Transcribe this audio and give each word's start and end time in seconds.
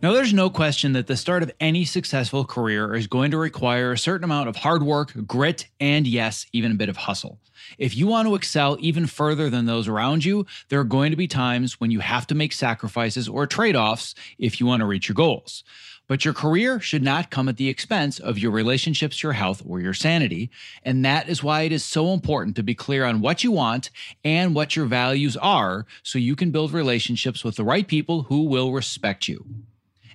Now, 0.00 0.12
there's 0.12 0.32
no 0.32 0.48
question 0.48 0.92
that 0.92 1.08
the 1.08 1.16
start 1.16 1.42
of 1.42 1.50
any 1.58 1.84
successful 1.84 2.44
career 2.44 2.94
is 2.94 3.08
going 3.08 3.32
to 3.32 3.36
require 3.36 3.90
a 3.90 3.98
certain 3.98 4.22
amount 4.22 4.48
of 4.48 4.54
hard 4.54 4.84
work, 4.84 5.12
grit, 5.26 5.66
and 5.80 6.06
yes, 6.06 6.46
even 6.52 6.70
a 6.70 6.76
bit 6.76 6.88
of 6.88 6.96
hustle. 6.96 7.40
If 7.78 7.96
you 7.96 8.06
want 8.06 8.28
to 8.28 8.36
excel 8.36 8.76
even 8.78 9.08
further 9.08 9.50
than 9.50 9.66
those 9.66 9.88
around 9.88 10.24
you, 10.24 10.46
there 10.68 10.78
are 10.78 10.84
going 10.84 11.10
to 11.10 11.16
be 11.16 11.26
times 11.26 11.80
when 11.80 11.90
you 11.90 11.98
have 11.98 12.28
to 12.28 12.36
make 12.36 12.52
sacrifices 12.52 13.28
or 13.28 13.44
trade 13.48 13.74
offs 13.74 14.14
if 14.38 14.60
you 14.60 14.66
want 14.66 14.82
to 14.82 14.86
reach 14.86 15.08
your 15.08 15.16
goals. 15.16 15.64
But 16.06 16.24
your 16.24 16.32
career 16.32 16.78
should 16.78 17.02
not 17.02 17.32
come 17.32 17.48
at 17.48 17.56
the 17.56 17.68
expense 17.68 18.20
of 18.20 18.38
your 18.38 18.52
relationships, 18.52 19.20
your 19.20 19.32
health, 19.32 19.62
or 19.66 19.80
your 19.80 19.94
sanity. 19.94 20.48
And 20.84 21.04
that 21.04 21.28
is 21.28 21.42
why 21.42 21.62
it 21.62 21.72
is 21.72 21.84
so 21.84 22.12
important 22.12 22.54
to 22.54 22.62
be 22.62 22.76
clear 22.76 23.04
on 23.04 23.20
what 23.20 23.42
you 23.42 23.50
want 23.50 23.90
and 24.22 24.54
what 24.54 24.76
your 24.76 24.86
values 24.86 25.36
are 25.36 25.86
so 26.04 26.20
you 26.20 26.36
can 26.36 26.52
build 26.52 26.70
relationships 26.70 27.42
with 27.42 27.56
the 27.56 27.64
right 27.64 27.88
people 27.88 28.22
who 28.22 28.44
will 28.44 28.72
respect 28.72 29.26
you. 29.26 29.44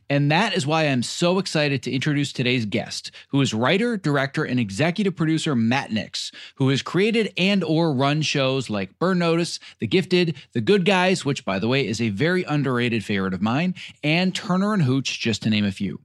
And 0.09 0.31
that 0.31 0.53
is 0.53 0.67
why 0.67 0.83
I'm 0.83 1.03
so 1.03 1.39
excited 1.39 1.83
to 1.83 1.91
introduce 1.91 2.33
today's 2.33 2.65
guest, 2.65 3.11
who 3.29 3.41
is 3.41 3.53
writer, 3.53 3.97
director, 3.97 4.43
and 4.43 4.59
executive 4.59 5.15
producer 5.15 5.55
Matt 5.55 5.91
Nix, 5.91 6.31
who 6.55 6.69
has 6.69 6.81
created 6.81 7.33
and 7.37 7.63
or 7.63 7.93
run 7.93 8.21
shows 8.21 8.69
like 8.69 8.99
Burn 8.99 9.19
Notice, 9.19 9.59
The 9.79 9.87
Gifted, 9.87 10.35
The 10.53 10.61
Good 10.61 10.85
Guys, 10.85 11.25
which 11.25 11.45
by 11.45 11.59
the 11.59 11.67
way 11.67 11.87
is 11.87 12.01
a 12.01 12.09
very 12.09 12.43
underrated 12.43 13.03
favorite 13.03 13.33
of 13.33 13.41
mine, 13.41 13.75
and 14.03 14.35
Turner 14.35 14.73
and 14.73 14.83
Hooch, 14.83 15.19
just 15.19 15.43
to 15.43 15.49
name 15.49 15.65
a 15.65 15.71
few. 15.71 16.01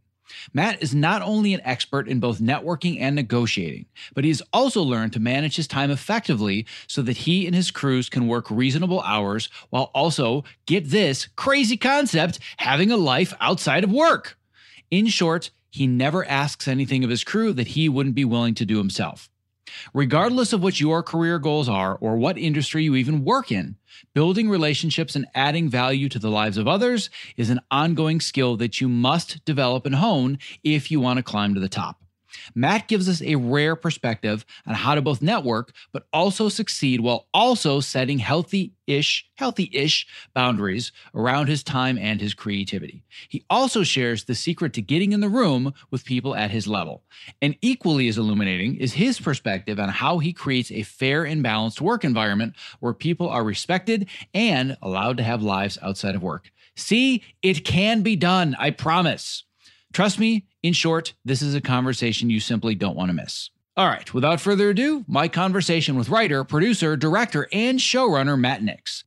Matt 0.52 0.82
is 0.82 0.94
not 0.94 1.22
only 1.22 1.54
an 1.54 1.60
expert 1.64 2.08
in 2.08 2.20
both 2.20 2.40
networking 2.40 3.00
and 3.00 3.16
negotiating, 3.16 3.86
but 4.14 4.24
he 4.24 4.30
has 4.30 4.42
also 4.52 4.82
learned 4.82 5.12
to 5.14 5.20
manage 5.20 5.56
his 5.56 5.66
time 5.66 5.90
effectively 5.90 6.66
so 6.86 7.02
that 7.02 7.18
he 7.18 7.46
and 7.46 7.54
his 7.54 7.70
crews 7.70 8.08
can 8.08 8.28
work 8.28 8.50
reasonable 8.50 9.00
hours 9.02 9.48
while 9.70 9.90
also, 9.94 10.44
get 10.66 10.90
this 10.90 11.28
crazy 11.36 11.76
concept, 11.76 12.38
having 12.58 12.90
a 12.90 12.96
life 12.96 13.32
outside 13.40 13.84
of 13.84 13.92
work. 13.92 14.38
In 14.90 15.06
short, 15.06 15.50
he 15.70 15.86
never 15.86 16.24
asks 16.26 16.68
anything 16.68 17.04
of 17.04 17.10
his 17.10 17.24
crew 17.24 17.52
that 17.52 17.68
he 17.68 17.88
wouldn't 17.88 18.14
be 18.14 18.24
willing 18.24 18.54
to 18.54 18.64
do 18.64 18.78
himself. 18.78 19.28
Regardless 19.92 20.52
of 20.52 20.62
what 20.62 20.80
your 20.80 21.02
career 21.02 21.38
goals 21.38 21.68
are 21.68 21.96
or 22.00 22.16
what 22.16 22.38
industry 22.38 22.84
you 22.84 22.96
even 22.96 23.24
work 23.24 23.52
in, 23.52 23.76
building 24.14 24.48
relationships 24.48 25.16
and 25.16 25.26
adding 25.34 25.68
value 25.68 26.08
to 26.08 26.18
the 26.18 26.30
lives 26.30 26.56
of 26.56 26.68
others 26.68 27.10
is 27.36 27.50
an 27.50 27.60
ongoing 27.70 28.20
skill 28.20 28.56
that 28.56 28.80
you 28.80 28.88
must 28.88 29.44
develop 29.44 29.86
and 29.86 29.96
hone 29.96 30.38
if 30.64 30.90
you 30.90 31.00
want 31.00 31.18
to 31.18 31.22
climb 31.22 31.54
to 31.54 31.60
the 31.60 31.68
top. 31.68 32.02
Matt 32.54 32.88
gives 32.88 33.08
us 33.08 33.22
a 33.22 33.36
rare 33.36 33.76
perspective 33.76 34.44
on 34.66 34.74
how 34.74 34.94
to 34.94 35.02
both 35.02 35.22
network, 35.22 35.72
but 35.92 36.06
also 36.12 36.48
succeed 36.48 37.00
while 37.00 37.28
also 37.32 37.80
setting 37.80 38.18
healthy 38.18 38.72
ish, 38.86 39.28
healthy 39.36 39.70
ish 39.72 40.06
boundaries 40.34 40.92
around 41.14 41.46
his 41.46 41.62
time 41.62 41.98
and 41.98 42.20
his 42.20 42.34
creativity. 42.34 43.04
He 43.28 43.44
also 43.50 43.82
shares 43.82 44.24
the 44.24 44.34
secret 44.34 44.72
to 44.74 44.82
getting 44.82 45.12
in 45.12 45.20
the 45.20 45.28
room 45.28 45.74
with 45.90 46.04
people 46.04 46.34
at 46.34 46.50
his 46.50 46.66
level. 46.66 47.04
And 47.42 47.56
equally 47.60 48.08
as 48.08 48.18
illuminating 48.18 48.76
is 48.76 48.94
his 48.94 49.20
perspective 49.20 49.78
on 49.78 49.90
how 49.90 50.18
he 50.18 50.32
creates 50.32 50.72
a 50.72 50.82
fair 50.82 51.24
and 51.24 51.42
balanced 51.42 51.80
work 51.80 52.04
environment 52.04 52.54
where 52.80 52.94
people 52.94 53.28
are 53.28 53.44
respected 53.44 54.08
and 54.34 54.76
allowed 54.82 55.18
to 55.18 55.22
have 55.22 55.42
lives 55.42 55.78
outside 55.82 56.14
of 56.14 56.22
work. 56.22 56.50
See, 56.76 57.22
it 57.42 57.64
can 57.64 58.02
be 58.02 58.16
done, 58.16 58.56
I 58.58 58.70
promise. 58.70 59.44
Trust 59.92 60.18
me, 60.18 60.46
in 60.62 60.72
short, 60.72 61.14
this 61.24 61.42
is 61.42 61.54
a 61.54 61.60
conversation 61.60 62.30
you 62.30 62.40
simply 62.40 62.74
don't 62.74 62.96
want 62.96 63.10
to 63.10 63.14
miss. 63.14 63.50
All 63.76 63.86
right, 63.86 64.12
without 64.12 64.40
further 64.40 64.70
ado, 64.70 65.04
my 65.06 65.28
conversation 65.28 65.96
with 65.96 66.08
writer, 66.08 66.42
producer, 66.42 66.96
director, 66.96 67.48
and 67.52 67.78
showrunner 67.78 68.38
Matt 68.38 68.62
Nix. 68.62 69.04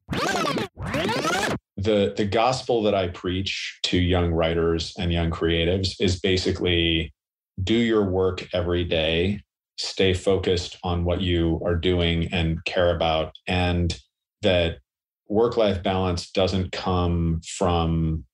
The 1.75 2.13
the 2.15 2.27
gospel 2.31 2.83
that 2.83 2.95
I 2.95 3.09
preach 3.09 3.79
to 3.83 3.97
young 3.97 4.31
writers 4.31 4.93
and 4.97 5.11
young 5.11 5.29
creatives 5.29 5.95
is 5.99 6.21
basically 6.21 7.13
do 7.61 7.73
your 7.73 8.05
work 8.05 8.47
every 8.53 8.85
day, 8.85 9.41
stay 9.77 10.13
focused 10.13 10.77
on 10.83 11.03
what 11.03 11.21
you 11.21 11.59
are 11.65 11.75
doing 11.75 12.31
and 12.31 12.63
care 12.63 12.95
about 12.95 13.35
and 13.47 13.99
that 14.41 14.77
work 15.27 15.57
life 15.57 15.81
balance 15.83 16.29
doesn't 16.31 16.71
come 16.71 17.41
from 17.45 18.25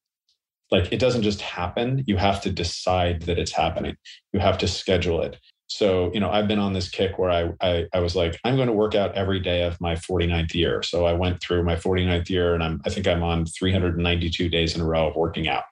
like 0.72 0.92
it 0.92 1.00
doesn't 1.00 1.24
just 1.24 1.42
happen. 1.42 2.04
You 2.08 2.18
have 2.18 2.42
to 2.42 2.52
decide 2.52 3.24
that 3.24 3.40
it's 3.40 3.52
happening. 3.52 3.96
You 4.34 4.40
have 4.40 4.58
to 4.60 4.68
schedule 4.68 5.22
it. 5.22 5.38
So 5.70 6.12
you 6.14 6.20
know 6.20 6.30
i've 6.30 6.48
been 6.48 6.60
on 6.60 6.74
this 6.74 6.90
kick 6.90 7.20
where 7.20 7.30
I, 7.30 7.52
I 7.62 7.88
i, 7.94 8.00
was 8.00 8.16
like 8.16 8.40
i'm 8.46 8.56
going 8.56 8.68
to 8.68 8.74
work 8.74 8.96
out 8.96 9.16
every 9.16 9.42
day 9.42 9.64
of 9.64 9.80
my 9.82 9.96
49th 9.96 10.54
year. 10.54 10.82
So 10.82 11.06
i 11.06 11.14
went 11.14 11.42
through 11.42 11.64
my 11.64 11.76
49th 11.76 12.30
year 12.30 12.54
and 12.54 12.64
i'm 12.64 12.82
i 12.86 12.90
think 12.90 13.06
i'm 13.06 13.24
on 13.24 13.46
392 13.46 14.50
days 14.50 14.76
in 14.76 14.82
a 14.82 14.86
row 14.86 15.10
of 15.10 15.16
working 15.16 15.48
out. 15.48 15.66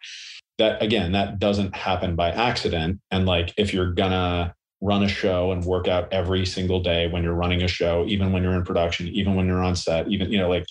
That 0.57 0.81
again 0.83 1.13
that 1.13 1.39
doesn't 1.39 1.75
happen 1.75 2.15
by 2.15 2.31
accident. 2.31 2.99
And 3.09 3.25
like 3.25 3.53
if 3.57 3.73
you're 3.73 3.93
gonna 3.93 4.53
run 4.81 5.03
a 5.03 5.07
show 5.07 5.51
and 5.51 5.63
work 5.63 5.87
out 5.87 6.11
every 6.11 6.45
single 6.45 6.81
day 6.81 7.07
when 7.07 7.23
you're 7.23 7.33
running 7.33 7.63
a 7.63 7.67
show 7.67 8.05
even 8.07 8.33
when 8.33 8.43
you're 8.43 8.53
in 8.53 8.63
production 8.63 9.07
even 9.07 9.33
when 9.33 9.47
you're 9.47 9.63
on 9.63 9.75
set 9.75 10.07
even 10.09 10.29
you 10.29 10.37
know 10.37 10.49
like 10.49 10.65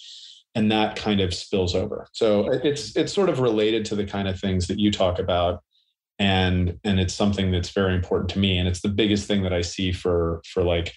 and 0.54 0.70
that 0.70 0.96
kind 0.96 1.20
of 1.20 1.34
spills 1.34 1.74
over. 1.74 2.06
So 2.12 2.48
it's 2.62 2.96
it's 2.96 3.12
sort 3.12 3.28
of 3.28 3.40
related 3.40 3.84
to 3.86 3.96
the 3.96 4.06
kind 4.06 4.28
of 4.28 4.38
things 4.38 4.66
that 4.68 4.78
you 4.78 4.90
talk 4.90 5.18
about. 5.18 5.62
And 6.18 6.78
and 6.84 7.00
it's 7.00 7.14
something 7.14 7.50
that's 7.50 7.70
very 7.70 7.94
important 7.94 8.30
to 8.30 8.38
me. 8.38 8.58
And 8.58 8.68
it's 8.68 8.80
the 8.80 8.88
biggest 8.88 9.26
thing 9.26 9.42
that 9.42 9.52
i 9.52 9.62
see 9.62 9.92
for 9.92 10.40
for 10.46 10.62
like 10.62 10.94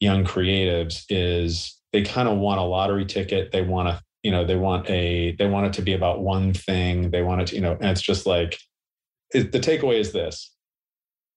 young 0.00 0.24
creatives 0.24 1.04
is 1.08 1.80
they 1.92 2.02
kind 2.02 2.28
of 2.28 2.38
want 2.38 2.60
a 2.60 2.64
lottery 2.64 3.04
ticket. 3.04 3.50
They 3.50 3.62
want 3.62 3.88
to 3.88 4.00
you 4.22 4.30
know 4.30 4.44
they 4.44 4.56
want 4.56 4.88
a 4.88 5.34
they 5.38 5.46
want 5.46 5.66
it 5.66 5.72
to 5.74 5.82
be 5.82 5.92
about 5.92 6.20
one 6.20 6.52
thing. 6.52 7.10
They 7.10 7.22
want 7.22 7.42
it 7.42 7.46
to 7.48 7.56
you 7.56 7.62
know 7.62 7.72
and 7.72 7.90
it's 7.90 8.02
just 8.02 8.26
like 8.26 8.58
it, 9.32 9.50
the 9.50 9.60
takeaway 9.60 9.98
is 9.98 10.12
this. 10.12 10.52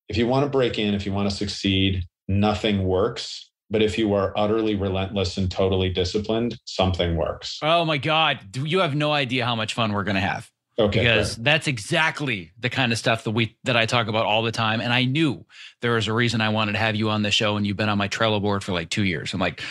If 0.10 0.18
you 0.18 0.28
want 0.28 0.46
to 0.46 0.50
break 0.50 0.78
in 0.78 0.94
if 0.94 1.06
you 1.06 1.12
want 1.12 1.30
to 1.30 1.36
succeed 1.36 2.04
nothing 2.28 2.84
works 2.84 3.50
but 3.70 3.82
if 3.82 3.98
you 3.98 4.14
are 4.14 4.34
utterly 4.38 4.76
relentless 4.76 5.38
and 5.38 5.52
totally 5.52 5.90
disciplined, 5.90 6.58
something 6.66 7.16
works. 7.16 7.60
Oh 7.62 7.86
my 7.86 7.98
God. 7.98 8.56
You 8.56 8.80
have 8.80 8.96
no 8.96 9.12
idea 9.12 9.46
how 9.46 9.56
much 9.56 9.74
fun 9.74 9.94
we're 9.94 10.04
going 10.04 10.16
to 10.16 10.22
have. 10.22 10.50
Okay. 10.80 11.00
Because 11.00 11.36
fair. 11.36 11.44
that's 11.44 11.68
exactly 11.68 12.52
the 12.60 12.70
kind 12.70 12.92
of 12.92 13.00
stuff 13.00 13.24
that 13.24 13.32
we 13.32 13.58
that 13.64 13.76
I 13.76 13.88
talk 13.88 14.08
about 14.08 14.28
all 14.28 14.44
the 14.44 14.52
time. 14.52 14.80
And 14.80 14.94
I 14.94 15.06
knew 15.06 15.44
there 15.82 15.94
was 15.94 16.08
a 16.08 16.14
reason 16.14 16.40
I 16.40 16.50
wanted 16.50 16.74
to 16.74 16.78
have 16.78 16.96
you 16.96 17.10
on 17.10 17.24
the 17.24 17.32
show, 17.32 17.58
and 17.58 17.66
you've 17.66 17.78
been 17.78 17.90
on 17.90 17.98
my 17.98 18.08
Trello 18.08 18.40
board 18.40 18.64
for 18.64 18.74
like 18.74 18.92
two 18.92 19.04
years. 19.04 19.34
I'm 19.34 19.40
like, 19.40 19.62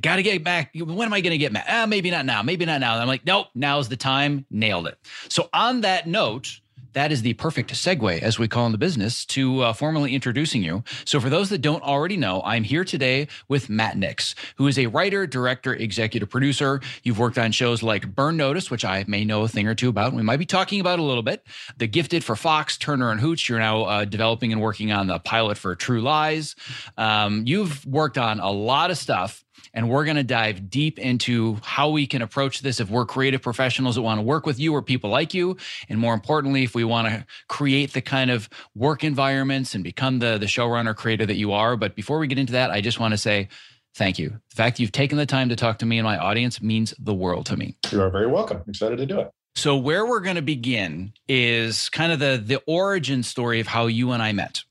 gotta 0.00 0.22
get 0.22 0.44
back. 0.44 0.70
When 0.74 1.06
am 1.06 1.12
I 1.12 1.22
gonna 1.22 1.38
get 1.38 1.52
back? 1.52 1.66
Ah, 1.68 1.86
maybe 1.86 2.08
not 2.12 2.24
now. 2.24 2.42
Maybe 2.44 2.64
not 2.66 2.80
now. 2.80 2.96
I'm 2.96 3.08
like, 3.08 3.26
nope, 3.26 3.48
now's 3.56 3.88
the 3.88 3.96
time. 3.96 4.46
Nailed 4.48 4.86
it. 4.86 4.96
So 5.28 5.48
on 5.52 5.80
that 5.80 6.06
note, 6.06 6.60
that 6.94 7.12
is 7.12 7.22
the 7.22 7.34
perfect 7.34 7.72
segue, 7.72 8.20
as 8.20 8.38
we 8.38 8.48
call 8.48 8.66
in 8.66 8.72
the 8.72 8.78
business, 8.78 9.24
to 9.26 9.60
uh, 9.60 9.72
formally 9.72 10.14
introducing 10.14 10.62
you. 10.62 10.82
So, 11.04 11.20
for 11.20 11.28
those 11.28 11.50
that 11.50 11.58
don't 11.58 11.82
already 11.82 12.16
know, 12.16 12.42
I'm 12.44 12.64
here 12.64 12.84
today 12.84 13.28
with 13.48 13.68
Matt 13.68 13.96
Nix, 13.96 14.34
who 14.56 14.66
is 14.66 14.78
a 14.78 14.86
writer, 14.86 15.26
director, 15.26 15.74
executive 15.74 16.30
producer. 16.30 16.80
You've 17.02 17.18
worked 17.18 17.38
on 17.38 17.52
shows 17.52 17.82
like 17.82 18.14
Burn 18.14 18.36
Notice, 18.36 18.70
which 18.70 18.84
I 18.84 19.04
may 19.06 19.24
know 19.24 19.42
a 19.42 19.48
thing 19.48 19.68
or 19.68 19.74
two 19.74 19.88
about. 19.88 20.14
We 20.14 20.22
might 20.22 20.38
be 20.38 20.46
talking 20.46 20.80
about 20.80 20.98
a 20.98 21.02
little 21.02 21.22
bit. 21.22 21.46
The 21.76 21.86
Gifted 21.86 22.24
for 22.24 22.36
Fox, 22.36 22.78
Turner 22.78 23.10
and 23.10 23.20
Hooch. 23.20 23.48
You're 23.48 23.58
now 23.58 23.82
uh, 23.82 24.04
developing 24.04 24.52
and 24.52 24.60
working 24.60 24.92
on 24.92 25.06
the 25.06 25.18
pilot 25.18 25.58
for 25.58 25.74
True 25.74 26.00
Lies. 26.00 26.56
Um, 26.96 27.44
you've 27.46 27.84
worked 27.86 28.18
on 28.18 28.40
a 28.40 28.50
lot 28.50 28.90
of 28.90 28.98
stuff 28.98 29.43
and 29.72 29.88
we're 29.88 30.04
going 30.04 30.16
to 30.16 30.22
dive 30.22 30.70
deep 30.70 30.98
into 30.98 31.58
how 31.62 31.90
we 31.90 32.06
can 32.06 32.22
approach 32.22 32.60
this 32.60 32.80
if 32.80 32.90
we're 32.90 33.06
creative 33.06 33.42
professionals 33.42 33.94
that 33.96 34.02
want 34.02 34.18
to 34.18 34.22
work 34.22 34.46
with 34.46 34.58
you 34.58 34.74
or 34.74 34.82
people 34.82 35.10
like 35.10 35.34
you. 35.34 35.56
And 35.88 35.98
more 35.98 36.14
importantly, 36.14 36.62
if 36.62 36.74
we 36.74 36.84
want 36.84 37.08
to 37.08 37.26
create 37.48 37.92
the 37.92 38.00
kind 38.00 38.30
of 38.30 38.48
work 38.74 39.04
environments 39.04 39.74
and 39.74 39.82
become 39.82 40.18
the, 40.18 40.38
the 40.38 40.46
showrunner 40.46 40.94
creator 40.94 41.26
that 41.26 41.36
you 41.36 41.52
are. 41.52 41.76
But 41.76 41.94
before 41.94 42.18
we 42.18 42.26
get 42.26 42.38
into 42.38 42.52
that, 42.52 42.70
I 42.70 42.80
just 42.80 43.00
want 43.00 43.12
to 43.12 43.18
say, 43.18 43.48
Thank 43.96 44.18
you. 44.18 44.30
The 44.50 44.56
fact 44.56 44.76
that 44.76 44.82
you've 44.82 44.90
taken 44.90 45.18
the 45.18 45.26
time 45.26 45.50
to 45.50 45.56
talk 45.56 45.78
to 45.78 45.86
me 45.86 45.98
and 45.98 46.04
my 46.04 46.18
audience 46.18 46.60
means 46.60 46.94
the 46.98 47.14
world 47.14 47.46
to 47.46 47.56
me. 47.56 47.76
You 47.92 48.02
are 48.02 48.10
very 48.10 48.26
welcome. 48.26 48.62
Excited 48.66 48.98
to 48.98 49.06
do 49.06 49.20
it. 49.20 49.30
So 49.54 49.76
where 49.76 50.04
we're 50.04 50.20
going 50.20 50.34
to 50.34 50.42
begin 50.42 51.12
is 51.28 51.88
kind 51.90 52.10
of 52.10 52.18
the 52.18 52.42
the 52.44 52.60
origin 52.66 53.22
story 53.22 53.60
of 53.60 53.68
how 53.68 53.86
you 53.86 54.10
and 54.10 54.20
I 54.22 54.32
met. 54.32 54.62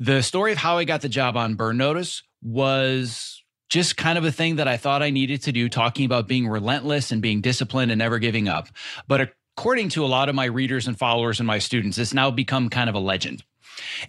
The 0.00 0.22
story 0.22 0.52
of 0.52 0.58
how 0.58 0.78
I 0.78 0.84
got 0.84 1.02
the 1.02 1.08
job 1.08 1.36
on 1.36 1.54
Burn 1.54 1.76
Notice 1.76 2.22
was 2.42 3.35
just 3.68 3.96
kind 3.96 4.16
of 4.18 4.24
a 4.24 4.32
thing 4.32 4.56
that 4.56 4.68
I 4.68 4.76
thought 4.76 5.02
I 5.02 5.10
needed 5.10 5.42
to 5.42 5.52
do, 5.52 5.68
talking 5.68 6.04
about 6.04 6.28
being 6.28 6.46
relentless 6.48 7.12
and 7.12 7.20
being 7.20 7.40
disciplined 7.40 7.90
and 7.90 7.98
never 7.98 8.18
giving 8.18 8.48
up. 8.48 8.68
But 9.08 9.32
according 9.56 9.88
to 9.90 10.04
a 10.04 10.06
lot 10.06 10.28
of 10.28 10.34
my 10.34 10.44
readers 10.44 10.86
and 10.86 10.98
followers 10.98 11.40
and 11.40 11.46
my 11.46 11.58
students, 11.58 11.98
it's 11.98 12.14
now 12.14 12.30
become 12.30 12.68
kind 12.68 12.88
of 12.88 12.94
a 12.94 13.00
legend. 13.00 13.42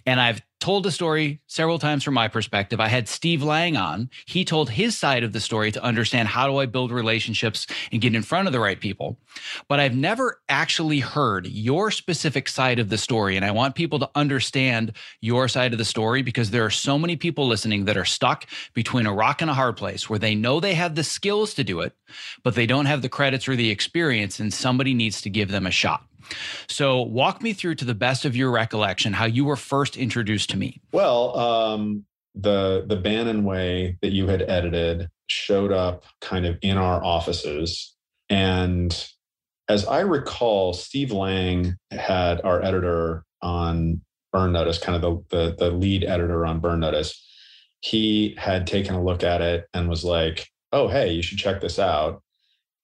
And 0.06 0.20
I've 0.20 0.42
told 0.60 0.82
the 0.82 0.90
story 0.90 1.40
several 1.46 1.78
times 1.78 2.02
from 2.02 2.14
my 2.14 2.26
perspective. 2.26 2.80
I 2.80 2.88
had 2.88 3.08
Steve 3.08 3.42
Lang 3.42 3.76
on. 3.76 4.10
He 4.26 4.44
told 4.44 4.70
his 4.70 4.98
side 4.98 5.22
of 5.22 5.32
the 5.32 5.40
story 5.40 5.70
to 5.72 5.82
understand 5.82 6.28
how 6.28 6.48
do 6.48 6.56
I 6.56 6.66
build 6.66 6.90
relationships 6.90 7.66
and 7.92 8.00
get 8.00 8.14
in 8.14 8.22
front 8.22 8.48
of 8.48 8.52
the 8.52 8.60
right 8.60 8.80
people. 8.80 9.18
But 9.68 9.78
I've 9.78 9.94
never 9.94 10.40
actually 10.48 11.00
heard 11.00 11.46
your 11.46 11.90
specific 11.90 12.48
side 12.48 12.80
of 12.80 12.88
the 12.88 12.98
story. 12.98 13.36
And 13.36 13.44
I 13.44 13.52
want 13.52 13.76
people 13.76 14.00
to 14.00 14.10
understand 14.14 14.92
your 15.20 15.46
side 15.46 15.72
of 15.72 15.78
the 15.78 15.84
story 15.84 16.22
because 16.22 16.50
there 16.50 16.64
are 16.64 16.70
so 16.70 16.98
many 16.98 17.14
people 17.16 17.46
listening 17.46 17.84
that 17.84 17.96
are 17.96 18.04
stuck 18.04 18.46
between 18.74 19.06
a 19.06 19.14
rock 19.14 19.40
and 19.40 19.50
a 19.50 19.54
hard 19.54 19.76
place 19.76 20.10
where 20.10 20.18
they 20.18 20.34
know 20.34 20.58
they 20.58 20.74
have 20.74 20.96
the 20.96 21.04
skills 21.04 21.54
to 21.54 21.64
do 21.64 21.80
it, 21.80 21.94
but 22.42 22.54
they 22.56 22.66
don't 22.66 22.86
have 22.86 23.02
the 23.02 23.08
credits 23.08 23.46
or 23.48 23.54
the 23.54 23.70
experience, 23.70 24.40
and 24.40 24.52
somebody 24.52 24.92
needs 24.92 25.22
to 25.22 25.30
give 25.30 25.50
them 25.50 25.66
a 25.66 25.70
shot. 25.70 26.07
So, 26.68 27.02
walk 27.02 27.42
me 27.42 27.52
through 27.52 27.76
to 27.76 27.84
the 27.84 27.94
best 27.94 28.24
of 28.24 28.36
your 28.36 28.50
recollection 28.50 29.12
how 29.12 29.26
you 29.26 29.44
were 29.44 29.56
first 29.56 29.96
introduced 29.96 30.50
to 30.50 30.56
me. 30.56 30.80
Well, 30.92 31.36
um, 31.38 32.04
the 32.34 32.84
the 32.86 32.96
Bannen 32.96 33.42
way 33.42 33.98
that 34.02 34.12
you 34.12 34.26
had 34.28 34.42
edited 34.42 35.08
showed 35.26 35.72
up 35.72 36.04
kind 36.20 36.46
of 36.46 36.58
in 36.62 36.76
our 36.76 37.02
offices, 37.04 37.94
and 38.28 39.08
as 39.68 39.84
I 39.86 40.00
recall, 40.00 40.72
Steve 40.72 41.12
Lang 41.12 41.76
had 41.90 42.40
our 42.42 42.62
editor 42.62 43.24
on 43.42 44.00
Burn 44.32 44.52
Notice, 44.52 44.78
kind 44.78 45.02
of 45.02 45.28
the, 45.28 45.36
the, 45.36 45.56
the 45.56 45.70
lead 45.70 46.04
editor 46.04 46.46
on 46.46 46.60
Burn 46.60 46.80
Notice. 46.80 47.24
He 47.80 48.34
had 48.38 48.66
taken 48.66 48.94
a 48.94 49.02
look 49.02 49.22
at 49.22 49.40
it 49.40 49.66
and 49.72 49.88
was 49.88 50.04
like, 50.04 50.48
"Oh, 50.72 50.88
hey, 50.88 51.12
you 51.12 51.22
should 51.22 51.38
check 51.38 51.60
this 51.60 51.78
out." 51.78 52.22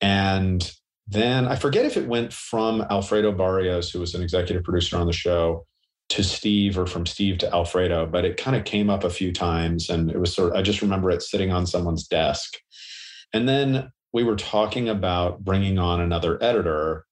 And 0.01 0.71
then 1.07 1.47
I 1.47 1.57
forget 1.57 1.85
if 1.85 1.97
it 1.97 2.09
went 2.09 2.33
from 2.33 2.83
Alfredo 2.91 3.33
Barrios, 3.33 3.91
who 3.91 4.01
was 4.01 4.15
an 4.15 4.23
executive 4.23 4.65
producer 4.65 4.97
on 4.97 5.07
the 5.07 5.13
show, 5.13 5.67
to 6.11 6.23
Steve 6.23 6.79
or 6.79 6.87
from 6.87 7.07
Steve 7.07 7.39
to 7.39 7.53
Alfredo, 7.53 8.07
but 8.07 8.25
it 8.25 8.37
kind 8.37 8.57
of 8.57 8.65
came 8.65 8.91
up 8.91 9.05
a 9.05 9.11
few 9.11 9.33
times. 9.33 9.89
And 9.89 10.11
it 10.11 10.19
was 10.19 10.35
sort 10.35 10.51
of, 10.51 10.57
I 10.57 10.63
just 10.63 10.83
remember 10.83 11.11
it 11.11 11.23
sitting 11.23 11.51
on 11.51 11.67
someone's 11.67 12.07
desk. 12.07 12.59
And 13.33 13.49
then 13.49 13.91
we 14.13 14.23
were 14.23 14.37
talking 14.37 14.89
about 14.89 15.43
bringing 15.43 15.79
on 15.79 16.01
another 16.01 16.43
editor. 16.43 17.05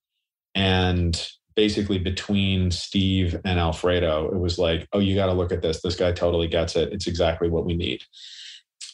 And 0.55 1.19
basically, 1.55 1.97
between 1.97 2.71
Steve 2.71 3.39
and 3.43 3.59
Alfredo, 3.59 4.31
it 4.31 4.39
was 4.39 4.57
like, 4.57 4.87
oh, 4.93 4.99
you 4.99 5.15
got 5.15 5.25
to 5.25 5.33
look 5.33 5.51
at 5.51 5.61
this. 5.61 5.81
This 5.81 5.95
guy 5.95 6.11
totally 6.11 6.47
gets 6.47 6.75
it. 6.75 6.93
It's 6.93 7.07
exactly 7.07 7.49
what 7.49 7.65
we 7.65 7.75
need. 7.75 8.03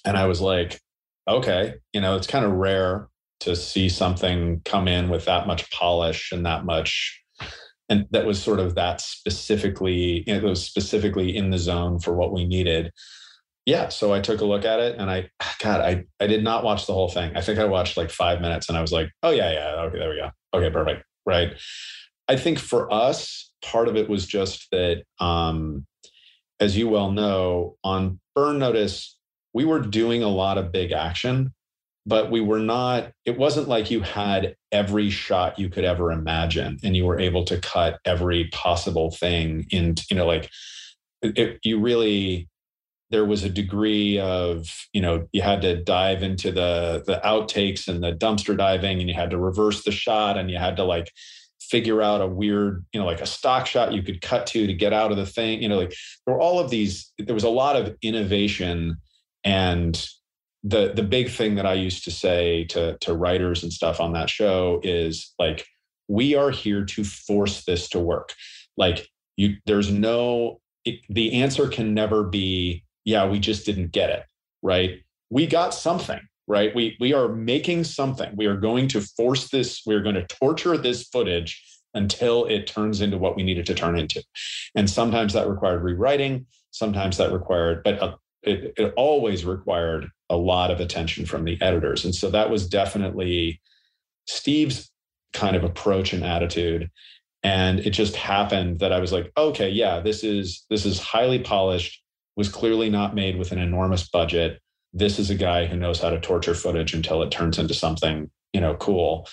And 0.05 0.17
I 0.17 0.25
was 0.25 0.41
like, 0.41 0.79
okay, 1.27 1.75
you 1.93 2.01
know, 2.01 2.15
it's 2.15 2.27
kind 2.27 2.45
of 2.45 2.53
rare 2.53 3.09
to 3.39 3.55
see 3.55 3.89
something 3.89 4.61
come 4.65 4.87
in 4.87 5.09
with 5.09 5.25
that 5.25 5.47
much 5.47 5.69
polish 5.71 6.31
and 6.31 6.45
that 6.45 6.65
much 6.65 7.21
and 7.89 8.05
that 8.11 8.25
was 8.25 8.41
sort 8.41 8.59
of 8.59 8.75
that 8.75 9.01
specifically 9.01 10.23
it 10.27 10.43
was 10.43 10.63
specifically 10.63 11.35
in 11.35 11.49
the 11.49 11.57
zone 11.57 11.99
for 11.99 12.13
what 12.13 12.31
we 12.31 12.45
needed. 12.45 12.91
Yeah 13.65 13.89
so 13.89 14.13
i 14.13 14.19
took 14.19 14.41
a 14.41 14.45
look 14.45 14.65
at 14.65 14.79
it 14.79 14.97
and 14.97 15.09
i 15.11 15.29
god 15.59 15.81
i 15.81 16.03
i 16.19 16.27
did 16.27 16.43
not 16.43 16.63
watch 16.63 16.85
the 16.85 16.93
whole 16.93 17.09
thing. 17.09 17.35
I 17.35 17.41
think 17.41 17.59
i 17.59 17.65
watched 17.65 17.97
like 17.97 18.09
five 18.11 18.41
minutes 18.41 18.69
and 18.69 18.77
i 18.77 18.81
was 18.81 18.91
like 18.91 19.09
oh 19.23 19.31
yeah 19.31 19.51
yeah 19.51 19.81
okay 19.83 19.99
there 19.99 20.09
we 20.09 20.17
go. 20.17 20.29
Okay 20.53 20.69
perfect. 20.69 21.03
Right? 21.25 21.53
I 22.27 22.35
think 22.35 22.59
for 22.59 22.91
us 22.91 23.51
part 23.63 23.87
of 23.87 23.95
it 23.95 24.09
was 24.09 24.25
just 24.25 24.67
that 24.71 25.03
um 25.19 25.85
as 26.59 26.77
you 26.77 26.87
well 26.89 27.11
know 27.11 27.77
on 27.83 28.19
burn 28.35 28.59
notice 28.59 29.17
we 29.53 29.65
were 29.65 29.79
doing 29.79 30.23
a 30.23 30.27
lot 30.27 30.57
of 30.57 30.71
big 30.71 30.91
action 30.91 31.53
but 32.05 32.31
we 32.31 32.41
were 32.41 32.59
not 32.59 33.11
it 33.25 33.37
wasn't 33.37 33.67
like 33.67 33.91
you 33.91 34.01
had 34.01 34.55
every 34.71 35.09
shot 35.09 35.59
you 35.59 35.69
could 35.69 35.83
ever 35.83 36.11
imagine 36.11 36.77
and 36.83 36.95
you 36.95 37.05
were 37.05 37.19
able 37.19 37.43
to 37.43 37.59
cut 37.59 37.99
every 38.05 38.49
possible 38.51 39.11
thing 39.11 39.65
into 39.69 40.05
you 40.09 40.17
know 40.17 40.25
like 40.25 40.49
it, 41.21 41.59
you 41.63 41.79
really 41.79 42.47
there 43.11 43.25
was 43.25 43.43
a 43.43 43.49
degree 43.49 44.19
of 44.19 44.87
you 44.93 45.01
know 45.01 45.27
you 45.31 45.41
had 45.41 45.61
to 45.61 45.83
dive 45.83 46.23
into 46.23 46.51
the 46.51 47.03
the 47.05 47.19
outtakes 47.23 47.87
and 47.87 48.03
the 48.03 48.13
dumpster 48.13 48.55
diving 48.55 48.99
and 48.99 49.09
you 49.09 49.15
had 49.15 49.31
to 49.31 49.37
reverse 49.37 49.83
the 49.83 49.91
shot 49.91 50.37
and 50.37 50.49
you 50.49 50.57
had 50.57 50.77
to 50.77 50.83
like 50.83 51.11
figure 51.59 52.01
out 52.01 52.21
a 52.21 52.27
weird 52.27 52.85
you 52.93 52.99
know 52.99 53.05
like 53.05 53.21
a 53.21 53.25
stock 53.25 53.67
shot 53.67 53.93
you 53.93 54.01
could 54.01 54.21
cut 54.21 54.47
to 54.47 54.65
to 54.65 54.73
get 54.73 54.93
out 54.93 55.11
of 55.11 55.17
the 55.17 55.25
thing 55.25 55.61
you 55.61 55.69
know 55.69 55.77
like 55.77 55.93
there 56.25 56.33
were 56.33 56.41
all 56.41 56.59
of 56.59 56.69
these 56.69 57.11
there 57.19 57.35
was 57.35 57.43
a 57.43 57.49
lot 57.49 57.75
of 57.75 57.95
innovation 58.01 58.97
and 59.43 60.07
the 60.63 60.93
the 60.93 61.03
big 61.03 61.29
thing 61.29 61.55
that 61.55 61.65
I 61.65 61.73
used 61.73 62.03
to 62.05 62.11
say 62.11 62.65
to 62.65 62.97
to 62.99 63.13
writers 63.13 63.63
and 63.63 63.71
stuff 63.71 63.99
on 63.99 64.13
that 64.13 64.29
show 64.29 64.81
is 64.83 65.33
like 65.39 65.65
we 66.07 66.35
are 66.35 66.51
here 66.51 66.83
to 66.83 67.03
force 67.03 67.63
this 67.65 67.87
to 67.89 67.99
work. 67.99 68.33
Like 68.75 69.07
you 69.37 69.55
there's 69.65 69.91
no 69.91 70.59
it, 70.85 70.99
the 71.09 71.41
answer 71.41 71.67
can 71.67 71.93
never 71.93 72.23
be 72.23 72.83
yeah, 73.05 73.27
we 73.27 73.39
just 73.39 73.65
didn't 73.65 73.91
get 73.91 74.09
it, 74.09 74.23
right? 74.61 74.99
We 75.29 75.47
got 75.47 75.73
something, 75.73 76.19
right? 76.47 76.75
We 76.75 76.97
we 76.99 77.13
are 77.13 77.29
making 77.29 77.85
something. 77.85 78.35
We 78.35 78.45
are 78.47 78.57
going 78.57 78.89
to 78.89 79.01
force 79.01 79.49
this, 79.49 79.81
we're 79.85 80.01
going 80.01 80.15
to 80.15 80.27
torture 80.27 80.77
this 80.77 81.07
footage 81.07 81.63
until 81.93 82.45
it 82.45 82.67
turns 82.67 83.01
into 83.01 83.17
what 83.17 83.35
we 83.35 83.43
need 83.43 83.57
it 83.57 83.65
to 83.65 83.73
turn 83.73 83.97
into. 83.97 84.23
And 84.75 84.89
sometimes 84.89 85.33
that 85.33 85.49
required 85.49 85.81
rewriting, 85.83 86.45
sometimes 86.71 87.17
that 87.17 87.31
required 87.31 87.81
but 87.83 88.01
uh, 88.01 88.15
it, 88.43 88.73
it 88.77 88.93
always 88.95 89.45
required 89.45 90.09
a 90.29 90.37
lot 90.37 90.71
of 90.71 90.79
attention 90.79 91.25
from 91.25 91.43
the 91.43 91.59
editors. 91.61 92.05
And 92.05 92.13
so 92.13 92.29
that 92.29 92.49
was 92.49 92.67
definitely 92.67 93.61
Steve's 94.27 94.91
kind 95.33 95.55
of 95.55 95.63
approach 95.63 96.13
and 96.13 96.23
attitude. 96.23 96.89
And 97.43 97.79
it 97.79 97.91
just 97.91 98.15
happened 98.15 98.79
that 98.79 98.91
I 98.91 98.99
was 98.99 99.11
like, 99.11 99.31
okay, 99.37 99.69
yeah, 99.69 99.99
this 99.99 100.23
is 100.23 100.65
this 100.69 100.85
is 100.85 100.99
highly 100.99 101.39
polished, 101.39 102.01
was 102.35 102.49
clearly 102.49 102.89
not 102.89 103.15
made 103.15 103.37
with 103.37 103.51
an 103.51 103.59
enormous 103.59 104.07
budget. 104.07 104.59
This 104.93 105.19
is 105.19 105.29
a 105.29 105.35
guy 105.35 105.65
who 105.65 105.77
knows 105.77 106.01
how 106.01 106.09
to 106.09 106.19
torture 106.19 106.55
footage 106.55 106.93
until 106.93 107.21
it 107.21 107.31
turns 107.31 107.57
into 107.57 107.73
something, 107.73 108.29
you 108.53 108.61
know, 108.61 108.75
cool. 108.75 109.27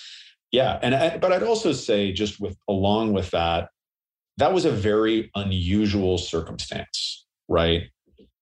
Yeah. 0.51 0.79
And 0.81 0.95
I, 0.95 1.17
but 1.17 1.33
I'd 1.33 1.43
also 1.43 1.73
say 1.73 2.13
just 2.13 2.39
with 2.39 2.57
along 2.69 3.13
with 3.13 3.31
that, 3.31 3.69
that 4.37 4.53
was 4.53 4.65
a 4.65 4.71
very 4.71 5.29
unusual 5.35 6.17
circumstance, 6.17 7.25
right? 7.49 7.89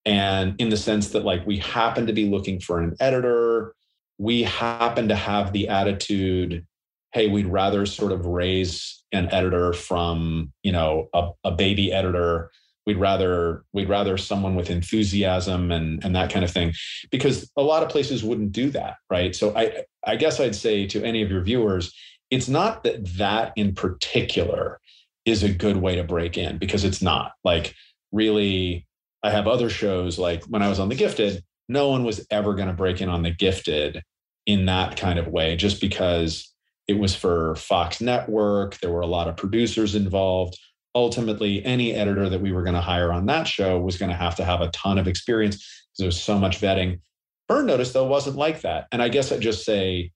And 0.06 0.56
in 0.60 0.70
the 0.70 0.78
sense 0.78 1.10
that 1.10 1.26
like 1.26 1.46
we 1.46 1.58
happen 1.58 2.06
to 2.08 2.14
be 2.14 2.30
looking 2.30 2.60
for 2.60 2.80
an 2.80 2.96
editor 3.00 3.74
we 4.18 4.44
happen 4.44 5.08
to 5.08 5.16
have 5.16 5.52
the 5.52 5.68
attitude 5.68 6.66
hey 7.12 7.28
we'd 7.28 7.48
rather 7.48 7.86
sort 7.86 8.12
of 8.12 8.26
raise 8.26 9.04
an 9.16 9.34
editor 9.34 9.74
from 9.74 10.52
you 10.62 10.72
know 10.72 11.10
a, 11.14 11.32
a 11.44 11.52
baby 11.52 11.92
editor. 11.92 12.52
We'd 12.86 12.98
rather 12.98 13.64
we'd 13.74 13.90
rather 13.90 14.18
someone 14.18 14.56
with 14.56 14.70
enthusiasm 14.70 15.72
and 15.72 16.04
and 16.04 16.16
that 16.16 16.32
kind 16.32 16.46
of 16.46 16.52
thing. 16.52 16.74
Because 17.10 17.50
a 17.58 17.64
lot 17.64 17.82
of 17.82 17.90
places 17.90 18.24
wouldn't 18.24 18.52
do 18.52 18.70
that 18.72 18.98
right? 19.10 19.36
So 19.36 19.56
i 19.56 19.84
i 20.04 20.16
guess 20.16 20.40
i'd 20.40 20.56
say 20.56 20.86
to 20.86 21.04
any 21.04 21.24
of 21.24 21.32
your 21.32 21.42
viewers 21.42 21.94
it's 22.30 22.48
not 22.48 22.84
that 22.84 23.06
that 23.18 23.54
in 23.56 23.74
particular 23.74 24.80
is 25.26 25.42
a 25.42 25.54
good 25.54 25.78
way 25.78 25.96
to 25.96 26.04
break 26.04 26.38
in 26.38 26.58
because 26.58 26.84
it's 26.84 27.02
not. 27.02 27.32
Like 27.44 27.74
really 28.12 28.86
i 29.25 29.29
have 29.29 29.48
other 29.48 29.70
shows 29.70 30.17
like 30.17 30.44
when 30.46 30.62
i 30.62 30.70
was 30.70 30.79
on 30.79 30.89
the 30.89 30.96
gifted 30.96 31.44
no 31.67 31.89
one 31.89 32.03
was 32.03 32.25
ever 32.29 32.53
going 32.53 32.67
to 32.67 32.74
break 32.74 33.01
in 33.01 33.10
on 33.10 33.24
the 33.24 33.32
gifted 33.32 34.01
in 34.46 34.65
that 34.65 34.98
kind 34.98 35.20
of 35.20 35.27
way 35.27 35.55
just 35.55 35.82
because 35.82 36.53
it 36.88 37.00
was 37.00 37.15
for 37.15 37.55
fox 37.55 38.00
network 38.00 38.77
there 38.79 38.91
were 38.91 39.01
a 39.01 39.08
lot 39.08 39.27
of 39.27 39.36
producers 39.36 39.96
involved 39.96 40.58
ultimately 40.96 41.63
any 41.65 41.94
editor 41.94 42.29
that 42.29 42.41
we 42.41 42.53
were 42.53 42.63
going 42.63 42.74
to 42.75 42.82
hire 42.82 43.12
on 43.12 43.25
that 43.25 43.48
show 43.48 43.77
was 43.77 43.98
going 43.98 44.10
to 44.10 44.17
have 44.17 44.36
to 44.36 44.46
have 44.46 44.62
a 44.62 44.70
ton 44.70 44.98
of 44.98 45.08
experience 45.08 45.58
because 45.58 45.98
there 46.00 46.08
was 46.08 46.22
so 46.22 46.39
much 46.39 46.62
vetting. 46.62 47.01
Burn 47.48 47.67
Notice, 47.67 47.91
though, 47.91 48.05
wasn't 48.05 48.38
like 48.38 48.62
that. 48.62 48.88
And 48.91 49.03
I 49.03 49.10
guess 49.10 49.32
I'd 49.32 49.41
just 49.41 49.65
say, 49.65 50.12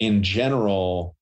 in 0.00 0.22
general, 0.22 1.14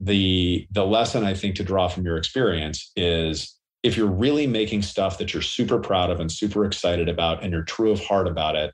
the 0.00 0.66
the 0.72 0.84
lesson 0.84 1.24
I 1.24 1.34
think 1.34 1.54
to 1.56 1.62
draw 1.62 1.86
from 1.86 2.04
your 2.04 2.16
experience 2.16 2.90
is 2.96 3.56
if 3.82 3.96
you're 3.96 4.06
really 4.06 4.46
making 4.46 4.82
stuff 4.82 5.18
that 5.18 5.32
you're 5.32 5.42
super 5.42 5.78
proud 5.78 6.10
of 6.10 6.20
and 6.20 6.30
super 6.30 6.64
excited 6.64 7.08
about 7.08 7.42
and 7.42 7.52
you're 7.52 7.64
true 7.64 7.90
of 7.90 8.00
heart 8.00 8.28
about 8.28 8.54
it 8.56 8.72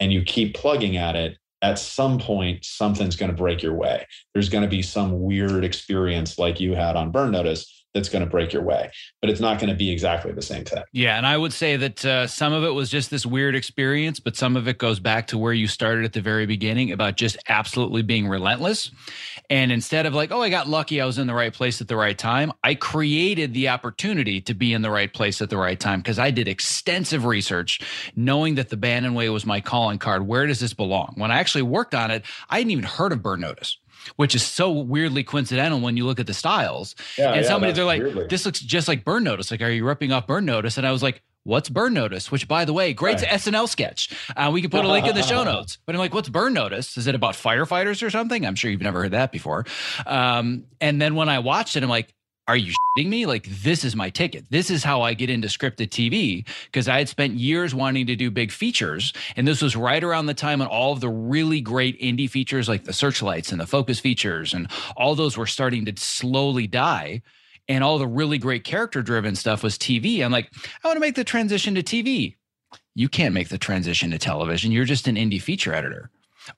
and 0.00 0.12
you 0.12 0.22
keep 0.22 0.54
plugging 0.54 0.96
at 0.96 1.16
it 1.16 1.38
at 1.62 1.78
some 1.78 2.18
point 2.18 2.64
something's 2.64 3.16
going 3.16 3.30
to 3.30 3.36
break 3.36 3.62
your 3.62 3.74
way. 3.74 4.06
There's 4.34 4.50
going 4.50 4.62
to 4.62 4.68
be 4.68 4.82
some 4.82 5.22
weird 5.22 5.64
experience 5.64 6.38
like 6.38 6.60
you 6.60 6.74
had 6.74 6.94
on 6.94 7.10
burn 7.10 7.30
notice 7.30 7.83
that's 7.94 8.08
going 8.08 8.24
to 8.24 8.30
break 8.30 8.52
your 8.52 8.62
way, 8.62 8.90
but 9.20 9.30
it's 9.30 9.40
not 9.40 9.60
going 9.60 9.70
to 9.70 9.76
be 9.76 9.90
exactly 9.90 10.32
the 10.32 10.42
same 10.42 10.64
thing. 10.64 10.82
Yeah, 10.92 11.16
and 11.16 11.24
I 11.26 11.36
would 11.36 11.52
say 11.52 11.76
that 11.76 12.04
uh, 12.04 12.26
some 12.26 12.52
of 12.52 12.64
it 12.64 12.70
was 12.70 12.90
just 12.90 13.08
this 13.10 13.24
weird 13.24 13.54
experience, 13.54 14.18
but 14.18 14.36
some 14.36 14.56
of 14.56 14.66
it 14.66 14.78
goes 14.78 14.98
back 14.98 15.28
to 15.28 15.38
where 15.38 15.52
you 15.52 15.68
started 15.68 16.04
at 16.04 16.12
the 16.12 16.20
very 16.20 16.44
beginning 16.44 16.90
about 16.90 17.16
just 17.16 17.36
absolutely 17.48 18.02
being 18.02 18.26
relentless. 18.26 18.90
And 19.48 19.70
instead 19.70 20.06
of 20.06 20.14
like, 20.14 20.32
oh, 20.32 20.42
I 20.42 20.50
got 20.50 20.68
lucky, 20.68 21.00
I 21.00 21.06
was 21.06 21.18
in 21.18 21.28
the 21.28 21.34
right 21.34 21.54
place 21.54 21.80
at 21.80 21.86
the 21.86 21.96
right 21.96 22.18
time, 22.18 22.52
I 22.64 22.74
created 22.74 23.54
the 23.54 23.68
opportunity 23.68 24.40
to 24.42 24.54
be 24.54 24.72
in 24.72 24.82
the 24.82 24.90
right 24.90 25.12
place 25.12 25.40
at 25.40 25.50
the 25.50 25.56
right 25.56 25.78
time 25.78 26.00
because 26.00 26.18
I 26.18 26.32
did 26.32 26.48
extensive 26.48 27.24
research, 27.24 27.80
knowing 28.16 28.56
that 28.56 28.70
the 28.70 28.76
Bannen 28.76 29.14
Way 29.14 29.28
was 29.28 29.46
my 29.46 29.60
calling 29.60 29.98
card. 29.98 30.26
Where 30.26 30.46
does 30.46 30.58
this 30.58 30.74
belong? 30.74 31.14
When 31.16 31.30
I 31.30 31.38
actually 31.38 31.62
worked 31.62 31.94
on 31.94 32.10
it, 32.10 32.24
I 32.50 32.58
hadn't 32.58 32.72
even 32.72 32.84
heard 32.84 33.12
of 33.12 33.22
Burn 33.22 33.40
Notice 33.40 33.78
which 34.16 34.34
is 34.34 34.42
so 34.42 34.70
weirdly 34.70 35.24
coincidental 35.24 35.80
when 35.80 35.96
you 35.96 36.04
look 36.04 36.20
at 36.20 36.26
the 36.26 36.34
styles. 36.34 36.94
Yeah, 37.18 37.32
and 37.32 37.42
yeah, 37.42 37.48
somebody 37.48 37.72
they're 37.72 37.84
like, 37.84 38.02
weirdly. 38.02 38.26
this 38.28 38.44
looks 38.44 38.60
just 38.60 38.88
like 38.88 39.04
Burn 39.04 39.24
Notice. 39.24 39.50
Like, 39.50 39.62
are 39.62 39.70
you 39.70 39.84
ripping 39.84 40.12
off 40.12 40.26
Burn 40.26 40.44
Notice? 40.44 40.78
And 40.78 40.86
I 40.86 40.92
was 40.92 41.02
like, 41.02 41.22
what's 41.44 41.68
Burn 41.68 41.94
Notice? 41.94 42.30
Which, 42.30 42.48
by 42.48 42.64
the 42.64 42.72
way, 42.72 42.92
great 42.92 43.20
right. 43.20 43.28
SNL 43.28 43.68
sketch. 43.68 44.10
Uh, 44.36 44.50
we 44.52 44.60
can 44.60 44.70
put 44.70 44.84
a 44.84 44.88
link 44.88 45.06
in 45.06 45.14
the 45.14 45.22
show 45.22 45.44
notes. 45.52 45.78
But 45.86 45.94
I'm 45.94 45.98
like, 45.98 46.14
what's 46.14 46.28
Burn 46.28 46.54
Notice? 46.54 46.96
Is 46.96 47.06
it 47.06 47.14
about 47.14 47.34
firefighters 47.34 48.02
or 48.02 48.10
something? 48.10 48.46
I'm 48.46 48.54
sure 48.54 48.70
you've 48.70 48.80
never 48.80 49.02
heard 49.02 49.12
that 49.12 49.30
before. 49.30 49.66
Um, 50.06 50.64
and 50.80 51.00
then 51.00 51.14
when 51.14 51.28
I 51.28 51.38
watched 51.40 51.76
it, 51.76 51.82
I'm 51.82 51.88
like, 51.88 52.13
are 52.46 52.56
you 52.56 52.72
shitting 52.72 53.08
me? 53.08 53.24
Like, 53.26 53.46
this 53.62 53.84
is 53.84 53.96
my 53.96 54.10
ticket. 54.10 54.44
This 54.50 54.70
is 54.70 54.84
how 54.84 55.00
I 55.00 55.14
get 55.14 55.30
into 55.30 55.48
scripted 55.48 55.88
TV 55.88 56.46
because 56.66 56.88
I 56.88 56.98
had 56.98 57.08
spent 57.08 57.34
years 57.34 57.74
wanting 57.74 58.06
to 58.08 58.16
do 58.16 58.30
big 58.30 58.52
features. 58.52 59.12
And 59.36 59.48
this 59.48 59.62
was 59.62 59.76
right 59.76 60.04
around 60.04 60.26
the 60.26 60.34
time 60.34 60.58
when 60.58 60.68
all 60.68 60.92
of 60.92 61.00
the 61.00 61.08
really 61.08 61.60
great 61.60 61.98
indie 62.00 62.28
features, 62.28 62.68
like 62.68 62.84
the 62.84 62.92
Searchlights 62.92 63.50
and 63.50 63.60
the 63.60 63.66
Focus 63.66 63.98
features, 63.98 64.52
and 64.52 64.68
all 64.96 65.14
those 65.14 65.38
were 65.38 65.46
starting 65.46 65.86
to 65.86 65.94
slowly 65.96 66.66
die. 66.66 67.22
And 67.66 67.82
all 67.82 67.96
the 67.96 68.06
really 68.06 68.36
great 68.36 68.62
character 68.62 69.00
driven 69.00 69.34
stuff 69.34 69.62
was 69.62 69.78
TV. 69.78 70.22
I'm 70.22 70.32
like, 70.32 70.50
I 70.82 70.86
want 70.86 70.96
to 70.96 71.00
make 71.00 71.14
the 71.14 71.24
transition 71.24 71.74
to 71.76 71.82
TV. 71.82 72.34
You 72.94 73.08
can't 73.08 73.34
make 73.34 73.48
the 73.48 73.56
transition 73.56 74.10
to 74.10 74.18
television. 74.18 74.70
You're 74.70 74.84
just 74.84 75.08
an 75.08 75.16
indie 75.16 75.40
feature 75.40 75.72
editor. 75.72 76.10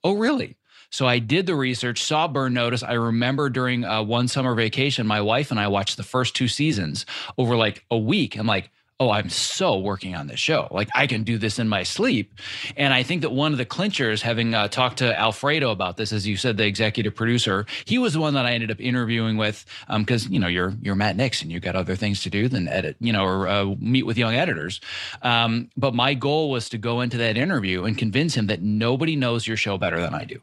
Oh, 0.03 0.15
really? 0.15 0.57
So 0.97 1.07
I 1.07 1.19
did 1.19 1.45
the 1.45 1.55
research, 1.55 2.03
saw 2.03 2.27
Burn 2.27 2.55
Notice. 2.55 2.83
I 2.83 2.95
remember 2.95 3.51
during 3.51 3.85
uh, 3.85 4.03
one 4.03 4.29
summer 4.29 4.55
vacation, 4.55 5.07
my 5.07 5.21
wife 5.21 5.51
and 5.51 5.61
I 5.61 5.69
watched 5.69 5.99
the 5.99 6.03
first 6.03 6.35
two 6.35 6.49
seasons 6.49 7.05
over 7.37 7.55
like 7.55 7.85
a 7.91 7.99
week. 7.99 8.35
I'm 8.35 8.47
like, 8.47 8.71
oh, 8.99 9.11
I'm 9.11 9.29
so 9.29 9.79
working 9.79 10.15
on 10.15 10.27
this 10.27 10.41
show. 10.41 10.69
Like 10.71 10.89
I 10.95 11.07
can 11.07 11.23
do 11.23 11.37
this 11.37 11.59
in 11.59 11.69
my 11.69 11.83
sleep. 11.83 12.33
And 12.77 12.95
I 12.95 13.03
think 13.03 13.21
that 13.23 13.31
one 13.31 13.53
of 13.53 13.59
the 13.59 13.67
clinchers, 13.67 14.23
having 14.23 14.55
uh, 14.55 14.69
talked 14.69 14.99
to 14.99 15.19
Alfredo 15.19 15.71
about 15.71 15.99
this, 15.99 16.13
as 16.13 16.27
you 16.27 16.37
said, 16.37 16.57
the 16.57 16.65
executive 16.65 17.15
producer, 17.15 17.67
he 17.85 17.99
was 17.99 18.15
the 18.15 18.21
one 18.21 18.33
that 18.35 18.47
I 18.47 18.53
ended 18.53 18.71
up 18.71 18.81
interviewing 18.81 19.37
with 19.37 19.67
because 19.99 20.27
um, 20.27 20.33
you 20.33 20.41
know 20.41 20.47
you're 20.49 20.75
you're 20.81 20.95
Matt 20.95 21.17
Nixon, 21.17 21.51
you 21.51 21.61
got 21.61 21.77
other 21.77 21.95
things 21.95 22.23
to 22.23 22.31
do 22.31 22.49
than 22.49 22.69
edit, 22.69 22.97
you 22.99 23.13
know, 23.13 23.25
or 23.25 23.49
uh, 23.49 23.65
meet 23.79 24.05
with 24.05 24.17
young 24.17 24.35
editors. 24.35 24.81
Um, 25.21 25.71
but 25.77 25.95
my 25.95 26.15
goal 26.15 26.51
was 26.51 26.71
to 26.71 26.79
go 26.79 27.03
into 27.03 27.19
that 27.19 27.37
interview 27.37 27.85
and 27.85 27.99
convince 27.99 28.35
him 28.35 28.47
that 28.47 28.63
nobody 28.63 29.15
knows 29.15 29.47
your 29.47 29.59
show 29.59 29.77
better 29.77 30.01
than 30.01 30.15
I 30.15 30.25
do. 30.25 30.41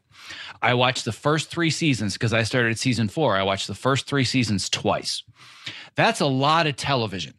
I 0.61 0.75
watched 0.75 1.05
the 1.05 1.11
first 1.11 1.49
three 1.49 1.71
seasons 1.71 2.13
because 2.13 2.33
I 2.33 2.43
started 2.43 2.77
season 2.77 3.09
four. 3.09 3.35
I 3.35 3.43
watched 3.43 3.67
the 3.67 3.75
first 3.75 4.05
three 4.05 4.23
seasons 4.23 4.69
twice. 4.69 5.23
That's 5.95 6.21
a 6.21 6.25
lot 6.25 6.67
of 6.67 6.75
television. 6.75 7.33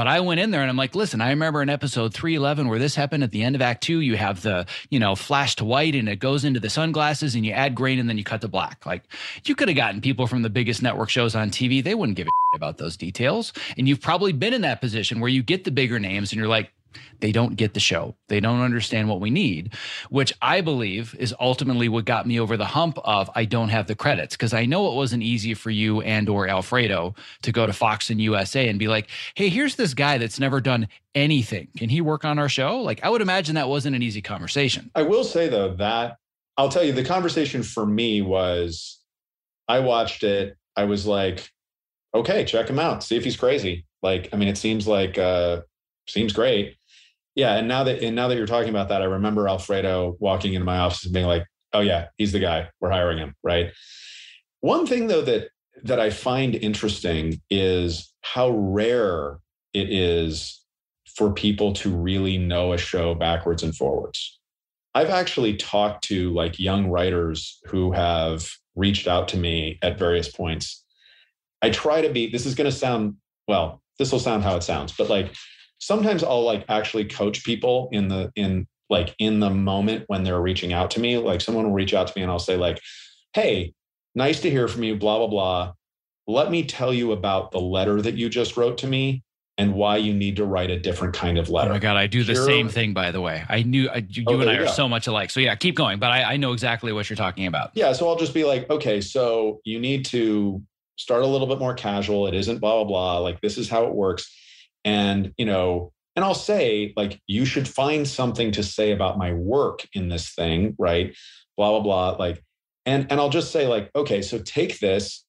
But 0.00 0.08
I 0.08 0.20
went 0.20 0.40
in 0.40 0.50
there 0.50 0.62
and 0.62 0.70
I'm 0.70 0.78
like, 0.78 0.94
listen, 0.94 1.20
I 1.20 1.28
remember 1.28 1.60
in 1.60 1.68
episode 1.68 2.14
311 2.14 2.68
where 2.68 2.78
this 2.78 2.94
happened 2.94 3.22
at 3.22 3.32
the 3.32 3.42
end 3.42 3.54
of 3.54 3.60
Act 3.60 3.82
Two, 3.82 4.00
you 4.00 4.16
have 4.16 4.40
the, 4.40 4.64
you 4.88 4.98
know, 4.98 5.14
flash 5.14 5.56
to 5.56 5.64
white 5.66 5.94
and 5.94 6.08
it 6.08 6.16
goes 6.16 6.42
into 6.42 6.58
the 6.58 6.70
sunglasses 6.70 7.34
and 7.34 7.44
you 7.44 7.52
add 7.52 7.74
grain 7.74 7.98
and 7.98 8.08
then 8.08 8.16
you 8.16 8.24
cut 8.24 8.40
to 8.40 8.48
black. 8.48 8.86
Like 8.86 9.02
you 9.44 9.54
could 9.54 9.68
have 9.68 9.76
gotten 9.76 10.00
people 10.00 10.26
from 10.26 10.40
the 10.40 10.48
biggest 10.48 10.80
network 10.80 11.10
shows 11.10 11.34
on 11.34 11.50
TV. 11.50 11.84
They 11.84 11.94
wouldn't 11.94 12.16
give 12.16 12.28
a 12.28 12.30
about 12.56 12.78
those 12.78 12.96
details. 12.96 13.52
And 13.76 13.86
you've 13.86 14.00
probably 14.00 14.32
been 14.32 14.54
in 14.54 14.62
that 14.62 14.80
position 14.80 15.20
where 15.20 15.28
you 15.28 15.42
get 15.42 15.64
the 15.64 15.70
bigger 15.70 15.98
names 15.98 16.32
and 16.32 16.38
you're 16.38 16.48
like, 16.48 16.72
they 17.20 17.32
don't 17.32 17.56
get 17.56 17.74
the 17.74 17.80
show. 17.80 18.16
They 18.28 18.40
don't 18.40 18.60
understand 18.60 19.08
what 19.08 19.20
we 19.20 19.30
need, 19.30 19.74
which 20.08 20.32
I 20.42 20.60
believe 20.60 21.14
is 21.18 21.34
ultimately 21.38 21.88
what 21.88 22.04
got 22.04 22.26
me 22.26 22.40
over 22.40 22.56
the 22.56 22.64
hump 22.64 22.98
of 23.04 23.30
I 23.34 23.44
don't 23.44 23.68
have 23.68 23.86
the 23.86 23.94
credits 23.94 24.36
because 24.36 24.54
I 24.54 24.66
know 24.66 24.90
it 24.90 24.94
wasn't 24.94 25.22
easy 25.22 25.54
for 25.54 25.70
you 25.70 26.00
and 26.00 26.28
or 26.28 26.48
Alfredo 26.48 27.14
to 27.42 27.52
go 27.52 27.66
to 27.66 27.72
Fox 27.72 28.10
and 28.10 28.20
USA 28.20 28.68
and 28.68 28.78
be 28.78 28.88
like, 28.88 29.08
"Hey, 29.34 29.48
here's 29.48 29.76
this 29.76 29.94
guy 29.94 30.18
that's 30.18 30.40
never 30.40 30.60
done 30.60 30.88
anything. 31.14 31.68
Can 31.76 31.88
he 31.88 32.00
work 32.00 32.24
on 32.24 32.38
our 32.38 32.48
show?" 32.48 32.80
Like 32.80 33.04
I 33.04 33.10
would 33.10 33.22
imagine 33.22 33.54
that 33.56 33.68
wasn't 33.68 33.96
an 33.96 34.02
easy 34.02 34.22
conversation. 34.22 34.90
I 34.94 35.02
will 35.02 35.24
say 35.24 35.48
though 35.48 35.74
that 35.74 36.16
I'll 36.56 36.68
tell 36.68 36.84
you 36.84 36.92
the 36.92 37.04
conversation 37.04 37.62
for 37.62 37.86
me 37.86 38.22
was 38.22 38.98
I 39.68 39.80
watched 39.80 40.24
it, 40.24 40.56
I 40.76 40.84
was 40.84 41.06
like, 41.06 41.50
"Okay, 42.14 42.44
check 42.44 42.68
him 42.68 42.78
out. 42.78 43.02
See 43.04 43.16
if 43.16 43.24
he's 43.24 43.36
crazy." 43.36 43.86
Like, 44.02 44.30
I 44.32 44.36
mean, 44.36 44.48
it 44.48 44.58
seems 44.58 44.88
like 44.88 45.18
uh 45.18 45.60
seems 46.06 46.32
great 46.32 46.76
yeah 47.34 47.56
and 47.56 47.68
now 47.68 47.84
that 47.84 48.02
and 48.02 48.16
now 48.16 48.28
that 48.28 48.36
you're 48.36 48.46
talking 48.46 48.70
about 48.70 48.88
that 48.88 49.02
i 49.02 49.04
remember 49.04 49.48
alfredo 49.48 50.16
walking 50.18 50.54
into 50.54 50.64
my 50.64 50.78
office 50.78 51.04
and 51.04 51.14
being 51.14 51.26
like 51.26 51.44
oh 51.72 51.80
yeah 51.80 52.08
he's 52.18 52.32
the 52.32 52.40
guy. 52.40 52.68
We're 52.80 52.90
hiring 52.90 53.18
him 53.18 53.34
right? 53.42 53.72
One 54.60 54.86
thing 54.86 55.06
though 55.06 55.22
that 55.22 55.48
that 55.84 56.00
i 56.00 56.10
find 56.10 56.54
interesting 56.54 57.40
is 57.48 58.12
how 58.22 58.50
rare 58.50 59.38
it 59.72 59.90
is 59.90 60.62
for 61.16 61.32
people 61.32 61.72
to 61.74 61.94
really 61.94 62.38
know 62.38 62.72
a 62.72 62.78
show 62.78 63.14
backwards 63.14 63.62
and 63.62 63.74
forwards. 63.76 64.38
I've 64.94 65.10
actually 65.10 65.56
talked 65.56 66.04
to 66.04 66.32
like 66.32 66.58
young 66.58 66.88
writers 66.88 67.60
who 67.66 67.92
have 67.92 68.48
reached 68.74 69.06
out 69.06 69.28
to 69.28 69.36
me 69.36 69.78
at 69.82 69.98
various 69.98 70.28
points. 70.28 70.84
I 71.62 71.70
try 71.70 72.00
to 72.00 72.10
be 72.10 72.28
this 72.28 72.46
is 72.46 72.54
going 72.54 72.70
to 72.70 72.76
sound 72.76 73.16
well 73.48 73.82
this 73.98 74.12
will 74.12 74.18
sound 74.18 74.42
how 74.42 74.56
it 74.56 74.62
sounds 74.62 74.92
but 74.96 75.08
like 75.08 75.34
sometimes 75.80 76.22
I'll 76.22 76.44
like 76.44 76.64
actually 76.68 77.06
coach 77.06 77.42
people 77.42 77.88
in 77.90 78.08
the 78.08 78.30
in 78.36 78.68
like 78.88 79.14
in 79.18 79.40
the 79.40 79.50
moment 79.50 80.04
when 80.06 80.22
they're 80.22 80.40
reaching 80.40 80.72
out 80.72 80.92
to 80.92 81.00
me. 81.00 81.18
Like 81.18 81.40
someone 81.40 81.64
will 81.64 81.72
reach 81.72 81.94
out 81.94 82.06
to 82.06 82.12
me 82.14 82.22
and 82.22 82.30
I'll 82.30 82.38
say 82.38 82.56
like, 82.56 82.80
"Hey, 83.32 83.74
nice 84.14 84.40
to 84.40 84.50
hear 84.50 84.68
from 84.68 84.84
you. 84.84 84.96
Blah 84.96 85.18
blah 85.18 85.26
blah. 85.26 85.72
Let 86.28 86.50
me 86.50 86.64
tell 86.64 86.94
you 86.94 87.12
about 87.12 87.50
the 87.50 87.60
letter 87.60 88.00
that 88.00 88.14
you 88.14 88.28
just 88.28 88.56
wrote 88.56 88.78
to 88.78 88.86
me." 88.86 89.24
And 89.58 89.74
why 89.74 89.98
you 89.98 90.14
need 90.14 90.36
to 90.36 90.46
write 90.46 90.70
a 90.70 90.80
different 90.80 91.12
kind 91.12 91.36
of 91.36 91.50
letter. 91.50 91.68
Oh 91.68 91.74
my 91.74 91.78
God, 91.78 91.98
I 91.98 92.06
do 92.06 92.24
the 92.24 92.32
Here, 92.32 92.44
same 92.46 92.70
thing, 92.70 92.94
by 92.94 93.10
the 93.10 93.20
way. 93.20 93.44
I 93.46 93.62
knew 93.62 93.90
I, 93.90 94.06
you, 94.08 94.24
oh, 94.26 94.40
and 94.40 94.48
I 94.48 94.54
are 94.54 94.64
go. 94.64 94.70
so 94.70 94.88
much 94.88 95.06
alike. 95.06 95.28
So, 95.28 95.38
yeah, 95.38 95.54
keep 95.54 95.76
going. 95.76 95.98
But 95.98 96.10
I, 96.10 96.22
I 96.22 96.36
know 96.38 96.54
exactly 96.54 96.92
what 96.94 97.10
you're 97.10 97.16
talking 97.18 97.46
about. 97.46 97.72
Yeah. 97.74 97.92
So, 97.92 98.08
I'll 98.08 98.16
just 98.16 98.32
be 98.32 98.44
like, 98.44 98.70
okay, 98.70 99.02
so 99.02 99.60
you 99.64 99.78
need 99.78 100.06
to 100.06 100.62
start 100.96 101.24
a 101.24 101.26
little 101.26 101.46
bit 101.46 101.58
more 101.58 101.74
casual. 101.74 102.26
It 102.26 102.32
isn't 102.32 102.58
blah, 102.58 102.76
blah, 102.76 102.84
blah. 102.84 103.18
Like, 103.18 103.42
this 103.42 103.58
is 103.58 103.68
how 103.68 103.84
it 103.84 103.92
works 103.92 104.34
and 104.84 105.32
you 105.36 105.44
know 105.44 105.92
and 106.16 106.24
i'll 106.24 106.34
say 106.34 106.92
like 106.96 107.20
you 107.26 107.44
should 107.44 107.68
find 107.68 108.06
something 108.06 108.50
to 108.52 108.62
say 108.62 108.92
about 108.92 109.18
my 109.18 109.32
work 109.32 109.86
in 109.94 110.08
this 110.08 110.30
thing 110.30 110.74
right? 110.78 111.16
Blah 111.56 111.70
blah 111.70 111.80
blah 111.80 112.10
like 112.18 112.42
and 112.86 113.06
and 113.10 113.20
i'll 113.20 113.30
just 113.30 113.52
say 113.52 113.66
like 113.66 113.90
okay 113.94 114.22
so 114.22 114.38
take 114.38 114.78
this 114.78 115.24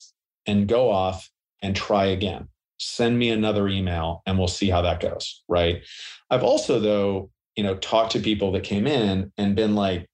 and 0.48 0.68
go 0.68 0.90
off 0.90 1.30
and 1.62 1.76
try 1.76 2.06
again. 2.06 2.48
Send 2.80 3.20
me 3.20 3.30
another 3.30 3.68
email 3.68 4.24
and 4.26 4.40
we'll 4.40 4.48
see 4.48 4.70
how 4.70 4.82
that 4.82 5.02
goes 5.02 5.44
right? 5.48 5.84
I've 6.30 6.44
also 6.44 6.80
though 6.80 7.30
you 7.56 7.64
know 7.64 7.76
talked 7.76 8.14
to 8.14 8.20
people 8.20 8.52
that 8.54 8.64
came 8.64 8.88
in 8.88 9.32
and 9.38 9.56
been 9.56 9.76
like 9.76 10.08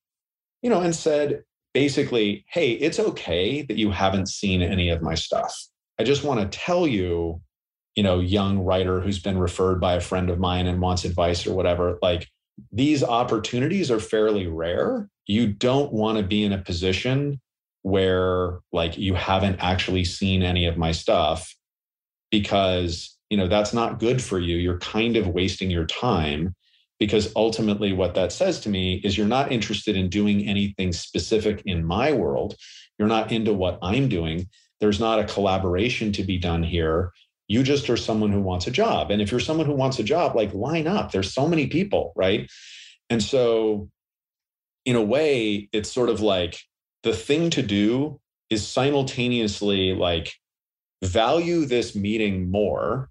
you 0.62 0.70
know 0.70 0.82
and 0.82 0.96
said 0.96 1.44
basically 1.74 2.44
hey 2.50 2.72
it's 2.72 3.00
okay 3.00 3.62
that 3.62 3.78
you 3.78 3.92
haven't 3.92 4.28
seen 4.28 4.62
any 4.62 4.90
of 4.90 5.02
my 5.02 5.16
stuff. 5.16 5.56
I 6.00 6.04
just 6.04 6.24
want 6.24 6.40
to 6.40 6.58
tell 6.58 6.88
you 6.88 7.42
you 7.98 8.04
know, 8.04 8.20
young 8.20 8.60
writer 8.60 9.02
who's 9.02 9.18
been 9.18 9.40
referred 9.40 9.82
by 9.82 9.96
a 9.96 10.00
friend 10.00 10.30
of 10.30 10.38
mine 10.38 10.68
and 10.68 10.80
wants 10.80 11.04
advice 11.04 11.48
or 11.48 11.56
whatever. 11.56 11.98
Like 12.00 12.28
these 12.72 13.04
opportunities 13.04 13.90
are 13.90 14.00
fairly 14.00 14.46
rare. 14.46 15.10
You 15.26 15.48
don't 15.48 15.92
want 15.92 16.20
to 16.20 16.24
be 16.24 16.44
in 16.44 16.54
a 16.54 16.60
position 16.60 17.42
where 17.82 18.60
like 18.72 19.00
you 19.00 19.16
haven't 19.16 19.58
actually 19.60 20.06
seen 20.06 20.44
any 20.44 20.68
of 20.68 20.78
my 20.78 20.92
stuff 20.92 21.56
because, 22.30 23.18
you 23.32 23.38
know, 23.38 23.48
that's 23.48 23.74
not 23.74 24.00
good 24.00 24.22
for 24.22 24.40
you. 24.40 24.58
You're 24.58 24.78
kind 24.78 25.18
of 25.18 25.30
wasting 25.30 25.72
your 25.72 25.86
time 25.86 26.54
because 27.00 27.34
ultimately 27.36 27.94
what 27.94 28.14
that 28.14 28.32
says 28.32 28.60
to 28.60 28.70
me 28.70 29.02
is 29.04 29.18
you're 29.18 29.26
not 29.26 29.52
interested 29.52 29.96
in 29.96 30.08
doing 30.08 30.48
anything 30.48 30.94
specific 30.94 31.64
in 31.66 31.84
my 31.84 32.12
world. 32.12 32.58
You're 33.00 33.08
not 33.08 33.32
into 33.32 33.56
what 33.56 33.80
I'm 33.82 34.08
doing. 34.08 34.50
There's 34.80 35.00
not 35.00 35.20
a 35.20 35.24
collaboration 35.24 36.12
to 36.12 36.24
be 36.24 36.38
done 36.38 36.62
here 36.62 37.12
you 37.48 37.64
just 37.64 37.90
are 37.90 37.98
someone 37.98 38.32
who 38.32 38.42
wants 38.42 38.68
a 38.68 38.72
job. 38.72 39.10
And 39.10 39.22
if 39.22 39.32
you're 39.32 39.40
someone 39.40 39.66
who 39.66 39.74
wants 39.74 40.00
a 40.00 40.04
job, 40.04 40.36
like 40.36 40.54
line 40.54 40.88
up. 40.88 41.12
There's 41.12 41.34
so 41.34 41.48
many 41.48 41.68
people, 41.68 42.14
right? 42.16 42.50
And 43.10 43.24
so, 43.24 43.90
in 44.86 44.96
a 44.96 45.02
way, 45.02 45.70
it's 45.72 45.92
sort 45.92 46.10
of 46.10 46.22
like 46.22 46.60
the 47.04 47.14
thing 47.14 47.50
to 47.52 47.62
do 47.62 48.20
is 48.50 48.68
simultaneously 48.68 49.94
like 49.94 50.34
value 51.04 51.66
this 51.66 51.96
meeting 51.96 52.50
more. 52.50 53.10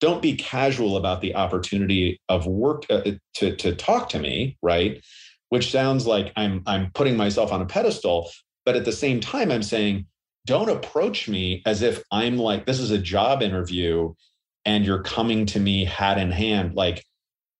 Don't 0.00 0.22
be 0.22 0.34
casual 0.34 0.96
about 0.96 1.20
the 1.20 1.34
opportunity 1.34 2.20
of 2.28 2.46
work 2.46 2.84
uh, 2.90 3.12
to, 3.34 3.56
to 3.56 3.74
talk 3.74 4.08
to 4.10 4.18
me, 4.18 4.58
right? 4.62 5.02
Which 5.48 5.70
sounds 5.70 6.06
like 6.06 6.32
I'm 6.36 6.62
I'm 6.66 6.90
putting 6.92 7.16
myself 7.16 7.52
on 7.52 7.62
a 7.62 7.66
pedestal, 7.66 8.30
but 8.64 8.76
at 8.76 8.84
the 8.84 8.92
same 8.92 9.20
time, 9.20 9.50
I'm 9.50 9.62
saying 9.62 10.06
don't 10.46 10.70
approach 10.70 11.28
me 11.28 11.62
as 11.66 11.82
if 11.82 12.02
I'm 12.10 12.38
like, 12.38 12.66
this 12.66 12.78
is 12.80 12.90
a 12.90 12.98
job 12.98 13.42
interview 13.42 14.14
and 14.64 14.84
you're 14.84 15.02
coming 15.02 15.46
to 15.46 15.60
me 15.60 15.84
hat 15.84 16.18
in 16.18 16.30
hand. 16.30 16.74
Like, 16.74 17.04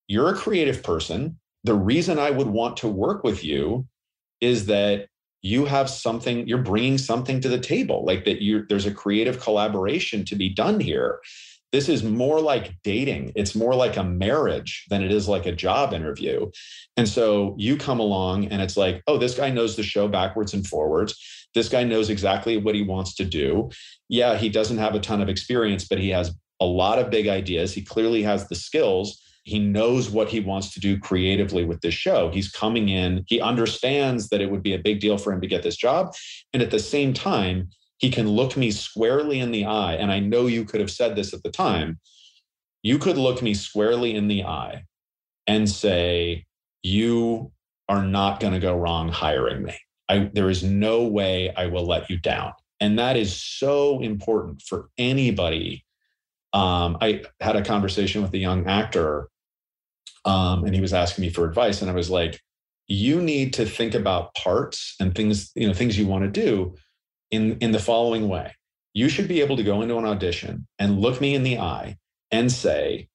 you're 0.08 0.30
a 0.30 0.36
creative 0.36 0.82
person. 0.82 1.38
The 1.64 1.74
reason 1.74 2.18
I 2.18 2.30
would 2.30 2.46
want 2.46 2.76
to 2.78 2.88
work 2.88 3.24
with 3.24 3.44
you 3.44 3.86
is 4.40 4.66
that 4.66 5.08
you 5.42 5.64
have 5.64 5.90
something, 5.90 6.46
you're 6.46 6.58
bringing 6.58 6.98
something 6.98 7.40
to 7.40 7.48
the 7.48 7.58
table, 7.58 8.04
like 8.04 8.24
that 8.24 8.40
you 8.42 8.64
there's 8.68 8.86
a 8.86 8.94
creative 8.94 9.40
collaboration 9.40 10.24
to 10.24 10.36
be 10.36 10.48
done 10.48 10.80
here. 10.80 11.20
This 11.72 11.88
is 11.88 12.02
more 12.02 12.40
like 12.40 12.74
dating. 12.82 13.32
It's 13.34 13.54
more 13.54 13.74
like 13.74 13.96
a 13.96 14.04
marriage 14.04 14.86
than 14.88 15.02
it 15.02 15.12
is 15.12 15.28
like 15.28 15.46
a 15.46 15.52
job 15.52 15.92
interview. 15.92 16.50
And 16.96 17.08
so 17.08 17.54
you 17.58 17.76
come 17.76 18.00
along 18.00 18.46
and 18.46 18.62
it's 18.62 18.76
like, 18.76 19.02
oh, 19.06 19.18
this 19.18 19.36
guy 19.36 19.50
knows 19.50 19.76
the 19.76 19.82
show 19.82 20.08
backwards 20.08 20.54
and 20.54 20.66
forwards. 20.66 21.45
This 21.56 21.70
guy 21.70 21.84
knows 21.84 22.10
exactly 22.10 22.58
what 22.58 22.75
he 22.75 22.82
wants 22.82 23.14
to 23.14 23.25
do. 23.25 23.70
Yeah, 24.10 24.36
he 24.36 24.50
doesn't 24.50 24.76
have 24.76 24.94
a 24.94 25.00
ton 25.00 25.22
of 25.22 25.30
experience, 25.30 25.88
but 25.88 25.98
he 25.98 26.10
has 26.10 26.36
a 26.60 26.66
lot 26.66 26.98
of 26.98 27.10
big 27.10 27.28
ideas. 27.28 27.72
He 27.72 27.80
clearly 27.80 28.22
has 28.25 28.46
the 28.46 28.54
skills. 28.54 29.18
He 29.44 29.58
knows 29.58 30.10
what 30.10 30.28
he 30.28 30.38
wants 30.38 30.75
to 30.75 30.80
do 30.80 30.98
creatively 30.98 31.64
with 31.64 31.80
this 31.80 31.94
show. 31.94 32.30
He's 32.30 32.50
coming 32.50 32.90
in, 32.90 33.25
he 33.26 33.40
understands 33.40 34.28
that 34.28 34.42
it 34.42 34.50
would 34.50 34.62
be 34.62 34.75
a 34.75 34.78
big 34.78 35.00
deal 35.00 35.16
for 35.16 35.32
him 35.32 35.40
to 35.40 35.46
get 35.46 35.62
this 35.62 35.76
job. 35.76 36.14
And 36.52 36.62
at 36.62 36.70
the 36.70 36.78
same 36.78 37.14
time, 37.14 37.70
he 37.96 38.10
can 38.10 38.28
look 38.28 38.58
me 38.58 38.70
squarely 38.70 39.40
in 39.40 39.50
the 39.50 39.64
eye. 39.64 39.94
And 39.94 40.12
I 40.12 40.18
know 40.20 40.46
you 40.46 40.66
could 40.66 40.80
have 40.80 40.90
said 40.90 41.16
this 41.16 41.32
at 41.32 41.42
the 41.42 41.50
time. 41.50 42.00
You 42.82 42.98
could 42.98 43.16
look 43.16 43.40
me 43.40 43.54
squarely 43.54 44.14
in 44.14 44.28
the 44.28 44.44
eye 44.44 44.84
and 45.46 45.70
say, 45.70 46.44
You 46.82 47.50
are 47.88 48.02
not 48.02 48.40
going 48.40 48.52
to 48.52 48.60
go 48.60 48.76
wrong 48.76 49.08
hiring 49.08 49.62
me. 49.62 49.78
I, 50.08 50.30
there 50.32 50.50
is 50.50 50.62
no 50.62 51.04
way 51.04 51.52
I 51.54 51.66
will 51.66 51.84
let 51.86 52.08
you 52.10 52.18
down. 52.18 52.52
And 52.80 52.98
that 52.98 53.16
is 53.16 53.34
so 53.34 54.00
important 54.00 54.62
for 54.62 54.88
anybody. 54.98 55.84
Um, 56.52 56.98
I 57.00 57.25
had 57.40 57.56
a 57.56 57.64
conversation 57.64 58.22
with 58.22 58.32
a 58.34 58.38
young 58.38 58.66
actor, 58.66 59.28
um, 60.25 60.64
and 60.64 60.75
he 60.75 60.80
was 60.80 60.92
asking 60.92 61.22
me 61.22 61.30
for 61.30 61.44
advice. 61.46 61.80
And 61.80 61.90
I 61.90 61.94
was 61.94 62.10
like, 62.10 62.40
you 62.86 63.20
need 63.20 63.52
to 63.54 63.66
think 63.66 63.94
about 63.94 64.34
parts 64.34 64.94
and 65.00 65.14
things, 65.14 65.50
you 65.54 65.66
know, 65.66 65.75
things 65.75 65.98
you 65.98 66.06
want 66.06 66.25
to 66.25 66.30
do 66.30 66.75
in, 67.30 67.58
in 67.58 67.72
the 67.72 67.78
following 67.78 68.28
way. 68.28 68.54
You 68.94 69.08
should 69.08 69.28
be 69.28 69.40
able 69.40 69.56
to 69.56 69.62
go 69.62 69.82
into 69.82 69.98
an 69.98 70.04
audition 70.04 70.66
and 70.78 71.00
look 71.00 71.21
me 71.21 71.34
in 71.34 71.42
the 71.42 71.58
eye 71.58 71.99
and 72.30 72.50
say, 72.50 73.08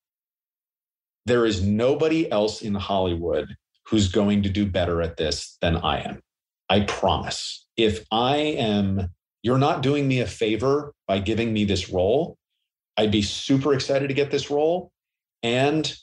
there 1.26 1.46
is 1.46 1.62
nobody 1.62 2.30
else 2.32 2.62
in 2.62 2.76
Hollywood 2.76 3.56
who's 3.88 4.12
going 4.12 4.44
to 4.44 4.50
do 4.50 4.66
better 4.66 5.02
at 5.02 5.18
this 5.18 5.58
than 5.62 5.78
I 5.78 6.02
am. 6.02 6.22
I 6.72 6.80
promise. 6.86 7.68
If 7.76 8.06
I 8.14 8.38
am, 8.38 9.10
you're 9.44 9.58
not 9.58 9.84
doing 9.84 10.08
me 10.08 10.22
a 10.22 10.26
favor 10.26 10.94
by 11.06 11.20
giving 11.20 11.52
me 11.52 11.66
this 11.66 11.90
role. 11.90 12.38
I'd 12.96 13.12
be 13.12 13.24
super 13.24 13.74
excited 13.74 14.08
to 14.08 14.14
get 14.14 14.32
this 14.32 14.50
role. 14.50 14.90
And 15.44 15.94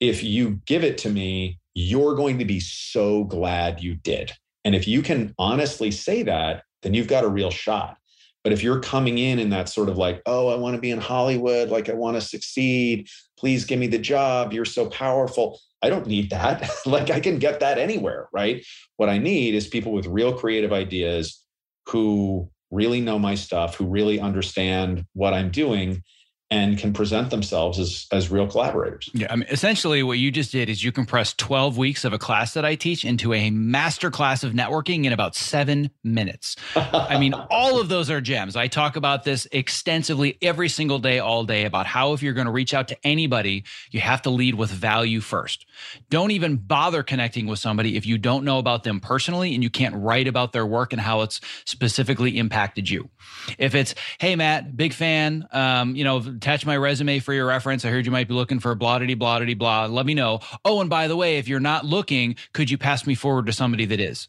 if 0.00 0.22
you 0.22 0.60
give 0.66 0.84
it 0.84 0.98
to 0.98 1.08
me, 1.08 1.58
you're 1.72 2.14
going 2.14 2.38
to 2.40 2.44
be 2.44 2.60
so 2.60 3.24
glad 3.24 3.82
you 3.82 3.94
did. 3.94 4.32
And 4.66 4.74
if 4.74 4.86
you 4.86 5.00
can 5.00 5.34
honestly 5.38 5.90
say 5.90 6.22
that, 6.24 6.62
then 6.82 6.92
you've 6.92 7.08
got 7.08 7.24
a 7.24 7.28
real 7.28 7.50
shot. 7.50 7.96
But 8.44 8.52
if 8.52 8.62
you're 8.62 8.80
coming 8.80 9.16
in 9.16 9.38
in 9.38 9.48
that 9.48 9.70
sort 9.70 9.88
of 9.88 9.96
like, 9.96 10.20
oh, 10.26 10.48
I 10.48 10.56
want 10.56 10.74
to 10.74 10.80
be 10.80 10.90
in 10.90 11.00
Hollywood, 11.00 11.70
like 11.70 11.88
I 11.88 11.94
want 11.94 12.16
to 12.16 12.20
succeed, 12.20 13.08
please 13.38 13.64
give 13.64 13.78
me 13.78 13.86
the 13.86 13.98
job, 13.98 14.52
you're 14.52 14.66
so 14.66 14.90
powerful. 14.90 15.58
I 15.82 15.90
don't 15.90 16.06
need 16.06 16.30
that. 16.30 16.68
like 16.86 17.10
I 17.10 17.20
can 17.20 17.38
get 17.38 17.60
that 17.60 17.78
anywhere, 17.78 18.28
right? 18.32 18.64
What 18.96 19.08
I 19.08 19.18
need 19.18 19.54
is 19.54 19.66
people 19.66 19.92
with 19.92 20.06
real 20.06 20.32
creative 20.32 20.72
ideas 20.72 21.44
who 21.86 22.50
really 22.70 23.00
know 23.00 23.18
my 23.18 23.34
stuff, 23.34 23.76
who 23.76 23.86
really 23.86 24.20
understand 24.20 25.04
what 25.14 25.34
I'm 25.34 25.50
doing 25.50 26.02
and 26.50 26.78
can 26.78 26.94
present 26.94 27.30
themselves 27.30 27.78
as 27.78 28.06
as 28.10 28.30
real 28.30 28.46
collaborators. 28.46 29.10
Yeah, 29.12 29.26
I 29.30 29.36
mean 29.36 29.48
essentially 29.50 30.02
what 30.02 30.18
you 30.18 30.30
just 30.30 30.50
did 30.50 30.70
is 30.70 30.82
you 30.82 30.92
compressed 30.92 31.36
12 31.38 31.76
weeks 31.76 32.04
of 32.04 32.12
a 32.12 32.18
class 32.18 32.54
that 32.54 32.64
I 32.64 32.74
teach 32.74 33.04
into 33.04 33.34
a 33.34 33.50
master 33.50 34.10
class 34.10 34.42
of 34.42 34.52
networking 34.52 35.04
in 35.04 35.12
about 35.12 35.34
7 35.34 35.90
minutes. 36.02 36.56
I 36.74 37.18
mean 37.18 37.34
all 37.50 37.80
of 37.80 37.88
those 37.88 38.10
are 38.10 38.20
gems. 38.20 38.56
I 38.56 38.66
talk 38.68 38.96
about 38.96 39.24
this 39.24 39.46
extensively 39.52 40.38
every 40.40 40.70
single 40.70 40.98
day 40.98 41.18
all 41.18 41.44
day 41.44 41.64
about 41.66 41.86
how 41.86 42.14
if 42.14 42.22
you're 42.22 42.32
going 42.32 42.46
to 42.46 42.52
reach 42.52 42.72
out 42.72 42.88
to 42.88 43.06
anybody, 43.06 43.64
you 43.90 44.00
have 44.00 44.22
to 44.22 44.30
lead 44.30 44.54
with 44.54 44.70
value 44.70 45.20
first. 45.20 45.66
Don't 46.08 46.30
even 46.30 46.56
bother 46.56 47.02
connecting 47.02 47.46
with 47.46 47.58
somebody 47.58 47.96
if 47.96 48.06
you 48.06 48.16
don't 48.16 48.44
know 48.44 48.58
about 48.58 48.84
them 48.84 49.00
personally 49.00 49.54
and 49.54 49.62
you 49.62 49.70
can't 49.70 49.94
write 49.94 50.26
about 50.26 50.52
their 50.52 50.66
work 50.66 50.92
and 50.92 51.00
how 51.00 51.20
it's 51.20 51.40
specifically 51.66 52.38
impacted 52.38 52.88
you. 52.88 53.10
If 53.58 53.74
it's, 53.74 53.94
"Hey 54.18 54.34
Matt, 54.34 54.76
big 54.76 54.94
fan, 54.94 55.46
um, 55.52 55.94
you 55.94 56.04
know, 56.04 56.20
attach 56.38 56.64
my 56.64 56.76
resume 56.76 57.18
for 57.18 57.34
your 57.34 57.46
reference. 57.46 57.84
I 57.84 57.90
heard 57.90 58.06
you 58.06 58.12
might 58.12 58.28
be 58.28 58.34
looking 58.34 58.60
for 58.60 58.70
a 58.70 58.76
blottity, 58.76 59.18
blottity, 59.18 59.58
blah. 59.58 59.86
Let 59.86 60.06
me 60.06 60.14
know. 60.14 60.38
Oh, 60.64 60.80
and 60.80 60.88
by 60.88 61.08
the 61.08 61.16
way, 61.16 61.38
if 61.38 61.48
you're 61.48 61.58
not 61.58 61.84
looking, 61.84 62.36
could 62.52 62.70
you 62.70 62.78
pass 62.78 63.06
me 63.06 63.16
forward 63.16 63.46
to 63.46 63.52
somebody 63.52 63.84
that 63.86 64.00
is? 64.00 64.28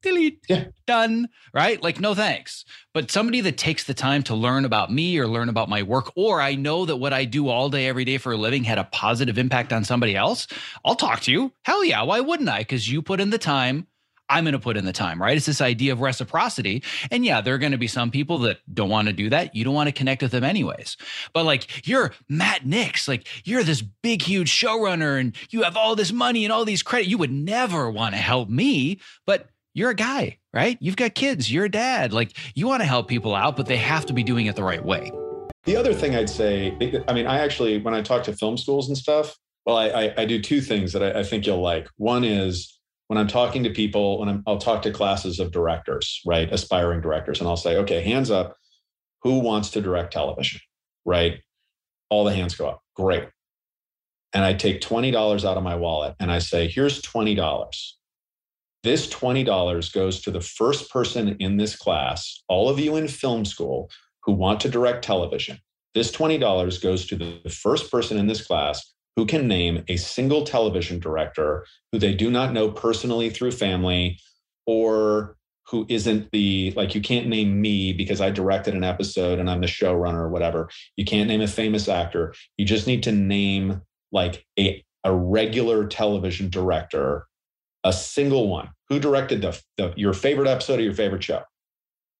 Delete. 0.00 0.38
Yeah. 0.48 0.66
Done. 0.86 1.28
Right? 1.52 1.82
Like, 1.82 1.98
no 1.98 2.14
thanks. 2.14 2.64
But 2.94 3.10
somebody 3.10 3.40
that 3.40 3.58
takes 3.58 3.82
the 3.82 3.94
time 3.94 4.22
to 4.24 4.36
learn 4.36 4.64
about 4.64 4.92
me 4.92 5.18
or 5.18 5.26
learn 5.26 5.48
about 5.48 5.68
my 5.68 5.82
work, 5.82 6.12
or 6.14 6.40
I 6.40 6.54
know 6.54 6.86
that 6.86 6.98
what 6.98 7.12
I 7.12 7.24
do 7.24 7.48
all 7.48 7.68
day, 7.68 7.88
every 7.88 8.04
day 8.04 8.18
for 8.18 8.32
a 8.32 8.36
living 8.36 8.62
had 8.62 8.78
a 8.78 8.84
positive 8.84 9.36
impact 9.36 9.72
on 9.72 9.82
somebody 9.82 10.14
else, 10.14 10.46
I'll 10.84 10.94
talk 10.94 11.22
to 11.22 11.32
you. 11.32 11.52
Hell 11.64 11.84
yeah. 11.84 12.02
Why 12.02 12.20
wouldn't 12.20 12.48
I? 12.48 12.60
Because 12.60 12.88
you 12.90 13.02
put 13.02 13.20
in 13.20 13.30
the 13.30 13.38
time 13.38 13.88
I'm 14.30 14.44
going 14.44 14.52
to 14.52 14.58
put 14.58 14.76
in 14.76 14.84
the 14.84 14.92
time, 14.92 15.20
right? 15.20 15.36
It's 15.36 15.46
this 15.46 15.60
idea 15.60 15.92
of 15.92 16.00
reciprocity. 16.00 16.82
And 17.10 17.24
yeah, 17.24 17.40
there 17.40 17.54
are 17.54 17.58
going 17.58 17.72
to 17.72 17.78
be 17.78 17.86
some 17.86 18.10
people 18.10 18.38
that 18.40 18.58
don't 18.72 18.90
want 18.90 19.08
to 19.08 19.14
do 19.14 19.30
that. 19.30 19.54
You 19.54 19.64
don't 19.64 19.74
want 19.74 19.88
to 19.88 19.92
connect 19.92 20.22
with 20.22 20.32
them 20.32 20.44
anyways. 20.44 20.96
But 21.32 21.44
like, 21.44 21.86
you're 21.86 22.12
Matt 22.28 22.66
Nix, 22.66 23.08
like, 23.08 23.26
you're 23.44 23.62
this 23.62 23.82
big, 23.82 24.22
huge 24.22 24.50
showrunner 24.50 25.18
and 25.18 25.34
you 25.50 25.62
have 25.62 25.76
all 25.76 25.96
this 25.96 26.12
money 26.12 26.44
and 26.44 26.52
all 26.52 26.64
these 26.64 26.82
credit. 26.82 27.08
You 27.08 27.18
would 27.18 27.32
never 27.32 27.90
want 27.90 28.14
to 28.14 28.20
help 28.20 28.48
me, 28.48 29.00
but 29.26 29.48
you're 29.74 29.90
a 29.90 29.94
guy, 29.94 30.38
right? 30.52 30.76
You've 30.80 30.96
got 30.96 31.14
kids, 31.14 31.52
you're 31.52 31.66
a 31.66 31.70
dad. 31.70 32.12
Like, 32.12 32.36
you 32.54 32.66
want 32.66 32.82
to 32.82 32.86
help 32.86 33.08
people 33.08 33.34
out, 33.34 33.56
but 33.56 33.66
they 33.66 33.76
have 33.76 34.06
to 34.06 34.12
be 34.12 34.22
doing 34.22 34.46
it 34.46 34.56
the 34.56 34.62
right 34.62 34.84
way. 34.84 35.10
The 35.64 35.76
other 35.76 35.94
thing 35.94 36.16
I'd 36.16 36.30
say, 36.30 37.02
I 37.08 37.12
mean, 37.12 37.26
I 37.26 37.38
actually, 37.40 37.78
when 37.78 37.94
I 37.94 38.02
talk 38.02 38.24
to 38.24 38.32
film 38.32 38.56
schools 38.56 38.88
and 38.88 38.96
stuff, 38.96 39.36
well, 39.66 39.76
I, 39.76 39.88
I, 39.88 40.14
I 40.18 40.24
do 40.24 40.40
two 40.40 40.60
things 40.60 40.92
that 40.94 41.02
I, 41.02 41.20
I 41.20 41.22
think 41.22 41.46
you'll 41.46 41.60
like. 41.60 41.88
One 41.96 42.24
is, 42.24 42.77
when 43.08 43.18
I'm 43.18 43.26
talking 43.26 43.64
to 43.64 43.70
people, 43.70 44.20
when 44.20 44.28
I'm, 44.28 44.42
I'll 44.46 44.58
talk 44.58 44.82
to 44.82 44.90
classes 44.90 45.40
of 45.40 45.50
directors, 45.50 46.20
right, 46.24 46.50
aspiring 46.52 47.00
directors, 47.00 47.40
and 47.40 47.48
I'll 47.48 47.56
say, 47.56 47.76
okay, 47.78 48.02
hands 48.02 48.30
up, 48.30 48.56
who 49.22 49.40
wants 49.40 49.70
to 49.70 49.80
direct 49.80 50.12
television, 50.12 50.60
right? 51.04 51.40
All 52.10 52.24
the 52.24 52.34
hands 52.34 52.54
go 52.54 52.68
up. 52.68 52.82
Great. 52.94 53.28
And 54.34 54.44
I 54.44 54.52
take 54.52 54.82
$20 54.82 55.44
out 55.44 55.56
of 55.56 55.62
my 55.62 55.74
wallet 55.74 56.14
and 56.20 56.30
I 56.30 56.38
say, 56.38 56.68
here's 56.68 57.00
$20. 57.02 57.92
This 58.84 59.08
$20 59.08 59.92
goes 59.92 60.20
to 60.20 60.30
the 60.30 60.40
first 60.40 60.90
person 60.90 61.36
in 61.40 61.56
this 61.56 61.74
class, 61.76 62.42
all 62.46 62.68
of 62.68 62.78
you 62.78 62.96
in 62.96 63.08
film 63.08 63.44
school 63.44 63.90
who 64.22 64.32
want 64.32 64.60
to 64.60 64.68
direct 64.68 65.02
television. 65.02 65.58
This 65.94 66.12
$20 66.12 66.82
goes 66.82 67.06
to 67.06 67.16
the 67.16 67.50
first 67.50 67.90
person 67.90 68.18
in 68.18 68.26
this 68.26 68.46
class 68.46 68.94
who 69.18 69.26
can 69.26 69.48
name 69.48 69.82
a 69.88 69.96
single 69.96 70.44
television 70.44 71.00
director 71.00 71.66
who 71.90 71.98
they 71.98 72.14
do 72.14 72.30
not 72.30 72.52
know 72.52 72.70
personally 72.70 73.28
through 73.28 73.50
family 73.50 74.16
or 74.64 75.36
who 75.66 75.84
isn't 75.88 76.30
the 76.30 76.72
like 76.76 76.94
you 76.94 77.00
can't 77.00 77.26
name 77.26 77.60
me 77.60 77.92
because 77.92 78.20
I 78.20 78.30
directed 78.30 78.74
an 78.74 78.84
episode 78.84 79.40
and 79.40 79.50
I'm 79.50 79.60
the 79.60 79.66
showrunner 79.66 80.20
or 80.20 80.28
whatever. 80.28 80.70
You 80.96 81.04
can't 81.04 81.28
name 81.28 81.40
a 81.40 81.48
famous 81.48 81.88
actor. 81.88 82.32
You 82.58 82.64
just 82.64 82.86
need 82.86 83.02
to 83.02 83.12
name 83.12 83.82
like 84.12 84.46
a 84.56 84.84
a 85.02 85.12
regular 85.12 85.88
television 85.88 86.48
director, 86.48 87.26
a 87.82 87.92
single 87.92 88.48
one. 88.48 88.68
Who 88.88 89.00
directed 89.00 89.42
the, 89.42 89.60
the 89.78 89.94
your 89.96 90.12
favorite 90.12 90.46
episode 90.46 90.78
of 90.78 90.84
your 90.84 90.94
favorite 90.94 91.24
show? 91.24 91.42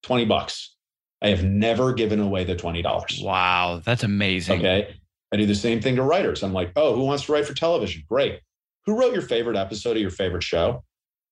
20 0.02 0.24
bucks. 0.24 0.74
I 1.22 1.28
have 1.28 1.44
never 1.44 1.92
given 1.92 2.18
away 2.18 2.42
the 2.42 2.56
$20. 2.56 3.22
Wow, 3.22 3.82
that's 3.84 4.02
amazing. 4.02 4.58
Okay. 4.58 4.97
I 5.32 5.36
do 5.36 5.46
the 5.46 5.54
same 5.54 5.80
thing 5.80 5.96
to 5.96 6.02
writers. 6.02 6.42
I'm 6.42 6.52
like, 6.52 6.72
oh, 6.76 6.94
who 6.94 7.04
wants 7.04 7.24
to 7.24 7.32
write 7.32 7.46
for 7.46 7.54
television? 7.54 8.02
Great. 8.08 8.40
Who 8.86 8.98
wrote 8.98 9.12
your 9.12 9.22
favorite 9.22 9.56
episode 9.56 9.96
of 9.96 10.02
your 10.02 10.10
favorite 10.10 10.42
show? 10.42 10.84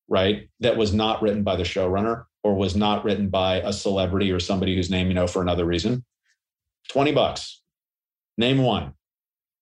Right. 0.07 0.49
That 0.59 0.77
was 0.77 0.93
not 0.93 1.21
written 1.21 1.43
by 1.43 1.55
the 1.55 1.63
showrunner 1.63 2.25
or 2.43 2.55
was 2.55 2.75
not 2.75 3.03
written 3.03 3.29
by 3.29 3.57
a 3.61 3.73
celebrity 3.73 4.31
or 4.31 4.39
somebody 4.39 4.75
whose 4.75 4.89
name 4.89 5.07
you 5.07 5.13
know 5.13 5.27
for 5.27 5.41
another 5.41 5.65
reason. 5.65 6.05
20 6.89 7.11
bucks. 7.11 7.61
Name 8.37 8.59
one. 8.59 8.93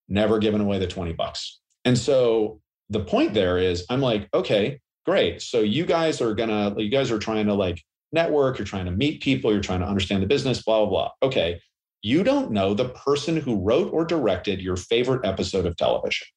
Never 0.07 0.37
given 0.37 0.61
away 0.61 0.77
the 0.77 0.87
20 0.87 1.13
bucks. 1.13 1.59
And 1.85 1.97
so 1.97 2.59
the 2.89 2.99
point 2.99 3.33
there 3.33 3.57
is 3.57 3.85
I'm 3.89 4.01
like, 4.01 4.27
okay, 4.33 4.81
great. 5.05 5.41
So 5.41 5.61
you 5.61 5.85
guys 5.85 6.21
are 6.21 6.35
gonna, 6.35 6.75
you 6.77 6.89
guys 6.89 7.11
are 7.11 7.19
trying 7.19 7.47
to 7.47 7.53
like 7.53 7.81
network, 8.11 8.57
you're 8.57 8.65
trying 8.65 8.85
to 8.85 8.91
meet 8.91 9.21
people, 9.21 9.51
you're 9.51 9.61
trying 9.61 9.79
to 9.79 9.87
understand 9.87 10.21
the 10.21 10.27
business, 10.27 10.61
blah, 10.61 10.79
blah, 10.85 10.89
blah. 10.89 11.11
Okay. 11.23 11.59
You 12.05 12.23
don't 12.23 12.51
know 12.51 12.75
the 12.75 12.89
person 12.89 13.35
who 13.35 13.63
wrote 13.63 13.91
or 13.91 14.05
directed 14.05 14.61
your 14.61 14.75
favorite 14.75 15.25
episode 15.25 15.65
of 15.65 15.75
television. 15.75 16.27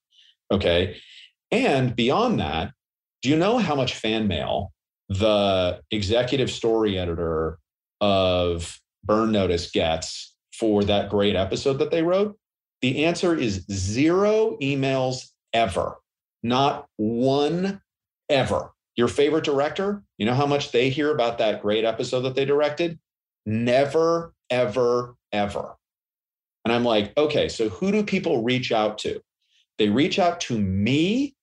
Okay. 0.51 0.97
And 1.51 1.95
beyond 1.95 2.41
that, 2.41 2.73
do 3.21 3.29
you 3.29 3.37
know 3.37 3.59
how 3.59 3.75
much 3.75 3.93
fan 3.93 4.29
mail 4.29 4.73
the 5.11 5.83
executive 5.91 6.51
story 6.51 6.99
editor 6.99 7.59
of 8.01 8.81
Burn 9.05 9.31
Notice 9.31 9.71
gets 9.71 10.35
for 10.55 10.85
that 10.85 11.11
great 11.11 11.37
episode 11.37 11.75
that 11.81 11.91
they 11.91 12.03
wrote? 12.03 12.39
The 12.81 13.05
answer 13.05 13.35
is 13.35 13.67
zero 13.71 14.57
emails 14.63 15.27
ever, 15.53 15.97
not 16.43 16.87
one 16.97 17.83
ever. 18.31 18.71
Your 18.97 19.09
favorite 19.09 19.45
director, 19.45 20.03
you 20.17 20.25
know 20.25 20.35
how 20.35 20.47
much 20.47 20.73
they 20.73 20.89
hear 20.89 21.13
about 21.13 21.37
that 21.39 21.61
great 21.61 21.85
episode 21.85 22.23
that 22.23 22.37
they 22.37 22.47
directed? 22.47 22.99
Never, 23.49 24.35
ever, 24.51 25.17
ever. 25.33 25.77
And 26.67 26.75
I'm 26.75 26.85
like, 26.85 27.17
okay, 27.17 27.49
so 27.49 27.71
who 27.71 27.91
do 27.91 28.03
people 28.03 28.45
reach 28.45 28.73
out 28.73 28.99
to? 28.99 29.23
They 29.79 29.89
reach 29.89 30.19
out 30.19 30.39
to 30.43 30.59
me 30.59 31.35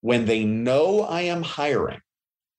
when 0.00 0.24
they 0.24 0.42
know 0.42 1.02
I 1.02 1.20
am 1.22 1.42
hiring. 1.42 2.00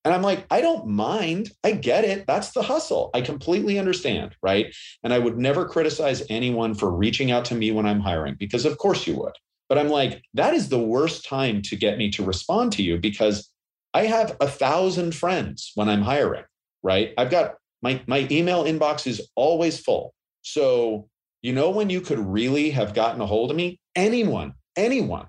And 0.05 0.13
I'm 0.13 0.21
like, 0.21 0.45
I 0.51 0.61
don't 0.61 0.85
mind. 0.85 1.49
I 1.63 1.71
get 1.71 2.05
it. 2.05 2.27
That's 2.27 2.51
the 2.51 2.61
hustle. 2.61 3.09
I 3.15 3.21
completely 3.21 3.79
understand. 3.79 4.35
Right. 4.43 4.71
And 5.03 5.13
I 5.13 5.17
would 5.17 5.35
never 5.35 5.65
criticize 5.65 6.21
anyone 6.29 6.75
for 6.75 6.91
reaching 6.91 7.31
out 7.31 7.45
to 7.45 7.55
me 7.55 7.71
when 7.71 7.87
I'm 7.87 8.01
hiring, 8.01 8.35
because 8.37 8.65
of 8.65 8.77
course 8.77 9.07
you 9.07 9.15
would. 9.15 9.33
But 9.67 9.79
I'm 9.79 9.89
like, 9.89 10.21
that 10.35 10.53
is 10.53 10.69
the 10.69 10.77
worst 10.77 11.25
time 11.25 11.63
to 11.63 11.75
get 11.75 11.97
me 11.97 12.11
to 12.11 12.23
respond 12.23 12.71
to 12.73 12.83
you 12.83 12.99
because 12.99 13.49
I 13.95 14.05
have 14.05 14.37
a 14.39 14.47
thousand 14.47 15.15
friends 15.15 15.71
when 15.73 15.89
I'm 15.89 16.03
hiring. 16.03 16.43
Right. 16.83 17.15
I've 17.17 17.31
got 17.31 17.55
my, 17.81 18.01
my 18.07 18.27
email 18.31 18.63
inbox 18.63 19.07
is 19.07 19.29
always 19.35 19.79
full. 19.79 20.13
So, 20.41 21.07
you 21.41 21.53
know, 21.53 21.69
when 21.69 21.89
you 21.89 22.01
could 22.01 22.19
really 22.19 22.71
have 22.71 22.93
gotten 22.93 23.21
a 23.21 23.25
hold 23.25 23.51
of 23.51 23.57
me, 23.57 23.79
anyone, 23.95 24.53
anyone, 24.75 25.27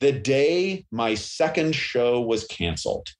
the 0.00 0.12
day 0.12 0.86
my 0.90 1.14
second 1.14 1.74
show 1.74 2.20
was 2.20 2.44
canceled 2.46 3.10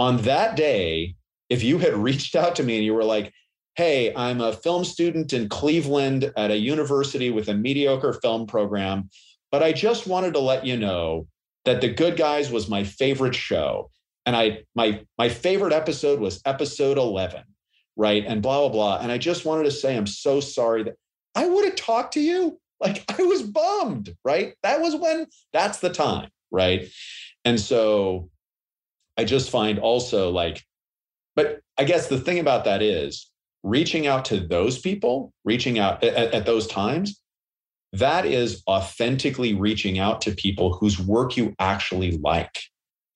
on 0.00 0.16
that 0.22 0.56
day, 0.56 1.14
if 1.50 1.62
you 1.62 1.78
had 1.78 1.94
reached 2.08 2.34
out 2.34 2.56
to 2.56 2.62
me 2.62 2.76
and 2.76 2.84
you 2.84 2.94
were 2.94 3.04
like, 3.04 3.32
hey, 3.76 4.14
I'm 4.14 4.40
a 4.40 4.52
film 4.52 4.84
student 4.84 5.32
in 5.32 5.48
Cleveland 5.48 6.32
at 6.36 6.50
a 6.50 6.56
university 6.56 7.30
with 7.30 7.48
a 7.48 7.54
mediocre 7.54 8.14
film 8.14 8.46
program, 8.46 9.10
but 9.52 9.62
I 9.62 9.72
just 9.72 10.06
wanted 10.06 10.34
to 10.34 10.40
let 10.40 10.66
you 10.66 10.76
know 10.76 11.26
that 11.66 11.80
The 11.80 11.92
Good 11.92 12.16
Guys 12.16 12.50
was 12.50 12.68
my 12.68 12.82
favorite 12.82 13.34
show. 13.34 13.90
And 14.26 14.36
I 14.36 14.64
my 14.74 15.02
my 15.18 15.28
favorite 15.28 15.72
episode 15.72 16.20
was 16.20 16.40
episode 16.44 16.98
11, 16.98 17.42
right? 18.00 18.24
And 18.26 18.40
blah 18.40 18.60
blah 18.60 18.68
blah. 18.70 18.98
And 19.02 19.12
I 19.12 19.18
just 19.18 19.44
wanted 19.44 19.64
to 19.64 19.70
say 19.70 19.94
I'm 19.94 20.06
so 20.06 20.40
sorry 20.40 20.84
that 20.84 20.94
I 21.34 21.46
would 21.46 21.66
have 21.66 21.76
talked 21.76 22.14
to 22.14 22.20
you. 22.20 22.58
Like 22.80 23.04
I 23.18 23.22
was 23.22 23.42
bummed, 23.42 24.16
right? 24.24 24.54
That 24.62 24.80
was 24.80 24.96
when 24.96 25.26
that's 25.52 25.80
the 25.80 25.90
time, 25.90 26.30
right? 26.50 26.88
And 27.44 27.60
so 27.60 28.30
I 29.18 29.24
just 29.24 29.50
find 29.50 29.78
also 29.78 30.30
like, 30.30 30.64
but 31.36 31.60
I 31.76 31.84
guess 31.84 32.08
the 32.08 32.18
thing 32.18 32.38
about 32.38 32.64
that 32.64 32.80
is 32.80 33.30
reaching 33.62 34.06
out 34.06 34.24
to 34.26 34.40
those 34.40 34.78
people, 34.78 35.34
reaching 35.44 35.78
out 35.78 36.02
at, 36.02 36.32
at 36.32 36.46
those 36.46 36.66
times, 36.66 37.20
that 37.92 38.24
is 38.24 38.62
authentically 38.66 39.52
reaching 39.52 39.98
out 39.98 40.22
to 40.22 40.32
people 40.32 40.72
whose 40.72 40.98
work 40.98 41.36
you 41.36 41.54
actually 41.58 42.16
like. 42.16 42.60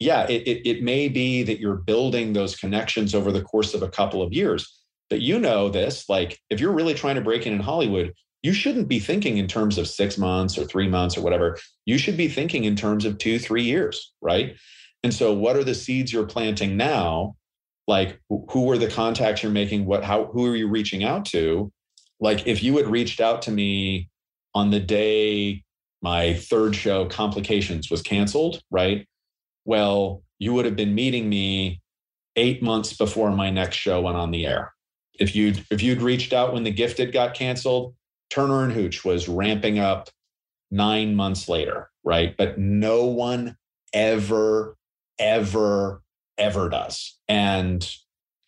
Yeah, 0.05 0.27
it, 0.29 0.47
it, 0.47 0.69
it, 0.69 0.83
may 0.83 1.09
be 1.09 1.43
that 1.45 1.61
you're 1.61 1.77
building 1.77 2.35
those 2.35 2.57
connections 2.57 3.15
over 3.15 3.33
the 3.33 3.41
course 3.41 3.73
of 3.73 3.83
a 3.83 3.89
couple 3.89 4.21
of 4.21 4.35
years, 4.35 4.85
but 5.09 5.23
you 5.23 5.39
know 5.39 5.71
this. 5.71 6.11
Like, 6.11 6.39
if 6.51 6.61
you're 6.61 6.75
really 6.75 6.93
trying 6.93 7.15
to 7.15 7.23
break 7.23 7.47
in 7.47 7.55
in 7.55 7.61
Hollywood, 7.61 8.13
you 8.43 8.53
shouldn't 8.53 8.87
be 8.87 8.99
thinking 8.99 9.39
in 9.39 9.49
terms 9.49 9.79
of 9.79 9.89
six 9.89 10.19
months 10.19 10.59
or 10.59 10.67
three 10.67 10.89
months 10.89 11.17
or 11.17 11.23
whatever. 11.23 11.57
You 11.87 11.97
should 11.97 12.19
be 12.19 12.29
thinking 12.29 12.65
in 12.65 12.77
terms 12.77 13.07
of 13.07 13.17
two, 13.17 13.39
three 13.39 13.63
years, 13.63 14.13
right? 14.21 14.57
And 15.03 15.15
so, 15.15 15.33
what 15.33 15.57
are 15.57 15.65
the 15.65 15.75
seeds 15.75 16.13
you're 16.13 16.27
planting 16.27 16.77
now? 16.77 17.37
Like, 17.89 18.21
who 18.29 18.71
are 18.73 18.79
the 18.79 18.91
contacts 18.91 19.43
you're 19.43 19.53
making? 19.53 19.87
What, 19.87 20.05
how, 20.05 20.27
who 20.27 20.45
are 20.45 20.57
you 20.57 20.69
reaching 20.69 21.03
out 21.03 21.25
to? 21.27 21.73
Like, 22.21 22.47
if 22.47 22.63
you 22.63 22.77
had 22.77 22.89
reached 22.89 23.23
out 23.23 23.41
to 23.43 23.51
me 23.51 24.11
on 24.55 24.69
the 24.69 24.81
day 24.81 25.65
my 26.03 26.35
third 26.35 26.77
show, 26.77 27.07
Complications, 27.07 27.91
was 27.91 28.03
canceled, 28.03 28.61
right? 28.71 29.07
Well, 29.65 30.23
you 30.39 30.53
would 30.55 30.65
have 30.65 30.77
been 30.77 30.95
meeting 30.95 31.29
me 31.29 31.81
eight 32.37 32.63
months 32.63 32.97
before 32.97 33.31
my 33.31 33.51
next 33.51 33.77
show 33.77 34.01
went 34.01 34.17
on 34.17 34.31
the 34.31 34.47
air. 34.47 34.73
If 35.19 35.37
you'd 35.37 35.65
if 35.71 35.83
you'd 35.83 36.03
reached 36.03 36.33
out 36.33 36.53
when 36.53 36.65
The 36.65 36.71
Gifted 36.71 37.13
got 37.13 37.35
canceled, 37.35 37.95
Turner 38.31 38.65
and 38.65 38.73
Hooch 38.73 39.05
was 39.05 39.29
ramping 39.29 39.79
up 39.79 40.11
nine 40.71 41.15
months 41.15 41.49
later, 41.49 41.91
right? 42.03 42.37
But 42.37 42.59
no 42.59 43.05
one 43.05 43.57
ever 43.93 44.77
ever, 45.19 46.03
ever 46.39 46.69
does. 46.69 47.19
And, 47.29 47.89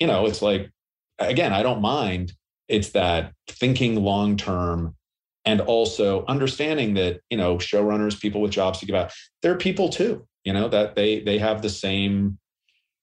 you 0.01 0.07
know, 0.07 0.27
it's 0.27 0.43
like, 0.43 0.71
again, 1.19 1.53
I 1.53 1.63
don't 1.63 1.81
mind. 1.81 2.33
It's 2.69 2.91
that 2.91 3.33
thinking 3.49 3.97
long 3.97 4.37
term 4.37 4.97
and 5.45 5.61
also 5.61 6.25
understanding 6.27 6.95
that, 6.95 7.21
you 7.31 7.37
know, 7.37 7.57
showrunners, 7.57 8.21
people 8.21 8.41
with 8.41 8.51
jobs 8.51 8.81
to 8.81 8.87
give 8.87 8.97
out, 8.97 9.13
they're 9.43 9.57
people 9.57 9.89
too, 9.89 10.27
you 10.47 10.53
know, 10.53 10.69
that 10.69 10.95
they 10.95 11.21
they 11.21 11.39
have 11.39 11.61
the 11.61 11.69
same 11.69 12.39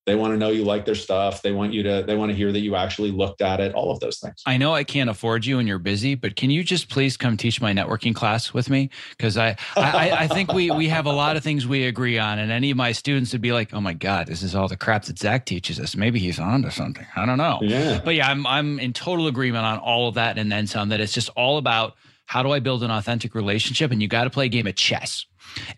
they 0.05 0.15
want 0.15 0.33
to 0.33 0.37
know 0.37 0.49
you 0.49 0.65
like 0.65 0.83
their 0.83 0.95
stuff 0.95 1.41
they 1.41 1.53
want 1.53 1.71
you 1.71 1.81
to 1.83 2.03
they 2.05 2.15
want 2.15 2.29
to 2.29 2.35
hear 2.35 2.51
that 2.51 2.59
you 2.59 2.75
actually 2.75 3.11
looked 3.11 3.41
at 3.41 3.61
it 3.61 3.73
all 3.73 3.89
of 3.89 4.01
those 4.01 4.19
things. 4.19 4.41
I 4.45 4.57
know 4.57 4.73
i 4.73 4.83
can't 4.83 5.09
afford 5.09 5.45
you 5.45 5.59
and 5.59 5.67
you're 5.67 5.79
busy 5.79 6.15
but 6.15 6.35
can 6.35 6.49
you 6.49 6.61
just 6.61 6.89
please 6.89 7.15
come 7.15 7.37
teach 7.37 7.61
my 7.61 7.73
networking 7.73 8.13
class 8.13 8.53
with 8.53 8.69
me? 8.69 8.89
Because 9.11 9.37
I, 9.37 9.55
I 9.77 10.11
i 10.11 10.27
think 10.27 10.51
we 10.51 10.71
we 10.71 10.89
have 10.89 11.05
a 11.05 11.11
lot 11.11 11.37
of 11.37 11.43
things 11.43 11.65
we 11.65 11.85
agree 11.85 12.17
on 12.19 12.39
and 12.39 12.51
any 12.51 12.71
of 12.71 12.77
my 12.77 12.91
students 12.91 13.31
would 13.31 13.41
be 13.41 13.53
like 13.53 13.73
oh 13.73 13.79
my 13.79 13.93
god 13.93 14.27
this 14.27 14.43
is 14.43 14.55
all 14.55 14.67
the 14.67 14.75
crap 14.75 15.05
that 15.05 15.19
zach 15.19 15.45
teaches 15.45 15.79
us. 15.79 15.95
Maybe 15.95 16.19
he's 16.19 16.39
on 16.39 16.63
to 16.63 16.71
something. 16.71 17.05
I 17.15 17.25
don't 17.25 17.37
know. 17.37 17.59
Yeah. 17.61 18.01
But 18.03 18.15
yeah 18.15 18.29
i'm 18.29 18.45
i'm 18.45 18.79
in 18.79 18.91
total 18.91 19.27
agreement 19.27 19.65
on 19.65 19.77
all 19.79 20.09
of 20.09 20.15
that 20.15 20.37
and 20.37 20.51
then 20.51 20.67
some 20.67 20.89
that 20.89 20.99
it's 20.99 21.13
just 21.13 21.29
all 21.29 21.57
about 21.57 21.95
how 22.25 22.43
do 22.43 22.51
i 22.51 22.59
build 22.59 22.83
an 22.83 22.91
authentic 22.91 23.35
relationship 23.35 23.91
and 23.91 24.01
you 24.01 24.09
got 24.09 24.25
to 24.25 24.29
play 24.29 24.47
a 24.47 24.49
game 24.49 24.67
of 24.67 24.75
chess 24.75 25.25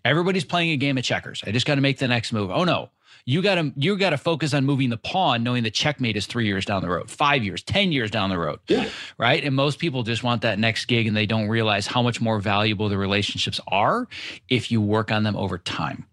Everybody's 0.04 0.44
playing 0.44 0.70
a 0.70 0.76
game 0.76 0.98
of 0.98 1.04
checkers. 1.04 1.42
I 1.46 1.52
just 1.52 1.66
got 1.66 1.76
to 1.76 1.80
make 1.80 1.98
the 1.98 2.08
next 2.08 2.32
move. 2.32 2.50
Oh 2.50 2.64
no, 2.64 2.90
you 3.24 3.42
got 3.42 3.56
to 3.56 3.72
you 3.76 3.96
got 3.98 4.10
to 4.10 4.18
focus 4.18 4.54
on 4.54 4.64
moving 4.64 4.88
the 4.88 4.96
pawn, 4.96 5.42
knowing 5.42 5.64
the 5.64 5.70
checkmate 5.70 6.16
is 6.16 6.26
three 6.26 6.46
years 6.46 6.64
down 6.64 6.82
the 6.82 6.88
road, 6.88 7.10
five 7.10 7.42
years, 7.44 7.62
ten 7.62 7.90
years 7.92 8.10
down 8.10 8.30
the 8.30 8.38
road. 8.38 8.60
Yeah. 8.68 8.88
Right. 9.18 9.42
And 9.42 9.54
most 9.54 9.78
people 9.78 10.04
just 10.04 10.22
want 10.22 10.42
that 10.42 10.58
next 10.58 10.84
gig, 10.86 11.06
and 11.06 11.16
they 11.16 11.26
don't 11.26 11.48
realize 11.48 11.86
how 11.86 12.02
much 12.02 12.20
more 12.20 12.38
valuable 12.38 12.88
the 12.88 12.96
relationships 12.96 13.60
are 13.68 14.06
if 14.48 14.70
you 14.70 14.80
work 14.80 15.10
on 15.10 15.24
them 15.24 15.36
over 15.36 15.58
time. 15.58 16.06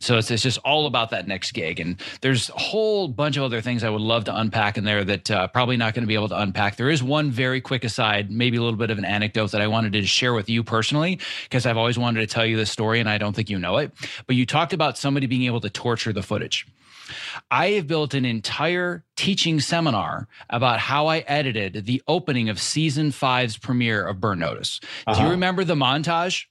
So 0.00 0.16
it's, 0.16 0.30
it's 0.30 0.42
just 0.42 0.58
all 0.58 0.86
about 0.86 1.10
that 1.10 1.28
next 1.28 1.52
gig. 1.52 1.78
And 1.78 2.00
there's 2.22 2.48
a 2.48 2.58
whole 2.58 3.06
bunch 3.06 3.36
of 3.36 3.42
other 3.42 3.60
things 3.60 3.84
I 3.84 3.90
would 3.90 4.00
love 4.00 4.24
to 4.24 4.36
unpack 4.36 4.76
in 4.76 4.84
there 4.84 5.04
that 5.04 5.30
uh, 5.30 5.46
probably 5.48 5.76
not 5.76 5.94
going 5.94 6.02
to 6.02 6.08
be 6.08 6.14
able 6.14 6.30
to 6.30 6.40
unpack. 6.40 6.76
There 6.76 6.90
is 6.90 7.02
one 7.02 7.30
very 7.30 7.60
quick 7.60 7.84
aside, 7.84 8.30
maybe 8.30 8.56
a 8.56 8.62
little 8.62 8.78
bit 8.78 8.90
of 8.90 8.98
an 8.98 9.04
anecdote 9.04 9.52
that 9.52 9.60
I 9.60 9.66
wanted 9.66 9.92
to 9.92 10.04
share 10.06 10.34
with 10.34 10.48
you 10.48 10.64
personally, 10.64 11.20
because 11.44 11.66
I've 11.66 11.76
always 11.76 11.98
wanted 11.98 12.20
to 12.20 12.26
tell 12.26 12.46
you 12.46 12.56
this 12.56 12.70
story 12.70 12.98
and 12.98 13.08
I 13.08 13.18
don't 13.18 13.36
think 13.36 13.50
you 13.50 13.58
know 13.58 13.76
it. 13.76 13.92
But 14.26 14.36
you 14.36 14.46
talked 14.46 14.72
about 14.72 14.98
somebody 14.98 15.26
being 15.26 15.44
able 15.44 15.60
to 15.60 15.70
torture 15.70 16.12
the 16.12 16.22
footage. 16.22 16.66
I 17.50 17.70
have 17.70 17.86
built 17.86 18.14
an 18.14 18.24
entire 18.24 19.04
teaching 19.16 19.60
seminar 19.60 20.28
about 20.48 20.78
how 20.78 21.08
I 21.08 21.18
edited 21.20 21.84
the 21.86 22.02
opening 22.06 22.48
of 22.48 22.60
season 22.60 23.10
five's 23.10 23.58
premiere 23.58 24.06
of 24.06 24.20
Burn 24.20 24.38
Notice. 24.38 24.80
Uh-huh. 25.06 25.14
Do 25.14 25.18
you 25.20 25.24
uh-huh. 25.24 25.32
remember 25.32 25.64
the 25.64 25.74
montage? 25.74 26.46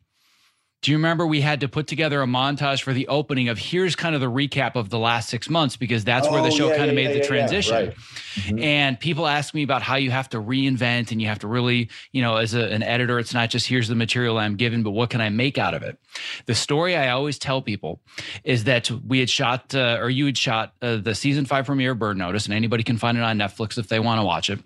Do 0.82 0.92
you 0.92 0.98
remember 0.98 1.28
we 1.28 1.42
had 1.42 1.60
to 1.60 1.68
put 1.68 1.88
together 1.88 2.22
a 2.22 2.26
montage 2.26 2.84
for 2.84 2.94
the 2.94 3.08
opening 3.10 3.50
of 3.50 3.58
here's 3.58 3.98
kind 3.98 4.16
of 4.16 4.22
the 4.22 4.32
recap 4.32 4.76
of 4.76 4.90
the 4.90 5.00
last 5.00 5.28
six 5.28 5.50
months 5.50 5.76
because 5.76 6.06
that's 6.06 6.26
oh, 6.26 6.32
where 6.32 6.42
the 6.42 6.48
oh, 6.48 6.52
show 6.52 6.70
yeah, 6.70 6.78
kind 6.78 6.86
yeah, 6.86 6.92
of 6.92 6.96
made 6.96 7.16
yeah, 7.16 7.22
the 7.22 7.28
transition. 7.28 7.76
Right. 7.76 7.96
Mm-hmm. 7.96 8.60
And 8.60 9.00
people 9.00 9.28
ask 9.28 9.54
me 9.54 9.64
about 9.64 9.82
how 9.82 9.98
you 9.98 10.10
have 10.12 10.30
to 10.30 10.38
reinvent 10.38 11.12
and 11.12 11.22
you 11.22 11.28
have 11.28 11.40
to 11.40 11.48
really, 11.48 11.90
you 12.14 12.22
know, 12.22 12.38
as 12.38 12.54
a, 12.54 12.64
an 12.72 12.82
editor, 12.82 13.20
it's 13.20 13.34
not 13.34 13.50
just 13.50 13.68
here's 13.68 13.90
the 13.90 13.96
material 13.96 14.38
I'm 14.38 14.56
given, 14.56 14.84
but 14.84 14.92
what 14.92 15.10
can 15.10 15.20
I 15.20 15.30
make 15.30 15.58
out 15.58 15.74
of 15.74 15.84
it? 15.84 16.00
The 16.46 16.56
story 16.56 16.96
I 16.96 17.10
always 17.10 17.38
tell 17.38 17.62
people 17.62 18.00
is 18.46 18.64
that 18.64 18.90
we 18.90 19.20
had 19.20 19.30
shot, 19.30 19.76
uh, 19.76 19.98
or 20.00 20.10
you 20.10 20.28
had 20.28 20.38
shot 20.38 20.74
uh, 20.82 20.98
the 20.98 21.14
season 21.14 21.44
five 21.46 21.66
premiere 21.66 21.94
Burn 21.94 22.18
Notice, 22.18 22.46
and 22.46 22.54
anybody 22.54 22.84
can 22.84 22.98
find 22.98 23.18
it 23.18 23.24
on 23.24 23.38
Netflix 23.38 23.78
if 23.78 23.90
they 23.90 24.00
want 24.00 24.20
to 24.20 24.24
watch 24.24 24.50
it. 24.50 24.60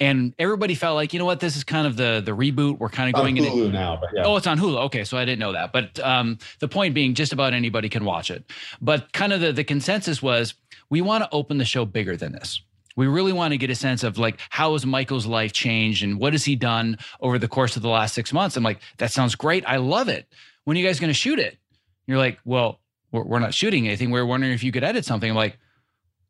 And 0.00 0.34
everybody 0.38 0.74
felt 0.74 0.94
like, 0.94 1.12
you 1.12 1.18
know 1.18 1.26
what, 1.26 1.40
this 1.40 1.56
is 1.56 1.64
kind 1.64 1.86
of 1.86 1.96
the 1.96 2.22
the 2.24 2.32
reboot. 2.32 2.78
We're 2.78 2.88
kind 2.88 3.14
of 3.14 3.20
going 3.20 3.38
on 3.38 3.44
Hulu 3.44 3.66
into 3.66 3.72
now, 3.72 3.98
but 4.00 4.10
yeah. 4.14 4.24
Oh, 4.24 4.36
it's 4.36 4.46
on 4.46 4.58
Hulu. 4.58 4.86
Okay, 4.86 5.04
so 5.04 5.18
I 5.18 5.24
didn't 5.24 5.40
know 5.40 5.52
that. 5.52 5.57
But 5.66 5.98
um, 6.00 6.38
the 6.60 6.68
point 6.68 6.94
being, 6.94 7.14
just 7.14 7.32
about 7.32 7.52
anybody 7.52 7.88
can 7.88 8.04
watch 8.04 8.30
it. 8.30 8.44
But 8.80 9.12
kind 9.12 9.32
of 9.32 9.40
the 9.40 9.52
the 9.52 9.64
consensus 9.64 10.22
was 10.22 10.54
we 10.90 11.00
want 11.00 11.24
to 11.24 11.30
open 11.32 11.58
the 11.58 11.64
show 11.64 11.84
bigger 11.84 12.16
than 12.16 12.32
this. 12.32 12.62
We 12.96 13.06
really 13.06 13.32
want 13.32 13.52
to 13.52 13.58
get 13.58 13.70
a 13.70 13.74
sense 13.74 14.02
of 14.02 14.18
like 14.18 14.40
how 14.50 14.72
has 14.72 14.84
Michael's 14.84 15.26
life 15.26 15.52
changed 15.52 16.02
and 16.02 16.18
what 16.18 16.32
has 16.32 16.44
he 16.44 16.56
done 16.56 16.98
over 17.20 17.38
the 17.38 17.46
course 17.46 17.76
of 17.76 17.82
the 17.82 17.88
last 17.88 18.14
six 18.14 18.32
months. 18.32 18.56
I'm 18.56 18.64
like, 18.64 18.80
that 18.96 19.12
sounds 19.12 19.36
great. 19.36 19.64
I 19.66 19.76
love 19.76 20.08
it. 20.08 20.26
When 20.64 20.76
are 20.76 20.80
you 20.80 20.86
guys 20.86 20.98
going 20.98 21.10
to 21.10 21.14
shoot 21.14 21.38
it? 21.38 21.58
You're 22.06 22.18
like, 22.18 22.40
well, 22.44 22.80
we're, 23.12 23.22
we're 23.22 23.38
not 23.38 23.54
shooting 23.54 23.86
anything. 23.86 24.10
We 24.10 24.20
we're 24.20 24.26
wondering 24.26 24.52
if 24.52 24.64
you 24.64 24.72
could 24.72 24.84
edit 24.84 25.04
something. 25.04 25.30
I'm 25.30 25.36
like, 25.36 25.58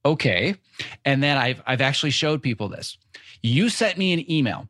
okay. 0.05 0.57
And 1.05 1.23
then 1.23 1.37
I've 1.37 1.63
I've 1.67 1.81
actually 1.81 2.11
showed 2.11 2.43
people 2.43 2.69
this. 2.69 2.99
You 3.43 3.69
sent 3.69 3.97
me 3.97 4.13
an 4.13 4.31
email, 4.31 4.69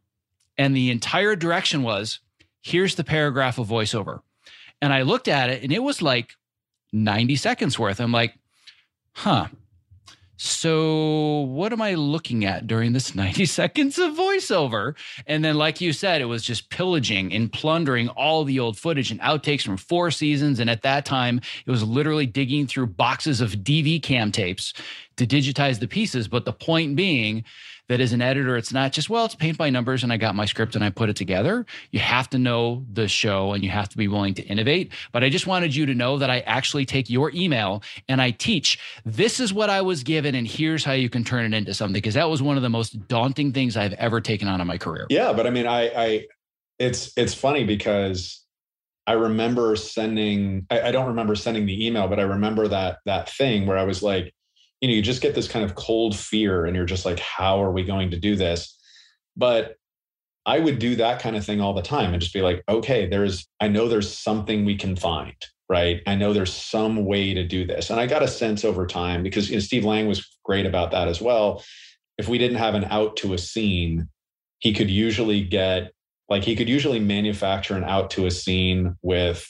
and 0.57 0.77
the 0.77 0.91
entire 0.91 1.35
direction 1.35 1.83
was 1.83 2.21
here's 2.63 2.95
the 2.95 3.05
paragraph 3.05 3.59
of 3.59 3.67
voiceover. 3.67 4.21
And 4.81 4.93
I 4.93 5.03
looked 5.03 5.29
at 5.29 5.51
it 5.51 5.63
and 5.63 5.73
it 5.73 5.83
was 5.83 6.03
like 6.03 6.33
90 6.93 7.37
seconds 7.37 7.79
worth. 7.79 8.01
I'm 8.01 8.13
like, 8.13 8.35
huh. 9.13 9.49
So, 10.41 11.41
what 11.41 11.73
am 11.73 11.83
I 11.83 11.95
looking 11.95 12.45
at 12.45 12.69
during 12.69 12.93
this 12.93 13.13
90 13.17 13.45
seconds 13.45 13.99
of 13.99 14.15
voiceover? 14.15 14.95
And 15.27 15.45
then, 15.45 15.57
like 15.57 15.81
you 15.81 15.93
said, 15.93 16.21
it 16.21 16.27
was 16.27 16.45
just 16.45 16.71
pillaging 16.71 17.33
and 17.35 17.53
plundering 17.53 18.09
all 18.11 18.45
the 18.45 18.61
old 18.61 18.79
footage 18.79 19.11
and 19.11 19.21
outtakes 19.21 19.63
from 19.63 19.77
four 19.77 20.13
seasons. 20.13 20.61
And 20.61 20.71
at 20.71 20.83
that 20.83 21.05
time, 21.05 21.41
it 21.67 21.71
was 21.71 21.83
literally 21.83 22.27
digging 22.27 22.69
through 22.69 22.87
boxes 22.87 23.41
of 23.41 23.51
DV 23.51 24.01
cam 24.05 24.31
tapes 24.31 24.73
to 25.17 25.27
digitize 25.27 25.81
the 25.81 25.89
pieces. 25.89 26.29
But 26.29 26.45
the 26.45 26.53
point 26.53 26.95
being 26.95 27.45
that 27.89 28.01
as 28.01 28.13
an 28.13 28.21
editor, 28.21 28.57
it's 28.57 28.73
not 28.73 28.93
just, 28.93 29.09
well, 29.09 29.25
it's 29.25 29.35
paint 29.35 29.57
by 29.57 29.71
numbers 29.71 30.03
and 30.03 30.13
I 30.13 30.19
got 30.19 30.35
my 30.35 30.45
script 30.45 30.75
and 30.75 30.85
I 30.85 30.91
put 30.91 31.09
it 31.09 31.17
together. 31.17 31.65
You 31.91 32.01
have 32.01 32.29
to 32.31 32.39
know 32.39 32.85
the 32.93 33.09
show 33.09 33.53
and 33.55 33.65
you 33.65 33.71
have 33.71 33.89
to 33.89 33.97
be 33.97 34.09
willing 34.09 34.35
to 34.35 34.43
innovate. 34.43 34.93
But 35.11 35.25
I 35.25 35.31
just 35.31 35.47
wanted 35.47 35.75
you 35.75 35.87
to 35.87 35.95
know 35.95 36.19
that 36.19 36.31
I 36.31 36.41
actually 36.41 36.85
take 36.85 37.09
your 37.09 37.31
email 37.35 37.83
and 38.09 38.21
I 38.21 38.31
teach 38.31 38.79
this 39.05 39.41
is 39.41 39.53
what 39.53 39.71
I 39.71 39.81
was 39.81 40.03
given 40.03 40.35
and 40.35 40.47
here's 40.47 40.85
how 40.85 40.93
you 40.93 41.09
can 41.09 41.25
turn 41.25 41.53
it 41.53 41.57
into 41.57 41.73
something. 41.73 41.95
Because 41.95 42.15
that 42.15 42.29
was 42.29 42.43
one 42.43 42.57
of 42.57 42.63
the 42.63 42.69
most 42.69 43.09
daunting 43.09 43.53
things 43.53 43.77
I've 43.77 43.95
ever 43.95 44.21
taken 44.21 44.49
on 44.49 44.61
in 44.61 44.67
my 44.67 44.79
career. 44.79 45.07
Yeah. 45.09 45.33
But 45.33 45.47
I 45.47 45.51
mean, 45.51 45.67
I, 45.67 45.89
I, 45.89 46.27
it's, 46.79 47.13
it's 47.17 47.35
funny 47.35 47.65
because 47.65 48.45
I 49.07 49.13
remember 49.13 49.75
sending, 49.77 50.67
I, 50.71 50.83
I 50.83 50.93
don't 50.93 51.07
remember 51.07 51.35
sending 51.35 51.65
the 51.65 51.87
email, 51.87 52.07
but 52.09 52.21
I 52.21 52.25
remember 52.25 52.69
that, 52.69 52.99
that 53.07 53.31
thing 53.31 53.67
where 53.67 53.79
I 53.79 53.85
was 53.85 54.03
like, 54.03 54.35
you 54.81 54.89
know 54.89 54.95
you 54.95 55.03
just 55.03 55.23
get 55.23 55.35
this 55.35 55.49
kind 55.49 55.65
of 55.65 55.75
cold 55.75 56.17
fear 56.17 56.67
and 56.67 56.77
you're 56.77 56.85
just 56.85 57.05
like 57.05 57.19
how 57.19 57.63
are 57.63 57.73
we 57.73 57.83
going 57.83 58.11
to 58.11 58.19
do 58.19 58.37
this? 58.37 58.77
But 59.37 59.75
i 60.47 60.59
would 60.59 60.79
do 60.79 60.95
that 60.97 61.21
kind 61.21 61.37
of 61.37 61.45
thing 61.45 61.61
all 61.61 61.75
the 61.75 61.83
time 61.83 62.13
and 62.13 62.23
just 62.23 62.33
be 62.33 62.41
like 62.41 62.63
okay 62.69 63.07
there's 63.07 63.47
i 63.61 63.69
know 63.69 63.89
there's 63.89 64.11
something 64.11 64.65
we 64.65 64.77
can 64.77 64.97
find 64.97 65.35
right? 65.69 66.01
I 66.07 66.15
know 66.15 66.33
there's 66.33 66.55
some 66.55 67.05
way 67.05 67.35
to 67.35 67.47
do 67.47 67.67
this. 67.67 67.91
And 67.91 68.01
i 68.01 68.07
got 68.07 68.23
a 68.23 68.29
sense 68.29 68.65
over 68.65 68.87
time 68.87 69.23
because 69.23 69.51
you 69.51 69.57
know, 69.57 69.61
steve 69.61 69.85
lang 69.85 70.09
was 70.09 70.27
great 70.45 70.67
about 70.67 70.91
that 70.93 71.09
as 71.09 71.21
well. 71.21 71.63
If 72.17 72.29
we 72.29 72.39
didn't 72.39 72.57
have 72.57 72.75
an 72.75 72.85
out 72.85 73.17
to 73.19 73.35
a 73.35 73.39
scene 73.39 74.09
he 74.61 74.73
could 74.73 74.91
usually 74.91 75.43
get 75.43 75.93
like 76.29 76.43
he 76.43 76.57
could 76.57 76.69
usually 76.69 77.01
manufacture 77.01 77.77
an 77.77 77.85
out 77.85 78.11
to 78.11 78.27
a 78.27 78.31
scene 78.31 78.97
with 79.03 79.47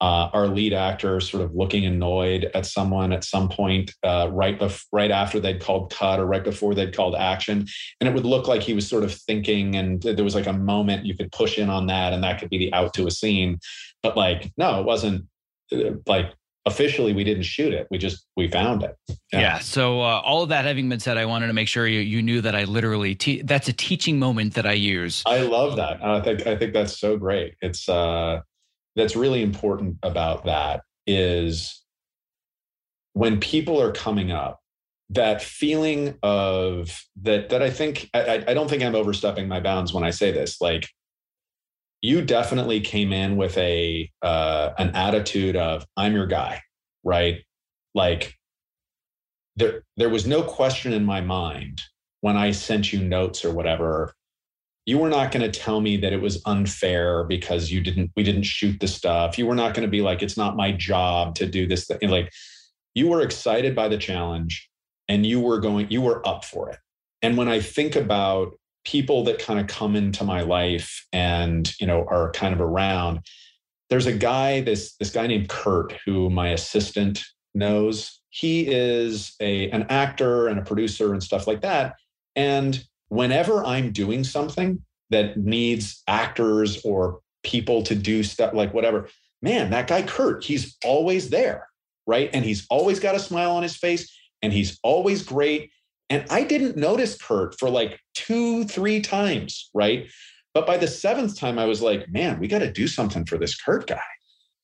uh, 0.00 0.30
our 0.32 0.48
lead 0.48 0.72
actor 0.72 1.20
sort 1.20 1.42
of 1.42 1.54
looking 1.54 1.84
annoyed 1.84 2.50
at 2.54 2.64
someone 2.64 3.12
at 3.12 3.22
some 3.22 3.48
point 3.48 3.92
uh, 4.02 4.28
right 4.30 4.58
bef- 4.58 4.86
right 4.92 5.10
after 5.10 5.38
they'd 5.38 5.60
called 5.60 5.92
cut 5.92 6.18
or 6.18 6.26
right 6.26 6.44
before 6.44 6.74
they'd 6.74 6.96
called 6.96 7.14
action. 7.14 7.66
And 8.00 8.08
it 8.08 8.14
would 8.14 8.24
look 8.24 8.48
like 8.48 8.62
he 8.62 8.72
was 8.72 8.88
sort 8.88 9.04
of 9.04 9.12
thinking 9.12 9.76
and 9.76 10.02
there 10.02 10.24
was 10.24 10.34
like 10.34 10.46
a 10.46 10.54
moment 10.54 11.04
you 11.04 11.16
could 11.16 11.30
push 11.32 11.58
in 11.58 11.68
on 11.68 11.86
that 11.88 12.12
and 12.12 12.24
that 12.24 12.40
could 12.40 12.48
be 12.48 12.58
the 12.58 12.72
out 12.72 12.94
to 12.94 13.06
a 13.06 13.10
scene. 13.10 13.58
But 14.02 14.16
like 14.16 14.50
no 14.56 14.80
it 14.80 14.86
wasn't 14.86 15.26
uh, 15.72 15.90
like 16.06 16.32
officially 16.64 17.12
we 17.12 17.24
didn't 17.24 17.42
shoot 17.42 17.74
it. 17.74 17.86
We 17.90 17.98
just 17.98 18.24
we 18.36 18.48
found 18.48 18.82
it. 18.82 18.96
Yeah, 19.32 19.40
yeah. 19.40 19.58
So 19.58 20.00
uh, 20.00 20.22
all 20.24 20.42
of 20.42 20.48
that 20.48 20.64
having 20.64 20.88
been 20.88 21.00
said 21.00 21.18
i 21.18 21.26
wanted 21.26 21.48
to 21.48 21.52
make 21.52 21.68
sure 21.68 21.86
you 21.86 22.00
you 22.00 22.22
knew 22.22 22.40
that 22.40 22.54
i 22.54 22.64
literally 22.64 23.14
te- 23.14 23.42
that's 23.42 23.68
a 23.68 23.72
teaching 23.72 24.18
moment 24.18 24.54
that 24.54 24.66
i 24.66 24.72
use. 24.72 25.22
I 25.26 25.42
love 25.42 25.76
that. 25.76 26.02
I 26.02 26.22
think 26.22 26.46
i 26.46 26.56
think 26.56 26.72
that's 26.72 26.98
so 26.98 27.18
great. 27.18 27.54
It's 27.60 27.86
uh 27.86 28.40
that's 28.96 29.16
really 29.16 29.42
important 29.42 29.96
about 30.02 30.44
that 30.44 30.82
is 31.06 31.82
when 33.12 33.40
people 33.40 33.80
are 33.80 33.92
coming 33.92 34.30
up 34.30 34.60
that 35.08 35.42
feeling 35.42 36.16
of 36.22 37.02
that 37.20 37.48
that 37.48 37.62
i 37.62 37.70
think 37.70 38.08
I, 38.14 38.44
I 38.46 38.54
don't 38.54 38.70
think 38.70 38.82
i'm 38.82 38.94
overstepping 38.94 39.48
my 39.48 39.60
bounds 39.60 39.92
when 39.92 40.04
i 40.04 40.10
say 40.10 40.30
this 40.30 40.60
like 40.60 40.88
you 42.02 42.22
definitely 42.22 42.80
came 42.80 43.12
in 43.12 43.36
with 43.36 43.58
a 43.58 44.10
uh, 44.22 44.70
an 44.78 44.90
attitude 44.94 45.56
of 45.56 45.84
i'm 45.96 46.14
your 46.14 46.26
guy 46.26 46.62
right? 47.04 47.42
Like 47.94 48.34
there 49.56 49.82
there 49.96 50.08
was 50.08 50.26
no 50.26 50.42
question 50.42 50.92
in 50.92 51.04
my 51.04 51.20
mind 51.20 51.82
when 52.20 52.36
i 52.36 52.52
sent 52.52 52.92
you 52.92 53.00
notes 53.02 53.44
or 53.44 53.52
whatever 53.52 54.14
you 54.90 54.98
were 54.98 55.08
not 55.08 55.30
going 55.30 55.48
to 55.48 55.60
tell 55.60 55.80
me 55.80 55.96
that 55.98 56.12
it 56.12 56.20
was 56.20 56.42
unfair 56.46 57.22
because 57.22 57.70
you 57.70 57.80
didn't 57.80 58.10
we 58.16 58.24
didn't 58.24 58.42
shoot 58.42 58.80
the 58.80 58.88
stuff. 58.88 59.38
You 59.38 59.46
were 59.46 59.54
not 59.54 59.72
going 59.72 59.86
to 59.86 59.90
be 59.90 60.02
like 60.02 60.20
it's 60.20 60.36
not 60.36 60.56
my 60.56 60.72
job 60.72 61.36
to 61.36 61.46
do 61.46 61.64
this 61.64 61.86
thing 61.86 62.10
like 62.10 62.32
you 62.94 63.06
were 63.06 63.22
excited 63.22 63.76
by 63.76 63.86
the 63.86 63.96
challenge 63.96 64.68
and 65.08 65.24
you 65.24 65.40
were 65.40 65.60
going 65.60 65.88
you 65.90 66.02
were 66.02 66.26
up 66.26 66.44
for 66.44 66.70
it. 66.70 66.78
And 67.22 67.36
when 67.36 67.48
i 67.48 67.60
think 67.60 67.94
about 67.94 68.52
people 68.84 69.22
that 69.24 69.38
kind 69.38 69.60
of 69.60 69.68
come 69.68 69.94
into 69.94 70.24
my 70.24 70.40
life 70.40 71.06
and 71.12 71.72
you 71.80 71.86
know 71.86 72.04
are 72.08 72.32
kind 72.32 72.52
of 72.52 72.60
around 72.60 73.20
there's 73.90 74.06
a 74.06 74.12
guy 74.12 74.60
this 74.60 74.96
this 74.96 75.10
guy 75.10 75.28
named 75.28 75.48
kurt 75.48 75.92
who 76.04 76.30
my 76.30 76.48
assistant 76.48 77.22
knows. 77.54 78.20
He 78.30 78.66
is 78.68 79.34
a 79.40 79.70
an 79.70 79.84
actor 79.88 80.48
and 80.48 80.58
a 80.58 80.62
producer 80.62 81.12
and 81.12 81.22
stuff 81.22 81.46
like 81.46 81.60
that. 81.60 81.94
And 82.34 82.82
whenever 83.10 83.62
I'm 83.64 83.92
doing 83.92 84.24
something 84.24 84.82
that 85.10 85.36
needs 85.36 86.02
actors 86.08 86.80
or 86.84 87.20
people 87.42 87.82
to 87.82 87.94
do 87.94 88.22
stuff 88.22 88.54
like 88.54 88.72
whatever, 88.72 89.08
man, 89.42 89.70
that 89.70 89.88
guy 89.88 90.02
Kurt, 90.02 90.44
he's 90.44 90.76
always 90.84 91.28
there, 91.28 91.68
right? 92.06 92.30
And 92.32 92.44
he's 92.44 92.66
always 92.70 92.98
got 92.98 93.14
a 93.14 93.20
smile 93.20 93.52
on 93.52 93.62
his 93.62 93.76
face 93.76 94.10
and 94.40 94.52
he's 94.52 94.78
always 94.82 95.22
great. 95.22 95.70
And 96.08 96.24
I 96.30 96.44
didn't 96.44 96.76
notice 96.76 97.20
Kurt 97.20 97.58
for 97.58 97.68
like 97.68 98.00
two, 98.14 98.64
three 98.64 99.00
times, 99.00 99.70
right? 99.74 100.08
But 100.54 100.66
by 100.66 100.76
the 100.76 100.88
seventh 100.88 101.38
time, 101.38 101.58
I 101.58 101.66
was 101.66 101.82
like, 101.82 102.08
man, 102.10 102.40
we 102.40 102.48
got 102.48 102.60
to 102.60 102.72
do 102.72 102.88
something 102.88 103.24
for 103.26 103.38
this 103.38 103.60
Kurt 103.60 103.86
guy. 103.86 104.00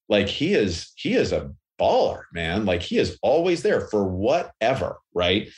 Like 0.08 0.28
he 0.28 0.54
is, 0.54 0.92
he 0.96 1.14
is 1.14 1.32
a 1.32 1.52
baller, 1.80 2.22
man. 2.32 2.64
Like 2.64 2.82
he 2.82 2.98
is 2.98 3.18
always 3.22 3.62
there 3.62 3.82
for 3.88 4.04
whatever, 4.04 4.98
right? 5.14 5.48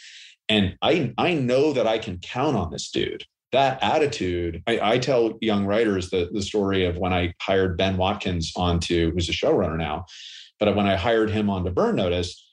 And 0.49 0.77
I, 0.83 1.13
I 1.19 1.35
know 1.35 1.73
that 1.73 1.87
I 1.87 1.99
can 1.99 2.19
count 2.19 2.57
on 2.57 2.71
this 2.71 2.91
dude. 2.91 3.25
That 3.53 3.83
attitude, 3.83 4.63
I, 4.67 4.95
I 4.95 4.99
tell 4.99 5.39
young 5.41 5.65
writers 5.65 6.11
the, 6.11 6.29
the 6.33 6.43
story 6.43 6.85
of 6.85 6.99
when 6.99 7.13
I 7.13 7.35
hired 7.41 7.79
Ben 7.79 7.97
Watkins 7.97 8.53
onto, 8.57 9.13
who's 9.13 9.29
a 9.29 9.33
showrunner 9.33 9.79
now, 9.79 10.05
but 10.59 10.75
when 10.77 10.87
I 10.87 10.97
hired 10.97 11.31
him 11.31 11.49
onto 11.49 11.71
Burn 11.71 11.97
Notice, 11.97 12.45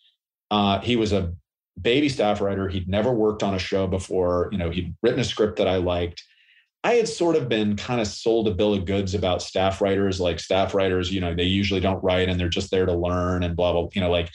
uh, 0.51 0.79
he 0.79 0.95
was 0.95 1.11
a 1.11 1.33
baby 1.81 2.07
staff 2.07 2.39
writer. 2.39 2.69
He'd 2.69 2.87
never 2.87 3.11
worked 3.11 3.43
on 3.43 3.53
a 3.53 3.59
show 3.59 3.87
before. 3.87 4.49
You 4.51 4.57
know, 4.57 4.69
he'd 4.69 4.95
written 5.01 5.19
a 5.19 5.25
script 5.25 5.57
that 5.57 5.67
I 5.67 5.77
liked. 5.77 6.23
I 6.83 6.93
had 6.93 7.07
sort 7.07 7.35
of 7.35 7.49
been 7.49 7.75
kind 7.75 7.99
of 7.99 8.07
sold 8.07 8.47
a 8.47 8.53
bill 8.53 8.75
of 8.75 8.85
goods 8.85 9.15
about 9.15 9.41
staff 9.41 9.81
writers, 9.81 10.19
like 10.19 10.39
staff 10.39 10.75
writers, 10.75 11.11
you 11.11 11.19
know, 11.19 11.33
they 11.33 11.43
usually 11.43 11.79
don't 11.79 12.03
write 12.03 12.29
and 12.29 12.39
they're 12.39 12.47
just 12.47 12.69
there 12.69 12.85
to 12.85 12.93
learn 12.93 13.41
and 13.41 13.55
blah, 13.55 13.73
blah, 13.73 13.87
you 13.93 14.01
know, 14.01 14.11
like 14.11 14.29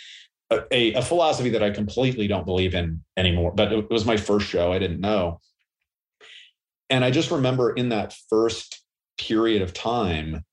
a, 0.50 0.94
a 0.94 1.02
philosophy 1.02 1.50
that 1.50 1.62
I 1.62 1.70
completely 1.70 2.26
don't 2.26 2.46
believe 2.46 2.74
in 2.74 3.02
anymore. 3.16 3.52
But 3.52 3.72
it 3.72 3.90
was 3.90 4.04
my 4.04 4.16
first 4.16 4.46
show. 4.46 4.72
I 4.72 4.78
didn't 4.78 5.00
know. 5.00 5.40
And 6.88 7.04
I 7.04 7.10
just 7.10 7.30
remember 7.30 7.70
in 7.70 7.90
that 7.90 8.14
first 8.28 8.82
period 9.16 9.62
of 9.62 9.72
time, 9.72 10.44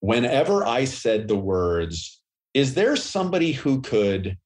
whenever 0.00 0.66
I 0.66 0.84
said 0.84 1.28
the 1.28 1.36
words, 1.36 2.20
is 2.54 2.74
there 2.74 2.96
somebody 2.96 3.52
who 3.52 3.80
could, 3.80 4.36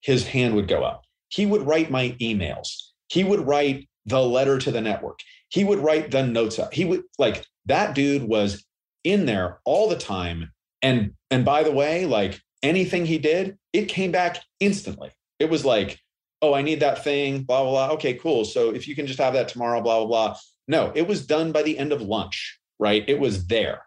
his 0.00 0.26
hand 0.26 0.54
would 0.54 0.68
go 0.68 0.82
up. 0.82 1.04
He 1.28 1.44
would 1.44 1.66
write 1.66 1.90
my 1.90 2.16
emails. 2.20 2.68
He 3.08 3.24
would 3.24 3.40
write 3.46 3.88
the 4.06 4.22
letter 4.22 4.58
to 4.58 4.70
the 4.70 4.80
network. 4.80 5.18
He 5.48 5.64
would 5.64 5.80
write 5.80 6.10
the 6.10 6.26
notes 6.26 6.58
up. 6.58 6.72
He 6.72 6.84
would 6.84 7.02
like 7.18 7.44
that 7.66 7.94
dude 7.94 8.22
was 8.22 8.64
in 9.04 9.26
there 9.26 9.60
all 9.64 9.88
the 9.88 9.96
time 9.96 10.50
And 10.82 11.12
and 11.30 11.44
by 11.44 11.62
the 11.62 11.72
way, 11.72 12.06
like 12.06 12.40
anything 12.66 13.06
he 13.06 13.18
did, 13.18 13.56
it 13.72 13.86
came 13.86 14.12
back 14.12 14.42
instantly. 14.60 15.10
It 15.38 15.50
was 15.50 15.64
like, 15.64 15.98
oh, 16.42 16.54
I 16.54 16.62
need 16.62 16.80
that 16.80 17.02
thing, 17.02 17.42
blah, 17.42 17.62
blah, 17.62 17.70
blah. 17.70 17.94
Okay, 17.94 18.14
cool. 18.14 18.44
So 18.44 18.74
if 18.74 18.86
you 18.86 18.94
can 18.94 19.06
just 19.06 19.18
have 19.18 19.34
that 19.34 19.48
tomorrow, 19.48 19.80
blah, 19.80 19.98
blah, 20.04 20.06
blah. 20.06 20.36
No, 20.68 20.92
it 20.94 21.06
was 21.06 21.26
done 21.26 21.52
by 21.52 21.62
the 21.62 21.78
end 21.78 21.92
of 21.92 22.02
lunch, 22.02 22.58
right? 22.78 23.04
It 23.06 23.18
was 23.18 23.46
there. 23.46 23.82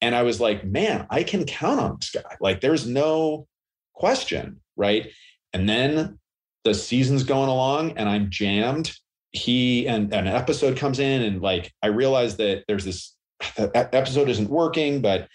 And 0.00 0.14
I 0.14 0.22
was 0.22 0.40
like, 0.40 0.64
man, 0.64 1.06
I 1.10 1.22
can 1.22 1.44
count 1.44 1.80
on 1.80 1.96
this 2.00 2.10
guy. 2.10 2.36
Like 2.40 2.60
there's 2.60 2.86
no 2.86 3.46
question, 3.94 4.60
right? 4.76 5.10
And 5.52 5.68
then 5.68 6.18
the 6.64 6.74
season's 6.74 7.24
going 7.24 7.48
along 7.48 7.92
and 7.92 8.08
I'm 8.08 8.30
jammed. 8.30 8.92
He 9.32 9.86
and, 9.86 10.12
and 10.12 10.28
an 10.28 10.34
episode 10.34 10.76
comes 10.76 10.98
in 10.98 11.22
and 11.22 11.40
like 11.40 11.72
I 11.82 11.88
realize 11.88 12.36
that 12.36 12.64
there's 12.68 12.84
this 12.84 13.14
episode 13.58 14.28
isn't 14.28 14.50
working, 14.50 15.00
but 15.00 15.28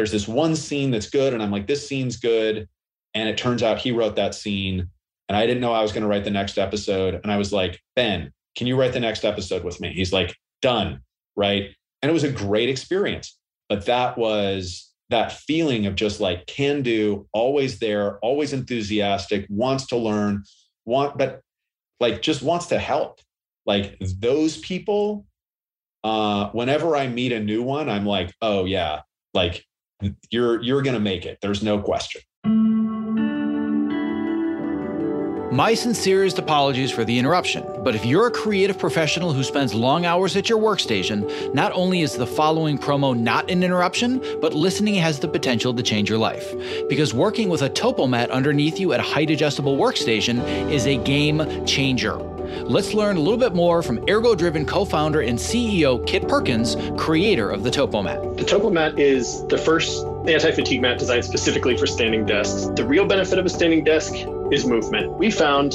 there's 0.00 0.12
this 0.12 0.26
one 0.26 0.56
scene 0.56 0.90
that's 0.90 1.10
good. 1.10 1.34
And 1.34 1.42
I'm 1.42 1.50
like, 1.50 1.66
this 1.66 1.86
scene's 1.86 2.16
good. 2.16 2.66
And 3.12 3.28
it 3.28 3.36
turns 3.36 3.62
out 3.62 3.78
he 3.78 3.92
wrote 3.92 4.16
that 4.16 4.34
scene. 4.34 4.88
And 5.28 5.36
I 5.36 5.44
didn't 5.44 5.60
know 5.60 5.74
I 5.74 5.82
was 5.82 5.92
going 5.92 6.00
to 6.00 6.08
write 6.08 6.24
the 6.24 6.30
next 6.30 6.56
episode. 6.56 7.20
And 7.22 7.30
I 7.30 7.36
was 7.36 7.52
like, 7.52 7.78
Ben, 7.96 8.32
can 8.56 8.66
you 8.66 8.80
write 8.80 8.94
the 8.94 9.00
next 9.00 9.26
episode 9.26 9.62
with 9.62 9.78
me? 9.78 9.92
He's 9.92 10.10
like, 10.10 10.34
done. 10.62 11.02
Right. 11.36 11.74
And 12.00 12.08
it 12.08 12.14
was 12.14 12.24
a 12.24 12.32
great 12.32 12.70
experience. 12.70 13.38
But 13.68 13.84
that 13.84 14.16
was 14.16 14.90
that 15.10 15.32
feeling 15.32 15.84
of 15.84 15.96
just 15.96 16.18
like 16.18 16.46
can 16.46 16.80
do, 16.80 17.28
always 17.34 17.78
there, 17.78 18.18
always 18.20 18.54
enthusiastic, 18.54 19.44
wants 19.50 19.86
to 19.88 19.98
learn, 19.98 20.44
want, 20.86 21.18
but 21.18 21.42
like 22.00 22.22
just 22.22 22.40
wants 22.40 22.64
to 22.68 22.78
help. 22.78 23.20
Like 23.66 23.98
those 24.00 24.56
people, 24.56 25.26
uh, 26.04 26.48
whenever 26.52 26.96
I 26.96 27.06
meet 27.06 27.32
a 27.32 27.40
new 27.40 27.62
one, 27.62 27.90
I'm 27.90 28.06
like, 28.06 28.32
oh 28.40 28.64
yeah, 28.64 29.02
like 29.34 29.66
you're 30.30 30.62
you're 30.62 30.82
going 30.82 30.94
to 30.94 31.00
make 31.00 31.26
it. 31.26 31.38
There's 31.40 31.62
no 31.62 31.78
question. 31.80 32.22
My 35.52 35.74
sincerest 35.74 36.38
apologies 36.38 36.92
for 36.92 37.04
the 37.04 37.18
interruption, 37.18 37.64
but 37.82 37.96
if 37.96 38.06
you're 38.06 38.28
a 38.28 38.30
creative 38.30 38.78
professional 38.78 39.32
who 39.32 39.42
spends 39.42 39.74
long 39.74 40.06
hours 40.06 40.36
at 40.36 40.48
your 40.48 40.60
workstation, 40.60 41.52
not 41.52 41.72
only 41.72 42.02
is 42.02 42.14
the 42.14 42.26
following 42.26 42.78
promo 42.78 43.18
not 43.18 43.50
an 43.50 43.64
interruption, 43.64 44.22
but 44.40 44.54
listening 44.54 44.94
has 44.94 45.18
the 45.18 45.26
potential 45.26 45.74
to 45.74 45.82
change 45.82 46.08
your 46.08 46.18
life. 46.18 46.54
Because 46.88 47.12
working 47.12 47.48
with 47.48 47.62
a 47.62 47.68
Topomat 47.68 48.30
underneath 48.30 48.78
you 48.78 48.92
at 48.92 49.00
a 49.00 49.02
height 49.02 49.28
adjustable 49.28 49.76
workstation 49.76 50.38
is 50.70 50.86
a 50.86 50.98
game 50.98 51.66
changer. 51.66 52.29
Let's 52.62 52.94
learn 52.94 53.16
a 53.16 53.20
little 53.20 53.38
bit 53.38 53.54
more 53.54 53.82
from 53.82 54.04
Ergo 54.08 54.34
Driven 54.34 54.64
co 54.64 54.84
founder 54.84 55.20
and 55.20 55.38
CEO 55.38 56.06
Kit 56.06 56.28
Perkins, 56.28 56.76
creator 56.96 57.50
of 57.50 57.62
the 57.62 57.70
Topomat. 57.70 58.36
The 58.36 58.44
Topomat 58.44 58.98
is 58.98 59.46
the 59.46 59.58
first 59.58 60.04
anti 60.26 60.52
fatigue 60.52 60.82
mat 60.82 60.98
designed 60.98 61.24
specifically 61.24 61.76
for 61.76 61.86
standing 61.86 62.26
desks. 62.26 62.66
The 62.74 62.84
real 62.84 63.06
benefit 63.06 63.38
of 63.38 63.46
a 63.46 63.48
standing 63.48 63.84
desk 63.84 64.12
is 64.50 64.66
movement. 64.66 65.12
We 65.14 65.30
found 65.30 65.74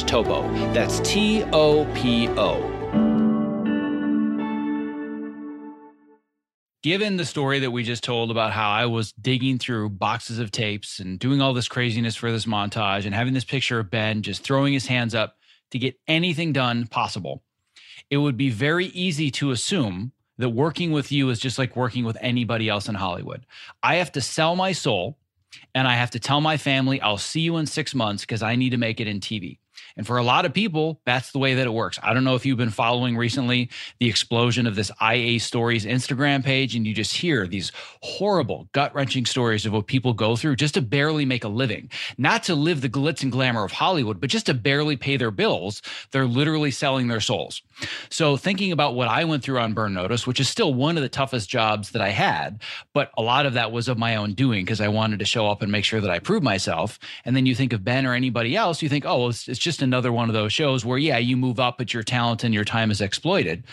topo. 0.00 0.42
That's 0.72 1.00
T-O-P-O. 1.00 2.82
Given 6.82 7.16
the 7.16 7.24
story 7.24 7.60
that 7.60 7.70
we 7.70 7.84
just 7.84 8.02
told 8.02 8.30
about 8.30 8.52
how 8.52 8.70
I 8.70 8.86
was 8.86 9.12
digging 9.12 9.58
through 9.58 9.90
boxes 9.90 10.40
of 10.40 10.50
tapes 10.50 10.98
and 10.98 11.16
doing 11.18 11.40
all 11.40 11.52
this 11.52 11.68
craziness 11.68 12.16
for 12.16 12.32
this 12.32 12.46
montage 12.46 13.04
and 13.04 13.14
having 13.14 13.34
this 13.34 13.44
picture 13.44 13.78
of 13.78 13.90
Ben 13.90 14.22
just 14.22 14.42
throwing 14.42 14.72
his 14.72 14.86
hands 14.86 15.14
up 15.14 15.36
to 15.70 15.78
get 15.78 15.94
anything 16.08 16.52
done 16.52 16.86
possible, 16.88 17.42
it 18.10 18.16
would 18.16 18.36
be 18.36 18.50
very 18.50 18.86
easy 18.86 19.30
to 19.32 19.52
assume 19.52 20.12
that 20.38 20.48
working 20.48 20.90
with 20.90 21.12
you 21.12 21.30
is 21.30 21.38
just 21.38 21.56
like 21.56 21.76
working 21.76 22.04
with 22.04 22.16
anybody 22.20 22.68
else 22.68 22.88
in 22.88 22.96
Hollywood. 22.96 23.46
I 23.80 23.96
have 23.96 24.10
to 24.12 24.20
sell 24.20 24.56
my 24.56 24.72
soul 24.72 25.18
and 25.74 25.86
I 25.86 25.94
have 25.94 26.10
to 26.10 26.18
tell 26.18 26.40
my 26.40 26.56
family 26.56 27.00
I'll 27.00 27.16
see 27.16 27.42
you 27.42 27.58
in 27.58 27.66
six 27.66 27.94
months 27.94 28.24
because 28.24 28.42
I 28.42 28.56
need 28.56 28.70
to 28.70 28.76
make 28.76 29.00
it 29.00 29.06
in 29.06 29.20
TV. 29.20 29.58
And 29.96 30.06
for 30.06 30.16
a 30.16 30.22
lot 30.22 30.44
of 30.44 30.52
people, 30.52 31.00
that's 31.04 31.32
the 31.32 31.38
way 31.38 31.54
that 31.54 31.66
it 31.66 31.72
works. 31.72 31.98
I 32.02 32.14
don't 32.14 32.24
know 32.24 32.34
if 32.34 32.46
you've 32.46 32.58
been 32.58 32.70
following 32.70 33.16
recently 33.16 33.70
the 33.98 34.08
explosion 34.08 34.66
of 34.66 34.74
this 34.74 34.90
IA 35.02 35.40
Stories 35.40 35.84
Instagram 35.84 36.44
page, 36.44 36.74
and 36.74 36.86
you 36.86 36.94
just 36.94 37.14
hear 37.14 37.46
these 37.46 37.72
horrible, 38.02 38.68
gut 38.72 38.94
wrenching 38.94 39.26
stories 39.26 39.66
of 39.66 39.72
what 39.72 39.86
people 39.86 40.12
go 40.12 40.36
through 40.36 40.56
just 40.56 40.74
to 40.74 40.82
barely 40.82 41.24
make 41.24 41.44
a 41.44 41.48
living. 41.48 41.90
Not 42.18 42.42
to 42.44 42.54
live 42.54 42.80
the 42.80 42.88
glitz 42.88 43.22
and 43.22 43.32
glamour 43.32 43.64
of 43.64 43.72
Hollywood, 43.72 44.20
but 44.20 44.30
just 44.30 44.46
to 44.46 44.54
barely 44.54 44.96
pay 44.96 45.16
their 45.16 45.30
bills. 45.30 45.82
They're 46.10 46.26
literally 46.26 46.70
selling 46.70 47.08
their 47.08 47.20
souls. 47.20 47.62
So, 48.10 48.36
thinking 48.36 48.72
about 48.72 48.94
what 48.94 49.08
I 49.08 49.24
went 49.24 49.42
through 49.42 49.58
on 49.58 49.74
Burn 49.74 49.94
Notice, 49.94 50.26
which 50.26 50.40
is 50.40 50.48
still 50.48 50.72
one 50.74 50.96
of 50.96 51.02
the 51.02 51.08
toughest 51.08 51.48
jobs 51.48 51.90
that 51.90 52.02
I 52.02 52.10
had, 52.10 52.62
but 52.92 53.10
a 53.16 53.22
lot 53.22 53.46
of 53.46 53.54
that 53.54 53.72
was 53.72 53.88
of 53.88 53.98
my 53.98 54.16
own 54.16 54.34
doing 54.34 54.64
because 54.64 54.80
I 54.80 54.88
wanted 54.88 55.18
to 55.18 55.24
show 55.24 55.48
up 55.48 55.62
and 55.62 55.72
make 55.72 55.84
sure 55.84 56.00
that 56.00 56.10
I 56.10 56.18
proved 56.18 56.44
myself. 56.44 56.98
And 57.24 57.34
then 57.34 57.46
you 57.46 57.54
think 57.54 57.72
of 57.72 57.84
Ben 57.84 58.06
or 58.06 58.14
anybody 58.14 58.56
else, 58.56 58.82
you 58.82 58.88
think, 58.88 59.04
oh, 59.06 59.28
it's, 59.28 59.48
it's 59.48 59.58
just 59.58 59.81
another 59.82 60.12
one 60.12 60.28
of 60.28 60.34
those 60.34 60.52
shows 60.52 60.84
where, 60.84 60.98
yeah, 60.98 61.18
you 61.18 61.36
move 61.36 61.60
up, 61.60 61.78
but 61.78 61.92
your 61.92 62.02
talent 62.02 62.44
and 62.44 62.54
your 62.54 62.64
time 62.64 62.90
is 62.90 63.00
exploited. 63.00 63.64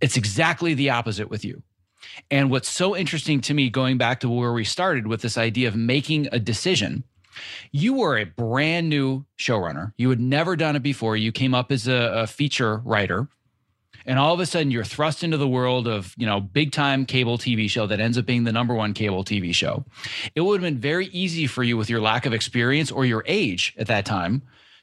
It's 0.00 0.16
exactly 0.16 0.74
the 0.74 0.90
opposite 0.90 1.30
with 1.30 1.44
you. 1.44 1.62
And 2.30 2.50
what's 2.50 2.68
so 2.68 2.96
interesting 2.96 3.40
to 3.42 3.54
me, 3.54 3.70
going 3.70 3.98
back 3.98 4.20
to 4.20 4.28
where 4.28 4.52
we 4.52 4.64
started 4.64 5.06
with 5.06 5.22
this 5.22 5.38
idea 5.38 5.68
of 5.68 5.76
making 5.76 6.28
a 6.32 6.38
decision, 6.38 7.04
you 7.70 7.94
were 7.94 8.18
a 8.18 8.24
brand 8.24 8.88
new 8.88 9.24
showrunner. 9.38 9.92
You 9.96 10.10
had 10.10 10.20
never 10.20 10.56
done 10.56 10.76
it 10.76 10.82
before. 10.82 11.16
You 11.16 11.32
came 11.32 11.54
up 11.54 11.70
as 11.70 11.86
a, 11.86 12.12
a 12.14 12.26
feature 12.26 12.78
writer 12.84 13.28
and 14.06 14.18
all 14.18 14.34
of 14.34 14.40
a 14.40 14.46
sudden 14.46 14.70
you're 14.70 14.84
thrust 14.84 15.22
into 15.22 15.36
the 15.36 15.48
world 15.48 15.86
of 15.86 16.14
you 16.16 16.26
know 16.26 16.40
big 16.40 16.72
time 16.72 17.06
cable 17.06 17.38
tv 17.38 17.68
show 17.68 17.86
that 17.86 18.00
ends 18.00 18.18
up 18.18 18.26
being 18.26 18.44
the 18.44 18.52
number 18.52 18.74
one 18.74 18.92
cable 18.92 19.24
tv 19.24 19.54
show 19.54 19.84
it 20.34 20.40
would 20.40 20.60
have 20.60 20.68
been 20.68 20.80
very 20.80 21.06
easy 21.06 21.46
for 21.46 21.62
you 21.62 21.76
with 21.76 21.90
your 21.90 22.00
lack 22.00 22.26
of 22.26 22.32
experience 22.32 22.90
or 22.90 23.04
your 23.04 23.24
age 23.26 23.74
at 23.78 23.86
that 23.86 24.04
time 24.04 24.42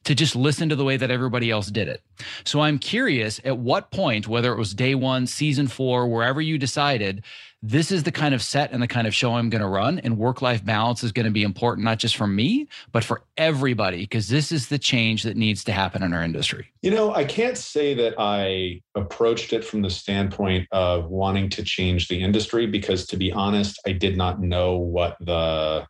to 0.10 0.16
just 0.16 0.36
listen 0.36 0.70
to 0.70 0.76
the 0.76 0.84
way 0.84 0.98
that 0.98 1.12
everybody 1.12 1.52
else 1.52 1.68
did 1.68 1.88
it. 1.88 2.02
So 2.44 2.62
I'm 2.62 2.80
curious 2.80 3.40
at 3.46 3.60
what 3.60 3.92
point, 3.92 4.28
whether 4.28 4.52
it 4.52 4.58
was 4.58 4.74
day 4.74 4.96
one, 4.96 5.28
season 5.28 5.68
four, 5.68 6.08
wherever 6.08 6.42
you 6.42 6.58
decided, 6.58 7.24
this 7.62 7.92
is 7.92 8.02
the 8.02 8.12
kind 8.12 8.34
of 8.34 8.42
set 8.42 8.72
and 8.72 8.82
the 8.82 8.88
kind 8.88 9.06
of 9.06 9.14
show 9.14 9.36
I'm 9.36 9.52
going 9.52 9.62
to 9.62 9.68
run, 9.68 10.00
and 10.00 10.18
work 10.18 10.42
life 10.42 10.66
balance 10.66 11.04
is 11.04 11.12
going 11.12 11.28
to 11.28 11.32
be 11.32 11.44
important, 11.44 11.86
not 11.86 12.00
just 12.00 12.18
for 12.18 12.26
me, 12.26 12.68
but 12.92 13.04
for 13.04 13.22
everybody, 13.38 14.00
because 14.00 14.30
this 14.30 14.52
is 14.52 14.70
the 14.70 14.80
change 14.80 15.22
that 15.22 15.38
needs 15.38 15.64
to 15.66 15.72
happen 15.72 16.02
in 16.02 16.12
our 16.12 16.24
industry. 16.24 16.72
You 16.82 16.90
know, 16.90 17.14
I 17.14 17.24
can't 17.24 17.58
say 17.58 17.94
that 17.94 18.16
I 18.18 18.82
approached 18.96 19.54
it 19.54 19.64
from 19.64 19.84
the 19.84 19.92
standpoint 19.92 20.68
of 20.72 21.06
wanting 21.12 21.50
to 21.52 21.62
change 21.62 22.08
the 22.08 22.20
industry, 22.20 22.66
because 22.66 23.06
to 23.08 23.16
be 23.16 23.32
honest, 23.32 23.80
I 23.86 23.92
did 23.92 24.18
not 24.18 24.42
know 24.42 24.76
what 24.76 25.18
the 25.20 25.86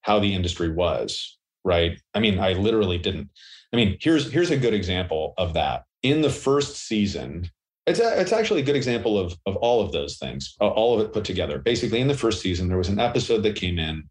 how 0.00 0.18
the 0.18 0.32
industry 0.34 0.72
was 0.72 1.36
right? 1.64 2.00
I 2.14 2.20
mean, 2.20 2.38
I 2.38 2.54
literally 2.54 2.98
didn't. 2.98 3.30
I 3.72 3.76
mean, 3.76 3.96
here's 4.00 4.30
here's 4.30 4.50
a 4.50 4.56
good 4.56 4.74
example 4.74 5.34
of 5.38 5.54
that. 5.54 5.84
In 6.02 6.22
the 6.22 6.30
first 6.30 6.76
season, 6.76 7.50
it's 7.86 8.00
a, 8.00 8.20
it's 8.20 8.32
actually 8.32 8.60
a 8.60 8.64
good 8.64 8.76
example 8.76 9.18
of 9.18 9.34
of 9.46 9.56
all 9.56 9.80
of 9.80 9.92
those 9.92 10.18
things, 10.18 10.56
all 10.60 10.94
of 10.98 11.06
it 11.06 11.12
put 11.12 11.24
together. 11.24 11.58
Basically, 11.58 12.00
in 12.00 12.08
the 12.08 12.16
first 12.16 12.40
season, 12.40 12.68
there 12.68 12.78
was 12.78 12.88
an 12.88 12.98
episode 12.98 13.42
that 13.42 13.56
came 13.56 13.78
in. 13.78 14.04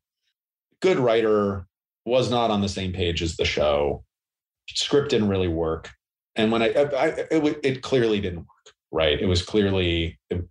Good 0.81 0.99
writer 0.99 1.65
was 2.05 2.31
not 2.31 2.51
on 2.51 2.61
the 2.61 2.69
same 2.69 2.93
page 2.93 3.21
as 3.21 3.35
the 3.35 3.45
show. 3.45 4.03
Script 4.69 5.09
didn't 5.09 5.29
really 5.29 5.47
work, 5.47 5.89
and 6.35 6.51
when 6.51 6.61
I, 6.61 6.67
I 6.67 7.07
it, 7.31 7.59
it 7.63 7.81
clearly 7.81 8.21
didn't 8.21 8.39
work. 8.39 8.75
Right? 8.91 9.19
It 9.19 9.25
was 9.25 9.41
clearly 9.41 10.19
it, 10.29 10.47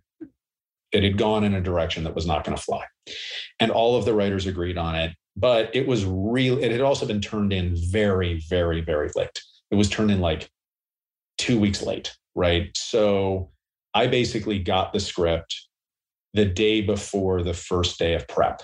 it 0.91 1.03
had 1.03 1.17
gone 1.17 1.43
in 1.43 1.55
a 1.55 1.61
direction 1.61 2.03
that 2.03 2.15
was 2.15 2.27
not 2.27 2.43
going 2.43 2.55
to 2.55 2.61
fly, 2.61 2.85
and 3.59 3.71
all 3.71 3.95
of 3.95 4.05
the 4.05 4.13
writers 4.13 4.45
agreed 4.45 4.77
on 4.77 4.95
it 4.95 5.15
but 5.39 5.73
it 5.73 5.87
was 5.87 6.05
real. 6.05 6.61
It 6.61 6.71
had 6.71 6.81
also 6.81 7.05
been 7.05 7.21
turned 7.21 7.53
in 7.53 7.75
very, 7.75 8.41
very, 8.49 8.81
very 8.81 9.09
late. 9.15 9.41
It 9.71 9.75
was 9.75 9.89
turned 9.89 10.11
in 10.11 10.19
like 10.19 10.49
two 11.37 11.59
weeks 11.59 11.81
late, 11.81 12.15
right? 12.35 12.69
So 12.75 13.49
I 13.93 14.07
basically 14.07 14.59
got 14.59 14.91
the 14.91 14.99
script 14.99 15.67
the 16.33 16.45
day 16.45 16.81
before 16.81 17.41
the 17.41 17.53
first 17.53 17.97
day 17.97 18.15
of 18.15 18.27
prep. 18.27 18.61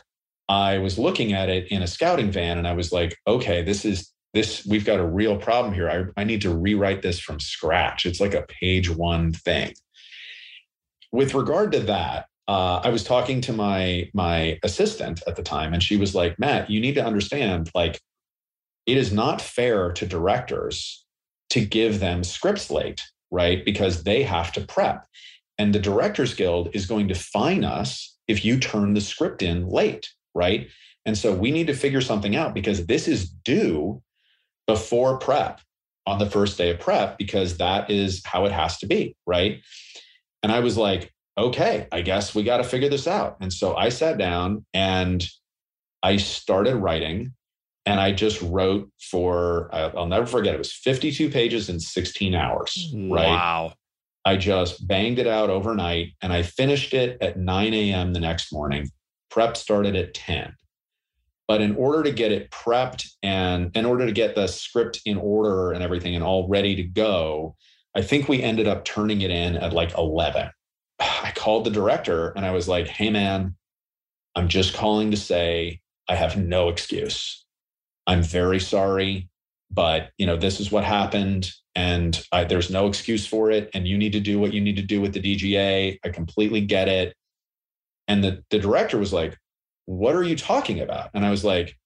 I 0.50 0.78
was 0.78 1.00
looking 1.00 1.34
at 1.34 1.50
it 1.50 1.70
in 1.70 1.82
a 1.82 1.88
scouting 1.88 2.30
van 2.30 2.58
and 2.58 2.68
I 2.68 2.74
was 2.74 2.92
like, 2.92 3.18
okay, 3.26 3.62
this 3.64 3.86
is 3.86 4.12
this, 4.34 4.66
we've 4.66 4.86
got 4.86 5.00
a 5.00 5.08
real 5.08 5.38
problem 5.38 5.74
here. 5.74 5.90
I, 5.90 6.22
I 6.22 6.26
need 6.26 6.42
to 6.42 6.54
rewrite 6.54 7.02
this 7.02 7.20
from 7.20 7.40
scratch. 7.40 8.06
It's 8.06 8.20
like 8.20 8.34
a 8.34 8.46
page 8.48 8.90
one 8.90 9.32
thing. 9.32 9.74
With 11.14 11.34
regard 11.34 11.72
to 11.72 11.80
that, 11.82 12.26
uh, 12.48 12.82
I 12.84 12.90
was 12.90 13.04
talking 13.04 13.42
to 13.42 13.54
my 13.54 14.10
my 14.14 14.60
assistant 14.64 15.22
at 15.28 15.36
the 15.36 15.44
time, 15.44 15.74
and 15.74 15.82
she 15.82 15.98
was 15.98 16.14
like, 16.14 16.38
"Matt, 16.40 16.70
you 16.70 16.80
need 16.80 16.96
to 16.96 17.06
understand, 17.06 17.72
like, 17.74 18.00
it 18.86 18.98
is 18.98 19.12
not 19.12 19.42
fair 19.42 19.92
to 19.94 20.06
directors 20.06 21.06
to 21.50 21.66
give 21.66 22.00
them 22.00 22.24
scripts 22.24 22.70
late, 22.70 23.02
right? 23.32 23.66
Because 23.66 24.04
they 24.04 24.24
have 24.24 24.52
to 24.54 24.62
prep, 24.62 25.06
and 25.58 25.74
the 25.74 25.80
Directors 25.80 26.34
Guild 26.34 26.70
is 26.74 26.86
going 26.86 27.08
to 27.08 27.16
fine 27.16 27.64
us 27.64 28.16
if 28.28 28.44
you 28.46 28.60
turn 28.60 28.94
the 28.94 29.02
script 29.02 29.42
in 29.42 29.68
late, 29.68 30.10
right? 30.34 30.68
And 31.06 31.18
so 31.18 31.34
we 31.34 31.52
need 31.52 31.68
to 31.68 31.74
figure 31.74 32.02
something 32.02 32.36
out 32.36 32.54
because 32.54 32.88
this 32.88 33.08
is 33.08 33.30
due 33.30 34.02
before 34.68 35.18
prep 35.20 35.62
on 36.08 36.20
the 36.20 36.30
first 36.30 36.58
day 36.58 36.72
of 36.72 36.80
prep 36.80 37.18
because 37.18 37.58
that 37.58 37.90
is 37.90 38.22
how 38.26 38.46
it 38.46 38.52
has 38.52 38.78
to 38.80 38.88
be, 38.88 39.16
right? 39.26 39.62
And 40.44 40.52
I 40.52 40.60
was 40.60 40.78
like, 40.78 41.12
okay, 41.38 41.88
I 41.92 42.02
guess 42.02 42.34
we 42.34 42.44
got 42.44 42.58
to 42.58 42.64
figure 42.64 42.90
this 42.90 43.08
out. 43.08 43.38
And 43.42 43.52
so 43.52 43.76
I 43.76 43.90
sat 43.90 44.18
down 44.18 44.66
and 44.74 45.28
I 46.02 46.18
started 46.18 46.76
writing 46.76 47.34
and 47.86 48.00
I 48.00 48.14
just 48.14 48.42
wrote 48.42 48.90
for, 49.00 49.70
I'll 49.74 50.08
never 50.08 50.26
forget, 50.26 50.56
it 50.56 50.58
was 50.58 50.74
52 50.74 51.30
pages 51.30 51.70
in 51.70 51.80
16 51.80 52.34
hours. 52.34 52.94
Right. 52.94 53.28
Wow. 53.28 53.74
I 54.24 54.38
just 54.38 54.88
banged 54.88 55.20
it 55.20 55.28
out 55.28 55.50
overnight 55.50 56.14
and 56.22 56.34
I 56.34 56.42
finished 56.42 56.94
it 56.94 57.18
at 57.22 57.38
9 57.38 57.74
a.m. 57.74 58.14
the 58.14 58.20
next 58.20 58.52
morning. 58.52 58.90
Prep 59.30 59.56
started 59.56 59.96
at 59.96 60.14
10. 60.14 60.56
But 61.48 61.62
in 61.62 61.76
order 61.76 62.02
to 62.02 62.12
get 62.12 62.32
it 62.32 62.50
prepped 62.50 63.08
and 63.22 63.70
in 63.76 63.86
order 63.86 64.08
to 64.08 64.12
get 64.12 64.34
the 64.34 64.48
script 64.48 65.02
in 65.06 65.18
order 65.18 65.74
and 65.74 65.84
everything 65.84 66.16
and 66.16 66.24
all 66.24 66.48
ready 66.48 66.76
to 66.76 66.84
go, 66.84 67.56
I 67.96 68.02
think 68.02 68.28
we 68.28 68.42
ended 68.42 68.68
up 68.68 68.84
turning 68.84 69.22
it 69.22 69.30
in 69.30 69.56
at 69.58 69.74
like 69.74 69.96
11. 69.96 70.50
I 71.00 71.32
called 71.36 71.66
the 71.66 71.72
director 71.72 72.30
and 72.30 72.46
I 72.46 72.52
was 72.52 72.68
like, 72.68 72.88
hey, 72.88 73.10
man, 73.10 73.56
I'm 74.36 74.48
just 74.48 74.74
calling 74.74 75.12
to 75.12 75.18
say 75.18 75.82
I 76.08 76.16
have 76.16 76.38
no 76.38 76.70
excuse. 76.70 77.46
I'm 78.08 78.22
very 78.22 78.60
sorry, 78.60 79.30
but 79.72 80.12
you 80.18 80.26
know, 80.26 80.38
this 80.38 80.60
is 80.60 80.72
what 80.72 80.84
happened 80.84 81.52
and 81.76 82.26
I, 82.32 82.46
there's 82.46 82.70
no 82.70 82.88
excuse 82.88 83.26
for 83.28 83.52
it. 83.52 83.70
And 83.74 83.88
you 83.88 83.98
need 83.98 84.14
to 84.14 84.20
do 84.20 84.40
what 84.40 84.54
you 84.54 84.62
need 84.62 84.78
to 84.78 84.82
do 84.82 85.02
with 85.02 85.14
the 85.14 85.22
DGA. 85.22 86.00
I 86.04 86.10
completely 86.10 86.62
get 86.62 86.88
it. 86.88 87.16
And 88.08 88.24
the, 88.24 88.44
the 88.50 88.60
director 88.60 88.98
was 88.98 89.12
like, 89.12 89.38
what 89.86 90.16
are 90.16 90.24
you 90.24 90.38
talking 90.38 90.80
about? 90.80 91.10
And 91.14 91.26
I 91.26 91.32
was 91.32 91.44
like, 91.44 91.78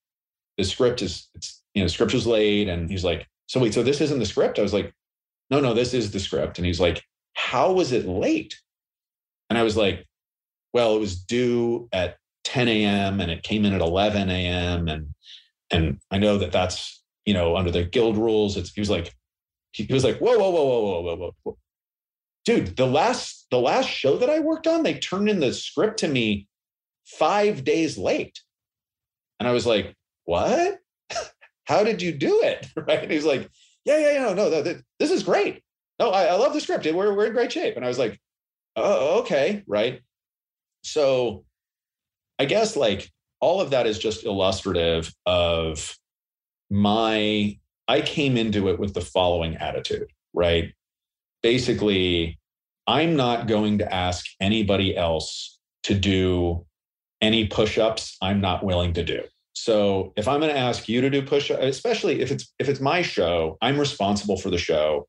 the 0.57 0.63
script 0.63 1.01
is, 1.01 1.29
it's, 1.33 1.63
you 1.73 1.81
know, 1.81 1.87
script 1.87 2.13
was 2.13 2.27
laid. 2.27 2.69
And 2.69 2.89
he's 2.89 3.03
like, 3.03 3.25
so 3.47 3.59
wait, 3.59 3.73
so 3.73 3.81
this 3.81 4.01
isn't 4.01 4.19
the 4.19 4.25
script? 4.25 4.59
I 4.59 4.61
was 4.61 4.73
like, 4.73 4.93
no, 5.49 5.59
no, 5.59 5.73
this 5.73 5.93
is 5.93 6.11
the 6.11 6.19
script. 6.19 6.59
And 6.59 6.67
he's 6.67 6.79
like, 6.79 7.03
how 7.33 7.71
was 7.71 7.91
it 7.91 8.05
late? 8.05 8.59
And 9.49 9.57
I 9.57 9.63
was 9.63 9.75
like, 9.75 10.05
well, 10.73 10.95
it 10.95 10.99
was 10.99 11.19
due 11.19 11.89
at 11.91 12.17
10 12.43 12.67
a.m. 12.67 13.19
and 13.19 13.31
it 13.31 13.43
came 13.43 13.65
in 13.65 13.73
at 13.73 13.81
11 13.81 14.29
a.m. 14.29 14.87
And 14.87 15.13
and 15.71 15.99
I 16.09 16.17
know 16.17 16.37
that 16.37 16.51
that's 16.51 17.03
you 17.25 17.33
know 17.33 17.55
under 17.55 17.71
the 17.71 17.83
guild 17.83 18.17
rules. 18.17 18.57
It's 18.57 18.71
he 18.71 18.81
was 18.81 18.89
like 18.89 19.13
he 19.71 19.91
was 19.91 20.03
like 20.03 20.19
whoa 20.19 20.37
whoa 20.37 20.49
whoa 20.49 20.65
whoa 20.65 21.01
whoa 21.01 21.15
whoa 21.15 21.35
whoa, 21.43 21.57
dude. 22.45 22.75
The 22.75 22.87
last 22.87 23.47
the 23.51 23.59
last 23.59 23.89
show 23.89 24.17
that 24.17 24.29
I 24.29 24.39
worked 24.39 24.67
on, 24.67 24.83
they 24.83 24.95
turned 24.95 25.29
in 25.29 25.39
the 25.39 25.53
script 25.53 25.99
to 25.99 26.07
me 26.07 26.47
five 27.05 27.63
days 27.63 27.97
late, 27.97 28.39
and 29.39 29.47
I 29.47 29.51
was 29.51 29.65
like, 29.65 29.95
what? 30.25 30.79
How 31.65 31.83
did 31.83 32.01
you 32.01 32.11
do 32.11 32.41
it? 32.41 32.67
Right? 32.75 33.03
And 33.03 33.11
he's 33.11 33.25
like, 33.25 33.49
yeah 33.85 33.97
yeah 33.97 34.11
yeah 34.13 34.33
no 34.33 34.49
no 34.49 34.61
this 34.61 35.11
is 35.11 35.23
great. 35.23 35.61
No, 35.99 36.11
I, 36.11 36.25
I 36.25 36.33
love 36.33 36.53
the 36.53 36.61
script. 36.61 36.85
We're 36.85 37.13
we're 37.13 37.27
in 37.27 37.33
great 37.33 37.51
shape. 37.51 37.75
And 37.75 37.85
I 37.85 37.87
was 37.87 37.99
like, 37.99 38.19
oh, 38.75 39.19
okay, 39.21 39.63
right. 39.67 40.01
So 40.83 41.43
I 42.37 42.45
guess 42.45 42.75
like 42.75 43.11
all 43.39 43.61
of 43.61 43.69
that 43.71 43.87
is 43.87 43.99
just 43.99 44.25
illustrative 44.25 45.13
of 45.25 45.97
my, 46.69 47.57
I 47.87 48.01
came 48.01 48.37
into 48.37 48.69
it 48.69 48.79
with 48.79 48.93
the 48.93 49.01
following 49.01 49.55
attitude, 49.55 50.11
right? 50.33 50.73
Basically, 51.41 52.37
I'm 52.87 53.15
not 53.15 53.47
going 53.47 53.77
to 53.79 53.93
ask 53.93 54.25
anybody 54.39 54.95
else 54.95 55.59
to 55.83 55.95
do 55.95 56.65
any 57.21 57.47
push 57.47 57.77
ups 57.77 58.17
I'm 58.21 58.41
not 58.41 58.63
willing 58.63 58.93
to 58.93 59.03
do. 59.03 59.23
So 59.53 60.13
if 60.15 60.27
I'm 60.27 60.39
going 60.39 60.53
to 60.53 60.59
ask 60.59 60.87
you 60.87 61.01
to 61.01 61.09
do 61.09 61.21
push 61.21 61.51
ups, 61.51 61.63
especially 61.63 62.21
if 62.21 62.31
it's 62.31 62.53
if 62.59 62.69
it's 62.69 62.79
my 62.79 63.01
show, 63.01 63.57
I'm 63.61 63.77
responsible 63.77 64.37
for 64.37 64.49
the 64.49 64.57
show 64.57 65.07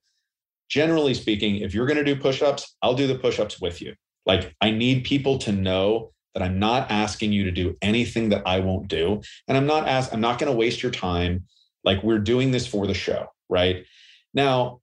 generally 0.70 1.12
speaking, 1.12 1.56
if 1.56 1.74
you're 1.74 1.86
going 1.86 1.98
to 1.98 2.04
do 2.04 2.16
push 2.18 2.40
ups, 2.40 2.76
I'll 2.80 2.94
do 2.94 3.06
the 3.06 3.18
push 3.18 3.38
ups 3.38 3.60
with 3.60 3.82
you. 3.82 3.94
Like, 4.24 4.54
I 4.60 4.70
need 4.70 5.04
people 5.04 5.38
to 5.38 5.52
know 5.52 6.12
that 6.34 6.42
I'm 6.42 6.58
not 6.58 6.90
asking 6.90 7.32
you 7.32 7.44
to 7.44 7.50
do 7.50 7.76
anything 7.82 8.28
that 8.30 8.46
I 8.46 8.60
won't 8.60 8.88
do. 8.88 9.20
And 9.48 9.56
I'm 9.58 9.66
not 9.66 9.88
ask, 9.88 10.12
I'm 10.12 10.20
not 10.20 10.38
going 10.38 10.50
to 10.50 10.56
waste 10.56 10.82
your 10.82 10.92
time. 10.92 11.44
Like, 11.84 12.02
we're 12.02 12.18
doing 12.18 12.52
this 12.52 12.66
for 12.66 12.86
the 12.86 12.94
show, 12.94 13.26
right? 13.48 13.84
Now, 14.32 14.80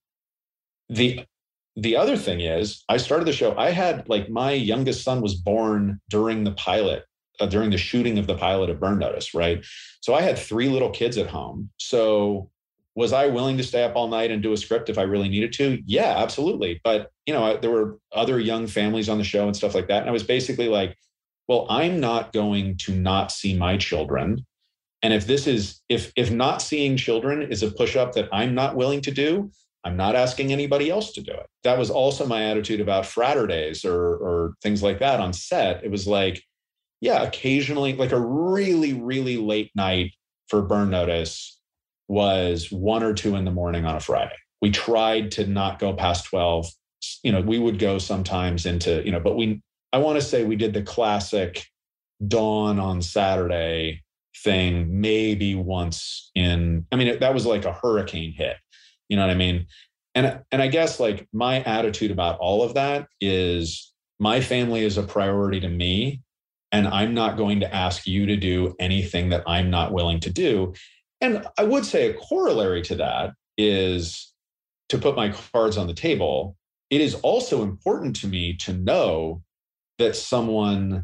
the 0.90 1.26
the 1.80 1.96
other 1.96 2.18
thing 2.18 2.42
is, 2.42 2.84
I 2.90 2.98
started 2.98 3.28
the 3.28 3.34
show. 3.34 3.56
I 3.56 3.70
had 3.70 4.10
like 4.10 4.30
my 4.30 4.52
youngest 4.52 5.04
son 5.04 5.22
was 5.22 5.36
born 5.36 6.02
during 6.10 6.44
the 6.44 6.54
pilot, 6.54 7.04
uh, 7.40 7.46
during 7.46 7.70
the 7.70 7.78
shooting 7.78 8.18
of 8.18 8.26
the 8.26 8.36
pilot 8.36 8.72
of 8.72 8.80
Burn 8.80 8.98
Notice, 8.98 9.36
right? 9.36 9.64
So 10.02 10.16
I 10.16 10.22
had 10.22 10.40
three 10.40 10.70
little 10.70 10.90
kids 10.90 11.20
at 11.20 11.28
home. 11.28 11.70
So 11.78 12.50
was 12.98 13.14
I 13.14 13.28
willing 13.28 13.58
to 13.58 13.64
stay 13.64 13.84
up 13.84 13.95
all 13.95 14.08
night 14.08 14.32
and 14.32 14.41
do 14.41 14.54
a 14.54 14.58
script 14.58 14.89
if 14.89 14.98
I 14.98 15.04
really 15.04 15.30
needed 15.30 15.54
to? 15.54 15.80
Yeah, 15.86 16.16
absolutely. 16.18 16.82
But 16.84 17.12
you 17.28 17.34
know, 17.34 17.43
I, 17.43 17.58
there 17.58 17.70
were 17.70 18.00
other 18.12 18.39
young 18.39 18.66
families 18.66 19.08
on 19.08 19.20
the 19.20 19.24
show 19.24 19.45
and 19.45 19.56
stuff 19.56 19.76
like 19.76 19.88
that, 19.89 20.02
and 20.02 20.10
I 20.10 20.12
was 20.12 20.24
basically 20.24 20.68
like, 20.68 20.98
well, 21.48 21.68
I'm 21.70 22.00
not 22.00 22.34
going 22.34 22.76
to 22.78 22.95
not 22.95 23.32
see 23.32 23.56
my 23.56 23.78
children. 23.78 24.43
And 25.04 25.14
if 25.14 25.28
this 25.28 25.45
is 25.45 25.80
if 25.89 26.12
if 26.16 26.32
not 26.32 26.60
seeing 26.60 26.98
children 26.98 27.43
is 27.43 27.62
a 27.62 27.70
push 27.70 27.95
up 27.95 28.14
that 28.14 28.30
I'm 28.34 28.56
not 28.56 28.76
willing 28.76 29.02
to 29.02 29.12
do, 29.12 29.52
I'm 29.84 29.95
not 29.95 30.16
asking 30.16 30.52
anybody 30.52 30.89
else 30.89 31.12
to 31.14 31.22
do 31.22 31.34
it. 31.34 31.45
That 31.64 31.78
was 31.78 31.91
also 31.91 32.26
my 32.26 32.45
attitude 32.45 32.82
about 32.82 33.06
Fraturdays 33.06 33.86
or 33.86 33.95
or 33.95 34.54
things 34.64 34.82
like 34.82 34.98
that 35.00 35.20
on 35.20 35.34
set. 35.34 35.84
It 35.84 35.91
was 35.91 36.08
like, 36.08 36.41
yeah, 37.00 37.22
occasionally 37.22 37.93
like 37.93 38.12
a 38.12 38.20
really 38.20 38.93
really 38.93 39.38
late 39.38 39.70
night 39.76 40.14
for 40.48 40.64
burn 40.64 40.89
notice 40.89 41.57
was 42.08 42.72
one 42.72 43.03
or 43.03 43.14
two 43.14 43.36
in 43.36 43.45
the 43.45 43.51
morning 43.51 43.86
on 43.86 43.95
a 43.95 43.99
Friday. 43.99 44.36
We 44.62 44.72
tried 44.72 45.32
to 45.34 45.45
not 45.45 45.80
go 45.80 45.93
past 45.93 46.26
12. 46.26 46.68
You 47.24 47.32
know, 47.32 47.41
we 47.41 47.60
would 47.60 47.80
go 47.80 47.97
sometimes 47.97 48.66
into, 48.66 49.03
you 49.05 49.12
know, 49.12 49.20
but 49.20 49.36
we, 49.36 49.62
I 49.93 49.97
want 49.99 50.20
to 50.20 50.26
say 50.26 50.43
we 50.43 50.55
did 50.55 50.74
the 50.74 50.82
classic 50.82 51.66
dawn 52.28 52.80
on 52.80 53.01
Saturday, 53.01 54.03
thing 54.43 55.01
maybe 55.01 55.55
once 55.55 56.32
in 56.36 56.86
i 56.91 56.95
mean 56.95 57.20
that 57.20 57.34
was 57.34 57.45
like 57.45 57.66
a 57.66 57.74
hurricane 57.74 58.32
hit 58.32 58.58
you 59.10 59.18
know 59.18 59.24
what 59.24 59.32
i 59.32 59.36
mean 59.36 59.66
and 60.16 60.41
and 60.51 60.62
i 60.62 60.68
guess 60.68 60.99
like 60.99 61.28
my 61.34 61.62
attitude 61.64 62.12
about 62.12 62.38
all 62.39 62.62
of 62.62 62.76
that 62.76 63.08
is 63.20 63.93
my 64.20 64.39
family 64.39 64.84
is 64.84 64.97
a 64.97 65.03
priority 65.03 65.60
to 65.60 65.70
me 65.70 66.22
and 66.72 66.88
i'm 66.88 67.14
not 67.14 67.38
going 67.38 67.60
to 67.60 67.76
ask 67.76 68.05
you 68.05 68.26
to 68.26 68.36
do 68.36 68.76
anything 68.80 69.30
that 69.30 69.43
i'm 69.47 69.70
not 69.70 69.91
willing 69.91 70.20
to 70.20 70.30
do 70.30 70.74
and 71.22 71.45
i 71.57 71.63
would 71.63 71.86
say 71.86 72.09
a 72.09 72.13
corollary 72.13 72.82
to 72.82 72.95
that 72.95 73.32
is 73.57 74.34
to 74.89 74.97
put 74.97 75.15
my 75.15 75.30
cards 75.30 75.78
on 75.78 75.88
the 75.88 75.93
table 75.93 76.55
it 76.89 77.01
is 77.01 77.15
also 77.15 77.63
important 77.63 78.15
to 78.15 78.28
me 78.28 78.55
to 78.55 78.74
know 78.74 79.41
that 79.97 80.15
someone 80.15 81.03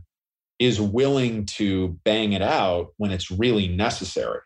is 0.60 0.80
willing 0.80 1.46
to 1.46 2.00
bang 2.06 2.32
it 2.34 2.42
out 2.42 2.94
when 2.98 3.12
it's 3.12 3.32
really 3.32 3.68
necessary 3.68 4.42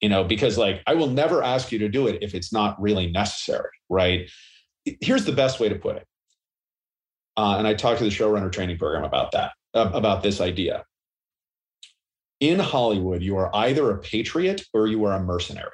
you 0.00 0.08
know 0.08 0.24
because 0.24 0.56
like 0.56 0.82
i 0.86 0.94
will 0.94 1.10
never 1.10 1.42
ask 1.42 1.72
you 1.72 1.78
to 1.78 1.88
do 1.88 2.06
it 2.06 2.18
if 2.22 2.34
it's 2.34 2.52
not 2.52 2.80
really 2.80 3.10
necessary 3.10 3.70
right? 3.88 4.30
Here's 5.00 5.24
the 5.24 5.32
best 5.32 5.60
way 5.60 5.68
to 5.68 5.74
put 5.74 5.96
it. 5.96 6.06
Uh, 7.36 7.56
and 7.56 7.68
i 7.68 7.74
talked 7.74 7.98
to 7.98 8.04
the 8.04 8.10
showrunner 8.10 8.50
training 8.50 8.78
program 8.78 9.04
about 9.04 9.30
that 9.30 9.52
uh, 9.74 9.90
about 9.94 10.24
this 10.24 10.40
idea 10.40 10.82
in 12.40 12.58
hollywood 12.58 13.22
you 13.22 13.36
are 13.36 13.54
either 13.54 13.90
a 13.90 13.98
patriot 13.98 14.62
or 14.72 14.86
you 14.86 15.04
are 15.04 15.14
a 15.14 15.20
mercenary. 15.20 15.70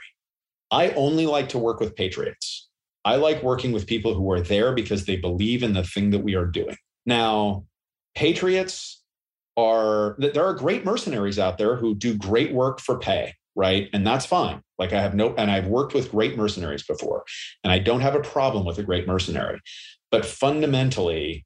I 0.70 0.90
only 0.90 1.26
like 1.26 1.50
to 1.50 1.58
work 1.58 1.78
with 1.78 1.94
patriots. 1.94 2.68
I 3.04 3.16
like 3.16 3.42
working 3.42 3.70
with 3.70 3.86
people 3.86 4.14
who 4.14 4.30
are 4.32 4.40
there 4.40 4.72
because 4.72 5.04
they 5.04 5.16
believe 5.16 5.62
in 5.62 5.74
the 5.74 5.84
thing 5.84 6.10
that 6.10 6.24
we 6.24 6.34
are 6.34 6.46
doing. 6.46 6.76
Now 7.06 7.64
patriots 8.14 9.02
are 9.56 10.16
there 10.18 10.44
are 10.44 10.54
great 10.54 10.84
mercenaries 10.84 11.38
out 11.38 11.58
there 11.58 11.76
who 11.76 11.94
do 11.94 12.16
great 12.16 12.52
work 12.52 12.80
for 12.80 12.98
pay 12.98 13.34
right? 13.56 13.88
And 13.92 14.06
that's 14.06 14.26
fine. 14.26 14.62
Like 14.78 14.92
i 14.92 15.00
have 15.00 15.14
no 15.14 15.34
and 15.34 15.50
i've 15.50 15.68
worked 15.68 15.94
with 15.94 16.10
great 16.10 16.36
mercenaries 16.36 16.82
before 16.82 17.24
and 17.62 17.72
i 17.72 17.78
don't 17.78 18.00
have 18.00 18.16
a 18.16 18.20
problem 18.20 18.64
with 18.64 18.78
a 18.78 18.82
great 18.82 19.06
mercenary. 19.06 19.60
But 20.10 20.24
fundamentally 20.24 21.44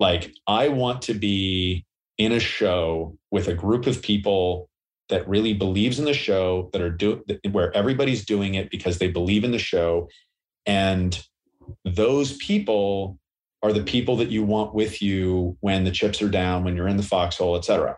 like 0.00 0.32
i 0.46 0.68
want 0.68 1.02
to 1.02 1.14
be 1.14 1.84
in 2.18 2.32
a 2.32 2.40
show 2.40 3.16
with 3.36 3.48
a 3.48 3.54
group 3.54 3.86
of 3.86 4.00
people 4.00 4.70
that 5.10 5.28
really 5.28 5.52
believes 5.52 5.98
in 5.98 6.06
the 6.06 6.14
show 6.14 6.70
that 6.72 6.80
are 6.80 6.88
doing 6.88 7.20
where 7.52 7.70
everybody's 7.76 8.24
doing 8.24 8.54
it 8.54 8.70
because 8.70 8.96
they 8.96 9.08
believe 9.08 9.44
in 9.44 9.50
the 9.50 9.58
show 9.58 10.08
and 10.64 11.22
those 11.84 12.34
people 12.38 13.18
are 13.62 13.74
the 13.74 13.82
people 13.82 14.16
that 14.16 14.30
you 14.30 14.42
want 14.42 14.74
with 14.74 15.02
you 15.02 15.54
when 15.60 15.84
the 15.84 15.90
chips 15.90 16.22
are 16.22 16.30
down, 16.30 16.64
when 16.64 16.74
you're 16.76 16.88
in 16.88 16.96
the 16.96 17.02
foxhole, 17.02 17.56
et 17.56 17.66
cetera. 17.66 17.94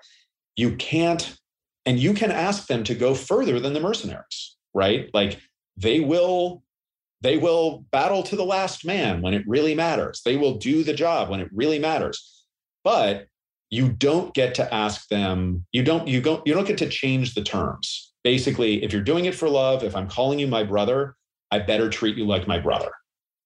You 0.57 0.74
can't, 0.74 1.39
and 1.86 2.01
you 2.01 2.14
can 2.14 2.32
ask 2.32 2.66
them 2.66 2.82
to 2.82 2.95
go 2.97 3.14
further 3.14 3.61
than 3.61 3.74
the 3.74 3.80
mercenaries, 3.80 4.57
right? 4.74 5.09
Like 5.14 5.39
they 5.76 6.01
will, 6.01 6.64
they 7.20 7.36
will 7.36 7.84
battle 7.93 8.24
to 8.24 8.34
the 8.34 8.45
last 8.45 8.84
man 8.84 9.22
when 9.22 9.34
it 9.34 9.45
really 9.47 9.76
matters. 9.76 10.20
They 10.24 10.36
will 10.36 10.57
do 10.57 10.82
the 10.82 10.95
job 10.95 11.30
when 11.30 11.39
it 11.39 11.49
really 11.53 11.78
matters. 11.78 12.45
But 12.82 13.28
you 13.71 13.91
don't 13.91 14.33
get 14.35 14.55
to 14.57 14.75
ask 14.75 15.09
them, 15.09 15.64
you 15.73 15.83
don't, 15.83 16.09
you 16.09 16.21
don't, 16.21 16.47
you 16.47 16.55
don't 16.55 16.66
get 16.66 16.79
to 16.79 16.89
change 16.89 17.35
the 17.35 17.43
terms. 17.43 18.12
Basically, 18.25 18.83
if 18.83 18.93
you're 18.93 19.03
doing 19.03 19.27
it 19.27 19.35
for 19.35 19.49
love, 19.49 19.85
if 19.85 19.95
I'm 19.95 20.09
calling 20.09 20.39
you 20.39 20.47
my 20.47 20.64
brother, 20.64 21.16
I 21.51 21.61
better 21.61 21.89
treat 21.89 22.16
you 22.16 22.27
like 22.27 22.47
my 22.47 22.59
brother. 22.59 22.91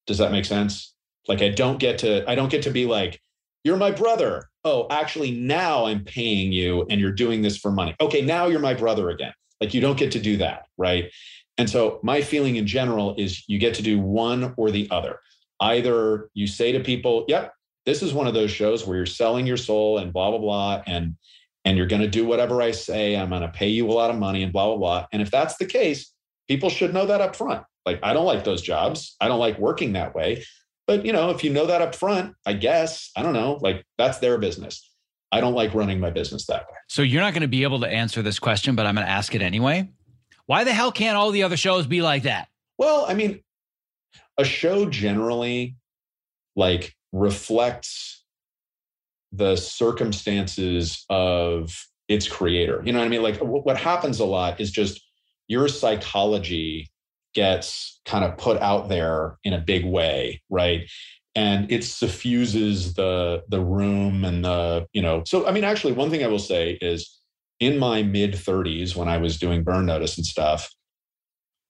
Does 0.06 0.18
that 0.18 0.32
make 0.32 0.44
sense? 0.44 0.94
Like 1.28 1.42
I 1.42 1.50
don't 1.50 1.78
get 1.78 1.98
to 1.98 2.28
I 2.28 2.34
don't 2.34 2.50
get 2.50 2.62
to 2.62 2.70
be 2.70 2.86
like 2.86 3.20
you're 3.64 3.76
my 3.76 3.92
brother. 3.92 4.48
Oh, 4.64 4.86
actually 4.90 5.30
now 5.32 5.86
I'm 5.86 6.04
paying 6.04 6.52
you 6.52 6.84
and 6.90 7.00
you're 7.00 7.12
doing 7.12 7.42
this 7.42 7.56
for 7.56 7.70
money. 7.70 7.94
Okay, 8.00 8.22
now 8.22 8.46
you're 8.46 8.60
my 8.60 8.74
brother 8.74 9.10
again. 9.10 9.32
Like 9.60 9.72
you 9.72 9.80
don't 9.80 9.98
get 9.98 10.10
to 10.12 10.20
do 10.20 10.36
that, 10.38 10.66
right? 10.76 11.12
And 11.58 11.70
so 11.70 12.00
my 12.02 12.22
feeling 12.22 12.56
in 12.56 12.66
general 12.66 13.14
is 13.18 13.44
you 13.48 13.58
get 13.58 13.74
to 13.74 13.82
do 13.82 14.00
one 14.00 14.54
or 14.56 14.70
the 14.70 14.88
other. 14.90 15.20
Either 15.60 16.28
you 16.34 16.48
say 16.48 16.72
to 16.72 16.80
people, 16.80 17.24
"Yep, 17.28 17.52
this 17.86 18.02
is 18.02 18.14
one 18.14 18.26
of 18.26 18.34
those 18.34 18.50
shows 18.50 18.86
where 18.86 18.96
you're 18.96 19.06
selling 19.06 19.46
your 19.46 19.56
soul 19.56 19.98
and 19.98 20.12
blah 20.12 20.30
blah 20.30 20.38
blah 20.38 20.82
and 20.86 21.16
and 21.64 21.76
you're 21.76 21.86
going 21.86 22.02
to 22.02 22.08
do 22.08 22.26
whatever 22.26 22.60
I 22.60 22.72
say. 22.72 23.16
I'm 23.16 23.28
going 23.28 23.42
to 23.42 23.48
pay 23.48 23.68
you 23.68 23.88
a 23.88 23.92
lot 23.92 24.10
of 24.10 24.16
money 24.16 24.42
and 24.42 24.52
blah 24.52 24.66
blah 24.66 24.76
blah." 24.76 25.06
And 25.12 25.22
if 25.22 25.30
that's 25.30 25.56
the 25.56 25.66
case, 25.66 26.12
people 26.48 26.70
should 26.70 26.94
know 26.94 27.06
that 27.06 27.20
up 27.20 27.36
front. 27.36 27.64
Like 27.86 28.00
I 28.02 28.12
don't 28.12 28.26
like 28.26 28.44
those 28.44 28.62
jobs. 28.62 29.16
I 29.20 29.28
don't 29.28 29.40
like 29.40 29.58
working 29.58 29.92
that 29.92 30.14
way. 30.14 30.44
But 30.86 31.06
you 31.06 31.12
know, 31.12 31.30
if 31.30 31.44
you 31.44 31.50
know 31.52 31.66
that 31.66 31.82
up 31.82 31.94
front, 31.94 32.34
I 32.44 32.54
guess, 32.54 33.10
I 33.16 33.22
don't 33.22 33.34
know, 33.34 33.58
like 33.60 33.84
that's 33.98 34.18
their 34.18 34.38
business. 34.38 34.88
I 35.30 35.40
don't 35.40 35.54
like 35.54 35.74
running 35.74 35.98
my 35.98 36.10
business 36.10 36.46
that 36.46 36.66
way. 36.68 36.76
So 36.88 37.02
you're 37.02 37.22
not 37.22 37.32
going 37.32 37.42
to 37.42 37.48
be 37.48 37.62
able 37.62 37.80
to 37.80 37.88
answer 37.88 38.20
this 38.20 38.38
question, 38.38 38.74
but 38.74 38.84
I'm 38.84 38.94
going 38.94 39.06
to 39.06 39.10
ask 39.10 39.34
it 39.34 39.40
anyway. 39.40 39.88
Why 40.46 40.64
the 40.64 40.72
hell 40.72 40.92
can't 40.92 41.16
all 41.16 41.30
the 41.30 41.44
other 41.44 41.56
shows 41.56 41.86
be 41.86 42.02
like 42.02 42.24
that? 42.24 42.48
Well, 42.76 43.06
I 43.08 43.14
mean, 43.14 43.40
a 44.36 44.44
show 44.44 44.86
generally 44.90 45.76
like 46.54 46.94
reflects 47.12 48.24
the 49.32 49.56
circumstances 49.56 51.04
of 51.08 51.86
its 52.08 52.28
creator. 52.28 52.82
You 52.84 52.92
know 52.92 52.98
what 52.98 53.06
I 53.06 53.08
mean? 53.08 53.22
Like 53.22 53.38
what 53.38 53.78
happens 53.78 54.20
a 54.20 54.24
lot 54.24 54.60
is 54.60 54.70
just 54.70 55.00
your 55.48 55.68
psychology 55.68 56.90
gets 57.34 58.00
kind 58.04 58.24
of 58.24 58.36
put 58.36 58.60
out 58.60 58.88
there 58.88 59.38
in 59.44 59.52
a 59.52 59.58
big 59.58 59.84
way, 59.84 60.42
right? 60.50 60.82
And 61.34 61.70
it 61.72 61.82
suffuses 61.82 62.94
the 62.94 63.42
the 63.48 63.60
room 63.60 64.24
and 64.24 64.44
the, 64.44 64.86
you 64.92 65.00
know, 65.00 65.22
so 65.26 65.46
I 65.46 65.52
mean, 65.52 65.64
actually, 65.64 65.94
one 65.94 66.10
thing 66.10 66.22
I 66.22 66.28
will 66.28 66.38
say 66.38 66.78
is 66.82 67.18
in 67.58 67.78
my 67.78 68.02
mid 68.02 68.32
30s 68.32 68.94
when 68.94 69.08
I 69.08 69.16
was 69.16 69.38
doing 69.38 69.62
burn 69.62 69.86
notice 69.86 70.18
and 70.18 70.26
stuff, 70.26 70.70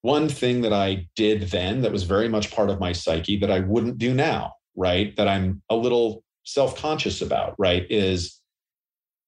one 0.01 0.29
thing 0.29 0.63
that 0.63 0.73
I 0.73 1.07
did 1.15 1.43
then 1.51 1.83
that 1.83 1.93
was 1.93 2.03
very 2.03 2.29
much 2.29 2.51
part 2.51 2.71
of 2.71 2.81
my 2.81 2.93
psyche 2.93 3.39
that 3.39 3.53
I 3.53 3.61
wouldn't 3.61 3.99
do 3.99 4.13
now, 4.13 4.55
right? 4.77 5.15
That 5.17 5.29
I'm 5.29 5.63
a 5.71 5.77
little 5.77 6.25
self-conscious 6.45 7.23
about, 7.23 7.55
right? 7.59 7.87
Is 7.91 8.41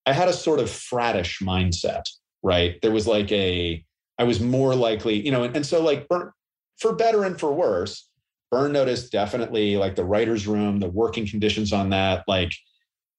I 0.06 0.12
had 0.12 0.28
a 0.28 0.32
sort 0.32 0.60
of 0.60 0.68
fratish 0.68 1.42
mindset, 1.42 2.04
right? 2.42 2.80
There 2.82 2.92
was 2.92 3.06
like 3.06 3.30
a 3.32 3.84
I 4.18 4.24
was 4.24 4.40
more 4.40 4.74
likely, 4.74 5.24
you 5.24 5.32
know, 5.32 5.42
and, 5.42 5.56
and 5.56 5.66
so 5.66 5.82
like 5.82 6.08
burn, 6.08 6.30
for 6.78 6.94
better 6.94 7.24
and 7.24 7.38
for 7.38 7.52
worse, 7.52 8.08
burn 8.50 8.72
notice 8.72 9.08
definitely 9.10 9.76
like 9.76 9.96
the 9.96 10.04
writer's 10.04 10.46
room, 10.46 10.78
the 10.78 10.88
working 10.88 11.26
conditions 11.26 11.72
on 11.72 11.90
that, 11.90 12.24
like, 12.28 12.52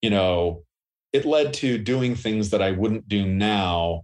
you 0.01 0.09
know, 0.09 0.63
it 1.11 1.25
led 1.25 1.53
to 1.55 1.77
doing 1.77 2.15
things 2.15 2.51
that 2.51 2.61
I 2.61 2.71
wouldn't 2.71 3.09
do 3.09 3.25
now 3.25 4.03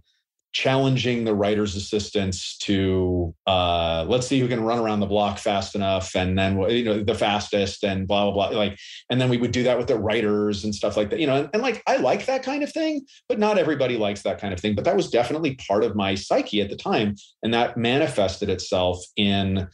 challenging 0.52 1.24
the 1.24 1.34
writer's 1.34 1.74
assistants 1.74 2.58
to 2.58 3.34
uh, 3.46 4.04
let's 4.08 4.26
see 4.26 4.38
who 4.38 4.48
can 4.48 4.62
run 4.62 4.78
around 4.78 5.00
the 5.00 5.06
block 5.06 5.38
fast 5.38 5.74
enough 5.74 6.14
and 6.14 6.38
then 6.38 6.58
you 6.70 6.84
know 6.84 7.02
the 7.02 7.14
fastest 7.14 7.84
and 7.84 8.06
blah 8.06 8.30
blah 8.30 8.50
blah 8.50 8.58
like 8.58 8.78
and 9.10 9.20
then 9.20 9.28
we 9.30 9.38
would 9.38 9.52
do 9.52 9.62
that 9.62 9.78
with 9.78 9.86
the 9.86 9.98
writers 9.98 10.64
and 10.64 10.74
stuff 10.74 10.96
like 10.96 11.10
that 11.10 11.20
you 11.20 11.26
know 11.26 11.36
and, 11.36 11.50
and 11.54 11.62
like 11.62 11.82
i 11.86 11.96
like 11.96 12.26
that 12.26 12.42
kind 12.42 12.62
of 12.62 12.72
thing 12.72 13.04
but 13.28 13.38
not 13.38 13.58
everybody 13.58 13.96
likes 13.96 14.22
that 14.22 14.38
kind 14.38 14.52
of 14.52 14.60
thing 14.60 14.74
but 14.74 14.84
that 14.84 14.96
was 14.96 15.10
definitely 15.10 15.54
part 15.56 15.84
of 15.84 15.96
my 15.96 16.14
psyche 16.14 16.60
at 16.60 16.68
the 16.68 16.76
time 16.76 17.14
and 17.42 17.54
that 17.54 17.76
manifested 17.76 18.48
itself 18.48 19.02
in 19.16 19.66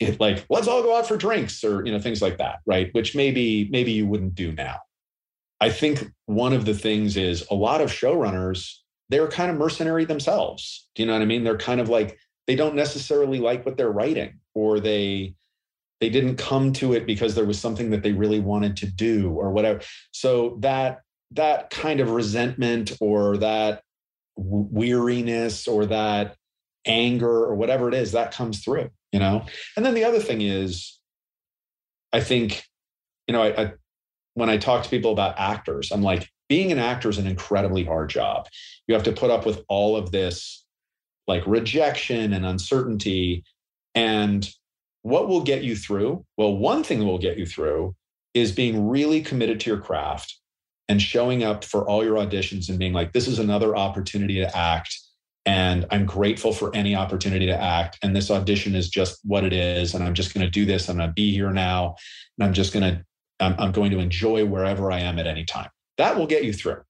it 0.00 0.20
like 0.20 0.44
let's 0.50 0.68
all 0.68 0.82
go 0.82 0.96
out 0.96 1.06
for 1.06 1.16
drinks 1.16 1.64
or 1.64 1.84
you 1.84 1.92
know 1.92 1.98
things 1.98 2.22
like 2.22 2.38
that 2.38 2.58
right 2.66 2.90
which 2.92 3.14
maybe 3.14 3.68
maybe 3.70 3.92
you 3.92 4.06
wouldn't 4.06 4.34
do 4.34 4.52
now. 4.52 4.76
I 5.60 5.70
think 5.70 6.04
one 6.26 6.52
of 6.52 6.64
the 6.64 6.74
things 6.74 7.16
is 7.16 7.44
a 7.50 7.54
lot 7.54 7.80
of 7.80 7.90
showrunners 7.90 8.74
they're 9.08 9.28
kind 9.28 9.50
of 9.50 9.56
mercenary 9.56 10.04
themselves. 10.04 10.88
Do 10.94 11.02
you 11.02 11.06
know 11.06 11.14
what 11.14 11.22
I 11.22 11.26
mean? 11.26 11.44
They're 11.44 11.58
kind 11.58 11.80
of 11.80 11.88
like 11.88 12.18
they 12.46 12.56
don't 12.56 12.74
necessarily 12.74 13.38
like 13.38 13.64
what 13.64 13.76
they're 13.76 13.92
writing 13.92 14.40
or 14.54 14.80
they 14.80 15.34
they 16.00 16.08
didn't 16.08 16.36
come 16.36 16.72
to 16.74 16.92
it 16.92 17.06
because 17.06 17.34
there 17.34 17.44
was 17.44 17.58
something 17.58 17.90
that 17.90 18.02
they 18.02 18.12
really 18.12 18.40
wanted 18.40 18.76
to 18.78 18.86
do 18.86 19.30
or 19.30 19.50
whatever. 19.50 19.80
So 20.12 20.56
that 20.60 21.00
that 21.32 21.70
kind 21.70 22.00
of 22.00 22.10
resentment 22.10 22.92
or 23.00 23.36
that 23.38 23.82
weariness 24.36 25.66
or 25.66 25.86
that 25.86 26.36
anger 26.86 27.44
or 27.44 27.54
whatever 27.54 27.88
it 27.88 27.94
is 27.94 28.12
that 28.12 28.32
comes 28.32 28.64
through, 28.64 28.88
you 29.12 29.18
know? 29.18 29.44
And 29.76 29.84
then 29.84 29.94
the 29.94 30.04
other 30.04 30.20
thing 30.20 30.40
is 30.40 30.98
I 32.12 32.20
think 32.20 32.64
you 33.26 33.32
know, 33.32 33.42
I, 33.42 33.62
I 33.62 33.72
when 34.38 34.48
I 34.48 34.56
talk 34.56 34.84
to 34.84 34.90
people 34.90 35.12
about 35.12 35.38
actors, 35.38 35.90
I'm 35.90 36.02
like, 36.02 36.30
being 36.48 36.72
an 36.72 36.78
actor 36.78 37.08
is 37.08 37.18
an 37.18 37.26
incredibly 37.26 37.84
hard 37.84 38.08
job. 38.08 38.46
You 38.86 38.94
have 38.94 39.02
to 39.04 39.12
put 39.12 39.30
up 39.30 39.44
with 39.44 39.64
all 39.68 39.96
of 39.96 40.12
this 40.12 40.64
like 41.26 41.46
rejection 41.46 42.32
and 42.32 42.46
uncertainty. 42.46 43.44
And 43.94 44.48
what 45.02 45.28
will 45.28 45.42
get 45.42 45.62
you 45.62 45.76
through? 45.76 46.24
Well, 46.36 46.56
one 46.56 46.84
thing 46.84 47.00
that 47.00 47.04
will 47.04 47.18
get 47.18 47.36
you 47.36 47.46
through 47.46 47.94
is 48.32 48.52
being 48.52 48.88
really 48.88 49.20
committed 49.20 49.60
to 49.60 49.70
your 49.70 49.80
craft 49.80 50.38
and 50.88 51.02
showing 51.02 51.42
up 51.42 51.64
for 51.64 51.86
all 51.86 52.04
your 52.04 52.16
auditions 52.16 52.68
and 52.68 52.78
being 52.78 52.92
like, 52.92 53.12
this 53.12 53.28
is 53.28 53.38
another 53.38 53.76
opportunity 53.76 54.36
to 54.36 54.56
act. 54.56 54.96
And 55.44 55.84
I'm 55.90 56.06
grateful 56.06 56.52
for 56.52 56.74
any 56.74 56.94
opportunity 56.94 57.46
to 57.46 57.60
act. 57.60 57.98
And 58.02 58.14
this 58.14 58.30
audition 58.30 58.74
is 58.74 58.88
just 58.88 59.18
what 59.24 59.44
it 59.44 59.52
is. 59.52 59.94
And 59.94 60.04
I'm 60.04 60.14
just 60.14 60.32
going 60.32 60.46
to 60.46 60.50
do 60.50 60.64
this. 60.64 60.88
I'm 60.88 60.96
going 60.96 61.08
to 61.08 61.12
be 61.12 61.32
here 61.32 61.50
now. 61.50 61.96
And 62.38 62.46
I'm 62.46 62.52
just 62.54 62.72
going 62.72 62.84
to, 62.84 63.04
I'm, 63.40 63.54
I'm 63.58 63.72
going 63.72 63.90
to 63.92 63.98
enjoy 63.98 64.44
wherever 64.44 64.90
I 64.90 65.00
am 65.00 65.18
at 65.18 65.26
any 65.26 65.44
time. 65.44 65.70
That 65.96 66.16
will 66.16 66.26
get 66.26 66.44
you 66.44 66.52
through. 66.52 66.82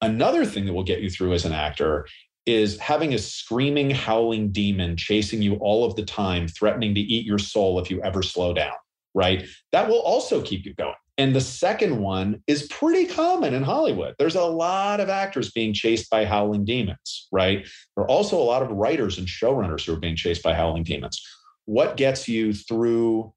Another 0.00 0.44
thing 0.44 0.66
that 0.66 0.72
will 0.72 0.84
get 0.84 1.00
you 1.00 1.10
through 1.10 1.32
as 1.32 1.44
an 1.44 1.52
actor 1.52 2.06
is 2.44 2.78
having 2.78 3.14
a 3.14 3.18
screaming, 3.18 3.90
howling 3.90 4.50
demon 4.50 4.96
chasing 4.96 5.40
you 5.40 5.54
all 5.56 5.84
of 5.84 5.94
the 5.94 6.04
time, 6.04 6.48
threatening 6.48 6.94
to 6.94 7.00
eat 7.00 7.24
your 7.24 7.38
soul 7.38 7.78
if 7.78 7.90
you 7.90 8.02
ever 8.02 8.22
slow 8.22 8.52
down, 8.52 8.74
right? 9.14 9.46
That 9.70 9.88
will 9.88 10.00
also 10.00 10.42
keep 10.42 10.64
you 10.64 10.74
going. 10.74 10.94
And 11.18 11.36
the 11.36 11.40
second 11.40 12.00
one 12.00 12.42
is 12.46 12.66
pretty 12.68 13.06
common 13.06 13.54
in 13.54 13.62
Hollywood. 13.62 14.14
There's 14.18 14.34
a 14.34 14.44
lot 14.44 14.98
of 14.98 15.08
actors 15.08 15.52
being 15.52 15.74
chased 15.74 16.10
by 16.10 16.24
howling 16.24 16.64
demons, 16.64 17.28
right? 17.30 17.64
There 17.94 18.04
are 18.04 18.08
also 18.08 18.40
a 18.40 18.42
lot 18.42 18.62
of 18.62 18.70
writers 18.70 19.18
and 19.18 19.28
showrunners 19.28 19.84
who 19.84 19.92
are 19.92 20.00
being 20.00 20.16
chased 20.16 20.42
by 20.42 20.54
howling 20.54 20.84
demons. 20.84 21.22
What 21.66 21.96
gets 21.96 22.28
you 22.28 22.54
through 22.54 23.32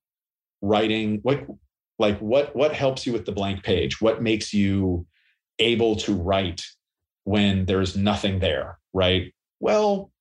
writing? 0.62 1.20
What 1.22 1.46
like 2.00 2.20
what 2.20 2.56
what 2.56 2.74
helps 2.74 3.06
you 3.06 3.14
with 3.14 3.26
the 3.26 3.32
blank 3.32 3.64
page? 3.64 4.02
What 4.02 4.22
makes 4.22 4.54
you 4.54 5.06
able 5.60 5.96
to 5.98 6.14
write 6.14 6.64
when 7.24 7.66
there's 7.66 7.96
nothing 7.96 8.40
there, 8.40 8.80
right? 8.94 9.34
Well, 9.60 10.12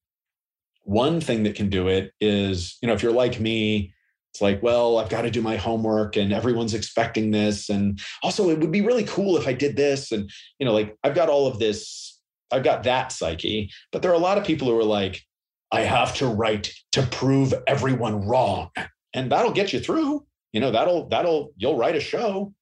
one 0.84 1.20
thing 1.20 1.42
that 1.44 1.54
can 1.54 1.70
do 1.70 1.88
it 1.88 2.12
is, 2.20 2.76
you 2.80 2.86
know, 2.86 2.94
if 2.94 3.02
you're 3.02 3.12
like 3.12 3.40
me, 3.40 3.92
it's 4.32 4.40
like, 4.40 4.62
well, 4.62 4.98
I've 4.98 5.08
got 5.08 5.22
to 5.22 5.30
do 5.30 5.42
my 5.42 5.56
homework 5.56 6.16
and 6.16 6.32
everyone's 6.32 6.74
expecting 6.74 7.30
this. 7.30 7.68
And 7.68 8.00
also, 8.22 8.50
it 8.50 8.58
would 8.58 8.72
be 8.72 8.80
really 8.80 9.04
cool 9.04 9.36
if 9.36 9.46
I 9.46 9.52
did 9.52 9.76
this. 9.76 10.12
And, 10.12 10.28
you 10.58 10.66
know, 10.66 10.72
like 10.72 10.96
I've 11.04 11.14
got 11.14 11.28
all 11.28 11.46
of 11.46 11.58
this, 11.58 12.20
I've 12.50 12.64
got 12.64 12.82
that 12.82 13.12
psyche. 13.12 13.70
But 13.92 14.02
there 14.02 14.10
are 14.10 14.14
a 14.14 14.18
lot 14.18 14.38
of 14.38 14.44
people 14.44 14.68
who 14.68 14.78
are 14.78 14.84
like, 14.84 15.22
I 15.70 15.82
have 15.82 16.14
to 16.16 16.26
write 16.26 16.72
to 16.92 17.02
prove 17.02 17.54
everyone 17.66 18.26
wrong. 18.26 18.70
And 19.14 19.30
that'll 19.30 19.52
get 19.52 19.72
you 19.72 19.80
through. 19.80 20.26
You 20.54 20.60
know, 20.60 20.70
that'll, 20.70 21.08
that'll, 21.08 21.52
you'll 21.56 21.76
write 21.76 21.96
a 21.96 22.00
show 22.00 22.54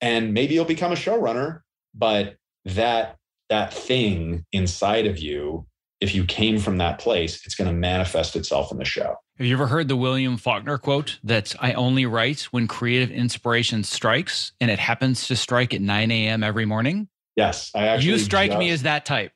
and 0.00 0.34
maybe 0.34 0.54
you'll 0.54 0.66
become 0.66 0.92
a 0.92 0.96
showrunner. 0.96 1.60
But 1.94 2.36
that 2.64 3.16
that 3.50 3.72
thing 3.72 4.44
inside 4.52 5.06
of 5.06 5.18
you, 5.18 5.66
if 6.00 6.14
you 6.14 6.24
came 6.24 6.58
from 6.58 6.78
that 6.78 6.98
place, 6.98 7.44
it's 7.46 7.54
going 7.54 7.68
to 7.68 7.76
manifest 7.76 8.36
itself 8.36 8.72
in 8.72 8.78
the 8.78 8.84
show. 8.84 9.14
Have 9.38 9.46
you 9.46 9.54
ever 9.54 9.66
heard 9.66 9.88
the 9.88 9.96
William 9.96 10.36
Faulkner 10.36 10.78
quote 10.78 11.18
that 11.24 11.54
I 11.60 11.72
only 11.74 12.06
write 12.06 12.42
when 12.52 12.66
creative 12.66 13.10
inspiration 13.10 13.84
strikes 13.84 14.52
and 14.60 14.70
it 14.70 14.78
happens 14.78 15.26
to 15.28 15.36
strike 15.36 15.72
at 15.72 15.80
9 15.80 16.10
a.m. 16.10 16.42
every 16.42 16.66
morning? 16.66 17.08
Yes. 17.36 17.70
I 17.74 17.86
actually 17.86 18.10
You 18.10 18.18
strike 18.18 18.50
just, 18.50 18.58
me 18.58 18.70
as 18.70 18.82
that 18.82 19.04
type. 19.04 19.32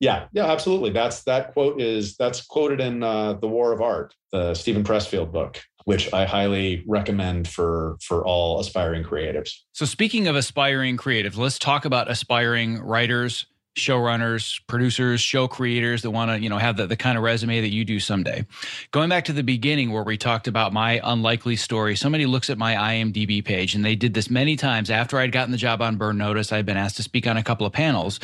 Yeah, 0.00 0.26
yeah, 0.32 0.50
absolutely. 0.50 0.90
That's 0.90 1.22
that 1.24 1.52
quote 1.52 1.80
is 1.80 2.16
that's 2.16 2.44
quoted 2.44 2.80
in 2.80 3.02
uh, 3.02 3.34
The 3.34 3.46
War 3.46 3.72
of 3.72 3.80
Art, 3.80 4.14
the 4.32 4.54
Steven 4.54 4.82
Pressfield 4.82 5.30
book 5.30 5.62
which 5.84 6.12
I 6.12 6.24
highly 6.24 6.84
recommend 6.86 7.48
for 7.48 7.96
for 8.00 8.24
all 8.24 8.60
aspiring 8.60 9.04
creatives. 9.04 9.60
So 9.72 9.84
speaking 9.84 10.28
of 10.28 10.36
aspiring 10.36 10.96
creatives, 10.96 11.36
let's 11.36 11.58
talk 11.58 11.84
about 11.84 12.10
aspiring 12.10 12.80
writers, 12.80 13.46
showrunners, 13.76 14.60
producers, 14.66 15.20
show 15.20 15.48
creators 15.48 16.02
that 16.02 16.10
want 16.10 16.30
to, 16.30 16.40
you 16.40 16.48
know, 16.48 16.58
have 16.58 16.76
the, 16.76 16.86
the 16.86 16.96
kind 16.96 17.16
of 17.16 17.24
resume 17.24 17.60
that 17.60 17.72
you 17.72 17.84
do 17.84 17.98
someday. 18.00 18.44
Going 18.90 19.08
back 19.08 19.24
to 19.26 19.32
the 19.32 19.42
beginning 19.42 19.92
where 19.92 20.02
we 20.02 20.18
talked 20.18 20.46
about 20.46 20.72
my 20.72 21.00
unlikely 21.02 21.56
story, 21.56 21.96
somebody 21.96 22.26
looks 22.26 22.50
at 22.50 22.58
my 22.58 22.74
IMDb 22.74 23.44
page 23.44 23.74
and 23.74 23.84
they 23.84 23.96
did 23.96 24.14
this 24.14 24.28
many 24.28 24.56
times 24.56 24.90
after 24.90 25.18
I'd 25.18 25.32
gotten 25.32 25.52
the 25.52 25.58
job 25.58 25.80
on 25.80 25.96
Burn 25.96 26.18
Notice. 26.18 26.52
I'd 26.52 26.66
been 26.66 26.76
asked 26.76 26.96
to 26.96 27.02
speak 27.02 27.26
on 27.26 27.36
a 27.36 27.42
couple 27.42 27.66
of 27.66 27.72
panels. 27.72 28.20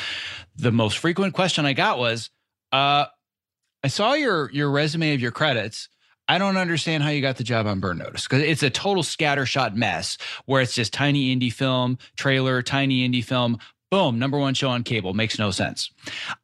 The 0.57 0.73
most 0.73 0.99
frequent 0.99 1.35
question 1.35 1.65
I 1.65 1.73
got 1.73 1.99
was, 1.99 2.31
uh, 2.73 3.07
I 3.83 3.89
saw 3.89 4.15
your 4.15 4.51
your 4.51 4.71
resume 4.71 5.15
of 5.15 5.21
your 5.21 5.31
credits 5.31 5.89
I 6.29 6.37
don't 6.37 6.59
understand 6.59 7.03
how 7.03 7.09
you 7.09 7.23
got 7.23 7.37
the 7.37 7.45
job 7.45 7.67
on 7.67 7.81
Burn 7.81 7.99
Notice 7.99 8.25
because 8.25 8.43
it's 8.43 8.63
a 8.63 8.69
total 8.69 9.03
scattershot 9.03 9.75
mess 9.75 10.19
where 10.45 10.61
it's 10.61 10.75
just 10.75 10.93
tiny 10.93 11.35
indie 11.35 11.53
film, 11.53 11.97
trailer, 12.17 12.61
tiny 12.61 13.09
indie 13.09 13.25
film, 13.25 13.59
boom, 13.91 14.19
number 14.19 14.39
one 14.39 14.53
show 14.53 14.69
on 14.69 14.83
cable. 14.83 15.15
Makes 15.15 15.39
no 15.39 15.51
sense. 15.51 15.91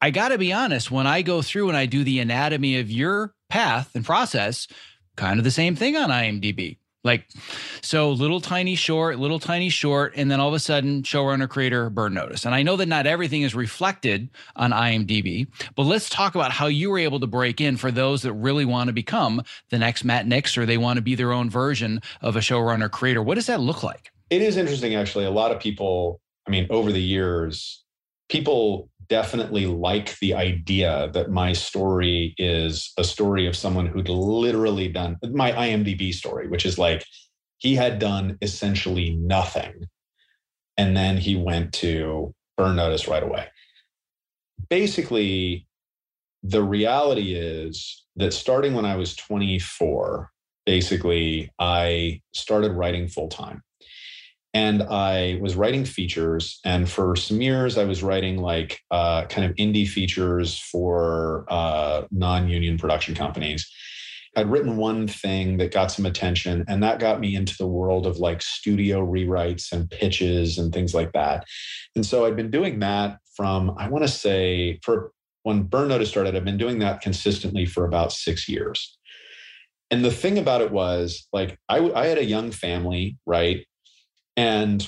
I 0.00 0.10
got 0.10 0.28
to 0.28 0.38
be 0.38 0.52
honest, 0.52 0.90
when 0.90 1.06
I 1.06 1.20
go 1.20 1.42
through 1.42 1.68
and 1.68 1.76
I 1.76 1.84
do 1.84 2.02
the 2.02 2.18
anatomy 2.20 2.78
of 2.78 2.90
your 2.90 3.34
path 3.50 3.90
and 3.94 4.04
process, 4.04 4.66
kind 5.16 5.38
of 5.38 5.44
the 5.44 5.50
same 5.50 5.76
thing 5.76 5.96
on 5.96 6.08
IMDb. 6.08 6.78
Like, 7.04 7.28
so 7.82 8.10
little 8.10 8.40
tiny 8.40 8.74
short, 8.74 9.18
little 9.18 9.38
tiny 9.38 9.68
short, 9.68 10.14
and 10.16 10.30
then 10.30 10.40
all 10.40 10.48
of 10.48 10.54
a 10.54 10.58
sudden, 10.58 11.02
showrunner, 11.02 11.48
creator, 11.48 11.90
burn 11.90 12.14
notice. 12.14 12.46
And 12.46 12.54
I 12.54 12.62
know 12.62 12.76
that 12.76 12.86
not 12.86 13.06
everything 13.06 13.42
is 13.42 13.54
reflected 13.54 14.30
on 14.56 14.70
IMDb, 14.70 15.46
but 15.76 15.82
let's 15.82 16.08
talk 16.08 16.34
about 16.34 16.50
how 16.50 16.66
you 16.66 16.90
were 16.90 16.98
able 16.98 17.20
to 17.20 17.26
break 17.26 17.60
in 17.60 17.76
for 17.76 17.90
those 17.90 18.22
that 18.22 18.32
really 18.32 18.64
want 18.64 18.88
to 18.88 18.94
become 18.94 19.42
the 19.68 19.78
next 19.78 20.02
Matt 20.02 20.26
Nix 20.26 20.56
or 20.56 20.64
they 20.64 20.78
want 20.78 20.96
to 20.96 21.02
be 21.02 21.14
their 21.14 21.32
own 21.32 21.50
version 21.50 22.00
of 22.22 22.36
a 22.36 22.40
showrunner, 22.40 22.90
creator. 22.90 23.22
What 23.22 23.34
does 23.34 23.46
that 23.46 23.60
look 23.60 23.82
like? 23.82 24.10
It 24.30 24.40
is 24.40 24.56
interesting, 24.56 24.94
actually. 24.94 25.26
A 25.26 25.30
lot 25.30 25.52
of 25.52 25.60
people, 25.60 26.22
I 26.46 26.50
mean, 26.50 26.66
over 26.70 26.90
the 26.90 27.02
years, 27.02 27.84
people 28.30 28.88
definitely 29.08 29.66
like 29.66 30.18
the 30.18 30.34
idea 30.34 31.10
that 31.12 31.30
my 31.30 31.52
story 31.52 32.34
is 32.38 32.92
a 32.98 33.04
story 33.04 33.46
of 33.46 33.56
someone 33.56 33.86
who'd 33.86 34.08
literally 34.08 34.88
done 34.88 35.16
my 35.32 35.52
IMDb 35.52 36.12
story, 36.12 36.48
which 36.48 36.66
is 36.66 36.78
like 36.78 37.04
he 37.58 37.74
had 37.74 37.98
done 37.98 38.38
essentially 38.42 39.16
nothing. 39.16 39.86
And 40.76 40.96
then 40.96 41.16
he 41.16 41.36
went 41.36 41.72
to 41.74 42.34
burn 42.56 42.76
notice 42.76 43.06
right 43.06 43.22
away. 43.22 43.48
Basically, 44.68 45.66
the 46.42 46.62
reality 46.62 47.34
is 47.34 48.04
that 48.16 48.32
starting 48.32 48.74
when 48.74 48.84
I 48.84 48.96
was 48.96 49.16
24, 49.16 50.30
basically, 50.66 51.50
I 51.58 52.20
started 52.32 52.72
writing 52.72 53.08
full 53.08 53.28
time 53.28 53.62
and 54.54 54.84
I 54.84 55.38
was 55.42 55.56
writing 55.56 55.84
features. 55.84 56.60
And 56.64 56.88
for 56.88 57.16
some 57.16 57.42
years, 57.42 57.76
I 57.76 57.84
was 57.84 58.04
writing 58.04 58.38
like 58.38 58.80
uh, 58.92 59.26
kind 59.26 59.50
of 59.50 59.56
indie 59.56 59.88
features 59.88 60.58
for 60.58 61.44
uh, 61.48 62.04
non 62.12 62.48
union 62.48 62.78
production 62.78 63.16
companies. 63.16 63.68
I'd 64.36 64.50
written 64.50 64.76
one 64.76 65.06
thing 65.06 65.58
that 65.58 65.72
got 65.72 65.92
some 65.92 66.06
attention, 66.06 66.64
and 66.68 66.82
that 66.82 66.98
got 66.98 67.20
me 67.20 67.34
into 67.36 67.56
the 67.56 67.66
world 67.66 68.06
of 68.06 68.18
like 68.18 68.42
studio 68.42 69.04
rewrites 69.04 69.72
and 69.72 69.90
pitches 69.90 70.58
and 70.58 70.72
things 70.72 70.94
like 70.94 71.12
that. 71.12 71.44
And 71.94 72.06
so 72.06 72.24
I'd 72.24 72.36
been 72.36 72.50
doing 72.50 72.78
that 72.80 73.18
from, 73.36 73.74
I 73.76 73.88
want 73.88 74.04
to 74.04 74.08
say, 74.08 74.78
for 74.82 75.12
when 75.42 75.64
Burn 75.64 75.88
Notice 75.88 76.08
started, 76.08 76.34
I've 76.34 76.44
been 76.44 76.58
doing 76.58 76.78
that 76.78 77.00
consistently 77.00 77.66
for 77.66 77.84
about 77.84 78.12
six 78.12 78.48
years. 78.48 78.96
And 79.90 80.04
the 80.04 80.10
thing 80.10 80.38
about 80.38 80.62
it 80.62 80.72
was, 80.72 81.28
like, 81.32 81.58
I, 81.68 81.78
I 81.92 82.06
had 82.06 82.18
a 82.18 82.24
young 82.24 82.50
family, 82.50 83.18
right? 83.26 83.64
And 84.36 84.86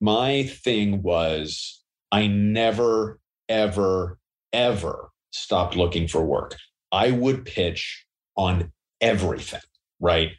my 0.00 0.44
thing 0.44 1.02
was, 1.02 1.82
I 2.12 2.26
never, 2.26 3.20
ever, 3.48 4.18
ever 4.52 5.10
stopped 5.30 5.76
looking 5.76 6.08
for 6.08 6.24
work. 6.24 6.56
I 6.92 7.10
would 7.10 7.44
pitch 7.44 8.06
on 8.36 8.72
everything, 9.00 9.60
right? 10.00 10.30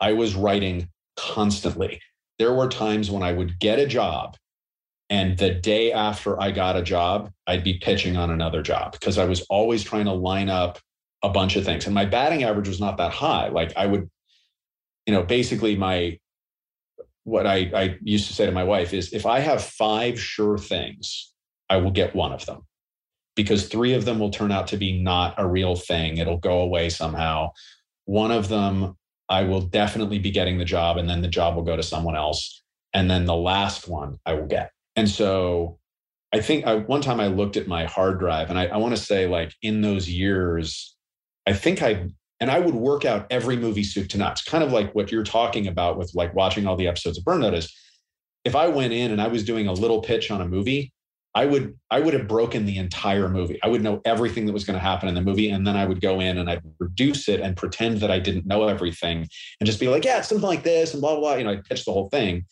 I 0.00 0.12
was 0.12 0.34
writing 0.34 0.88
constantly. 1.16 2.00
There 2.38 2.54
were 2.54 2.68
times 2.68 3.10
when 3.10 3.22
I 3.22 3.32
would 3.32 3.58
get 3.58 3.78
a 3.78 3.86
job, 3.86 4.36
and 5.10 5.36
the 5.36 5.50
day 5.50 5.92
after 5.92 6.40
I 6.40 6.52
got 6.52 6.76
a 6.76 6.82
job, 6.82 7.32
I'd 7.46 7.64
be 7.64 7.78
pitching 7.78 8.16
on 8.16 8.30
another 8.30 8.62
job 8.62 8.92
because 8.92 9.18
I 9.18 9.24
was 9.24 9.42
always 9.50 9.82
trying 9.82 10.04
to 10.04 10.12
line 10.12 10.48
up 10.48 10.78
a 11.22 11.28
bunch 11.28 11.56
of 11.56 11.64
things. 11.64 11.84
And 11.84 11.94
my 11.94 12.06
batting 12.06 12.44
average 12.44 12.68
was 12.68 12.80
not 12.80 12.96
that 12.98 13.12
high. 13.12 13.48
Like 13.48 13.72
I 13.76 13.86
would, 13.86 14.08
you 15.06 15.12
know, 15.12 15.24
basically 15.24 15.76
my 15.76 16.18
what 17.30 17.46
I, 17.46 17.70
I 17.74 17.98
used 18.02 18.26
to 18.26 18.34
say 18.34 18.44
to 18.44 18.52
my 18.52 18.64
wife 18.64 18.92
is 18.92 19.12
if 19.12 19.24
I 19.24 19.38
have 19.40 19.62
five 19.62 20.20
sure 20.20 20.58
things, 20.58 21.32
I 21.68 21.76
will 21.76 21.92
get 21.92 22.14
one 22.14 22.32
of 22.32 22.44
them 22.44 22.66
because 23.36 23.68
three 23.68 23.94
of 23.94 24.04
them 24.04 24.18
will 24.18 24.30
turn 24.30 24.50
out 24.50 24.66
to 24.68 24.76
be 24.76 25.00
not 25.00 25.34
a 25.38 25.46
real 25.46 25.76
thing. 25.76 26.18
It'll 26.18 26.36
go 26.36 26.60
away 26.60 26.90
somehow. 26.90 27.52
One 28.04 28.32
of 28.32 28.48
them, 28.48 28.96
I 29.28 29.44
will 29.44 29.60
definitely 29.60 30.18
be 30.18 30.32
getting 30.32 30.58
the 30.58 30.64
job, 30.64 30.96
and 30.96 31.08
then 31.08 31.22
the 31.22 31.28
job 31.28 31.54
will 31.54 31.62
go 31.62 31.76
to 31.76 31.82
someone 31.84 32.16
else. 32.16 32.62
And 32.92 33.08
then 33.08 33.24
the 33.24 33.36
last 33.36 33.86
one 33.86 34.18
I 34.26 34.34
will 34.34 34.48
get. 34.48 34.72
And 34.96 35.08
so 35.08 35.78
I 36.34 36.40
think 36.40 36.66
I, 36.66 36.74
one 36.74 37.00
time 37.00 37.20
I 37.20 37.28
looked 37.28 37.56
at 37.56 37.68
my 37.68 37.84
hard 37.84 38.18
drive, 38.18 38.50
and 38.50 38.58
I, 38.58 38.66
I 38.66 38.78
want 38.78 38.96
to 38.96 39.00
say, 39.00 39.28
like, 39.28 39.52
in 39.62 39.80
those 39.80 40.10
years, 40.10 40.96
I 41.46 41.52
think 41.52 41.82
I 41.82 42.08
and 42.40 42.50
I 42.50 42.58
would 42.58 42.74
work 42.74 43.04
out 43.04 43.26
every 43.30 43.56
movie 43.56 43.84
soup 43.84 44.08
to 44.08 44.18
nuts, 44.18 44.42
kind 44.42 44.64
of 44.64 44.72
like 44.72 44.94
what 44.94 45.12
you're 45.12 45.24
talking 45.24 45.66
about 45.66 45.98
with 45.98 46.12
like 46.14 46.34
watching 46.34 46.66
all 46.66 46.76
the 46.76 46.88
episodes 46.88 47.18
of 47.18 47.24
Burn 47.24 47.40
Notice. 47.40 47.76
If 48.44 48.56
I 48.56 48.68
went 48.68 48.94
in 48.94 49.10
and 49.10 49.20
I 49.20 49.28
was 49.28 49.44
doing 49.44 49.66
a 49.66 49.72
little 49.72 50.00
pitch 50.00 50.30
on 50.30 50.40
a 50.40 50.48
movie, 50.48 50.92
I 51.34 51.46
would 51.46 51.78
I 51.90 52.00
would 52.00 52.14
have 52.14 52.26
broken 52.26 52.66
the 52.66 52.78
entire 52.78 53.28
movie. 53.28 53.60
I 53.62 53.68
would 53.68 53.82
know 53.82 54.00
everything 54.04 54.46
that 54.46 54.52
was 54.52 54.64
going 54.64 54.78
to 54.78 54.84
happen 54.84 55.08
in 55.08 55.14
the 55.14 55.20
movie, 55.20 55.50
and 55.50 55.66
then 55.66 55.76
I 55.76 55.84
would 55.84 56.00
go 56.00 56.18
in 56.18 56.38
and 56.38 56.50
I'd 56.50 56.62
reduce 56.78 57.28
it 57.28 57.40
and 57.40 57.56
pretend 57.56 57.98
that 57.98 58.10
I 58.10 58.18
didn't 58.18 58.46
know 58.46 58.66
everything, 58.66 59.28
and 59.60 59.66
just 59.66 59.78
be 59.78 59.88
like, 59.88 60.04
yeah, 60.04 60.22
something 60.22 60.46
like 60.46 60.64
this, 60.64 60.92
and 60.92 61.00
blah 61.00 61.12
blah 61.12 61.20
blah. 61.20 61.34
You 61.34 61.44
know, 61.44 61.52
I 61.52 61.56
pitched 61.56 61.84
the 61.84 61.92
whole 61.92 62.08
thing. 62.08 62.46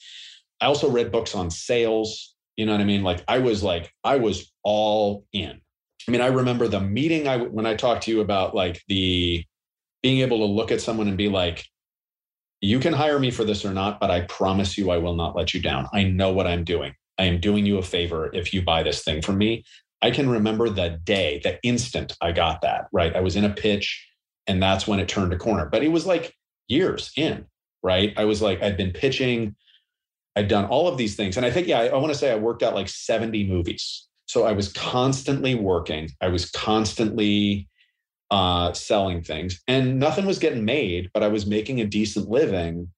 I 0.61 0.67
also 0.67 0.91
read 0.91 1.11
books 1.11 1.35
on 1.35 1.51
sales. 1.51 2.35
You 2.57 2.67
know 2.67 2.73
what 2.73 2.81
I 2.81 2.85
mean? 2.85 3.03
Like 3.03 3.25
I 3.27 3.39
was 3.39 3.63
like 3.63 3.93
I 4.05 4.17
was 4.17 4.53
all 4.63 5.25
in. 5.33 5.61
I 6.07 6.11
mean, 6.11 6.21
I 6.21 6.29
remember 6.29 6.69
the 6.69 6.81
meeting 6.81 7.27
I 7.27 7.39
when 7.39 7.67
I 7.67 7.75
talked 7.75 8.05
to 8.05 8.11
you 8.13 8.21
about 8.21 8.55
like 8.55 8.83
the 8.87 9.45
being 10.09 10.23
able 10.23 10.39
to 10.39 10.47
look 10.47 10.73
at 10.73 10.81
someone 10.81 11.07
and 11.07 11.19
be 11.19 11.29
like, 11.29 11.67
you 12.63 12.81
can 12.81 12.95
hire 12.95 13.19
me 13.19 13.31
for 13.31 13.45
this 13.45 13.63
or 13.63 13.75
not, 13.75 14.01
but 14.01 14.11
I 14.11 14.23
promise 14.23 14.79
you 14.79 14.91
I 14.91 14.97
will 14.97 15.15
not 15.15 15.37
let 15.37 15.53
you 15.53 15.61
down. 15.61 15.87
I 15.93 16.05
know 16.05 16.33
what 16.33 16.47
I'm 16.47 16.65
doing. 16.65 16.95
I 17.19 17.25
am 17.25 17.41
doing 17.41 17.67
you 17.67 17.77
a 17.77 17.83
favor 17.83 18.31
if 18.33 18.55
you 18.55 18.63
buy 18.63 18.83
this 18.83 19.05
thing 19.05 19.21
from 19.21 19.37
me. 19.37 19.65
I 20.01 20.11
can 20.11 20.31
remember 20.31 20.71
the 20.71 20.99
day, 21.05 21.43
the 21.45 21.59
instant 21.63 22.17
I 22.23 22.33
got 22.33 22.63
that, 22.63 22.87
right? 22.91 23.15
I 23.15 23.21
was 23.21 23.37
in 23.37 23.45
a 23.45 23.51
pitch 23.51 24.09
and 24.47 24.63
that's 24.63 24.87
when 24.87 24.99
it 24.99 25.11
turned 25.11 25.35
a 25.35 25.37
corner. 25.37 25.67
But 25.67 25.83
it 25.85 25.89
was 25.89 26.07
like 26.07 26.35
years 26.69 27.13
in, 27.15 27.45
right? 27.83 28.15
I 28.17 28.25
was 28.25 28.41
like, 28.41 28.63
I'd 28.63 28.79
been 28.79 28.93
pitching, 28.93 29.57
I'd 30.35 30.49
done 30.49 30.65
all 30.65 30.89
of 30.89 30.97
these 30.97 31.17
things. 31.17 31.37
And 31.37 31.45
I 31.45 31.51
think, 31.51 31.67
yeah, 31.67 31.81
I, 31.81 31.89
I 31.89 31.97
want 31.97 32.15
to 32.15 32.19
say 32.19 32.33
I 32.33 32.37
worked 32.37 32.63
out 32.63 32.75
like 32.75 32.89
70 32.89 33.47
movies. 33.47 34.09
So 34.25 34.45
I 34.45 34.53
was 34.53 34.73
constantly 34.73 35.55
working, 35.55 36.09
I 36.23 36.29
was 36.29 36.51
constantly 36.51 37.69
uh, 38.31 38.73
selling 38.73 39.23
things, 39.23 39.63
and 39.67 39.99
nothing 39.99 40.27
was 40.27 40.39
getting 40.39 40.65
made, 40.65 41.11
but 41.15 41.23
I 41.23 41.29
was 41.29 41.47
making 41.47 41.81
a 41.81 41.87
decent 41.87 42.29
living, 42.29 42.91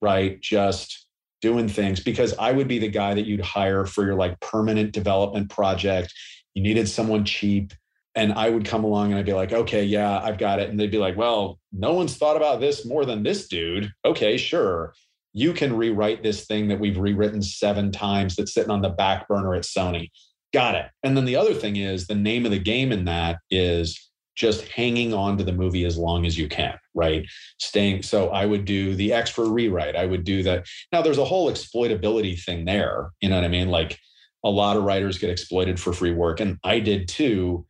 right? 0.00 0.40
Just 0.40 1.04
doing 1.44 1.68
things 1.68 2.00
because 2.00 2.34
I 2.38 2.52
would 2.52 2.68
be 2.68 2.78
the 2.78 2.88
guy 2.88 3.12
that 3.12 3.26
you'd 3.26 3.42
hire 3.42 3.84
for 3.84 4.02
your 4.02 4.14
like 4.14 4.40
permanent 4.40 4.92
development 4.92 5.50
project. 5.50 6.10
You 6.54 6.62
needed 6.62 6.88
someone 6.88 7.26
cheap. 7.26 7.74
And 8.14 8.32
I 8.32 8.48
would 8.48 8.64
come 8.64 8.82
along 8.82 9.10
and 9.10 9.18
I'd 9.18 9.26
be 9.26 9.34
like, 9.34 9.52
okay, 9.52 9.84
yeah, 9.84 10.20
I've 10.20 10.38
got 10.38 10.58
it. 10.58 10.70
And 10.70 10.80
they'd 10.80 10.90
be 10.90 10.96
like, 10.96 11.18
well, 11.18 11.58
no 11.70 11.92
one's 11.92 12.16
thought 12.16 12.38
about 12.38 12.60
this 12.60 12.86
more 12.86 13.04
than 13.04 13.24
this 13.24 13.46
dude. 13.46 13.92
Okay, 14.06 14.38
sure. 14.38 14.94
You 15.34 15.52
can 15.52 15.76
rewrite 15.76 16.22
this 16.22 16.46
thing 16.46 16.68
that 16.68 16.80
we've 16.80 16.96
rewritten 16.96 17.42
seven 17.42 17.92
times 17.92 18.36
that's 18.36 18.54
sitting 18.54 18.70
on 18.70 18.80
the 18.80 18.88
back 18.88 19.28
burner 19.28 19.54
at 19.54 19.64
Sony. 19.64 20.10
Got 20.54 20.76
it. 20.76 20.86
And 21.02 21.14
then 21.14 21.26
the 21.26 21.36
other 21.36 21.52
thing 21.52 21.76
is 21.76 22.06
the 22.06 22.14
name 22.14 22.46
of 22.46 22.52
the 22.52 22.58
game 22.58 22.90
in 22.90 23.04
that 23.04 23.40
is 23.50 24.10
just 24.34 24.66
hanging 24.68 25.14
on 25.14 25.38
to 25.38 25.44
the 25.44 25.52
movie 25.52 25.84
as 25.84 25.96
long 25.96 26.26
as 26.26 26.36
you 26.36 26.48
can, 26.48 26.76
right? 26.94 27.26
Staying. 27.58 28.02
So 28.02 28.30
I 28.30 28.46
would 28.46 28.64
do 28.64 28.94
the 28.94 29.12
extra 29.12 29.44
rewrite. 29.44 29.96
I 29.96 30.06
would 30.06 30.24
do 30.24 30.42
that. 30.42 30.66
Now 30.92 31.02
there's 31.02 31.18
a 31.18 31.24
whole 31.24 31.50
exploitability 31.50 32.42
thing 32.42 32.64
there. 32.64 33.10
You 33.20 33.28
know 33.28 33.36
what 33.36 33.44
I 33.44 33.48
mean? 33.48 33.68
Like 33.68 33.98
a 34.44 34.50
lot 34.50 34.76
of 34.76 34.82
writers 34.82 35.18
get 35.18 35.30
exploited 35.30 35.80
for 35.80 35.92
free 35.92 36.12
work, 36.12 36.40
and 36.40 36.58
I 36.64 36.80
did 36.80 37.08
too. 37.08 37.66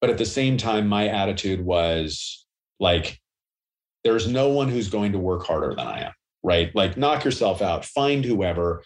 But 0.00 0.10
at 0.10 0.18
the 0.18 0.26
same 0.26 0.56
time, 0.56 0.86
my 0.86 1.08
attitude 1.08 1.64
was 1.64 2.46
like, 2.78 3.20
there's 4.02 4.26
no 4.26 4.48
one 4.48 4.68
who's 4.68 4.88
going 4.88 5.12
to 5.12 5.18
work 5.18 5.44
harder 5.46 5.74
than 5.74 5.86
I 5.86 6.06
am, 6.06 6.12
right? 6.42 6.74
Like, 6.74 6.96
knock 6.96 7.24
yourself 7.24 7.60
out, 7.60 7.84
find 7.84 8.24
whoever, 8.24 8.82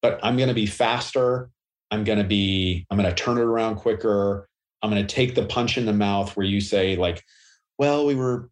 but 0.00 0.18
I'm 0.22 0.36
going 0.36 0.48
to 0.48 0.54
be 0.54 0.66
faster. 0.66 1.50
I'm 1.90 2.02
going 2.02 2.18
to 2.18 2.24
be, 2.24 2.86
I'm 2.90 2.96
going 2.96 3.08
to 3.08 3.14
turn 3.14 3.36
it 3.36 3.42
around 3.42 3.76
quicker. 3.76 4.48
I'm 4.84 4.90
going 4.90 5.04
to 5.04 5.14
take 5.14 5.34
the 5.34 5.46
punch 5.46 5.78
in 5.78 5.86
the 5.86 5.94
mouth 5.94 6.36
where 6.36 6.44
you 6.44 6.60
say, 6.60 6.96
like, 6.96 7.24
well, 7.78 8.04
we 8.04 8.14
were, 8.14 8.50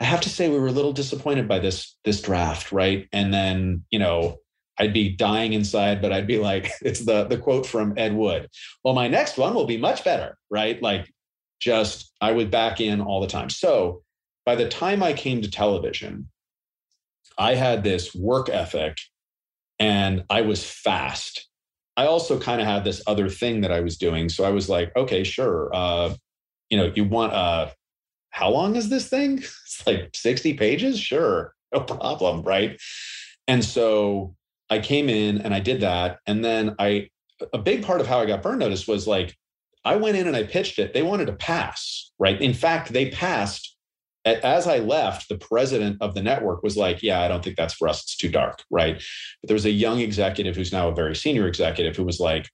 I 0.00 0.04
have 0.04 0.22
to 0.22 0.30
say, 0.30 0.48
we 0.48 0.58
were 0.58 0.68
a 0.68 0.72
little 0.72 0.94
disappointed 0.94 1.46
by 1.46 1.58
this, 1.58 1.94
this 2.06 2.22
draft, 2.22 2.72
right? 2.72 3.06
And 3.12 3.34
then, 3.34 3.84
you 3.90 3.98
know, 3.98 4.38
I'd 4.78 4.94
be 4.94 5.10
dying 5.10 5.52
inside, 5.52 6.00
but 6.00 6.10
I'd 6.10 6.26
be 6.26 6.38
like, 6.38 6.70
it's 6.80 7.04
the 7.04 7.24
the 7.24 7.36
quote 7.36 7.66
from 7.66 7.92
Ed 7.98 8.14
Wood. 8.14 8.48
Well, 8.82 8.94
my 8.94 9.08
next 9.08 9.36
one 9.36 9.52
will 9.52 9.66
be 9.66 9.76
much 9.76 10.04
better, 10.04 10.38
right? 10.50 10.80
Like 10.82 11.12
just 11.60 12.14
I 12.20 12.32
would 12.32 12.50
back 12.50 12.80
in 12.80 13.02
all 13.02 13.20
the 13.20 13.26
time. 13.26 13.50
So 13.50 14.02
by 14.46 14.54
the 14.54 14.68
time 14.68 15.02
I 15.02 15.12
came 15.12 15.42
to 15.42 15.50
television, 15.50 16.28
I 17.36 17.56
had 17.56 17.84
this 17.84 18.14
work 18.14 18.48
ethic 18.48 18.96
and 19.78 20.24
I 20.30 20.40
was 20.40 20.64
fast. 20.64 21.45
I 21.96 22.06
also 22.06 22.38
kind 22.38 22.60
of 22.60 22.66
had 22.66 22.84
this 22.84 23.02
other 23.06 23.28
thing 23.28 23.62
that 23.62 23.72
I 23.72 23.80
was 23.80 23.96
doing. 23.96 24.28
So 24.28 24.44
I 24.44 24.50
was 24.50 24.68
like, 24.68 24.94
okay, 24.96 25.24
sure. 25.24 25.70
Uh, 25.74 26.14
you 26.70 26.76
know, 26.76 26.92
you 26.94 27.04
want 27.04 27.32
uh 27.32 27.70
how 28.30 28.50
long 28.50 28.76
is 28.76 28.90
this 28.90 29.08
thing? 29.08 29.38
It's 29.66 29.86
like 29.86 30.10
60 30.14 30.54
pages? 30.54 30.98
Sure, 30.98 31.54
no 31.72 31.80
problem, 31.80 32.42
right? 32.42 32.80
And 33.46 33.64
so 33.64 34.34
I 34.70 34.78
came 34.78 35.08
in 35.08 35.40
and 35.40 35.54
I 35.54 35.60
did 35.60 35.80
that. 35.80 36.18
And 36.26 36.44
then 36.44 36.74
I, 36.78 37.08
a 37.52 37.58
big 37.58 37.84
part 37.84 38.00
of 38.00 38.06
how 38.06 38.20
I 38.20 38.26
got 38.26 38.42
burn 38.42 38.58
notice 38.58 38.88
was 38.88 39.06
like, 39.06 39.36
I 39.84 39.96
went 39.96 40.16
in 40.16 40.26
and 40.26 40.36
I 40.36 40.42
pitched 40.42 40.78
it. 40.78 40.94
They 40.94 41.02
wanted 41.02 41.26
to 41.26 41.34
pass, 41.34 42.10
right? 42.18 42.40
In 42.40 42.54
fact, 42.54 42.92
they 42.92 43.10
passed. 43.10 43.75
As 44.26 44.66
I 44.66 44.78
left, 44.78 45.28
the 45.28 45.38
president 45.38 45.98
of 46.00 46.14
the 46.14 46.22
network 46.22 46.62
was 46.62 46.76
like, 46.76 47.02
Yeah, 47.02 47.22
I 47.22 47.28
don't 47.28 47.42
think 47.42 47.56
that's 47.56 47.74
for 47.74 47.88
us. 47.88 48.02
It's 48.02 48.16
too 48.16 48.28
dark, 48.28 48.62
right? 48.70 48.96
But 48.96 49.48
there 49.48 49.54
was 49.54 49.66
a 49.66 49.70
young 49.70 50.00
executive 50.00 50.56
who's 50.56 50.72
now 50.72 50.88
a 50.88 50.94
very 50.94 51.16
senior 51.16 51.46
executive 51.46 51.96
who 51.96 52.04
was 52.04 52.20
like, 52.20 52.48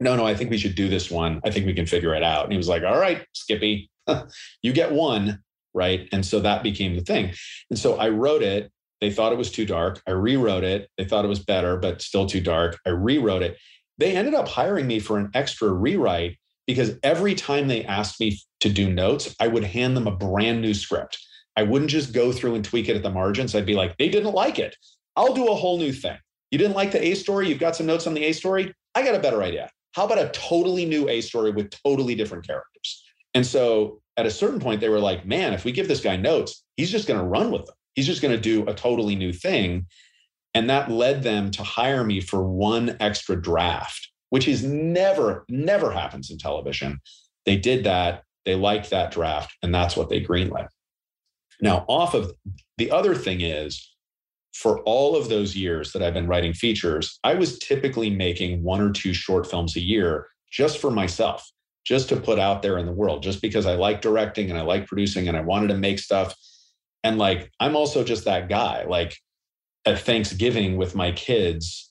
No, 0.00 0.16
no, 0.16 0.26
I 0.26 0.34
think 0.34 0.50
we 0.50 0.58
should 0.58 0.74
do 0.74 0.88
this 0.88 1.10
one. 1.10 1.40
I 1.44 1.50
think 1.50 1.66
we 1.66 1.74
can 1.74 1.86
figure 1.86 2.14
it 2.14 2.22
out. 2.22 2.44
And 2.44 2.52
he 2.52 2.58
was 2.58 2.68
like, 2.68 2.82
All 2.82 2.98
right, 2.98 3.24
Skippy, 3.32 3.88
you 4.62 4.72
get 4.72 4.92
one, 4.92 5.40
right? 5.72 6.08
And 6.12 6.26
so 6.26 6.40
that 6.40 6.62
became 6.62 6.96
the 6.96 7.02
thing. 7.02 7.32
And 7.70 7.78
so 7.78 7.96
I 7.96 8.08
wrote 8.08 8.42
it 8.42 8.70
they 9.00 9.10
thought 9.10 9.32
it 9.32 9.38
was 9.38 9.50
too 9.50 9.64
dark. 9.64 10.02
I 10.06 10.10
rewrote 10.10 10.64
it. 10.64 10.90
They 10.98 11.04
thought 11.04 11.24
it 11.24 11.28
was 11.28 11.42
better, 11.42 11.76
but 11.76 12.02
still 12.02 12.26
too 12.26 12.40
dark. 12.40 12.78
I 12.86 12.90
rewrote 12.90 13.42
it. 13.42 13.56
They 13.98 14.16
ended 14.16 14.34
up 14.34 14.48
hiring 14.48 14.86
me 14.86 15.00
for 15.00 15.18
an 15.18 15.30
extra 15.34 15.70
rewrite 15.72 16.38
because 16.70 16.96
every 17.02 17.34
time 17.34 17.66
they 17.66 17.84
asked 17.84 18.20
me 18.20 18.38
to 18.60 18.68
do 18.68 18.92
notes, 18.92 19.34
I 19.40 19.48
would 19.48 19.64
hand 19.64 19.96
them 19.96 20.06
a 20.06 20.14
brand 20.14 20.62
new 20.62 20.72
script. 20.72 21.18
I 21.56 21.64
wouldn't 21.64 21.90
just 21.90 22.12
go 22.12 22.30
through 22.30 22.54
and 22.54 22.64
tweak 22.64 22.88
it 22.88 22.96
at 22.96 23.02
the 23.02 23.10
margins. 23.10 23.54
I'd 23.54 23.66
be 23.66 23.74
like, 23.74 23.96
they 23.98 24.08
didn't 24.08 24.34
like 24.34 24.58
it. 24.58 24.76
I'll 25.16 25.34
do 25.34 25.48
a 25.48 25.54
whole 25.54 25.78
new 25.78 25.92
thing. 25.92 26.16
You 26.50 26.58
didn't 26.58 26.76
like 26.76 26.92
the 26.92 27.04
A 27.04 27.14
story? 27.14 27.48
You've 27.48 27.58
got 27.58 27.74
some 27.74 27.86
notes 27.86 28.06
on 28.06 28.14
the 28.14 28.24
A 28.24 28.32
story? 28.32 28.72
I 28.94 29.02
got 29.02 29.16
a 29.16 29.20
better 29.20 29.42
idea. 29.42 29.68
How 29.92 30.06
about 30.06 30.18
a 30.18 30.28
totally 30.28 30.86
new 30.86 31.08
A 31.08 31.20
story 31.20 31.50
with 31.50 31.70
totally 31.84 32.14
different 32.14 32.46
characters? 32.46 33.04
And 33.34 33.44
so 33.44 34.00
at 34.16 34.26
a 34.26 34.30
certain 34.30 34.60
point, 34.60 34.80
they 34.80 34.88
were 34.88 35.00
like, 35.00 35.26
man, 35.26 35.52
if 35.52 35.64
we 35.64 35.72
give 35.72 35.88
this 35.88 36.00
guy 36.00 36.16
notes, 36.16 36.62
he's 36.76 36.90
just 36.90 37.08
going 37.08 37.18
to 37.18 37.26
run 37.26 37.50
with 37.50 37.66
them. 37.66 37.74
He's 37.94 38.06
just 38.06 38.22
going 38.22 38.34
to 38.34 38.40
do 38.40 38.66
a 38.68 38.74
totally 38.74 39.16
new 39.16 39.32
thing. 39.32 39.86
And 40.54 40.68
that 40.70 40.90
led 40.90 41.22
them 41.22 41.50
to 41.52 41.62
hire 41.62 42.04
me 42.04 42.20
for 42.20 42.42
one 42.42 42.96
extra 43.00 43.40
draft, 43.40 44.09
which 44.30 44.48
is 44.48 44.64
never, 44.64 45.44
never 45.48 45.92
happens 45.92 46.30
in 46.30 46.38
television. 46.38 46.98
They 47.46 47.56
did 47.56 47.84
that. 47.84 48.22
They 48.44 48.54
liked 48.54 48.90
that 48.90 49.12
draft, 49.12 49.54
and 49.62 49.74
that's 49.74 49.96
what 49.96 50.08
they 50.08 50.20
greenlit. 50.20 50.68
Now, 51.60 51.84
off 51.88 52.14
of 52.14 52.32
the 52.78 52.90
other 52.90 53.14
thing 53.14 53.42
is, 53.42 53.86
for 54.54 54.80
all 54.80 55.14
of 55.14 55.28
those 55.28 55.54
years 55.54 55.92
that 55.92 56.02
I've 56.02 56.14
been 56.14 56.26
writing 56.26 56.54
features, 56.54 57.18
I 57.22 57.34
was 57.34 57.58
typically 57.58 58.10
making 58.10 58.62
one 58.62 58.80
or 58.80 58.90
two 58.90 59.12
short 59.12 59.48
films 59.48 59.76
a 59.76 59.80
year 59.80 60.26
just 60.50 60.78
for 60.78 60.90
myself, 60.90 61.48
just 61.84 62.08
to 62.08 62.16
put 62.16 62.38
out 62.38 62.62
there 62.62 62.78
in 62.78 62.86
the 62.86 62.92
world, 62.92 63.22
just 63.22 63.42
because 63.42 63.66
I 63.66 63.74
like 63.74 64.00
directing 64.00 64.50
and 64.50 64.58
I 64.58 64.62
like 64.62 64.86
producing 64.86 65.28
and 65.28 65.36
I 65.36 65.42
wanted 65.42 65.68
to 65.68 65.76
make 65.76 65.98
stuff 65.98 66.34
and 67.02 67.18
like, 67.18 67.50
I'm 67.60 67.76
also 67.76 68.04
just 68.04 68.24
that 68.24 68.48
guy. 68.48 68.84
Like 68.84 69.16
at 69.86 70.00
Thanksgiving 70.00 70.76
with 70.76 70.94
my 70.94 71.12
kids, 71.12 71.89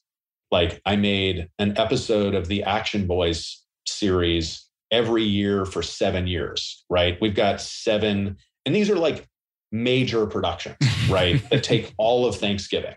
like 0.51 0.81
I 0.85 0.95
made 0.95 1.49
an 1.59 1.77
episode 1.77 2.35
of 2.35 2.47
the 2.47 2.63
Action 2.63 3.07
Boys 3.07 3.63
series 3.87 4.65
every 4.91 5.23
year 5.23 5.65
for 5.65 5.81
seven 5.83 6.27
years, 6.27 6.83
right? 6.89 7.17
We've 7.21 7.35
got 7.35 7.61
seven, 7.61 8.37
and 8.65 8.75
these 8.75 8.89
are 8.89 8.95
like 8.95 9.27
major 9.71 10.25
productions, 10.25 10.77
right? 11.09 11.47
that 11.49 11.63
take 11.63 11.93
all 11.97 12.25
of 12.25 12.35
Thanksgiving. 12.35 12.95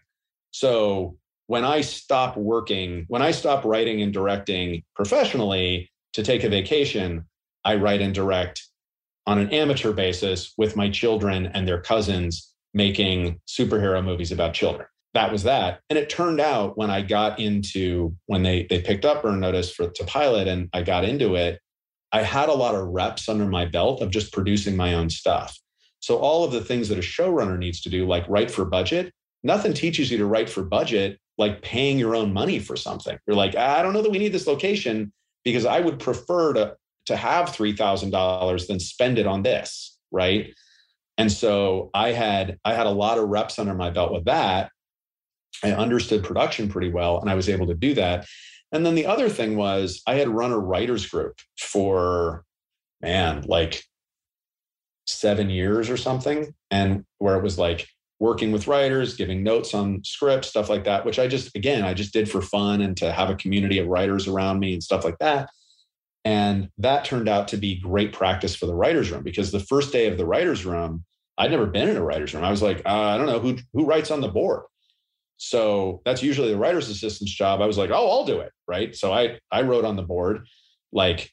So 0.51 1.17
when 1.47 1.65
I 1.65 1.83
stop 1.83 2.37
working, 2.37 3.05
when 3.09 3.23
I 3.23 3.31
stop 3.31 3.65
writing 3.65 4.01
and 4.01 4.13
directing 4.13 4.83
professionally 4.95 5.91
to 6.15 6.23
take 6.23 6.45
a 6.45 6.49
vacation, 6.49 7.25
I 7.65 7.77
write 7.77 8.01
and 8.01 8.15
direct 8.15 8.63
on 9.27 9.39
an 9.39 9.51
amateur 9.51 9.93
basis 9.93 10.53
with 10.57 10.77
my 10.77 10.91
children 10.91 11.47
and 11.47 11.67
their 11.67 11.81
cousins 11.81 12.53
making 12.75 13.39
superhero 13.47 14.03
movies 14.03 14.33
about 14.33 14.55
children. 14.55 14.87
That 15.15 15.31
was 15.31 15.43
that. 15.43 15.81
And 15.91 15.99
it 15.99 16.09
turned 16.09 16.41
out 16.41 16.79
when 16.79 16.91
I 16.91 17.03
got 17.03 17.39
into 17.39 18.17
when 18.27 18.43
they 18.43 18.67
they 18.69 18.81
picked 18.81 19.05
up 19.05 19.23
Burn 19.23 19.41
Notice 19.41 19.71
for 19.71 19.89
to 19.89 20.05
pilot 20.05 20.49
and 20.49 20.69
I 20.73 20.83
got 20.83 21.05
into 21.05 21.35
it, 21.35 21.61
I 22.13 22.23
had 22.23 22.49
a 22.49 22.55
lot 22.55 22.75
of 22.75 22.89
reps 22.89 23.29
under 23.29 23.47
my 23.47 23.67
belt 23.67 24.01
of 24.01 24.11
just 24.11 24.33
producing 24.33 24.77
my 24.77 24.95
own 24.95 25.11
stuff. 25.11 25.59
So 26.01 26.19
all 26.19 26.45
of 26.45 26.53
the 26.53 26.65
things 26.65 26.89
that 26.89 26.99
a 26.99 27.03
showrunner 27.03 27.59
needs 27.59 27.81
to 27.83 27.91
do, 27.91 28.07
like 28.07 28.25
write 28.29 28.51
for 28.51 28.65
budget, 28.65 29.13
nothing 29.43 29.75
teaches 29.75 30.11
you 30.11 30.19
to 30.19 30.27
write 30.27 30.49
for 30.49 30.65
budget 30.65 31.19
like 31.39 31.63
paying 31.63 31.99
your 31.99 32.15
own 32.15 32.33
money 32.33 32.59
for 32.59 32.77
something. 32.77 33.19
You're 33.27 33.37
like, 33.37 33.55
I 33.55 33.83
don't 33.83 33.93
know 33.93 34.03
that 34.03 34.11
we 34.11 34.19
need 34.19 34.33
this 34.33 34.47
location 34.47 35.13
because 35.45 35.65
I 35.65 35.81
would 35.81 35.99
prefer 35.99 36.53
to 36.55 36.77
to 37.07 37.17
have 37.17 37.49
$3000 37.49 38.67
than 38.67 38.81
spend 38.81 39.19
it 39.19 39.27
on 39.27 39.43
this 39.43 39.99
right 40.11 40.55
and 41.19 41.33
so 41.33 41.91
i 41.95 42.13
had 42.13 42.59
i 42.65 42.75
had 42.75 42.87
a 42.87 42.91
lot 42.91 43.19
of 43.19 43.29
reps 43.29 43.59
under 43.59 43.75
my 43.75 43.91
belt 43.91 44.13
with 44.13 44.25
that 44.27 44.71
i 45.65 45.73
understood 45.73 46.25
production 46.25 46.69
pretty 46.69 46.91
well 46.91 47.21
and 47.21 47.31
i 47.31 47.35
was 47.35 47.49
able 47.49 47.67
to 47.67 47.75
do 47.75 47.95
that 47.95 48.27
and 48.73 48.87
then 48.87 48.95
the 48.95 49.07
other 49.07 49.29
thing 49.29 49.57
was 49.57 50.03
i 50.07 50.15
had 50.15 50.29
run 50.29 50.53
a 50.53 50.59
writers 50.59 51.07
group 51.07 51.39
for 51.59 52.45
man 53.01 53.43
like 53.47 53.83
seven 55.07 55.51
years 55.51 55.91
or 55.91 55.97
something 55.97 56.55
and 56.71 57.05
where 57.19 57.37
it 57.37 57.43
was 57.43 57.59
like 57.59 57.87
working 58.21 58.53
with 58.53 58.69
writers 58.69 59.17
giving 59.17 59.43
notes 59.43 59.75
on 59.75 60.03
scripts 60.05 60.49
stuff 60.49 60.71
like 60.71 60.85
that 60.85 61.05
which 61.05 61.19
i 61.19 61.27
just 61.27 61.55
again 61.57 61.83
i 61.83 61.93
just 61.93 62.13
did 62.13 62.31
for 62.31 62.41
fun 62.41 62.81
and 62.81 62.97
to 62.97 63.11
have 63.11 63.29
a 63.29 63.35
community 63.35 63.79
of 63.79 63.89
writers 63.89 64.29
around 64.29 64.61
me 64.61 64.73
and 64.73 64.83
stuff 64.83 65.05
like 65.05 65.19
that 65.19 65.49
and 66.25 66.69
that 66.79 67.05
turned 67.05 67.29
out 67.29 67.49
to 67.49 67.57
be 67.57 67.81
great 67.81 68.13
practice 68.13 68.55
for 68.55 68.67
the 68.67 68.75
writer's 68.75 69.11
room 69.11 69.23
because 69.23 69.51
the 69.51 69.61
first 69.61 69.93
day 69.93 70.07
of 70.07 70.17
the 70.17 70.27
writer's 70.27 70.65
room, 70.65 71.05
I'd 71.37 71.51
never 71.51 71.67
been 71.67 71.89
in 71.89 71.97
a 71.97 72.03
writer's 72.03 72.35
room. 72.35 72.45
I 72.45 72.51
was 72.51 72.63
like, 72.63 72.83
uh, 72.87 73.01
I 73.01 73.17
don't 73.17 73.27
know 73.27 73.41
who, 73.41 73.59
who 73.73 73.87
writes 73.87 74.11
on 74.11 74.21
the 74.21 74.29
board. 74.29 74.63
So 75.37 76.03
that's 76.05 76.23
usually 76.23 76.51
the 76.51 76.59
writer's 76.59 76.89
assistant's 76.89 77.35
job. 77.35 77.61
I 77.61 77.67
was 77.67 77.79
like, 77.79 77.91
oh, 77.91 78.11
I'll 78.11 78.25
do 78.25 78.41
it. 78.41 78.53
Right. 78.69 78.95
So 78.95 79.13
I, 79.13 79.39
I 79.51 79.63
wrote 79.63 79.85
on 79.85 79.97
the 79.97 80.03
board 80.03 80.47
Like, 80.93 81.31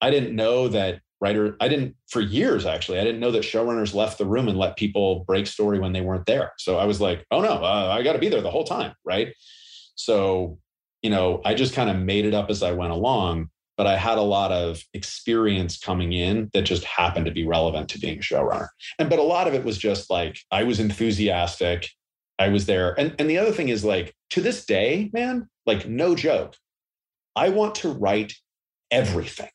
I 0.00 0.10
didn't 0.10 0.34
know 0.34 0.68
that 0.68 1.00
writer, 1.20 1.56
I 1.60 1.68
didn't, 1.68 1.96
for 2.08 2.20
years 2.20 2.64
actually, 2.64 2.98
I 2.98 3.04
didn't 3.04 3.20
know 3.20 3.32
that 3.32 3.42
showrunners 3.42 3.94
left 3.94 4.18
the 4.18 4.24
room 4.24 4.48
and 4.48 4.56
let 4.56 4.76
people 4.76 5.24
break 5.26 5.46
story 5.46 5.78
when 5.78 5.92
they 5.92 6.00
weren't 6.00 6.26
there. 6.26 6.52
So 6.58 6.78
I 6.78 6.86
was 6.86 7.00
like, 7.00 7.26
oh 7.30 7.40
no, 7.40 7.62
uh, 7.62 7.94
I 7.94 8.02
got 8.02 8.14
to 8.14 8.18
be 8.18 8.28
there 8.28 8.40
the 8.40 8.50
whole 8.50 8.64
time. 8.64 8.94
Right. 9.04 9.34
So, 9.96 10.58
you 11.02 11.10
know, 11.10 11.42
I 11.44 11.54
just 11.54 11.74
kind 11.74 11.90
of 11.90 11.96
made 11.96 12.24
it 12.24 12.34
up 12.34 12.48
as 12.48 12.62
I 12.62 12.72
went 12.72 12.92
along, 12.92 13.50
but 13.76 13.86
I 13.86 13.96
had 13.96 14.16
a 14.16 14.22
lot 14.22 14.52
of 14.52 14.82
experience 14.94 15.78
coming 15.78 16.12
in 16.12 16.50
that 16.54 16.62
just 16.62 16.84
happened 16.84 17.26
to 17.26 17.32
be 17.32 17.46
relevant 17.46 17.90
to 17.90 17.98
being 17.98 18.18
a 18.18 18.22
showrunner. 18.22 18.68
And, 18.98 19.10
but 19.10 19.18
a 19.18 19.22
lot 19.22 19.46
of 19.46 19.54
it 19.54 19.64
was 19.64 19.76
just 19.76 20.08
like, 20.08 20.38
I 20.50 20.62
was 20.64 20.80
enthusiastic. 20.80 21.90
I 22.40 22.48
was 22.48 22.66
there. 22.66 22.98
And, 22.98 23.14
and 23.18 23.28
the 23.28 23.38
other 23.38 23.52
thing 23.52 23.68
is 23.68 23.84
like, 23.84 24.14
to 24.30 24.40
this 24.40 24.64
day, 24.64 25.10
man, 25.12 25.48
like 25.66 25.86
no 25.86 26.16
joke, 26.16 26.56
I 27.36 27.50
want 27.50 27.74
to 27.76 27.90
write 27.90 28.34
everything. 28.90 29.50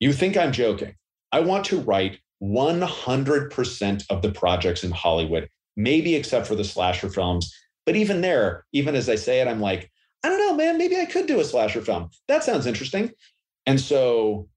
You 0.00 0.12
think 0.12 0.36
I'm 0.36 0.52
joking. 0.52 0.96
I 1.32 1.40
want 1.40 1.64
to 1.66 1.80
write 1.80 2.18
100% 2.42 4.06
of 4.10 4.22
the 4.22 4.32
projects 4.32 4.84
in 4.84 4.90
Hollywood, 4.90 5.48
maybe 5.76 6.16
except 6.16 6.46
for 6.46 6.56
the 6.56 6.64
slasher 6.64 7.08
films. 7.08 7.54
But 7.86 7.96
even 7.96 8.20
there, 8.20 8.64
even 8.72 8.96
as 8.96 9.08
I 9.08 9.14
say 9.14 9.40
it, 9.40 9.48
I'm 9.48 9.60
like, 9.60 9.90
I 10.24 10.28
don't 10.28 10.38
know, 10.38 10.54
man, 10.54 10.76
maybe 10.76 10.98
I 10.98 11.06
could 11.06 11.26
do 11.26 11.40
a 11.40 11.44
slasher 11.44 11.80
film. 11.80 12.10
That 12.26 12.42
sounds 12.42 12.66
interesting. 12.66 13.12
And 13.66 13.80
so 13.80 14.48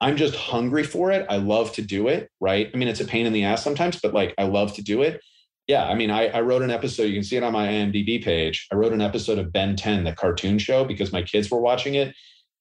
I'm 0.00 0.16
just 0.16 0.36
hungry 0.36 0.84
for 0.84 1.10
it. 1.10 1.26
I 1.28 1.36
love 1.36 1.72
to 1.72 1.82
do 1.82 2.06
it, 2.06 2.30
right? 2.40 2.70
I 2.72 2.76
mean, 2.76 2.88
it's 2.88 3.00
a 3.00 3.04
pain 3.04 3.26
in 3.26 3.32
the 3.32 3.44
ass 3.44 3.64
sometimes, 3.64 4.00
but 4.00 4.14
like 4.14 4.34
I 4.38 4.44
love 4.44 4.74
to 4.74 4.82
do 4.82 5.02
it. 5.02 5.20
Yeah, 5.72 5.86
I 5.86 5.94
mean, 5.94 6.10
I, 6.10 6.26
I 6.26 6.42
wrote 6.42 6.60
an 6.60 6.70
episode. 6.70 7.04
You 7.04 7.14
can 7.14 7.22
see 7.22 7.38
it 7.38 7.42
on 7.42 7.54
my 7.54 7.66
IMDb 7.66 8.22
page. 8.22 8.68
I 8.70 8.74
wrote 8.74 8.92
an 8.92 9.00
episode 9.00 9.38
of 9.38 9.54
Ben 9.54 9.74
10, 9.74 10.04
the 10.04 10.12
cartoon 10.12 10.58
show, 10.58 10.84
because 10.84 11.14
my 11.14 11.22
kids 11.22 11.50
were 11.50 11.62
watching 11.62 11.94
it. 11.94 12.14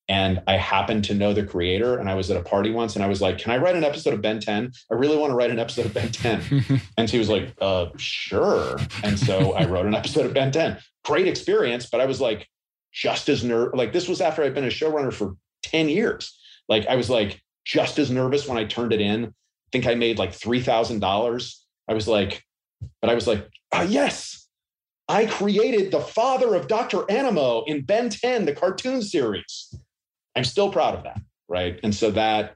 And 0.08 0.42
I 0.48 0.56
happened 0.56 1.04
to 1.06 1.14
know 1.14 1.34
the 1.34 1.46
creator. 1.46 1.98
And 1.98 2.10
I 2.10 2.16
was 2.16 2.32
at 2.32 2.38
a 2.38 2.42
party 2.42 2.72
once 2.72 2.96
and 2.96 3.04
I 3.04 3.10
was 3.10 3.22
like, 3.22 3.38
Can 3.38 3.52
I 3.52 3.58
write 3.58 3.76
an 3.76 3.84
episode 3.84 4.14
of 4.14 4.22
Ben 4.22 4.40
10? 4.40 4.72
I 4.90 4.96
really 4.96 5.18
want 5.18 5.32
to 5.32 5.36
write 5.36 5.52
an 5.52 5.60
episode 5.60 5.88
of 5.88 5.94
Ben 5.94 6.10
10. 6.10 6.82
and 6.98 7.10
she 7.10 7.20
was 7.20 7.28
like, 7.28 7.54
uh, 7.60 7.88
Sure. 7.98 8.78
And 9.04 9.20
so 9.20 9.56
I 9.56 9.66
wrote 9.66 9.88
an 9.88 9.94
episode 9.94 10.26
of 10.26 10.34
Ben 10.34 10.54
10. 10.54 10.78
Great 11.04 11.28
experience. 11.28 11.90
But 11.92 12.00
I 12.00 12.06
was 12.06 12.22
like, 12.22 12.48
just 12.94 13.28
as 13.28 13.44
nervous. 13.44 13.78
Like, 13.78 13.92
this 13.92 14.08
was 14.08 14.22
after 14.22 14.42
I'd 14.42 14.54
been 14.54 14.64
a 14.64 14.68
showrunner 14.68 15.12
for 15.12 15.36
10 15.64 15.90
years. 15.90 16.40
Like, 16.70 16.88
I 16.88 16.96
was 16.96 17.10
like, 17.10 17.42
just 17.66 18.00
as 18.00 18.10
nervous 18.10 18.48
when 18.48 18.58
I 18.58 18.64
turned 18.64 18.94
it 18.94 19.02
in. 19.02 19.26
I 19.26 19.30
think 19.74 19.86
I 19.86 19.96
made 19.96 20.18
like 20.18 20.32
$3,000. 20.32 21.58
I 21.90 21.94
was 21.94 22.08
like, 22.08 22.46
but 23.02 23.10
I 23.10 23.16
was 23.16 23.28
like, 23.28 23.48
oh, 23.74 23.84
yes, 23.84 24.48
I 25.08 25.26
created 25.26 25.92
the 25.92 26.00
father 26.00 26.56
of 26.56 26.68
Dr. 26.68 27.10
Animo 27.10 27.64
in 27.66 27.84
Ben 27.84 28.10
10, 28.10 28.46
the 28.46 28.54
cartoon 28.54 29.02
series. 29.02 29.76
I'm 30.36 30.44
still 30.44 30.72
proud 30.72 30.96
of 30.96 31.04
that. 31.04 31.20
Right. 31.50 31.80
And 31.84 31.94
so 31.94 32.12
that 32.12 32.56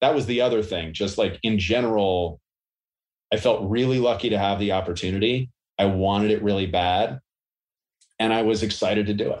that 0.00 0.14
was 0.14 0.26
the 0.26 0.40
other 0.40 0.62
thing. 0.62 0.92
Just 0.92 1.18
like 1.18 1.38
in 1.42 1.58
general, 1.58 2.40
I 3.32 3.36
felt 3.36 3.68
really 3.68 3.98
lucky 3.98 4.30
to 4.30 4.38
have 4.38 4.58
the 4.58 4.72
opportunity. 4.72 5.50
I 5.78 5.86
wanted 5.86 6.30
it 6.30 6.42
really 6.42 6.66
bad. 6.66 7.20
And 8.18 8.32
I 8.32 8.42
was 8.42 8.62
excited 8.62 9.06
to 9.06 9.14
do 9.14 9.32
it. 9.32 9.40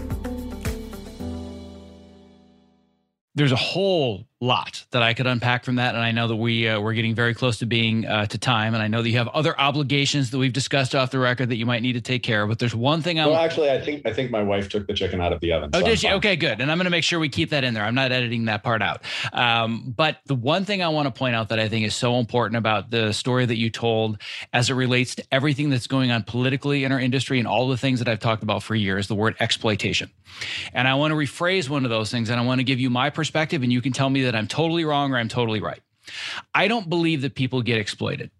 There's 3.34 3.50
a 3.50 3.56
whole 3.56 4.28
lot 4.40 4.86
that 4.90 5.02
I 5.02 5.12
could 5.12 5.26
unpack 5.26 5.64
from 5.64 5.76
that, 5.76 5.94
and 5.94 6.02
I 6.02 6.12
know 6.12 6.28
that 6.28 6.36
we 6.36 6.66
uh, 6.66 6.80
we're 6.80 6.94
getting 6.94 7.14
very 7.14 7.34
close 7.34 7.58
to 7.58 7.66
being 7.66 8.06
uh, 8.06 8.26
to 8.26 8.38
time, 8.38 8.72
and 8.72 8.82
I 8.82 8.88
know 8.88 9.02
that 9.02 9.08
you 9.08 9.18
have 9.18 9.28
other 9.28 9.58
obligations 9.60 10.30
that 10.30 10.38
we've 10.38 10.52
discussed 10.52 10.94
off 10.94 11.10
the 11.10 11.18
record 11.18 11.50
that 11.50 11.56
you 11.56 11.66
might 11.66 11.82
need 11.82 11.92
to 11.92 12.00
take 12.00 12.22
care 12.22 12.42
of. 12.42 12.48
But 12.48 12.58
there's 12.58 12.74
one 12.74 13.02
thing 13.02 13.20
I 13.20 13.26
well, 13.26 13.36
actually, 13.36 13.70
I 13.70 13.80
think 13.80 14.06
I 14.06 14.12
think 14.12 14.30
my 14.30 14.42
wife 14.42 14.68
took 14.68 14.86
the 14.86 14.94
chicken 14.94 15.20
out 15.20 15.32
of 15.32 15.40
the 15.40 15.52
oven. 15.52 15.70
Oh, 15.74 15.80
so 15.80 15.86
did 15.86 15.98
she? 15.98 16.10
Okay, 16.10 16.36
good. 16.36 16.60
And 16.60 16.70
I'm 16.70 16.78
going 16.78 16.86
to 16.86 16.90
make 16.90 17.04
sure 17.04 17.18
we 17.18 17.28
keep 17.28 17.50
that 17.50 17.64
in 17.64 17.74
there. 17.74 17.84
I'm 17.84 17.94
not 17.94 18.12
editing 18.12 18.46
that 18.46 18.62
part 18.62 18.82
out. 18.82 19.02
Um, 19.32 19.92
but 19.94 20.18
the 20.26 20.34
one 20.34 20.64
thing 20.64 20.82
I 20.82 20.88
want 20.88 21.06
to 21.06 21.16
point 21.16 21.34
out 21.34 21.50
that 21.50 21.60
I 21.60 21.68
think 21.68 21.84
is 21.84 21.94
so 21.94 22.18
important 22.18 22.56
about 22.56 22.90
the 22.90 23.12
story 23.12 23.44
that 23.44 23.58
you 23.58 23.68
told, 23.68 24.18
as 24.52 24.70
it 24.70 24.74
relates 24.74 25.14
to 25.16 25.24
everything 25.30 25.68
that's 25.68 25.86
going 25.86 26.10
on 26.10 26.22
politically 26.22 26.84
in 26.84 26.92
our 26.92 27.00
industry 27.00 27.38
and 27.38 27.46
all 27.46 27.68
the 27.68 27.76
things 27.76 27.98
that 27.98 28.08
I've 28.08 28.20
talked 28.20 28.42
about 28.42 28.62
for 28.62 28.74
years, 28.74 29.06
the 29.06 29.14
word 29.14 29.36
exploitation. 29.38 30.10
And 30.72 30.88
I 30.88 30.94
want 30.94 31.10
to 31.10 31.16
rephrase 31.16 31.68
one 31.68 31.84
of 31.84 31.90
those 31.90 32.10
things, 32.10 32.30
and 32.30 32.40
I 32.40 32.44
want 32.44 32.60
to 32.60 32.64
give 32.64 32.80
you 32.80 32.88
my 32.90 33.10
perspective, 33.10 33.62
and 33.62 33.72
you 33.72 33.82
can 33.82 33.92
tell 33.92 34.08
me 34.08 34.22
that 34.22 34.29
I'm 34.34 34.46
totally 34.46 34.84
wrong 34.84 35.12
or 35.12 35.18
I'm 35.18 35.28
totally 35.28 35.60
right. 35.60 35.80
I 36.54 36.68
don't 36.68 36.88
believe 36.88 37.22
that 37.22 37.34
people 37.34 37.62
get 37.62 37.78
exploited. 37.78 38.30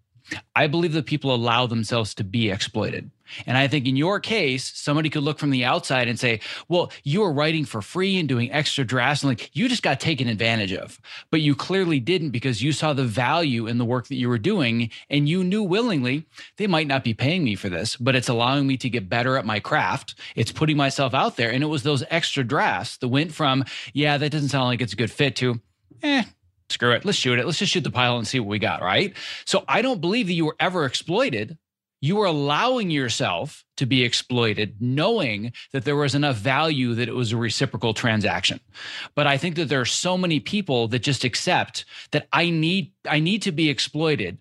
I 0.55 0.67
believe 0.67 0.93
that 0.93 1.05
people 1.05 1.33
allow 1.33 1.67
themselves 1.67 2.13
to 2.15 2.23
be 2.23 2.49
exploited. 2.49 3.11
And 3.45 3.57
I 3.57 3.67
think 3.67 3.87
in 3.87 3.95
your 3.95 4.19
case, 4.19 4.71
somebody 4.75 5.09
could 5.09 5.23
look 5.23 5.39
from 5.39 5.51
the 5.51 5.63
outside 5.63 6.07
and 6.07 6.19
say, 6.19 6.41
well, 6.67 6.91
you 7.03 7.21
were 7.21 7.31
writing 7.31 7.63
for 7.63 7.81
free 7.81 8.19
and 8.19 8.27
doing 8.27 8.51
extra 8.51 8.83
drafts 8.83 9.23
and 9.23 9.31
like 9.31 9.49
you 9.53 9.69
just 9.69 9.83
got 9.83 9.99
taken 9.99 10.27
advantage 10.27 10.73
of. 10.73 10.99
But 11.31 11.41
you 11.41 11.55
clearly 11.55 11.99
didn't 11.99 12.31
because 12.31 12.61
you 12.61 12.73
saw 12.73 12.91
the 12.93 13.05
value 13.05 13.67
in 13.67 13.77
the 13.77 13.85
work 13.85 14.07
that 14.07 14.15
you 14.15 14.27
were 14.27 14.37
doing 14.37 14.89
and 15.09 15.29
you 15.29 15.43
knew 15.43 15.63
willingly 15.63 16.25
they 16.57 16.67
might 16.67 16.87
not 16.87 17.05
be 17.05 17.13
paying 17.13 17.43
me 17.43 17.55
for 17.55 17.69
this, 17.69 17.95
but 17.95 18.15
it's 18.15 18.29
allowing 18.29 18.67
me 18.67 18.77
to 18.77 18.89
get 18.89 19.09
better 19.09 19.37
at 19.37 19.45
my 19.45 19.59
craft. 19.59 20.15
It's 20.35 20.51
putting 20.51 20.77
myself 20.77 21.13
out 21.13 21.37
there. 21.37 21.51
And 21.51 21.63
it 21.63 21.67
was 21.67 21.83
those 21.83 22.03
extra 22.09 22.43
drafts 22.43 22.97
that 22.97 23.07
went 23.07 23.33
from, 23.33 23.63
yeah, 23.93 24.17
that 24.17 24.31
doesn't 24.31 24.49
sound 24.49 24.65
like 24.65 24.81
it's 24.81 24.93
a 24.93 24.97
good 24.97 25.11
fit 25.11 25.37
to, 25.37 25.61
eh, 26.03 26.23
screw 26.69 26.91
it. 26.91 27.05
Let's 27.05 27.17
shoot 27.17 27.39
it. 27.39 27.45
Let's 27.45 27.59
just 27.59 27.71
shoot 27.71 27.83
the 27.83 27.91
pilot 27.91 28.19
and 28.19 28.27
see 28.27 28.39
what 28.39 28.49
we 28.49 28.59
got. 28.59 28.81
Right. 28.81 29.15
So 29.45 29.63
I 29.67 29.81
don't 29.81 30.01
believe 30.01 30.27
that 30.27 30.33
you 30.33 30.45
were 30.45 30.55
ever 30.59 30.85
exploited. 30.85 31.57
You 32.03 32.15
were 32.15 32.25
allowing 32.25 32.89
yourself 32.89 33.63
to 33.77 33.85
be 33.85 34.03
exploited, 34.03 34.77
knowing 34.79 35.53
that 35.71 35.85
there 35.85 35.95
was 35.95 36.15
enough 36.15 36.37
value 36.37 36.95
that 36.95 37.07
it 37.07 37.13
was 37.13 37.31
a 37.31 37.37
reciprocal 37.37 37.93
transaction. 37.93 38.59
But 39.13 39.27
I 39.27 39.37
think 39.37 39.55
that 39.57 39.69
there 39.69 39.81
are 39.81 39.85
so 39.85 40.17
many 40.17 40.39
people 40.39 40.87
that 40.87 41.03
just 41.03 41.23
accept 41.23 41.85
that 42.11 42.27
I 42.33 42.49
need 42.49 42.93
I 43.07 43.19
need 43.19 43.43
to 43.43 43.51
be 43.51 43.69
exploited 43.69 44.39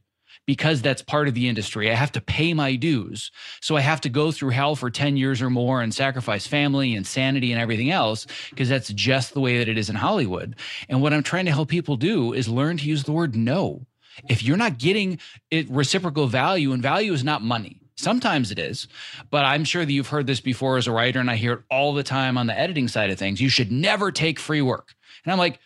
because 0.51 0.83
that's 0.83 1.01
part 1.01 1.29
of 1.29 1.35
the 1.35 1.47
industry. 1.47 1.89
I 1.89 1.95
have 1.95 2.11
to 2.11 2.21
pay 2.21 2.55
my 2.55 2.75
dues. 2.75 3.31
So 3.61 3.77
I 3.77 3.83
have 3.83 4.01
to 4.01 4.09
go 4.09 4.33
through 4.33 4.51
hell 4.51 4.75
for 4.75 4.91
10 4.91 5.17
years 5.17 5.41
or 5.41 5.49
more 5.49 5.81
and 5.81 5.95
sacrifice 5.95 6.45
family 6.45 6.97
and 6.97 7.07
sanity 7.07 7.53
and 7.53 7.63
everything 7.63 7.93
else 7.93 8.27
because 8.51 8.69
that's 8.69 8.89
just 8.89 9.33
the 9.33 9.41
way 9.41 9.59
that 9.59 9.69
it 9.69 9.79
is 9.79 9.89
in 9.89 9.95
Hollywood. 9.95 10.57
And 10.89 11.01
what 11.01 11.13
I'm 11.13 11.23
trying 11.23 11.45
to 11.45 11.53
help 11.53 11.69
people 11.69 11.95
do 11.95 12.33
is 12.33 12.49
learn 12.49 12.79
to 12.79 12.85
use 12.85 13.05
the 13.05 13.13
word 13.13 13.37
no. 13.37 13.87
If 14.29 14.43
you're 14.43 14.57
not 14.57 14.79
getting 14.79 15.21
it 15.53 15.71
reciprocal 15.71 16.27
value, 16.27 16.73
and 16.73 16.83
value 16.83 17.13
is 17.13 17.23
not 17.23 17.43
money. 17.43 17.81
Sometimes 17.95 18.51
it 18.51 18.59
is, 18.59 18.89
but 19.31 19.45
I'm 19.45 19.63
sure 19.63 19.85
that 19.85 19.93
you've 19.93 20.09
heard 20.09 20.27
this 20.27 20.41
before 20.41 20.79
as 20.79 20.89
a 20.89 20.93
writer, 20.93 21.21
and 21.21 21.31
I 21.31 21.37
hear 21.37 21.53
it 21.53 21.63
all 21.71 21.95
the 21.95 22.03
time 22.03 22.37
on 22.37 22.49
the 22.49 22.59
editing 22.59 22.89
side 22.89 23.11
of 23.11 23.21
things. 23.21 23.41
You 23.41 23.49
should 23.49 23.71
never 23.71 24.11
take 24.11 24.41
free 24.41 24.63
work. 24.63 24.95
And 25.25 25.31
I'm 25.31 25.39
like, 25.39 25.61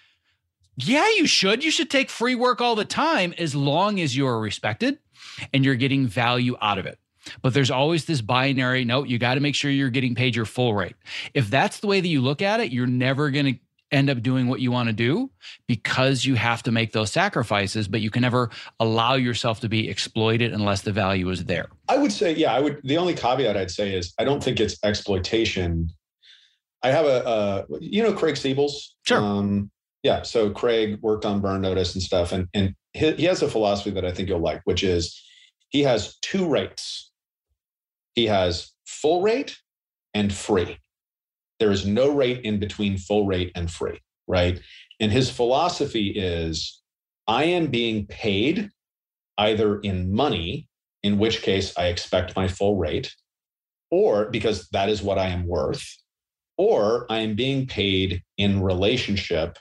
yeah, 0.76 1.08
you 1.16 1.26
should. 1.26 1.64
You 1.64 1.70
should 1.70 1.90
take 1.90 2.10
free 2.10 2.34
work 2.34 2.60
all 2.60 2.74
the 2.74 2.84
time 2.84 3.34
as 3.38 3.54
long 3.54 4.00
as 4.00 4.16
you 4.16 4.26
are 4.26 4.38
respected 4.40 4.98
and 5.52 5.64
you're 5.64 5.74
getting 5.74 6.06
value 6.06 6.56
out 6.60 6.78
of 6.78 6.86
it. 6.86 6.98
But 7.42 7.54
there's 7.54 7.70
always 7.70 8.04
this 8.04 8.20
binary 8.20 8.84
note. 8.84 9.08
You 9.08 9.18
got 9.18 9.34
to 9.34 9.40
make 9.40 9.54
sure 9.54 9.70
you're 9.70 9.90
getting 9.90 10.14
paid 10.14 10.36
your 10.36 10.44
full 10.44 10.74
rate. 10.74 10.94
If 11.32 11.48
that's 11.48 11.80
the 11.80 11.86
way 11.86 12.00
that 12.00 12.08
you 12.08 12.20
look 12.20 12.42
at 12.42 12.60
it, 12.60 12.72
you're 12.72 12.86
never 12.86 13.30
going 13.30 13.46
to 13.46 13.58
end 13.90 14.10
up 14.10 14.20
doing 14.22 14.48
what 14.48 14.60
you 14.60 14.72
want 14.72 14.88
to 14.88 14.92
do 14.92 15.30
because 15.68 16.24
you 16.24 16.34
have 16.34 16.62
to 16.64 16.72
make 16.72 16.92
those 16.92 17.12
sacrifices, 17.12 17.86
but 17.86 18.00
you 18.00 18.10
can 18.10 18.22
never 18.22 18.50
allow 18.80 19.14
yourself 19.14 19.60
to 19.60 19.68
be 19.68 19.88
exploited 19.88 20.52
unless 20.52 20.82
the 20.82 20.92
value 20.92 21.30
is 21.30 21.44
there. 21.44 21.68
I 21.88 21.96
would 21.96 22.12
say, 22.12 22.34
yeah, 22.34 22.52
I 22.52 22.60
would. 22.60 22.80
The 22.82 22.98
only 22.98 23.14
caveat 23.14 23.56
I'd 23.56 23.70
say 23.70 23.94
is 23.94 24.12
I 24.18 24.24
don't 24.24 24.42
think 24.42 24.58
it's 24.60 24.76
exploitation. 24.82 25.90
I 26.82 26.90
have 26.90 27.06
a, 27.06 27.64
a 27.70 27.78
you 27.80 28.02
know, 28.02 28.12
Craig 28.12 28.34
Siebels. 28.34 28.72
Sure. 29.04 29.22
Um, 29.22 29.70
yeah. 30.04 30.22
So 30.22 30.50
Craig 30.50 31.00
worked 31.00 31.24
on 31.24 31.40
Burn 31.40 31.62
Notice 31.62 31.94
and 31.94 32.02
stuff, 32.02 32.30
and 32.30 32.46
and 32.54 32.74
he, 32.92 33.12
he 33.14 33.24
has 33.24 33.42
a 33.42 33.48
philosophy 33.48 33.90
that 33.90 34.04
I 34.04 34.12
think 34.12 34.28
you'll 34.28 34.38
like, 34.38 34.60
which 34.64 34.84
is 34.84 35.20
he 35.70 35.82
has 35.82 36.16
two 36.20 36.46
rates. 36.46 37.10
He 38.14 38.26
has 38.26 38.70
full 38.86 39.22
rate 39.22 39.58
and 40.12 40.32
free. 40.32 40.78
There 41.58 41.72
is 41.72 41.86
no 41.86 42.14
rate 42.14 42.42
in 42.42 42.60
between 42.60 42.98
full 42.98 43.26
rate 43.26 43.50
and 43.56 43.70
free, 43.70 43.98
right? 44.28 44.60
And 45.00 45.10
his 45.10 45.30
philosophy 45.30 46.10
is 46.10 46.82
I 47.26 47.44
am 47.44 47.68
being 47.68 48.06
paid 48.06 48.70
either 49.38 49.80
in 49.80 50.14
money, 50.14 50.68
in 51.02 51.18
which 51.18 51.42
case 51.42 51.76
I 51.76 51.86
expect 51.86 52.36
my 52.36 52.46
full 52.46 52.76
rate, 52.76 53.12
or 53.90 54.26
because 54.26 54.68
that 54.68 54.88
is 54.88 55.02
what 55.02 55.18
I 55.18 55.28
am 55.28 55.46
worth, 55.46 55.82
or 56.58 57.06
I 57.10 57.20
am 57.20 57.34
being 57.34 57.66
paid 57.66 58.22
in 58.36 58.62
relationship 58.62 59.58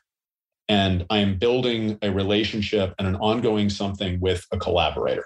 and 0.70 1.05
I 1.09 1.20
am 1.20 1.38
building 1.38 1.97
a 2.01 2.11
relationship 2.11 2.93
and 2.97 3.07
an 3.07 3.16
ongoing 3.18 3.70
something 3.70 4.20
with 4.20 4.45
a 4.51 4.57
collaborator. 4.57 5.26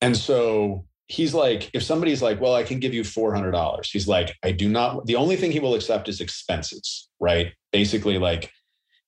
And 0.00 0.16
so 0.16 0.84
he's 1.06 1.34
like, 1.34 1.70
if 1.72 1.82
somebody's 1.82 2.22
like, 2.22 2.40
well, 2.40 2.54
I 2.54 2.62
can 2.62 2.80
give 2.80 2.94
you 2.94 3.02
$400, 3.02 3.86
he's 3.86 4.08
like, 4.08 4.36
I 4.42 4.52
do 4.52 4.68
not, 4.68 5.06
the 5.06 5.16
only 5.16 5.36
thing 5.36 5.52
he 5.52 5.60
will 5.60 5.74
accept 5.74 6.08
is 6.08 6.20
expenses, 6.20 7.08
right? 7.20 7.52
Basically, 7.72 8.18
like, 8.18 8.50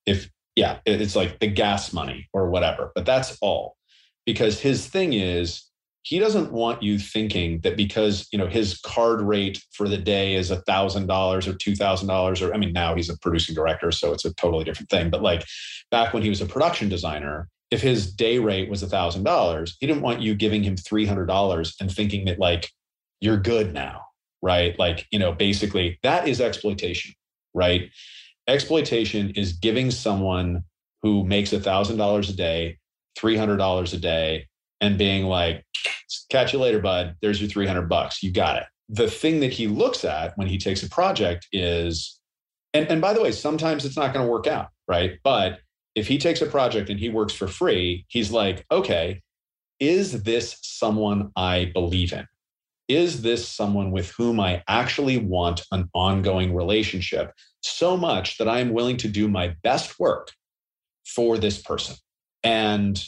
if, 0.07 0.31
yeah, 0.55 0.79
it's 0.87 1.17
like 1.17 1.39
the 1.39 1.49
gas 1.49 1.93
money 1.93 2.29
or 2.33 2.49
whatever, 2.49 2.93
but 2.95 3.05
that's 3.05 3.37
all. 3.41 3.77
Because 4.25 4.59
his 4.59 4.87
thing 4.87 5.13
is, 5.13 5.65
he 6.07 6.21
doesn't 6.21 6.53
want 6.53 6.85
you 6.85 7.01
thinking 7.01 7.59
that 7.63 7.77
because 7.77 8.29
you 8.31 8.39
know 8.39 8.47
his 8.47 8.79
card 8.79 9.21
rate 9.21 9.61
for 9.73 9.89
the 9.89 9.99
day 9.99 10.37
is 10.37 10.53
a 10.53 10.61
thousand 10.63 11.07
dollars 11.07 11.49
or 11.49 11.55
two 11.55 11.75
thousand 11.75 12.07
dollars 12.07 12.41
or 12.41 12.55
i 12.55 12.57
mean 12.57 12.73
now 12.73 12.95
he's 12.95 13.11
a 13.11 13.19
producing 13.19 13.55
director 13.55 13.91
so 13.91 14.13
it's 14.13 14.25
a 14.25 14.33
totally 14.35 14.65
different 14.65 14.89
thing 14.89 15.11
but 15.11 15.21
like 15.23 15.45
back 15.91 16.15
when 16.15 16.23
he 16.23 16.29
was 16.29 16.41
a 16.41 16.47
production 16.47 16.89
designer 16.89 17.49
if 17.71 17.83
his 17.83 18.13
day 18.13 18.39
rate 18.39 18.71
was 18.71 18.83
a 18.83 18.89
thousand 18.89 19.25
dollars, 19.25 19.77
he 19.81 19.87
didn't 19.87 20.03
want 20.03 20.23
you 20.23 20.35
giving 20.35 20.63
him 20.63 20.77
three 20.77 21.07
hundred 21.07 21.27
dollars 21.27 21.75
and 21.81 21.91
thinking 21.91 22.25
that 22.27 22.39
like 22.39 22.71
you're 23.21 23.37
good 23.37 23.73
now, 23.73 24.03
right? 24.43 24.79
Like 24.79 25.07
you 25.11 25.19
know, 25.19 25.33
basically 25.33 25.99
that 26.03 26.29
is 26.29 26.41
exploitation, 26.41 27.15
right? 27.55 27.91
Exploitation 28.49 29.31
is 29.31 29.53
giving 29.53 29.91
someone 29.91 30.63
who 31.03 31.25
makes 31.25 31.53
a 31.53 31.61
thousand 31.61 31.97
dollars 31.97 32.31
a 32.31 32.37
day, 32.37 32.79
three 33.17 33.37
hundred 33.37 33.57
dollars 33.57 33.93
a 33.93 33.99
day, 33.99 34.47
and 34.81 34.99
being 34.99 35.25
like, 35.25 35.65
"Catch 36.31 36.53
you 36.53 36.59
later, 36.59 36.81
bud. 36.81 37.17
There's 37.21 37.41
your 37.41 37.51
three 37.51 37.67
hundred 37.67 37.89
bucks. 37.89 38.23
You 38.23 38.31
got 38.33 38.57
it." 38.57 38.65
The 38.89 39.11
thing 39.11 39.41
that 39.41 39.53
he 39.53 39.67
looks 39.67 40.05
at 40.05 40.37
when 40.37 40.47
he 40.47 40.59
takes 40.59 40.83
a 40.83 40.89
project 40.89 41.47
is, 41.53 42.19
and 42.75 42.87
and 42.89 43.01
by 43.01 43.13
the 43.13 43.23
way, 43.23 43.33
sometimes 43.33 43.85
it's 43.85 43.97
not 43.97 44.13
going 44.13 44.25
to 44.25 44.31
work 44.31 44.47
out, 44.47 44.69
right? 44.89 45.19
But 45.25 45.61
if 45.95 46.07
he 46.07 46.19
takes 46.19 46.43
a 46.43 46.47
project 46.47 46.91
and 46.91 47.01
he 47.01 47.09
works 47.09 47.33
for 47.33 47.49
free, 47.49 48.05
he's 48.09 48.31
like, 48.31 48.65
okay, 48.71 49.23
is 49.81 50.23
this 50.23 50.59
someone 50.63 51.33
I 51.37 51.71
believe 51.75 52.13
in? 52.13 52.27
Is 52.89 53.23
this 53.23 53.49
someone 53.49 53.91
with 53.91 54.11
whom 54.11 54.39
I 54.39 54.63
actually 54.69 55.17
want 55.17 55.63
an 55.73 55.89
ongoing 55.93 56.55
relationship 56.55 57.33
so 57.63 57.97
much 57.97 58.39
that 58.39 58.49
I 58.49 58.61
am 58.61 58.73
willing 58.73 58.97
to 58.99 59.09
do 59.09 59.27
my 59.27 59.57
best 59.63 59.99
work 59.99 60.31
for 61.05 61.37
this 61.37 61.61
person? 61.61 61.97
And 62.45 63.03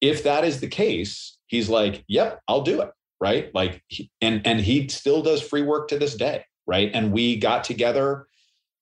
if 0.00 0.22
that 0.24 0.44
is 0.44 0.60
the 0.60 0.68
case, 0.68 1.38
he's 1.46 1.68
like, 1.68 2.04
yep, 2.08 2.40
I'll 2.48 2.62
do 2.62 2.80
it. 2.82 2.90
Right. 3.20 3.52
Like, 3.52 3.82
and, 4.20 4.46
and 4.46 4.60
he 4.60 4.88
still 4.88 5.22
does 5.22 5.42
free 5.42 5.62
work 5.62 5.88
to 5.88 5.98
this 5.98 6.14
day. 6.14 6.44
Right. 6.66 6.90
And 6.94 7.12
we 7.12 7.36
got 7.36 7.64
together, 7.64 8.26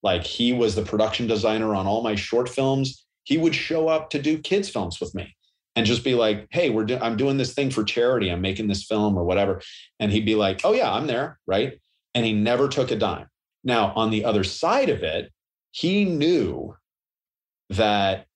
like, 0.02 0.24
he 0.24 0.52
was 0.52 0.74
the 0.74 0.82
production 0.82 1.26
designer 1.26 1.74
on 1.74 1.86
all 1.86 2.02
my 2.02 2.16
short 2.16 2.48
films 2.48 3.06
he 3.26 3.36
would 3.36 3.54
show 3.54 3.88
up 3.88 4.08
to 4.10 4.22
do 4.22 4.38
kids 4.38 4.68
films 4.68 5.00
with 5.00 5.14
me 5.14 5.36
and 5.74 5.84
just 5.84 6.04
be 6.04 6.14
like, 6.14 6.46
"Hey, 6.50 6.70
we're 6.70 6.84
do- 6.84 6.98
I'm 6.98 7.16
doing 7.16 7.36
this 7.36 7.52
thing 7.52 7.70
for 7.70 7.82
charity. 7.82 8.30
I'm 8.30 8.40
making 8.40 8.68
this 8.68 8.84
film 8.84 9.18
or 9.18 9.24
whatever." 9.24 9.60
And 9.98 10.12
he'd 10.12 10.24
be 10.24 10.36
like, 10.36 10.60
"Oh 10.64 10.72
yeah, 10.72 10.92
I'm 10.92 11.08
there, 11.08 11.38
right?" 11.46 11.78
And 12.14 12.24
he 12.24 12.32
never 12.32 12.68
took 12.68 12.90
a 12.90 12.96
dime. 12.96 13.26
Now, 13.64 13.92
on 13.94 14.10
the 14.10 14.24
other 14.24 14.44
side 14.44 14.88
of 14.88 15.02
it, 15.02 15.32
he 15.72 16.04
knew 16.04 16.76
that 17.68 18.26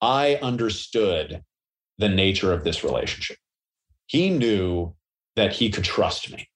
I 0.00 0.36
understood 0.36 1.44
the 1.98 2.08
nature 2.08 2.52
of 2.52 2.64
this 2.64 2.84
relationship. 2.84 3.36
He 4.06 4.30
knew 4.30 4.94
that 5.36 5.52
he 5.52 5.70
could 5.70 5.84
trust 5.84 6.32
me 6.32 6.48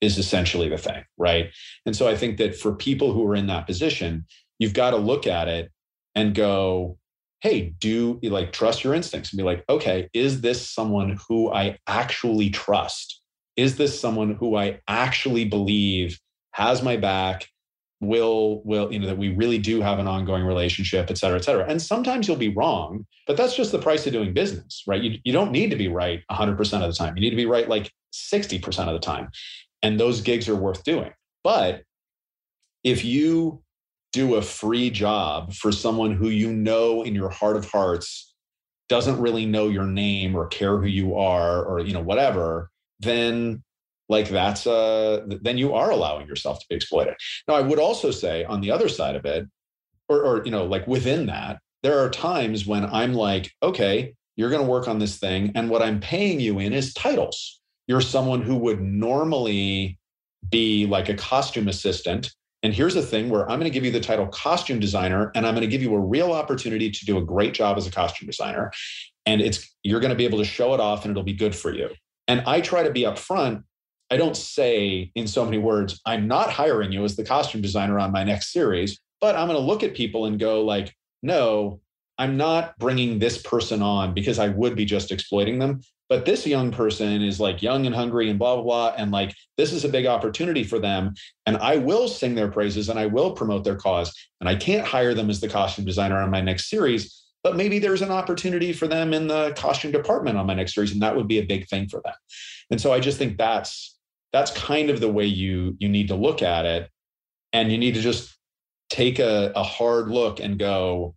is 0.00 0.18
essentially 0.18 0.68
the 0.68 0.78
thing, 0.78 1.04
right? 1.16 1.50
And 1.84 1.96
so 1.96 2.08
I 2.08 2.16
think 2.16 2.38
that 2.38 2.56
for 2.56 2.74
people 2.74 3.12
who 3.12 3.26
are 3.26 3.34
in 3.34 3.46
that 3.48 3.66
position, 3.66 4.26
you've 4.58 4.74
got 4.74 4.90
to 4.90 4.96
look 4.96 5.26
at 5.26 5.48
it 5.48 5.70
and 6.14 6.34
go, 6.34 6.98
hey, 7.40 7.74
do 7.78 8.18
like 8.22 8.52
trust 8.52 8.82
your 8.82 8.94
instincts 8.94 9.32
and 9.32 9.38
be 9.38 9.44
like, 9.44 9.64
okay, 9.68 10.08
is 10.12 10.40
this 10.40 10.68
someone 10.68 11.18
who 11.28 11.52
I 11.52 11.78
actually 11.86 12.50
trust? 12.50 13.22
Is 13.56 13.76
this 13.76 13.98
someone 13.98 14.34
who 14.34 14.56
I 14.56 14.80
actually 14.88 15.44
believe 15.44 16.18
has 16.52 16.82
my 16.82 16.96
back? 16.96 17.46
Will 18.00 18.62
will 18.64 18.92
you 18.92 19.00
know 19.00 19.06
that 19.06 19.18
we 19.18 19.30
really 19.30 19.58
do 19.58 19.80
have 19.80 19.98
an 19.98 20.06
ongoing 20.06 20.44
relationship, 20.44 21.10
et 21.10 21.18
cetera, 21.18 21.38
et 21.38 21.44
cetera. 21.44 21.66
And 21.68 21.82
sometimes 21.82 22.28
you'll 22.28 22.36
be 22.36 22.54
wrong, 22.54 23.04
but 23.26 23.36
that's 23.36 23.56
just 23.56 23.72
the 23.72 23.78
price 23.78 24.06
of 24.06 24.12
doing 24.12 24.32
business, 24.32 24.84
right? 24.86 25.02
You, 25.02 25.18
you 25.24 25.32
don't 25.32 25.50
need 25.50 25.70
to 25.70 25.76
be 25.76 25.88
right 25.88 26.22
100% 26.30 26.58
of 26.74 26.88
the 26.88 26.92
time. 26.92 27.16
You 27.16 27.20
need 27.20 27.30
to 27.30 27.36
be 27.36 27.46
right 27.46 27.68
like 27.68 27.90
60% 28.12 28.66
of 28.86 28.92
the 28.92 29.00
time. 29.00 29.30
And 29.82 29.98
those 29.98 30.20
gigs 30.20 30.48
are 30.48 30.54
worth 30.54 30.84
doing. 30.84 31.12
But 31.42 31.82
if 32.84 33.04
you 33.04 33.62
do 34.12 34.36
a 34.36 34.42
free 34.42 34.90
job 34.90 35.52
for 35.52 35.72
someone 35.72 36.12
who 36.12 36.28
you 36.28 36.52
know 36.52 37.02
in 37.02 37.14
your 37.14 37.28
heart 37.28 37.56
of 37.56 37.70
hearts 37.70 38.34
doesn't 38.88 39.20
really 39.20 39.44
know 39.44 39.68
your 39.68 39.84
name 39.84 40.34
or 40.34 40.46
care 40.46 40.78
who 40.78 40.86
you 40.86 41.16
are 41.16 41.62
or 41.62 41.80
you 41.80 41.92
know 41.92 42.00
whatever 42.00 42.70
then 43.00 43.62
like 44.08 44.28
that's 44.28 44.66
uh 44.66 45.24
then 45.42 45.58
you 45.58 45.74
are 45.74 45.90
allowing 45.90 46.26
yourself 46.26 46.58
to 46.60 46.66
be 46.68 46.76
exploited 46.76 47.14
now 47.46 47.54
i 47.54 47.60
would 47.60 47.78
also 47.78 48.10
say 48.10 48.44
on 48.44 48.60
the 48.60 48.70
other 48.70 48.88
side 48.88 49.16
of 49.16 49.24
it 49.24 49.46
or, 50.08 50.22
or 50.22 50.44
you 50.44 50.50
know 50.50 50.64
like 50.64 50.86
within 50.86 51.26
that 51.26 51.58
there 51.82 51.98
are 51.98 52.10
times 52.10 52.66
when 52.66 52.84
i'm 52.86 53.14
like 53.14 53.52
okay 53.62 54.14
you're 54.36 54.50
going 54.50 54.62
to 54.62 54.70
work 54.70 54.88
on 54.88 54.98
this 54.98 55.18
thing 55.18 55.52
and 55.54 55.70
what 55.70 55.82
i'm 55.82 56.00
paying 56.00 56.40
you 56.40 56.58
in 56.58 56.72
is 56.72 56.94
titles 56.94 57.60
you're 57.86 58.00
someone 58.00 58.42
who 58.42 58.56
would 58.56 58.80
normally 58.80 59.98
be 60.50 60.86
like 60.86 61.08
a 61.08 61.14
costume 61.14 61.68
assistant 61.68 62.30
and 62.62 62.74
here's 62.74 62.94
the 62.94 63.02
thing 63.02 63.30
where 63.30 63.48
I'm 63.48 63.60
going 63.60 63.70
to 63.70 63.74
give 63.74 63.84
you 63.84 63.92
the 63.92 64.00
title 64.00 64.26
costume 64.26 64.80
designer 64.80 65.30
and 65.34 65.46
I'm 65.46 65.54
going 65.54 65.66
to 65.66 65.70
give 65.70 65.82
you 65.82 65.94
a 65.94 66.00
real 66.00 66.32
opportunity 66.32 66.90
to 66.90 67.06
do 67.06 67.18
a 67.18 67.22
great 67.22 67.54
job 67.54 67.78
as 67.78 67.86
a 67.86 67.90
costume 67.90 68.26
designer. 68.26 68.72
And 69.26 69.40
it's 69.40 69.74
you're 69.84 70.00
going 70.00 70.10
to 70.10 70.16
be 70.16 70.24
able 70.24 70.38
to 70.38 70.44
show 70.44 70.74
it 70.74 70.80
off 70.80 71.04
and 71.04 71.12
it'll 71.12 71.22
be 71.22 71.34
good 71.34 71.54
for 71.54 71.72
you. 71.72 71.90
And 72.26 72.42
I 72.46 72.60
try 72.60 72.82
to 72.82 72.90
be 72.90 73.02
upfront. 73.02 73.62
I 74.10 74.16
don't 74.16 74.36
say 74.36 75.10
in 75.14 75.26
so 75.26 75.44
many 75.44 75.58
words, 75.58 76.00
I'm 76.06 76.26
not 76.26 76.50
hiring 76.50 76.92
you 76.92 77.04
as 77.04 77.16
the 77.16 77.24
costume 77.24 77.60
designer 77.60 77.98
on 77.98 78.12
my 78.12 78.24
next 78.24 78.52
series, 78.52 78.98
but 79.20 79.36
I'm 79.36 79.48
going 79.48 79.60
to 79.60 79.66
look 79.66 79.82
at 79.82 79.94
people 79.94 80.26
and 80.26 80.38
go 80.38 80.64
like, 80.64 80.94
no, 81.22 81.80
I'm 82.16 82.36
not 82.36 82.78
bringing 82.78 83.18
this 83.18 83.40
person 83.42 83.82
on 83.82 84.14
because 84.14 84.38
I 84.38 84.48
would 84.48 84.74
be 84.74 84.84
just 84.84 85.12
exploiting 85.12 85.58
them. 85.58 85.80
But 86.08 86.24
this 86.24 86.46
young 86.46 86.70
person 86.70 87.20
is 87.20 87.38
like 87.38 87.62
young 87.62 87.84
and 87.84 87.94
hungry 87.94 88.30
and 88.30 88.38
blah, 88.38 88.54
blah, 88.54 88.64
blah. 88.64 88.94
And 88.96 89.10
like, 89.10 89.34
this 89.58 89.74
is 89.74 89.84
a 89.84 89.90
big 89.90 90.06
opportunity 90.06 90.64
for 90.64 90.78
them. 90.78 91.12
And 91.44 91.58
I 91.58 91.76
will 91.76 92.08
sing 92.08 92.34
their 92.34 92.48
praises 92.48 92.88
and 92.88 92.98
I 92.98 93.04
will 93.04 93.32
promote 93.32 93.62
their 93.62 93.76
cause. 93.76 94.14
And 94.40 94.48
I 94.48 94.56
can't 94.56 94.86
hire 94.86 95.12
them 95.12 95.28
as 95.28 95.40
the 95.40 95.48
costume 95.48 95.84
designer 95.84 96.18
on 96.18 96.30
my 96.30 96.40
next 96.40 96.70
series, 96.70 97.26
but 97.44 97.56
maybe 97.56 97.78
there's 97.78 98.00
an 98.00 98.10
opportunity 98.10 98.72
for 98.72 98.88
them 98.88 99.12
in 99.12 99.28
the 99.28 99.52
costume 99.52 99.92
department 99.92 100.38
on 100.38 100.46
my 100.46 100.54
next 100.54 100.74
series. 100.74 100.92
And 100.92 101.02
that 101.02 101.14
would 101.14 101.28
be 101.28 101.40
a 101.40 101.46
big 101.46 101.68
thing 101.68 101.88
for 101.88 102.00
them. 102.02 102.14
And 102.70 102.80
so 102.80 102.90
I 102.90 103.00
just 103.00 103.18
think 103.18 103.36
that's, 103.36 103.97
that's 104.32 104.50
kind 104.52 104.90
of 104.90 105.00
the 105.00 105.10
way 105.10 105.26
you, 105.26 105.76
you 105.78 105.88
need 105.88 106.08
to 106.08 106.16
look 106.16 106.42
at 106.42 106.66
it. 106.66 106.90
And 107.52 107.72
you 107.72 107.78
need 107.78 107.94
to 107.94 108.00
just 108.00 108.36
take 108.90 109.18
a, 109.18 109.52
a 109.56 109.62
hard 109.62 110.08
look 110.08 110.40
and 110.40 110.58
go, 110.58 111.14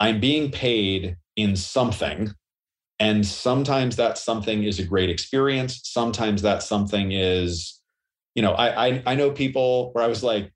I'm 0.00 0.20
being 0.20 0.50
paid 0.50 1.16
in 1.36 1.56
something 1.56 2.32
And 3.00 3.26
sometimes 3.26 3.96
that 3.96 4.18
something 4.18 4.64
is 4.64 4.78
a 4.78 4.84
great 4.84 5.10
experience. 5.10 5.80
Sometimes 5.84 6.42
that 6.42 6.62
something 6.62 7.12
is, 7.12 7.80
you 8.34 8.42
know, 8.42 8.52
I, 8.52 8.88
I, 8.88 9.02
I 9.06 9.14
know 9.14 9.30
people 9.30 9.92
where 9.92 10.04
I 10.04 10.08
was 10.08 10.22
like, 10.24 10.52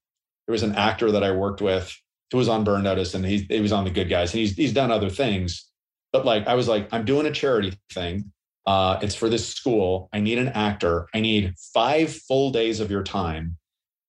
there 0.46 0.52
was 0.52 0.62
an 0.64 0.74
actor 0.74 1.12
that 1.12 1.22
I 1.22 1.32
worked 1.32 1.62
with 1.62 1.96
who 2.32 2.38
was 2.38 2.48
on 2.48 2.64
Burn 2.64 2.82
Notice 2.82 3.14
and 3.14 3.24
he, 3.24 3.46
he 3.48 3.60
was 3.60 3.72
on 3.72 3.84
the 3.84 3.90
good 3.90 4.08
guys 4.08 4.32
and 4.32 4.40
he's, 4.40 4.56
he's 4.56 4.72
done 4.72 4.90
other 4.90 5.10
things. 5.10 5.68
But 6.12 6.24
like, 6.24 6.46
I 6.48 6.54
was 6.54 6.68
like, 6.68 6.88
I'm 6.92 7.04
doing 7.04 7.26
a 7.26 7.32
charity 7.32 7.74
thing. 7.92 8.32
Uh, 8.66 8.98
it's 9.02 9.14
for 9.14 9.28
this 9.28 9.46
school. 9.48 10.08
I 10.12 10.20
need 10.20 10.38
an 10.38 10.48
actor. 10.48 11.08
I 11.14 11.20
need 11.20 11.54
five 11.74 12.14
full 12.14 12.50
days 12.50 12.80
of 12.80 12.90
your 12.90 13.02
time. 13.02 13.56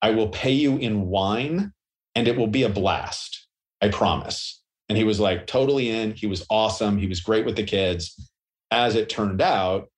I 0.02 0.12
will 0.12 0.30
pay 0.30 0.52
you 0.52 0.78
in 0.78 1.08
wine 1.08 1.74
and 2.16 2.28
it 2.28 2.38
will 2.38 2.48
be 2.48 2.64
a 2.64 2.70
blast. 2.70 3.48
I 3.82 3.90
promise. 3.90 4.62
And 4.90 4.98
he 4.98 5.04
was 5.04 5.20
like 5.20 5.48
totally 5.48 5.90
in. 5.90 6.12
He 6.12 6.28
was 6.28 6.46
awesome. 6.50 6.98
He 6.98 7.08
was 7.08 7.22
great 7.22 7.46
with 7.46 7.56
the 7.56 7.64
kids. 7.64 8.32
As 8.70 8.96
it 8.96 9.10
turned 9.10 9.42
out, 9.42 9.90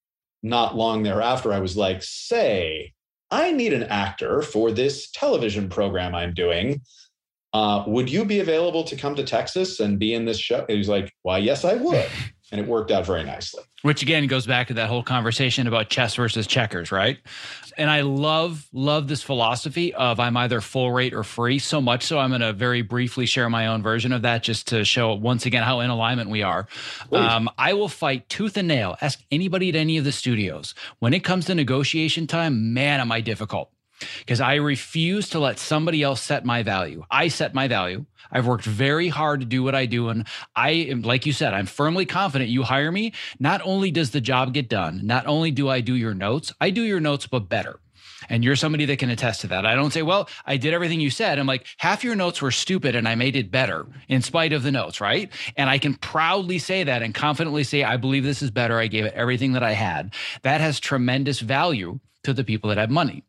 not 0.43 0.75
long 0.75 1.03
thereafter, 1.03 1.51
I 1.51 1.59
was 1.59 1.75
like, 1.75 2.03
say, 2.03 2.93
I 3.31 3.51
need 3.51 3.73
an 3.73 3.83
actor 3.83 4.41
for 4.41 4.71
this 4.71 5.09
television 5.11 5.69
program 5.69 6.13
I'm 6.13 6.33
doing. 6.33 6.81
Uh, 7.53 7.83
would 7.87 8.09
you 8.09 8.25
be 8.25 8.39
available 8.39 8.83
to 8.83 8.95
come 8.95 9.15
to 9.15 9.23
Texas 9.23 9.79
and 9.79 9.97
be 9.97 10.13
in 10.13 10.25
this 10.25 10.39
show? 10.39 10.65
He 10.67 10.77
was 10.77 10.89
like, 10.89 11.11
Why, 11.23 11.39
yes, 11.39 11.65
I 11.65 11.75
would. 11.75 12.07
And 12.51 12.61
it 12.61 12.67
worked 12.67 12.91
out 12.91 13.05
very 13.05 13.23
nicely. 13.23 13.63
Which 13.81 14.01
again 14.01 14.27
goes 14.27 14.45
back 14.45 14.67
to 14.67 14.75
that 14.75 14.87
whole 14.87 15.03
conversation 15.03 15.67
about 15.67 15.89
chess 15.89 16.15
versus 16.15 16.47
checkers, 16.47 16.91
right? 16.91 17.19
And 17.77 17.89
I 17.89 18.01
love, 18.01 18.67
love 18.71 19.07
this 19.07 19.21
philosophy 19.21 19.93
of 19.93 20.19
I'm 20.19 20.37
either 20.37 20.61
full 20.61 20.91
rate 20.91 21.13
or 21.13 21.23
free 21.23 21.59
so 21.59 21.81
much 21.81 22.03
so 22.03 22.17
I'm 22.19 22.29
going 22.29 22.41
to 22.41 22.53
very 22.53 22.81
briefly 22.81 23.25
share 23.25 23.49
my 23.49 23.67
own 23.67 23.81
version 23.81 24.11
of 24.11 24.21
that 24.21 24.43
just 24.43 24.67
to 24.69 24.85
show 24.85 25.13
once 25.13 25.45
again 25.45 25.63
how 25.63 25.81
in 25.81 25.89
alignment 25.89 26.29
we 26.29 26.43
are. 26.43 26.67
Um, 27.11 27.49
I 27.57 27.73
will 27.73 27.89
fight 27.89 28.29
tooth 28.29 28.57
and 28.57 28.67
nail. 28.67 28.95
Ask 29.01 29.21
anybody 29.31 29.69
at 29.69 29.75
any 29.75 29.97
of 29.97 30.03
the 30.03 30.11
studios. 30.11 30.73
When 30.99 31.13
it 31.13 31.23
comes 31.23 31.45
to 31.45 31.55
negotiation 31.55 32.27
time, 32.27 32.73
man, 32.73 32.99
am 32.99 33.11
I 33.11 33.21
difficult 33.21 33.71
because 34.19 34.41
I 34.41 34.55
refuse 34.55 35.29
to 35.29 35.39
let 35.39 35.59
somebody 35.59 36.03
else 36.03 36.21
set 36.21 36.45
my 36.45 36.63
value. 36.63 37.03
I 37.09 37.27
set 37.27 37.53
my 37.53 37.67
value. 37.67 38.05
I've 38.31 38.47
worked 38.47 38.65
very 38.65 39.07
hard 39.07 39.39
to 39.41 39.45
do 39.45 39.63
what 39.63 39.75
I 39.75 39.85
do. 39.85 40.09
And 40.09 40.27
I 40.55 40.71
am, 40.71 41.01
like 41.01 41.25
you 41.25 41.33
said, 41.33 41.53
I'm 41.53 41.65
firmly 41.67 42.05
confident 42.05 42.49
you 42.49 42.63
hire 42.63 42.91
me. 42.91 43.13
Not 43.39 43.61
only 43.63 43.91
does 43.91 44.11
the 44.11 44.21
job 44.21 44.53
get 44.53 44.69
done, 44.69 45.01
not 45.03 45.27
only 45.27 45.51
do 45.51 45.69
I 45.69 45.81
do 45.81 45.95
your 45.95 46.13
notes, 46.13 46.53
I 46.59 46.69
do 46.69 46.81
your 46.81 46.99
notes, 46.99 47.27
but 47.27 47.49
better. 47.49 47.79
And 48.27 48.43
you're 48.43 48.55
somebody 48.55 48.85
that 48.85 48.97
can 48.97 49.11
attest 49.11 49.41
to 49.41 49.47
that. 49.47 49.67
I 49.67 49.75
don't 49.75 49.91
say, 49.91 50.01
well, 50.01 50.27
I 50.45 50.57
did 50.57 50.73
everything 50.73 50.99
you 50.99 51.11
said. 51.11 51.37
I'm 51.37 51.45
like, 51.45 51.67
half 51.77 52.03
your 52.03 52.15
notes 52.15 52.41
were 52.41 52.49
stupid 52.49 52.95
and 52.95 53.07
I 53.07 53.13
made 53.13 53.35
it 53.35 53.51
better 53.51 53.85
in 54.07 54.23
spite 54.23 54.51
of 54.51 54.63
the 54.63 54.71
notes, 54.71 54.99
right? 54.99 55.31
And 55.55 55.69
I 55.69 55.77
can 55.77 55.93
proudly 55.93 56.57
say 56.57 56.83
that 56.83 57.03
and 57.03 57.13
confidently 57.13 57.63
say, 57.63 57.83
I 57.83 57.97
believe 57.97 58.23
this 58.23 58.41
is 58.41 58.49
better. 58.49 58.79
I 58.79 58.87
gave 58.87 59.05
it 59.05 59.13
everything 59.13 59.53
that 59.53 59.63
I 59.63 59.73
had. 59.73 60.13
That 60.41 60.59
has 60.59 60.79
tremendous 60.79 61.39
value 61.39 61.99
to 62.23 62.33
the 62.33 62.43
people 62.43 62.69
that 62.69 62.79
have 62.79 62.89
money. 62.89 63.23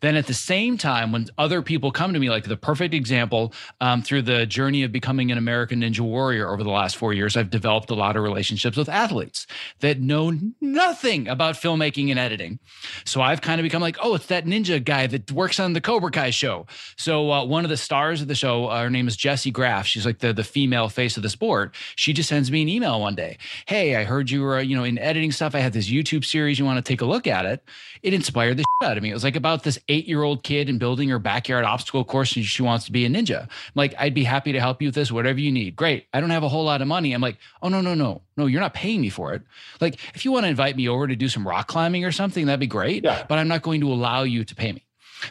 Then 0.00 0.16
at 0.16 0.26
the 0.26 0.34
same 0.34 0.78
time, 0.78 1.12
when 1.12 1.26
other 1.38 1.62
people 1.62 1.92
come 1.92 2.12
to 2.12 2.18
me, 2.18 2.30
like 2.30 2.44
the 2.44 2.56
perfect 2.56 2.94
example 2.94 3.52
um, 3.80 4.02
through 4.02 4.22
the 4.22 4.46
journey 4.46 4.82
of 4.82 4.92
becoming 4.92 5.30
an 5.30 5.38
American 5.38 5.80
Ninja 5.80 6.00
Warrior 6.00 6.50
over 6.50 6.62
the 6.62 6.70
last 6.70 6.96
four 6.96 7.12
years, 7.12 7.36
I've 7.36 7.50
developed 7.50 7.90
a 7.90 7.94
lot 7.94 8.16
of 8.16 8.22
relationships 8.22 8.76
with 8.76 8.88
athletes 8.88 9.46
that 9.80 10.00
know 10.00 10.32
nothing 10.60 11.28
about 11.28 11.54
filmmaking 11.54 12.10
and 12.10 12.18
editing. 12.18 12.58
So 13.04 13.20
I've 13.20 13.40
kind 13.40 13.60
of 13.60 13.62
become 13.62 13.82
like, 13.82 13.96
oh, 14.02 14.14
it's 14.14 14.26
that 14.26 14.44
ninja 14.44 14.82
guy 14.82 15.06
that 15.06 15.30
works 15.32 15.60
on 15.60 15.72
the 15.72 15.80
Cobra 15.80 16.10
Kai 16.10 16.30
show. 16.30 16.66
So 16.96 17.30
uh, 17.30 17.44
one 17.44 17.64
of 17.64 17.70
the 17.70 17.76
stars 17.76 18.22
of 18.22 18.28
the 18.28 18.34
show, 18.34 18.66
uh, 18.66 18.82
her 18.82 18.90
name 18.90 19.08
is 19.08 19.16
Jessie 19.16 19.50
Graff. 19.50 19.86
She's 19.86 20.06
like 20.06 20.18
the, 20.18 20.32
the 20.32 20.44
female 20.44 20.88
face 20.88 21.16
of 21.16 21.22
the 21.22 21.28
sport. 21.28 21.74
She 21.96 22.12
just 22.12 22.28
sends 22.28 22.50
me 22.50 22.62
an 22.62 22.68
email 22.68 23.00
one 23.00 23.14
day. 23.14 23.38
Hey, 23.66 23.96
I 23.96 24.04
heard 24.04 24.30
you 24.30 24.42
were, 24.42 24.60
you 24.60 24.76
know, 24.76 24.84
in 24.84 24.98
editing 24.98 25.32
stuff. 25.32 25.54
I 25.54 25.60
have 25.60 25.72
this 25.72 25.88
YouTube 25.88 26.24
series. 26.24 26.58
You 26.58 26.64
want 26.64 26.84
to 26.84 26.88
take 26.88 27.00
a 27.00 27.06
look 27.06 27.26
at 27.26 27.46
it? 27.46 27.62
It 28.02 28.14
inspired 28.14 28.56
the 28.56 28.62
shit 28.62 28.90
out 28.90 28.96
of 28.96 29.02
me. 29.02 29.10
It 29.10 29.14
was 29.14 29.22
like 29.22 29.36
about 29.36 29.62
this 29.62 29.78
eight 29.88 30.08
year 30.08 30.22
old 30.22 30.42
kid 30.42 30.68
and 30.68 30.80
building 30.80 31.08
her 31.08 31.18
backyard 31.18 31.64
obstacle 31.64 32.04
course 32.04 32.34
and 32.34 32.44
she 32.44 32.62
wants 32.62 32.84
to 32.86 32.92
be 32.92 33.04
a 33.04 33.08
ninja. 33.08 33.42
I'm 33.42 33.48
like, 33.74 33.94
I'd 33.98 34.14
be 34.14 34.24
happy 34.24 34.52
to 34.52 34.60
help 34.60 34.82
you 34.82 34.88
with 34.88 34.94
this, 34.94 35.12
whatever 35.12 35.38
you 35.38 35.52
need. 35.52 35.76
Great. 35.76 36.06
I 36.12 36.20
don't 36.20 36.30
have 36.30 36.42
a 36.42 36.48
whole 36.48 36.64
lot 36.64 36.82
of 36.82 36.88
money. 36.88 37.12
I'm 37.12 37.20
like, 37.20 37.38
oh, 37.62 37.68
no, 37.68 37.80
no, 37.80 37.94
no. 37.94 38.22
No, 38.36 38.46
you're 38.46 38.60
not 38.60 38.74
paying 38.74 39.00
me 39.00 39.08
for 39.08 39.34
it. 39.34 39.42
Like, 39.80 39.98
if 40.14 40.24
you 40.24 40.32
want 40.32 40.44
to 40.44 40.48
invite 40.48 40.76
me 40.76 40.88
over 40.88 41.06
to 41.06 41.14
do 41.14 41.28
some 41.28 41.46
rock 41.46 41.68
climbing 41.68 42.04
or 42.04 42.12
something, 42.12 42.46
that'd 42.46 42.58
be 42.58 42.66
great. 42.66 43.04
Yeah. 43.04 43.24
But 43.28 43.38
I'm 43.38 43.48
not 43.48 43.62
going 43.62 43.80
to 43.82 43.92
allow 43.92 44.22
you 44.22 44.44
to 44.44 44.54
pay 44.54 44.72
me 44.72 44.82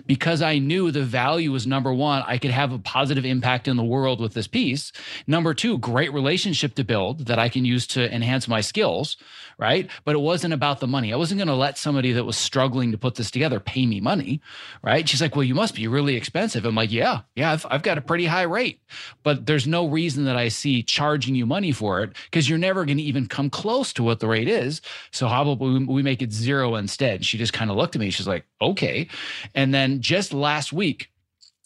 because 0.05 0.41
I 0.41 0.59
knew 0.59 0.91
the 0.91 1.03
value 1.03 1.51
was 1.51 1.67
number 1.67 1.93
one, 1.93 2.23
I 2.25 2.37
could 2.37 2.51
have 2.51 2.71
a 2.71 2.79
positive 2.79 3.25
impact 3.25 3.67
in 3.67 3.77
the 3.77 3.83
world 3.83 4.19
with 4.19 4.33
this 4.33 4.47
piece. 4.47 4.91
Number 5.27 5.53
two, 5.53 5.77
great 5.77 6.13
relationship 6.13 6.75
to 6.75 6.83
build 6.83 7.27
that 7.27 7.39
I 7.39 7.49
can 7.49 7.65
use 7.65 7.87
to 7.87 8.13
enhance 8.13 8.47
my 8.47 8.61
skills, 8.61 9.17
right? 9.57 9.89
But 10.05 10.15
it 10.15 10.19
wasn't 10.19 10.53
about 10.53 10.79
the 10.79 10.87
money. 10.87 11.13
I 11.13 11.17
wasn't 11.17 11.39
going 11.39 11.47
to 11.47 11.55
let 11.55 11.77
somebody 11.77 12.13
that 12.13 12.25
was 12.25 12.37
struggling 12.37 12.91
to 12.91 12.97
put 12.97 13.15
this 13.15 13.31
together 13.31 13.59
pay 13.59 13.85
me 13.85 13.99
money, 13.99 14.41
right? 14.81 15.07
She's 15.07 15.21
like, 15.21 15.35
well, 15.35 15.43
you 15.43 15.55
must 15.55 15.75
be 15.75 15.87
really 15.87 16.15
expensive. 16.15 16.65
I'm 16.65 16.75
like, 16.75 16.91
yeah, 16.91 17.21
yeah, 17.35 17.51
I've, 17.51 17.65
I've 17.69 17.83
got 17.83 17.97
a 17.97 18.01
pretty 18.01 18.25
high 18.25 18.43
rate, 18.43 18.81
but 19.23 19.45
there's 19.45 19.67
no 19.67 19.87
reason 19.87 20.25
that 20.25 20.35
I 20.35 20.47
see 20.47 20.83
charging 20.83 21.35
you 21.35 21.45
money 21.45 21.71
for 21.71 22.01
it 22.01 22.15
because 22.25 22.49
you're 22.49 22.57
never 22.57 22.85
going 22.85 22.97
to 22.97 23.03
even 23.03 23.27
come 23.27 23.49
close 23.49 23.93
to 23.93 24.03
what 24.03 24.19
the 24.19 24.27
rate 24.27 24.47
is. 24.47 24.81
So 25.11 25.27
how 25.27 25.43
about 25.43 25.59
we, 25.59 25.85
we 25.85 26.03
make 26.03 26.21
it 26.21 26.31
zero 26.31 26.75
instead? 26.75 27.25
She 27.25 27.37
just 27.37 27.53
kind 27.53 27.69
of 27.71 27.77
looked 27.77 27.95
at 27.95 27.99
me. 27.99 28.09
She's 28.09 28.27
like, 28.27 28.45
okay. 28.61 29.07
And 29.55 29.73
then 29.73 30.01
just 30.01 30.33
last 30.33 30.73
week, 30.73 31.10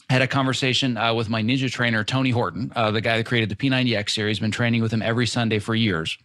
had 0.10 0.22
a 0.22 0.28
conversation 0.28 0.97
uh, 0.97 1.14
with 1.14 1.30
my 1.30 1.41
ninja 1.41 1.72
trainer 1.72 2.03
Tony 2.03 2.30
Horton, 2.30 2.72
uh, 2.76 2.91
the 2.91 3.01
guy 3.01 3.18
that 3.18 3.26
created 3.26 3.49
the 3.49 3.56
P90X 3.56 4.12
series. 4.12 4.39
Been 4.39 4.51
training 4.51 4.82
with 4.82 4.91
him 4.91 5.01
every 5.01 5.26
Sunday 5.26 5.60
for 5.60 5.74
years, 5.74 6.18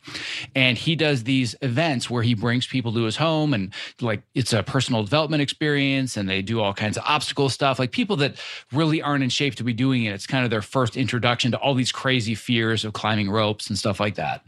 and 0.55 0.77
he 0.77 0.97
does 0.97 1.25
these 1.25 1.55
events 1.63 2.11
where 2.11 2.23
he 2.23 2.35
brings 2.35 2.67
people 2.67 2.93
to 2.93 3.03
his 3.05 3.17
home, 3.17 3.55
and 3.55 3.73
like 4.01 4.23
it's 4.35 4.53
a 4.53 4.63
personal 4.63 5.03
development 5.03 5.43
experience, 5.43 6.17
and 6.17 6.29
they 6.29 6.43
do 6.43 6.61
all 6.61 6.75
kinds 6.75 6.97
of 6.97 7.05
obstacle 7.07 7.49
stuff. 7.49 7.79
Like 7.79 7.93
people 7.93 8.17
that 8.17 8.37
really 8.73 9.01
aren't 9.01 9.25
in 9.25 9.31
shape 9.31 9.55
to 9.57 9.65
be 9.65 9.73
doing 9.73 10.05
it, 10.05 10.13
it's 10.13 10.27
kind 10.27 10.45
of 10.45 10.51
their 10.51 10.63
first 10.63 10.97
introduction 10.97 11.53
to 11.53 11.59
all 11.59 11.75
these 11.75 11.93
crazy 11.93 12.35
fears 12.35 12.85
of 12.85 12.93
climbing 12.93 13.31
ropes 13.31 13.69
and 13.69 13.79
stuff 13.79 13.99
like 14.01 14.17
that. 14.17 14.45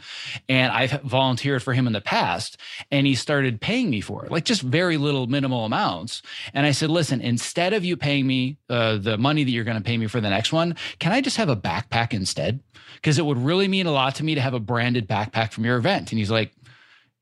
And 0.48 0.72
I've 0.72 1.00
volunteered 1.02 1.62
for 1.62 1.72
him 1.72 1.86
in 1.86 1.92
the 1.92 2.00
past, 2.00 2.58
and 2.90 3.06
he 3.06 3.14
started 3.14 3.60
paying 3.60 3.88
me 3.88 4.00
for 4.00 4.24
it, 4.26 4.30
like 4.30 4.44
just 4.44 4.62
very 4.62 4.98
little 4.98 5.26
minimal 5.26 5.64
amounts. 5.64 6.22
And 6.52 6.66
I 6.66 6.72
said, 6.72 6.90
listen, 6.90 7.20
instead 7.20 7.72
of 7.72 7.84
you 7.84 7.96
paying 7.96 8.26
me 8.26 8.58
uh, 8.68 8.98
the 8.98 9.16
money 9.22 9.44
that 9.44 9.50
you're 9.50 9.64
going 9.64 9.78
to 9.78 9.82
pay 9.82 9.96
me 9.96 10.06
for 10.06 10.20
the 10.20 10.28
next 10.30 10.52
one. 10.52 10.76
Can 10.98 11.12
I 11.12 11.20
just 11.20 11.36
have 11.38 11.48
a 11.48 11.56
backpack 11.56 12.12
instead? 12.12 12.60
Because 12.96 13.18
it 13.18 13.24
would 13.24 13.38
really 13.38 13.68
mean 13.68 13.86
a 13.86 13.92
lot 13.92 14.16
to 14.16 14.24
me 14.24 14.34
to 14.34 14.40
have 14.40 14.54
a 14.54 14.60
branded 14.60 15.08
backpack 15.08 15.52
from 15.52 15.64
your 15.64 15.76
event. 15.76 16.12
And 16.12 16.18
he's 16.18 16.30
like, 16.30 16.52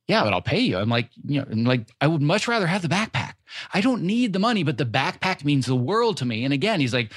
yeah, 0.09 0.25
but 0.25 0.33
I'll 0.33 0.43
pay 0.43 0.59
you. 0.59 0.77
I'm 0.77 0.89
like, 0.89 1.09
you 1.25 1.41
know, 1.41 1.69
like, 1.69 1.89
I 2.01 2.09
would 2.09 2.21
much 2.21 2.49
rather 2.49 2.67
have 2.67 2.83
the 2.83 2.89
backpack. 2.89 3.35
I 3.73 3.81
don't 3.81 4.03
need 4.03 4.33
the 4.33 4.41
money, 4.41 4.65
but 4.65 4.77
the 4.77 4.85
backpack 4.85 5.45
means 5.45 5.67
the 5.67 5.77
world 5.77 6.17
to 6.17 6.25
me. 6.25 6.45
And 6.45 6.53
again, 6.53 6.81
he's 6.81 6.93
like, 6.93 7.13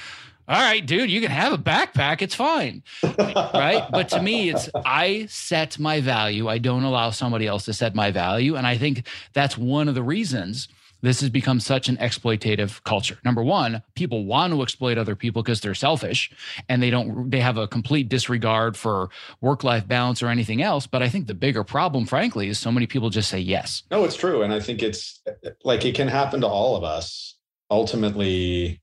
all 0.46 0.60
right, 0.60 0.84
dude, 0.84 1.10
you 1.10 1.20
can 1.20 1.30
have 1.30 1.52
a 1.52 1.58
backpack. 1.58 2.20
It's 2.20 2.34
fine. 2.34 2.82
right. 3.02 3.84
But 3.90 4.10
to 4.10 4.22
me, 4.22 4.50
it's 4.50 4.68
I 4.84 5.26
set 5.26 5.78
my 5.78 6.02
value. 6.02 6.48
I 6.48 6.58
don't 6.58 6.84
allow 6.84 7.10
somebody 7.10 7.46
else 7.46 7.64
to 7.64 7.72
set 7.72 7.94
my 7.94 8.10
value. 8.10 8.54
And 8.54 8.66
I 8.66 8.76
think 8.76 9.08
that's 9.32 9.56
one 9.56 9.88
of 9.88 9.94
the 9.94 10.02
reasons 10.02 10.68
this 11.04 11.20
has 11.20 11.28
become 11.28 11.60
such 11.60 11.88
an 11.88 11.98
exploitative 11.98 12.82
culture. 12.84 13.18
Number 13.24 13.42
one, 13.42 13.82
people 13.94 14.24
want 14.24 14.52
to 14.54 14.62
exploit 14.62 14.96
other 14.96 15.14
people 15.14 15.42
because 15.42 15.60
they're 15.60 15.74
selfish 15.74 16.30
and 16.68 16.82
they 16.82 16.88
don't, 16.88 17.30
they 17.30 17.40
have 17.40 17.58
a 17.58 17.68
complete 17.68 18.08
disregard 18.08 18.76
for 18.76 19.10
work 19.42 19.62
life 19.64 19.86
balance 19.86 20.22
or 20.22 20.28
anything 20.28 20.62
else. 20.62 20.86
But 20.86 21.02
I 21.02 21.10
think 21.10 21.26
the 21.26 21.34
bigger 21.34 21.62
problem, 21.62 22.06
frankly, 22.06 22.48
is 22.48 22.58
so 22.58 22.72
many 22.72 22.86
people 22.86 23.10
just 23.10 23.28
say 23.28 23.38
yes. 23.38 23.82
No, 23.90 24.04
it's 24.04 24.16
true. 24.16 24.42
And 24.42 24.52
I 24.52 24.60
think 24.60 24.82
it's 24.82 25.22
like 25.62 25.84
it 25.84 25.94
can 25.94 26.08
happen 26.08 26.40
to 26.40 26.48
all 26.48 26.74
of 26.74 26.84
us. 26.84 27.36
Ultimately, 27.70 28.80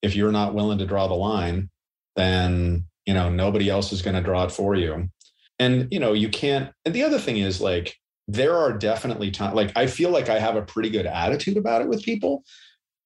if 0.00 0.16
you're 0.16 0.32
not 0.32 0.54
willing 0.54 0.78
to 0.78 0.86
draw 0.86 1.08
the 1.08 1.14
line, 1.14 1.68
then, 2.16 2.86
you 3.04 3.12
know, 3.12 3.28
nobody 3.28 3.68
else 3.68 3.92
is 3.92 4.00
going 4.00 4.16
to 4.16 4.22
draw 4.22 4.44
it 4.44 4.52
for 4.52 4.74
you. 4.74 5.10
And, 5.58 5.88
you 5.90 6.00
know, 6.00 6.14
you 6.14 6.30
can't, 6.30 6.72
and 6.86 6.94
the 6.94 7.02
other 7.02 7.18
thing 7.18 7.36
is 7.36 7.60
like, 7.60 7.99
there 8.32 8.56
are 8.56 8.72
definitely 8.72 9.30
times 9.30 9.54
like 9.54 9.76
I 9.76 9.86
feel 9.86 10.10
like 10.10 10.28
I 10.28 10.38
have 10.38 10.56
a 10.56 10.62
pretty 10.62 10.90
good 10.90 11.06
attitude 11.06 11.56
about 11.56 11.82
it 11.82 11.88
with 11.88 12.02
people, 12.02 12.44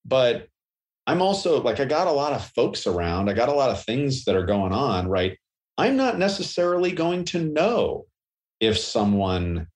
but 0.05 0.49
I'm 1.07 1.23
also 1.23 1.63
like 1.63 1.81
I 1.81 1.87
got 1.87 2.07
a 2.07 2.13
lot 2.13 2.33
of 2.33 2.47
folks 2.51 2.87
around. 2.87 3.29
I 3.29 3.33
got 3.33 3.49
a 3.49 3.55
lot 3.55 3.71
of 3.71 3.83
things 3.85 4.25
that 4.25 4.37
are 4.37 4.47
going 4.47 4.73
on, 4.73 5.09
right? 5.09 5.39
I'm 5.79 5.97
not 5.97 6.19
necessarily 6.19 6.93
going 6.93 7.25
to 7.27 7.41
know 7.41 8.07
if 8.61 8.79
someone 8.79 9.69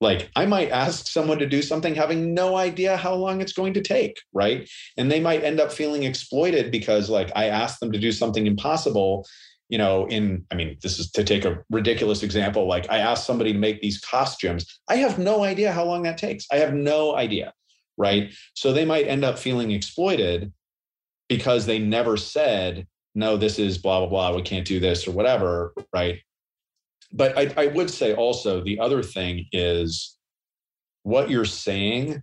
like 0.00 0.30
I 0.36 0.46
might 0.46 0.70
ask 0.70 1.06
someone 1.06 1.38
to 1.38 1.46
do 1.46 1.62
something 1.62 1.94
having 1.94 2.34
no 2.34 2.56
idea 2.56 2.96
how 2.96 3.14
long 3.14 3.40
it's 3.40 3.52
going 3.52 3.74
to 3.74 3.82
take, 3.82 4.18
right? 4.32 4.68
And 4.96 5.10
they 5.10 5.20
might 5.20 5.44
end 5.44 5.60
up 5.60 5.72
feeling 5.72 6.04
exploited 6.04 6.70
because 6.70 7.10
like 7.10 7.30
I 7.36 7.46
asked 7.46 7.80
them 7.80 7.92
to 7.92 7.98
do 7.98 8.12
something 8.12 8.46
impossible 8.46 9.26
you 9.68 9.78
know, 9.78 10.06
in, 10.06 10.44
I 10.50 10.54
mean, 10.54 10.76
this 10.82 10.98
is 10.98 11.10
to 11.12 11.24
take 11.24 11.44
a 11.44 11.62
ridiculous 11.70 12.22
example. 12.22 12.66
Like 12.68 12.88
I 12.90 12.98
asked 12.98 13.26
somebody 13.26 13.52
to 13.52 13.58
make 13.58 13.80
these 13.80 13.98
costumes. 14.00 14.80
I 14.88 14.96
have 14.96 15.18
no 15.18 15.42
idea 15.42 15.72
how 15.72 15.84
long 15.84 16.02
that 16.04 16.18
takes. 16.18 16.46
I 16.52 16.56
have 16.56 16.72
no 16.72 17.16
idea. 17.16 17.52
Right. 17.98 18.32
So 18.54 18.72
they 18.72 18.84
might 18.84 19.08
end 19.08 19.24
up 19.24 19.38
feeling 19.38 19.72
exploited 19.72 20.52
because 21.28 21.66
they 21.66 21.78
never 21.78 22.16
said, 22.16 22.86
no, 23.14 23.36
this 23.36 23.58
is 23.58 23.78
blah, 23.78 24.00
blah, 24.00 24.08
blah. 24.08 24.36
We 24.36 24.42
can't 24.42 24.66
do 24.66 24.78
this 24.78 25.08
or 25.08 25.12
whatever. 25.12 25.72
Right. 25.92 26.20
but 27.12 27.36
I, 27.36 27.52
I 27.56 27.66
would 27.68 27.90
say 27.90 28.14
also 28.14 28.62
the 28.62 28.78
other 28.78 29.02
thing 29.02 29.46
is 29.52 30.16
what 31.02 31.30
you're 31.30 31.44
saying 31.44 32.22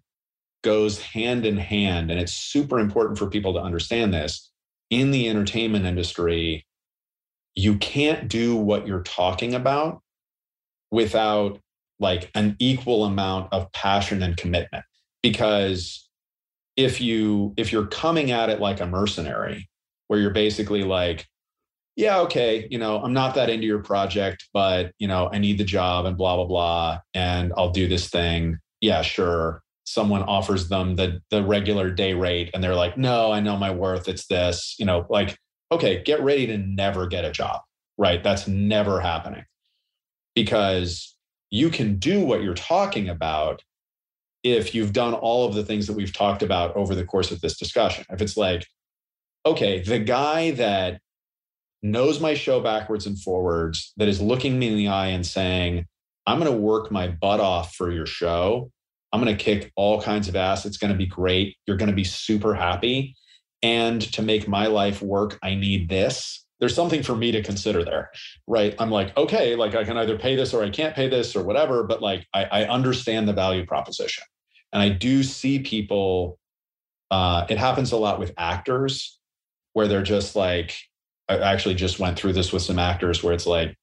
goes 0.64 1.02
hand 1.02 1.46
in 1.46 1.58
hand. 1.58 2.12
And 2.12 2.20
it's 2.20 2.34
super 2.34 2.80
important 2.80 3.18
for 3.18 3.30
people 3.30 3.54
to 3.54 3.60
understand 3.60 4.14
this. 4.14 4.52
In 4.90 5.12
the 5.12 5.28
entertainment 5.28 5.86
industry, 5.86 6.66
you 7.56 7.78
can't 7.78 8.28
do 8.28 8.56
what 8.56 8.88
you're 8.88 9.04
talking 9.04 9.54
about 9.54 10.02
without 10.92 11.60
like 12.00 12.30
an 12.36 12.56
equal 12.60 13.06
amount 13.06 13.52
of 13.54 13.72
passion 13.72 14.22
and 14.24 14.38
commitment. 14.38 14.84
Because 15.22 16.08
if 16.76 17.00
you 17.00 17.54
if 17.58 17.72
you're 17.72 17.88
coming 17.88 18.32
at 18.32 18.50
it 18.50 18.60
like 18.60 18.80
a 18.80 18.86
mercenary 18.86 19.70
where 20.08 20.20
you're 20.20 20.32
basically 20.32 20.84
like 20.84 21.28
yeah 21.96 22.20
okay 22.20 22.68
you 22.72 22.78
know 22.78 23.02
i'm 23.04 23.14
not 23.14 23.36
that 23.36 23.50
into 23.50 23.68
your 23.68 23.80
project 23.80 24.48
but 24.54 24.92
you 24.98 25.08
know 25.08 25.30
i 25.32 25.38
need 25.38 25.58
the 25.58 25.64
job 25.64 26.06
and 26.06 26.18
blah 26.18 26.36
blah 26.36 26.46
blah 26.46 27.00
and 27.14 27.54
i'll 27.58 27.70
do 27.70 27.88
this 27.88 28.10
thing 28.10 28.58
yeah 28.82 29.02
sure 29.04 29.62
someone 29.86 30.24
offers 30.24 30.70
them 30.70 30.96
the 30.96 31.22
the 31.30 31.44
regular 31.44 31.92
day 31.92 32.14
rate 32.14 32.50
and 32.54 32.64
they're 32.64 32.76
like 32.76 32.98
no 32.98 33.32
i 33.32 33.40
know 33.40 33.56
my 33.56 33.70
worth 33.70 34.08
it's 34.08 34.26
this 34.28 34.76
you 34.80 34.86
know 34.86 35.06
like 35.10 35.38
okay 35.74 36.02
get 36.04 36.22
ready 36.22 36.48
to 36.48 36.58
never 36.58 37.08
get 37.08 37.26
a 37.26 37.32
job 37.32 37.62
right 37.98 38.24
that's 38.24 38.48
never 38.48 39.00
happening 39.00 39.46
because 40.36 41.16
you 41.52 41.70
can 41.70 41.98
do 41.98 42.26
what 42.26 42.42
you're 42.42 42.56
talking 42.56 43.10
about 43.10 43.62
if 44.44 44.76
you've 44.76 44.92
done 44.92 45.14
all 45.14 45.48
of 45.48 45.56
the 45.56 45.64
things 45.64 45.88
that 45.88 45.94
we've 45.94 46.14
talked 46.14 46.44
about 46.44 46.76
over 46.76 46.96
the 46.96 47.06
course 47.06 47.32
of 47.32 47.42
this 47.42 47.58
discussion. 47.58 48.04
If 48.10 48.22
it's 48.22 48.36
like, 48.36 48.68
okay, 49.46 49.82
the 49.82 50.00
guy 50.00 50.52
that 50.52 51.00
knows 51.82 52.20
my 52.20 52.34
show 52.34 52.60
backwards 52.60 53.06
and 53.06 53.20
forwards, 53.20 53.94
that 53.98 54.08
is 54.08 54.22
looking 54.22 54.60
me 54.60 54.70
in 54.70 54.78
the 54.78 54.88
eye 54.88 55.08
and 55.08 55.26
saying, 55.26 55.86
I'm 56.26 56.40
going 56.40 56.52
to 56.52 56.58
work 56.58 56.92
my 56.92 57.08
butt 57.08 57.40
off 57.40 57.76
for 57.76 57.92
your 57.92 58.06
show. 58.06 58.72
I'm 59.12 59.22
going 59.22 59.36
to 59.36 59.44
kick 59.44 59.72
all 59.76 60.02
kinds 60.02 60.28
of 60.28 60.36
ass. 60.36 60.66
It's 60.66 60.78
going 60.78 60.92
to 60.92 60.98
be 60.98 61.06
great. 61.06 61.56
You're 61.68 61.78
going 61.78 61.90
to 61.90 61.96
be 61.96 62.04
super 62.04 62.54
happy. 62.54 63.16
And 63.64 64.02
to 64.14 64.22
make 64.22 64.48
my 64.48 64.68
life 64.68 65.02
work, 65.02 65.40
I 65.42 65.56
need 65.56 65.90
this. 65.90 66.46
There's 66.60 66.76
something 66.76 67.02
for 67.02 67.16
me 67.16 67.32
to 67.32 67.42
consider 67.42 67.84
there, 67.84 68.12
right? 68.46 68.76
I'm 68.78 68.92
like, 68.92 69.16
okay, 69.18 69.56
like 69.56 69.74
I 69.74 69.84
can 69.84 69.98
either 69.98 70.18
pay 70.18 70.36
this 70.36 70.54
or 70.54 70.64
I 70.64 70.70
can't 70.70 70.96
pay 70.96 71.10
this 71.10 71.36
or 71.36 71.44
whatever, 71.44 71.84
but 71.84 72.02
like 72.02 72.28
I, 72.34 72.44
I 72.44 72.64
understand 72.68 73.28
the 73.28 73.34
value 73.34 73.66
proposition. 73.66 74.24
And 74.72 74.82
I 74.82 74.90
do 74.90 75.24
see 75.24 75.60
people, 75.60 76.38
uh, 77.10 77.46
it 77.50 77.58
happens 77.58 77.92
a 77.92 77.98
lot 77.98 78.20
with 78.20 78.34
actors 78.38 79.20
where 79.74 79.88
they're 79.88 80.04
just 80.04 80.36
like, 80.36 80.76
I 81.30 81.38
actually 81.40 81.76
just 81.76 82.00
went 82.00 82.18
through 82.18 82.34
this 82.34 82.52
with 82.52 82.62
some 82.62 82.80
actors 82.80 83.24
where 83.24 83.34
it's 83.34 83.46
like, 83.46 83.76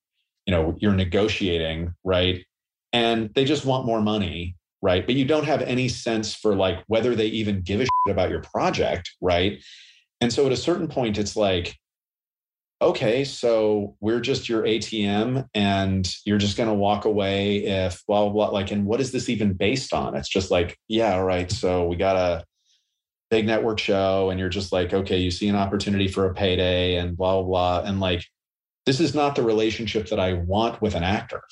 you 0.47 0.53
know, 0.53 0.77
you're 0.79 0.95
negotiating, 0.95 1.95
right? 2.05 2.45
And 2.93 3.31
they 3.35 3.45
just 3.45 3.65
want 3.65 3.87
more 3.87 4.01
money, 4.01 4.57
right? 4.83 5.05
But 5.05 5.15
you 5.15 5.25
don't 5.25 5.45
have 5.45 5.63
any 5.63 5.89
sense 5.89 6.35
for 6.35 6.55
like 6.55 6.83
whether 6.87 7.15
they 7.15 7.27
even 7.27 7.61
give 7.63 7.81
a 7.81 7.85
shit 7.85 8.13
about 8.13 8.31
your 8.31 8.43
project, 8.43 9.11
right? 9.21 9.63
And 10.21 10.33
so 10.33 10.47
at 10.47 10.53
a 10.53 10.57
certain 10.57 10.89
point, 10.89 11.19
it's 11.19 11.37
like, 11.37 11.77
okay, 12.83 13.25
so 13.25 13.97
we're 14.01 14.21
just 14.21 14.49
your 14.49 14.63
ATM 14.63 15.47
and 15.55 16.15
you're 16.25 16.39
just 16.39 16.57
going 16.57 16.69
to 16.69 16.75
walk 16.75 17.05
away 17.05 17.65
if 17.65 18.05
blah, 18.07 18.25
blah, 18.25 18.33
blah. 18.33 18.49
Like, 18.49 18.71
and 18.71 18.87
what 18.87 19.01
is 19.01 19.13
this 19.13 19.29
even 19.29 19.53
based 19.53 19.93
on? 19.93 20.17
It's 20.17 20.29
just 20.29 20.51
like, 20.51 20.79
yeah, 20.89 21.15
all 21.15 21.25
right. 21.25 21.51
So 21.51 21.87
we 21.87 21.97
got 21.97 22.17
a 22.17 22.45
big 23.31 23.47
network 23.47 23.79
show 23.79 24.31
and 24.31 24.41
you're 24.41 24.49
just 24.49 24.73
like, 24.73 24.95
okay, 24.95 25.19
you 25.19 25.31
see 25.31 25.49
an 25.49 25.57
opportunity 25.57 26.09
for 26.09 26.27
a 26.27 26.35
payday 26.35 26.97
and 26.97 27.17
blah, 27.17 27.43
blah, 27.43 27.81
blah. 27.83 27.89
And 27.89 28.01
like, 28.01 28.25
this 28.87 28.99
is 28.99 29.15
not 29.15 29.37
the 29.37 29.43
relationship 29.43 30.09
that 30.09 30.19
I 30.19 30.33
want 30.35 30.81
with 30.81 30.95
an 30.95 31.05
actor, 31.05 31.43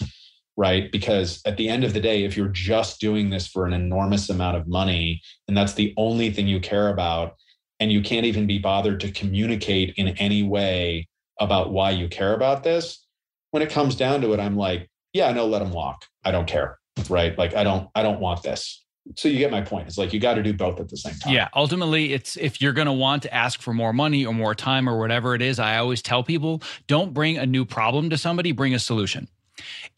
right? 0.58 0.90
Because 0.90 1.40
at 1.46 1.56
the 1.56 1.68
end 1.68 1.84
of 1.84 1.94
the 1.94 2.00
day, 2.00 2.24
if 2.24 2.36
you're 2.36 2.48
just 2.48 3.00
doing 3.00 3.30
this 3.30 3.46
for 3.46 3.64
an 3.64 3.72
enormous 3.72 4.28
amount 4.28 4.56
of 4.56 4.66
money 4.66 5.22
and 5.46 5.56
that's 5.56 5.74
the 5.74 5.94
only 5.96 6.30
thing 6.30 6.48
you 6.48 6.60
care 6.60 6.88
about, 6.88 7.36
and 7.80 7.92
you 7.92 8.02
can't 8.02 8.26
even 8.26 8.46
be 8.46 8.58
bothered 8.58 8.98
to 8.98 9.12
communicate 9.12 9.94
in 9.96 10.08
any 10.18 10.42
way 10.42 11.06
about 11.38 11.70
why 11.70 11.92
you 11.92 12.08
care 12.08 12.34
about 12.34 12.64
this 12.64 13.06
when 13.52 13.62
it 13.62 13.70
comes 13.70 13.94
down 13.94 14.20
to 14.20 14.32
it 14.32 14.40
i'm 14.40 14.56
like 14.56 14.90
yeah 15.12 15.30
no 15.30 15.46
let 15.46 15.60
them 15.60 15.70
walk. 15.70 16.04
I 16.24 16.32
don't 16.32 16.48
care 16.48 16.78
right? 17.08 17.38
Like 17.38 17.54
i 17.54 17.62
don't 17.62 17.88
i 17.94 18.02
don't 18.02 18.20
want 18.20 18.42
this. 18.42 18.84
So 19.16 19.26
you 19.26 19.38
get 19.38 19.50
my 19.50 19.62
point. 19.62 19.86
It's 19.86 19.96
like 19.96 20.12
you 20.12 20.20
got 20.20 20.34
to 20.34 20.42
do 20.42 20.52
both 20.52 20.78
at 20.80 20.90
the 20.90 20.96
same 20.96 21.14
time. 21.14 21.32
Yeah 21.32 21.48
ultimately 21.54 22.12
it's 22.12 22.36
if 22.36 22.60
you're 22.60 22.72
going 22.72 22.86
to 22.86 22.92
want 22.92 23.22
to 23.22 23.32
ask 23.32 23.62
for 23.62 23.72
more 23.72 23.92
money 23.92 24.26
or 24.26 24.34
more 24.34 24.54
time 24.54 24.88
or 24.88 24.98
whatever 24.98 25.34
it 25.34 25.42
is 25.42 25.58
i 25.58 25.78
always 25.78 26.02
tell 26.02 26.22
people 26.22 26.62
don't 26.88 27.14
bring 27.14 27.38
a 27.38 27.46
new 27.46 27.64
problem 27.64 28.10
to 28.10 28.18
somebody 28.18 28.52
bring 28.52 28.74
a 28.74 28.78
solution 28.78 29.28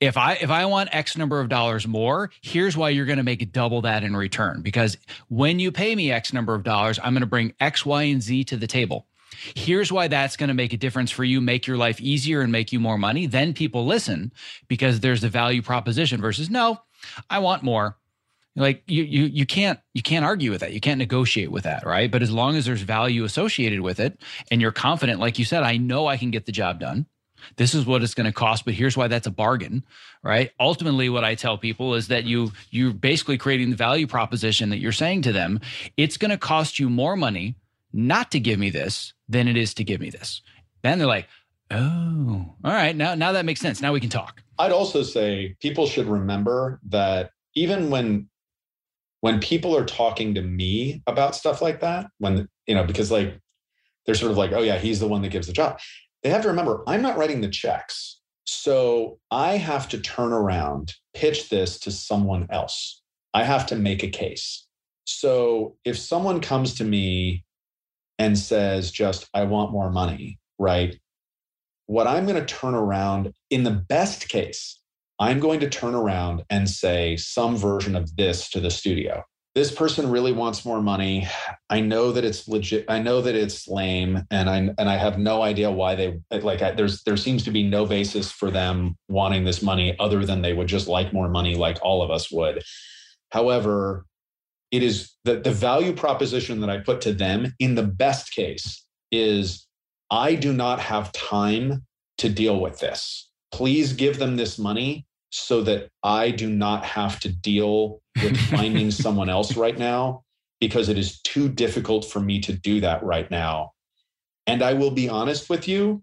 if 0.01 0.17
i 0.17 0.35
if 0.35 0.51
i 0.51 0.65
want 0.65 0.89
x 0.93 1.17
number 1.17 1.41
of 1.41 1.49
dollars 1.49 1.87
more 1.87 2.31
here's 2.41 2.77
why 2.77 2.89
you're 2.89 3.07
going 3.07 3.19
to 3.19 3.23
make 3.23 3.53
double 3.53 3.83
that 3.83 4.03
in 4.03 4.17
return 4.17 4.63
because 4.63 4.97
when 5.29 5.59
you 5.59 5.73
pay 5.73 5.95
me 5.95 6.11
x 6.11 6.33
number 6.33 6.55
of 6.55 6.63
dollars 6.63 6.99
i'm 7.03 7.13
going 7.13 7.21
to 7.21 7.27
bring 7.27 7.53
x 7.61 7.85
y 7.85 8.05
and 8.05 8.23
z 8.23 8.45
to 8.45 8.57
the 8.57 8.67
table 8.67 9.07
Here's 9.55 9.93
why 9.93 10.09
that's 10.09 10.37
going 10.37 10.49
to 10.49 10.55
make 10.55 10.73
a 10.73 10.77
difference 10.77 11.11
for 11.11 11.25
you, 11.25 11.41
make 11.41 11.67
your 11.67 11.77
life 11.77 12.01
easier 12.01 12.41
and 12.41 12.53
make 12.53 12.73
you 12.73 12.81
more 12.81 12.99
money. 12.99 13.27
Then 13.27 13.55
people 13.55 13.87
listen 13.87 14.33
because 14.69 15.01
there's 15.01 15.21
the 15.21 15.29
value 15.29 15.63
proposition 15.63 16.21
versus 16.21 16.51
no, 16.51 16.81
I 17.29 17.39
want 17.39 17.63
more. 17.63 17.97
Like 18.57 18.83
you 18.87 19.05
you 19.05 19.25
you 19.27 19.47
can't 19.47 19.79
you 19.95 20.03
can't 20.03 20.25
argue 20.25 20.51
with 20.51 20.61
that. 20.61 20.73
You 20.73 20.81
can't 20.81 20.99
negotiate 20.99 21.53
with 21.53 21.63
that, 21.65 21.87
right? 21.87 22.11
But 22.11 22.23
as 22.23 22.33
long 22.33 22.57
as 22.57 22.67
there's 22.67 22.83
value 22.83 23.23
associated 23.25 23.81
with 23.81 24.01
it 24.01 24.21
and 24.51 24.61
you're 24.61 24.73
confident 24.73 25.21
like 25.21 25.39
you 25.39 25.45
said, 25.45 25.63
I 25.63 25.77
know 25.77 26.09
I 26.09 26.17
can 26.17 26.33
get 26.33 26.47
the 26.47 26.53
job 26.53 26.81
done. 26.81 27.07
This 27.57 27.75
is 27.75 27.87
what 27.87 28.03
it's 28.03 28.15
going 28.15 28.27
to 28.27 28.33
cost, 28.33 28.65
but 28.65 28.75
here's 28.75 28.97
why 28.97 29.09
that's 29.09 29.27
a 29.27 29.31
bargain, 29.31 29.85
right? 30.23 30.51
Ultimately 30.59 31.09
what 31.09 31.25
I 31.25 31.35
tell 31.35 31.59
people 31.59 31.95
is 31.95 32.09
that 32.09 32.25
you 32.25 32.53
you're 32.71 32.93
basically 32.93 33.39
creating 33.39 33.71
the 33.71 33.77
value 33.77 34.07
proposition 34.07 34.71
that 34.71 34.79
you're 34.79 34.93
saying 34.93 35.23
to 35.23 35.33
them, 35.33 35.61
it's 35.97 36.17
going 36.17 36.31
to 36.31 36.39
cost 36.39 36.79
you 36.79 36.91
more 36.91 37.17
money 37.17 37.57
not 37.93 38.31
to 38.31 38.41
give 38.41 38.59
me 38.59 38.71
this 38.71 39.13
than 39.29 39.49
it 39.49 39.57
is 39.57 39.75
to 39.75 39.85
give 39.85 40.01
me 40.01 40.11
this. 40.11 40.43
Then 40.83 40.99
they're 40.99 41.07
like, 41.07 41.29
oh, 41.71 42.55
all 42.65 42.73
right, 42.73 42.95
now 42.97 43.15
now 43.15 43.33
that 43.33 43.45
makes 43.45 43.61
sense. 43.61 43.81
Now 43.81 43.93
we 43.93 44.01
can 44.01 44.11
talk. 44.11 44.43
I'd 44.59 44.73
also 44.73 45.03
say 45.03 45.57
people 45.61 45.87
should 45.87 46.07
remember 46.07 46.81
that 46.89 47.31
even 47.55 47.91
when 47.91 48.29
when 49.21 49.41
people 49.41 49.77
are 49.77 49.85
talking 49.85 50.35
to 50.35 50.43
me 50.43 51.03
about 51.07 51.35
stuff 51.35 51.61
like 51.61 51.81
that, 51.81 52.07
when 52.19 52.49
you 52.67 52.75
know, 52.75 52.85
because 52.85 53.11
like 53.11 53.39
they're 54.07 54.15
sort 54.15 54.33
of 54.33 54.39
like, 54.39 54.53
oh 54.53 54.63
yeah, 54.63 54.79
he's 54.79 55.01
the 55.01 55.09
one 55.09 55.23
that 55.23 55.29
gives 55.29 55.47
the 55.47 55.53
job. 55.53 55.79
They 56.23 56.31
have 56.31 56.43
to 56.43 56.49
remember, 56.49 56.83
I'm 56.87 57.03
not 57.03 57.17
writing 57.17 57.41
the 57.41 57.49
checks. 57.49 58.21
So 58.45 59.19
I 59.31 59.57
have 59.57 59.89
to 59.91 60.01
turn 60.01 60.33
around, 60.33 60.95
pitch 61.15 61.49
this 61.49 61.79
to 61.81 61.91
someone 61.91 62.47
else. 62.51 63.03
I 63.33 63.45
have 63.45 63.67
to 63.67 63.77
make 63.77 64.03
a 64.03 64.09
case. 64.09 64.67
So 65.05 65.77
if 65.85 65.99
someone 65.99 66.41
comes 66.41 66.75
to 66.75 66.85
me 66.85 67.45
and 68.21 68.39
says 68.39 68.93
just 68.93 69.29
i 69.35 69.43
want 69.43 69.73
more 69.73 69.91
money 69.91 70.39
right 70.59 71.01
what 71.87 72.07
i'm 72.07 72.27
going 72.27 72.39
to 72.39 72.55
turn 72.55 72.75
around 72.75 73.33
in 73.49 73.65
the 73.65 73.71
best 73.71 74.29
case 74.29 74.79
i'm 75.19 75.41
going 75.41 75.59
to 75.59 75.69
turn 75.69 75.95
around 75.95 76.45
and 76.51 76.69
say 76.69 77.17
some 77.17 77.57
version 77.57 77.97
of 77.97 78.15
this 78.17 78.49
to 78.51 78.61
the 78.61 78.71
studio 78.71 79.25
this 79.55 79.73
person 79.75 80.11
really 80.11 80.33
wants 80.33 80.65
more 80.65 80.81
money 80.81 81.27
i 81.71 81.81
know 81.81 82.13
that 82.13 82.25
it's 82.25 82.47
legit 82.47 82.85
i 82.89 83.01
know 83.01 83.21
that 83.21 83.35
it's 83.35 83.67
lame 83.67 84.23
and 84.31 84.49
i 84.49 84.57
and 84.57 84.89
i 84.89 84.97
have 84.97 85.19
no 85.19 85.43
idea 85.43 85.71
why 85.71 85.95
they 85.95 86.21
like 86.31 86.63
I, 86.63 86.71
there's 86.71 87.03
there 87.03 87.17
seems 87.17 87.43
to 87.45 87.51
be 87.51 87.63
no 87.63 87.85
basis 87.85 88.31
for 88.31 88.51
them 88.51 88.97
wanting 89.09 89.45
this 89.45 89.63
money 89.63 89.97
other 89.99 90.25
than 90.25 90.43
they 90.43 90.53
would 90.53 90.69
just 90.69 90.89
like 90.89 91.13
more 91.13 91.29
money 91.29 91.57
like 91.57 91.79
all 91.83 92.03
of 92.03 92.11
us 92.11 92.31
would 92.31 92.63
however 93.31 94.07
it 94.71 94.83
is 94.83 95.13
the, 95.25 95.37
the 95.37 95.51
value 95.51 95.93
proposition 95.93 96.61
that 96.61 96.71
I 96.71 96.79
put 96.79 97.01
to 97.03 97.13
them 97.13 97.55
in 97.59 97.75
the 97.75 97.83
best 97.83 98.33
case 98.33 98.85
is 99.11 99.67
I 100.11 100.35
do 100.35 100.53
not 100.53 100.81
have 100.81 101.13
time 101.13 101.85
to 102.19 102.29
deal 102.29 102.61
with 102.61 102.79
this. 102.79 103.31
Please 103.53 103.93
give 103.93 104.19
them 104.19 104.37
this 104.37 104.59
money 104.59 105.07
so 105.31 105.63
that 105.63 105.89
I 106.03 106.31
do 106.31 106.49
not 106.49 106.85
have 106.85 107.21
to 107.21 107.29
deal 107.29 108.00
with 108.23 108.37
finding 108.37 108.91
someone 108.91 109.29
else 109.29 109.57
right 109.57 109.79
now 109.79 110.23
because 110.61 110.89
it 110.89 110.99
is 110.99 111.21
too 111.23 111.49
difficult 111.49 112.05
for 112.05 112.21
me 112.21 112.41
to 112.41 112.53
do 112.53 112.81
that 112.81 113.03
right 113.03 113.31
now. 113.31 113.73
And 114.47 114.63
I 114.63 114.75
will 114.75 114.91
be 114.91 115.09
honest 115.09 115.49
with 115.49 115.69
you, 115.69 116.03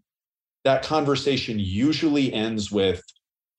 that 0.63 0.83
conversation 0.83 1.59
usually 1.59 2.33
ends 2.33 2.71
with, 2.71 3.03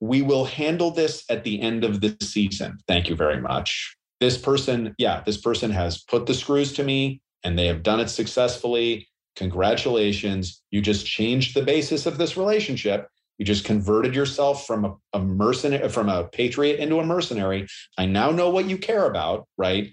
we 0.01 0.23
will 0.23 0.45
handle 0.45 0.91
this 0.91 1.25
at 1.31 1.45
the 1.45 1.61
end 1.61 1.85
of 1.85 2.01
the 2.01 2.17
season. 2.23 2.79
Thank 2.87 3.09
you 3.09 3.17
very 3.17 3.41
much 3.41 3.99
this 4.21 4.37
person, 4.37 4.95
yeah, 4.99 5.23
this 5.25 5.37
person 5.37 5.71
has 5.71 6.03
put 6.03 6.27
the 6.27 6.35
screws 6.35 6.73
to 6.75 6.85
me 6.85 7.21
and 7.45 7.59
they 7.59 7.67
have 7.67 7.83
done 7.83 8.01
it 8.01 8.09
successfully. 8.09 9.09
Congratulations. 9.37 10.63
You 10.71 10.81
just 10.81 11.07
changed 11.07 11.55
the 11.55 11.63
basis 11.63 12.07
of 12.07 12.19
this 12.19 12.37
relationship. 12.37 13.09
You 13.39 13.45
just 13.45 13.65
converted 13.65 14.15
yourself 14.15 14.67
from 14.67 14.85
a, 14.85 14.95
a 15.13 15.21
mercenary, 15.21 15.89
from 15.89 16.09
a 16.09 16.25
patriot 16.25 16.81
into 16.81 16.99
a 16.99 17.07
mercenary. 17.07 17.67
I 17.97 18.07
now 18.07 18.31
know 18.31 18.51
what 18.51 18.69
you 18.69 18.77
care 18.77 19.07
about, 19.07 19.47
right? 19.57 19.93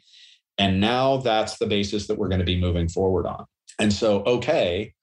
And 0.58 0.80
now 0.80 1.18
that's 1.18 1.58
the 1.58 1.68
basis 1.68 2.08
that 2.08 2.18
we're 2.18 2.30
going 2.30 2.40
to 2.40 2.46
be 2.46 2.60
moving 2.60 2.90
forward 2.90 3.28
on. 3.28 3.46
And 3.80 3.94
so, 3.94 4.24
okay, 4.24 4.94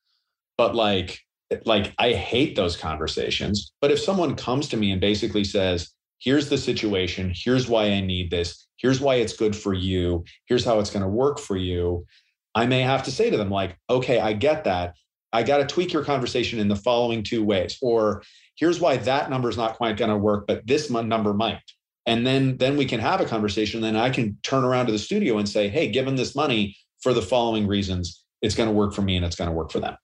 but 0.57 0.75
like 0.75 1.21
like 1.67 1.93
I 1.99 2.13
hate 2.13 2.57
those 2.57 2.77
conversations. 2.77 3.73
But 3.81 3.91
if 3.91 4.01
someone 4.01 4.37
comes 4.37 4.69
to 4.69 4.77
me 4.77 4.91
and 4.91 5.01
basically 5.01 5.45
says, 5.45 5.91
here's 6.19 6.49
the 6.49 6.59
situation, 6.59 7.33
here's 7.35 7.69
why 7.69 7.85
I 7.87 8.01
need 8.01 8.31
this, 8.31 8.67
here's 8.77 9.01
why 9.01 9.17
it's 9.17 9.37
good 9.37 9.55
for 9.55 9.75
you, 9.75 10.25
here's 10.47 10.65
how 10.65 10.79
it's 10.79 10.91
going 10.91 11.03
to 11.03 11.09
work 11.09 11.39
for 11.39 11.57
you, 11.57 12.07
I 12.55 12.67
may 12.67 12.81
have 12.81 13.03
to 13.05 13.11
say 13.11 13.31
to 13.31 13.37
them, 13.37 13.51
like, 13.51 13.77
okay, 13.89 14.21
I 14.21 14.33
get 14.33 14.65
that. 14.65 14.95
I 15.33 15.43
got 15.43 15.59
to 15.59 15.67
tweak 15.67 15.93
your 15.93 16.05
conversation 16.05 16.59
in 16.59 16.69
the 16.69 16.77
following 16.77 17.23
two 17.23 17.45
ways. 17.45 17.79
Or 17.81 18.23
here's 18.57 18.81
why 18.81 18.97
that 18.99 19.31
number 19.31 19.49
is 19.49 19.57
not 19.57 19.77
quite 19.77 19.97
going 19.97 20.11
to 20.11 20.17
work, 20.17 20.47
but 20.47 20.67
this 20.67 20.91
number 20.91 21.33
might. 21.33 21.63
And 22.07 22.27
then 22.27 22.57
then 22.57 22.77
we 22.77 22.85
can 22.85 23.01
have 23.01 23.21
a 23.21 23.25
conversation. 23.25 23.81
Then 23.81 23.97
I 23.97 24.11
can 24.11 24.37
turn 24.43 24.65
around 24.65 24.87
to 24.87 24.93
the 24.93 24.99
studio 24.99 25.39
and 25.39 25.49
say, 25.49 25.69
hey, 25.69 25.89
given 25.89 26.17
this 26.17 26.35
money 26.35 26.77
for 27.01 27.15
the 27.15 27.23
following 27.23 27.67
reasons, 27.67 28.25
it's 28.43 28.55
going 28.55 28.69
to 28.69 28.75
work 28.75 28.93
for 28.93 29.03
me 29.03 29.17
and 29.17 29.25
it's 29.25 29.37
going 29.37 29.49
to 29.49 29.55
work 29.55 29.71
for 29.71 29.81
them. 29.81 29.97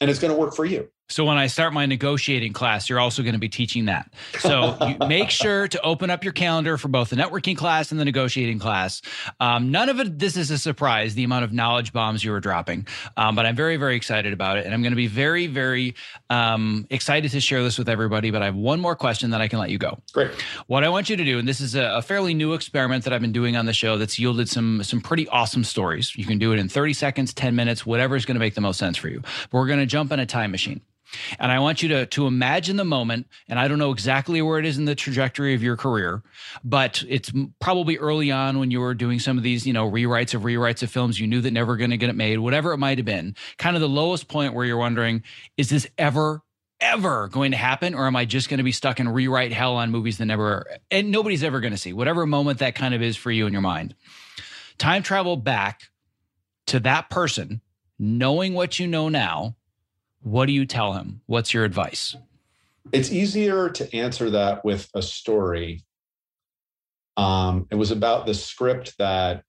And 0.00 0.10
it's 0.10 0.18
going 0.18 0.32
to 0.32 0.38
work 0.38 0.54
for 0.54 0.64
you. 0.64 0.88
So 1.10 1.24
when 1.24 1.38
I 1.38 1.46
start 1.46 1.72
my 1.72 1.86
negotiating 1.86 2.52
class, 2.52 2.88
you're 2.88 3.00
also 3.00 3.22
going 3.22 3.32
to 3.32 3.38
be 3.38 3.48
teaching 3.48 3.86
that. 3.86 4.12
So 4.40 4.96
make 5.08 5.30
sure 5.30 5.66
to 5.66 5.80
open 5.80 6.10
up 6.10 6.22
your 6.22 6.34
calendar 6.34 6.76
for 6.76 6.88
both 6.88 7.08
the 7.08 7.16
networking 7.16 7.56
class 7.56 7.90
and 7.90 7.98
the 7.98 8.04
negotiating 8.04 8.58
class. 8.58 9.00
Um, 9.40 9.70
none 9.70 9.88
of 9.88 9.98
it, 10.00 10.18
this 10.18 10.36
is 10.36 10.50
a 10.50 10.58
surprise, 10.58 11.14
the 11.14 11.24
amount 11.24 11.44
of 11.44 11.52
knowledge 11.52 11.94
bombs 11.94 12.22
you 12.22 12.30
were 12.30 12.40
dropping. 12.40 12.86
Um, 13.16 13.34
but 13.34 13.46
I'm 13.46 13.56
very, 13.56 13.78
very 13.78 13.96
excited 13.96 14.34
about 14.34 14.58
it. 14.58 14.66
And 14.66 14.74
I'm 14.74 14.82
going 14.82 14.92
to 14.92 14.96
be 14.96 15.06
very, 15.06 15.46
very 15.46 15.94
um, 16.28 16.86
excited 16.90 17.30
to 17.30 17.40
share 17.40 17.62
this 17.62 17.78
with 17.78 17.88
everybody. 17.88 18.30
But 18.30 18.42
I 18.42 18.46
have 18.46 18.56
one 18.56 18.78
more 18.78 18.94
question 18.94 19.30
that 19.30 19.40
I 19.40 19.48
can 19.48 19.58
let 19.58 19.70
you 19.70 19.78
go. 19.78 19.98
Great. 20.12 20.30
What 20.66 20.84
I 20.84 20.90
want 20.90 21.08
you 21.08 21.16
to 21.16 21.24
do, 21.24 21.38
and 21.38 21.48
this 21.48 21.62
is 21.62 21.74
a, 21.74 21.84
a 21.96 22.02
fairly 22.02 22.34
new 22.34 22.52
experiment 22.52 23.04
that 23.04 23.14
I've 23.14 23.22
been 23.22 23.32
doing 23.32 23.56
on 23.56 23.64
the 23.64 23.72
show 23.72 23.96
that's 23.96 24.18
yielded 24.18 24.50
some, 24.50 24.82
some 24.82 25.00
pretty 25.00 25.26
awesome 25.28 25.64
stories. 25.64 26.14
You 26.16 26.26
can 26.26 26.36
do 26.36 26.52
it 26.52 26.58
in 26.58 26.68
30 26.68 26.92
seconds, 26.92 27.32
10 27.32 27.56
minutes, 27.56 27.86
whatever 27.86 28.14
is 28.14 28.26
going 28.26 28.34
to 28.34 28.40
make 28.40 28.54
the 28.54 28.60
most 28.60 28.78
sense 28.78 28.98
for 28.98 29.08
you. 29.08 29.20
But 29.20 29.52
we're 29.54 29.66
going 29.66 29.78
to 29.78 29.86
jump 29.86 30.12
in 30.12 30.20
a 30.20 30.26
time 30.26 30.50
machine. 30.50 30.82
And 31.38 31.50
I 31.50 31.58
want 31.58 31.82
you 31.82 31.88
to 31.90 32.06
to 32.06 32.26
imagine 32.26 32.76
the 32.76 32.84
moment, 32.84 33.26
and 33.48 33.58
I 33.58 33.68
don't 33.68 33.78
know 33.78 33.92
exactly 33.92 34.42
where 34.42 34.58
it 34.58 34.66
is 34.66 34.78
in 34.78 34.84
the 34.84 34.94
trajectory 34.94 35.54
of 35.54 35.62
your 35.62 35.76
career, 35.76 36.22
but 36.64 37.02
it's 37.08 37.32
probably 37.60 37.98
early 37.98 38.30
on 38.30 38.58
when 38.58 38.70
you 38.70 38.80
were 38.80 38.94
doing 38.94 39.18
some 39.18 39.36
of 39.36 39.42
these, 39.42 39.66
you 39.66 39.72
know, 39.72 39.90
rewrites 39.90 40.34
of 40.34 40.42
rewrites 40.42 40.82
of 40.82 40.90
films 40.90 41.18
you 41.18 41.26
knew 41.26 41.40
that 41.40 41.52
never 41.52 41.76
going 41.76 41.90
to 41.90 41.96
get 41.96 42.10
it 42.10 42.16
made, 42.16 42.38
whatever 42.38 42.72
it 42.72 42.78
might 42.78 42.98
have 42.98 43.04
been. 43.04 43.34
Kind 43.56 43.76
of 43.76 43.80
the 43.80 43.88
lowest 43.88 44.28
point 44.28 44.54
where 44.54 44.64
you're 44.64 44.76
wondering, 44.76 45.22
is 45.56 45.70
this 45.70 45.86
ever 45.96 46.42
ever 46.80 47.28
going 47.28 47.50
to 47.50 47.56
happen 47.56 47.94
or 47.94 48.06
am 48.06 48.16
I 48.16 48.24
just 48.24 48.48
going 48.48 48.58
to 48.58 48.64
be 48.64 48.72
stuck 48.72 49.00
in 49.00 49.08
rewrite 49.08 49.52
hell 49.52 49.76
on 49.76 49.90
movies 49.90 50.18
that 50.18 50.26
never 50.26 50.64
and 50.90 51.10
nobody's 51.10 51.42
ever 51.42 51.60
going 51.60 51.72
to 51.72 51.78
see. 51.78 51.92
Whatever 51.92 52.24
moment 52.26 52.60
that 52.60 52.74
kind 52.74 52.94
of 52.94 53.02
is 53.02 53.16
for 53.16 53.30
you 53.30 53.46
in 53.46 53.52
your 53.52 53.62
mind. 53.62 53.94
Time 54.78 55.02
travel 55.02 55.36
back 55.36 55.82
to 56.66 56.78
that 56.80 57.10
person 57.10 57.60
knowing 57.98 58.54
what 58.54 58.78
you 58.78 58.86
know 58.86 59.08
now 59.08 59.56
what 60.22 60.46
do 60.46 60.52
you 60.52 60.66
tell 60.66 60.94
him? 60.94 61.20
What's 61.26 61.54
your 61.54 61.64
advice? 61.64 62.16
It's 62.92 63.12
easier 63.12 63.68
to 63.70 63.96
answer 63.96 64.30
that 64.30 64.64
with 64.64 64.88
a 64.94 65.02
story. 65.02 65.84
Um, 67.16 67.66
it 67.70 67.74
was 67.74 67.90
about 67.90 68.26
the 68.26 68.34
script 68.34 68.96
that, 68.98 69.42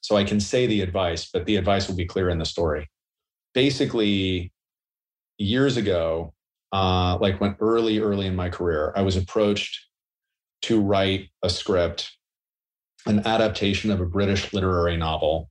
so 0.00 0.16
I 0.16 0.24
can 0.24 0.38
say 0.38 0.66
the 0.66 0.82
advice, 0.82 1.28
but 1.32 1.46
the 1.46 1.56
advice 1.56 1.88
will 1.88 1.96
be 1.96 2.04
clear 2.04 2.28
in 2.28 2.38
the 2.38 2.44
story. 2.44 2.88
Basically, 3.54 4.52
years 5.38 5.76
ago, 5.76 6.34
uh, 6.72 7.18
like 7.20 7.40
when 7.40 7.56
early, 7.60 7.98
early 7.98 8.26
in 8.26 8.36
my 8.36 8.50
career, 8.50 8.92
I 8.96 9.02
was 9.02 9.16
approached 9.16 9.86
to 10.62 10.80
write 10.80 11.28
a 11.42 11.50
script, 11.50 12.12
an 13.06 13.26
adaptation 13.26 13.90
of 13.90 14.00
a 14.00 14.06
British 14.06 14.52
literary 14.52 14.96
novel 14.96 15.50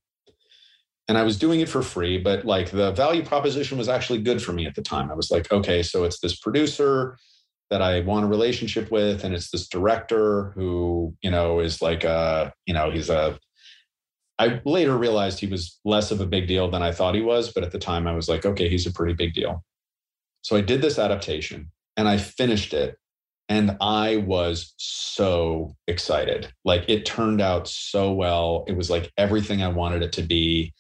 and 1.08 1.18
I 1.18 1.24
was 1.24 1.38
doing 1.38 1.60
it 1.60 1.70
for 1.70 1.82
free, 1.82 2.18
but 2.18 2.46
like 2.46 2.72
the 2.72 2.92
value 2.92 3.24
proposition 3.24 3.78
was 3.78 3.90
actually 3.90 4.22
good 4.22 4.42
for 4.42 4.54
me 4.54 4.66
at 4.66 4.76
the 4.76 4.82
time. 4.82 5.12
I 5.12 5.16
was 5.16 5.30
like, 5.30 5.52
okay, 5.52 5.84
so 5.84 6.04
it's 6.04 6.20
this 6.20 6.38
producer 6.38 7.18
that 7.70 7.82
I 7.82 8.02
want 8.02 8.26
a 8.26 8.28
relationship 8.28 8.92
with, 8.92 9.24
and 9.24 9.34
it's 9.34 9.52
this 9.52 9.68
director 9.68 10.52
who, 10.56 11.16
you 11.22 11.32
know, 11.32 11.60
is 11.60 11.82
like 11.82 12.04
a, 12.04 12.54
you 12.66 12.74
know, 12.74 12.92
he's 12.92 13.10
a 13.10 13.40
I 14.38 14.62
later 14.66 14.98
realized 14.98 15.40
he 15.40 15.48
was 15.48 15.80
less 15.86 16.12
of 16.12 16.20
a 16.20 16.26
big 16.26 16.48
deal 16.48 16.70
than 16.70 16.84
I 16.84 16.92
thought 16.92 17.16
he 17.16 17.22
was, 17.22 17.54
but 17.54 17.64
at 17.64 17.72
the 17.72 17.80
time 17.80 18.06
I 18.06 18.14
was 18.14 18.28
like, 18.28 18.46
okay, 18.46 18.68
he's 18.68 18.86
a 18.86 18.92
pretty 18.92 19.14
big 19.14 19.34
deal. 19.34 19.64
So 20.42 20.56
I 20.56 20.62
did 20.62 20.82
this 20.82 21.00
adaptation 21.00 21.72
and 21.96 22.08
I 22.08 22.18
finished 22.18 22.74
it 22.74 22.98
and 23.48 23.78
I 23.80 24.18
was 24.18 24.74
so 24.78 25.76
excited. 25.88 26.52
Like 26.66 26.84
it 26.88 27.06
turned 27.06 27.42
out 27.42 27.68
so 27.68 28.12
well. 28.12 28.66
It 28.68 28.76
was 28.76 28.90
like 28.90 29.12
everything 29.18 29.62
I 29.62 29.70
wanted 29.70 30.04
it 30.04 30.12
to 30.14 30.22
be. 30.22 30.74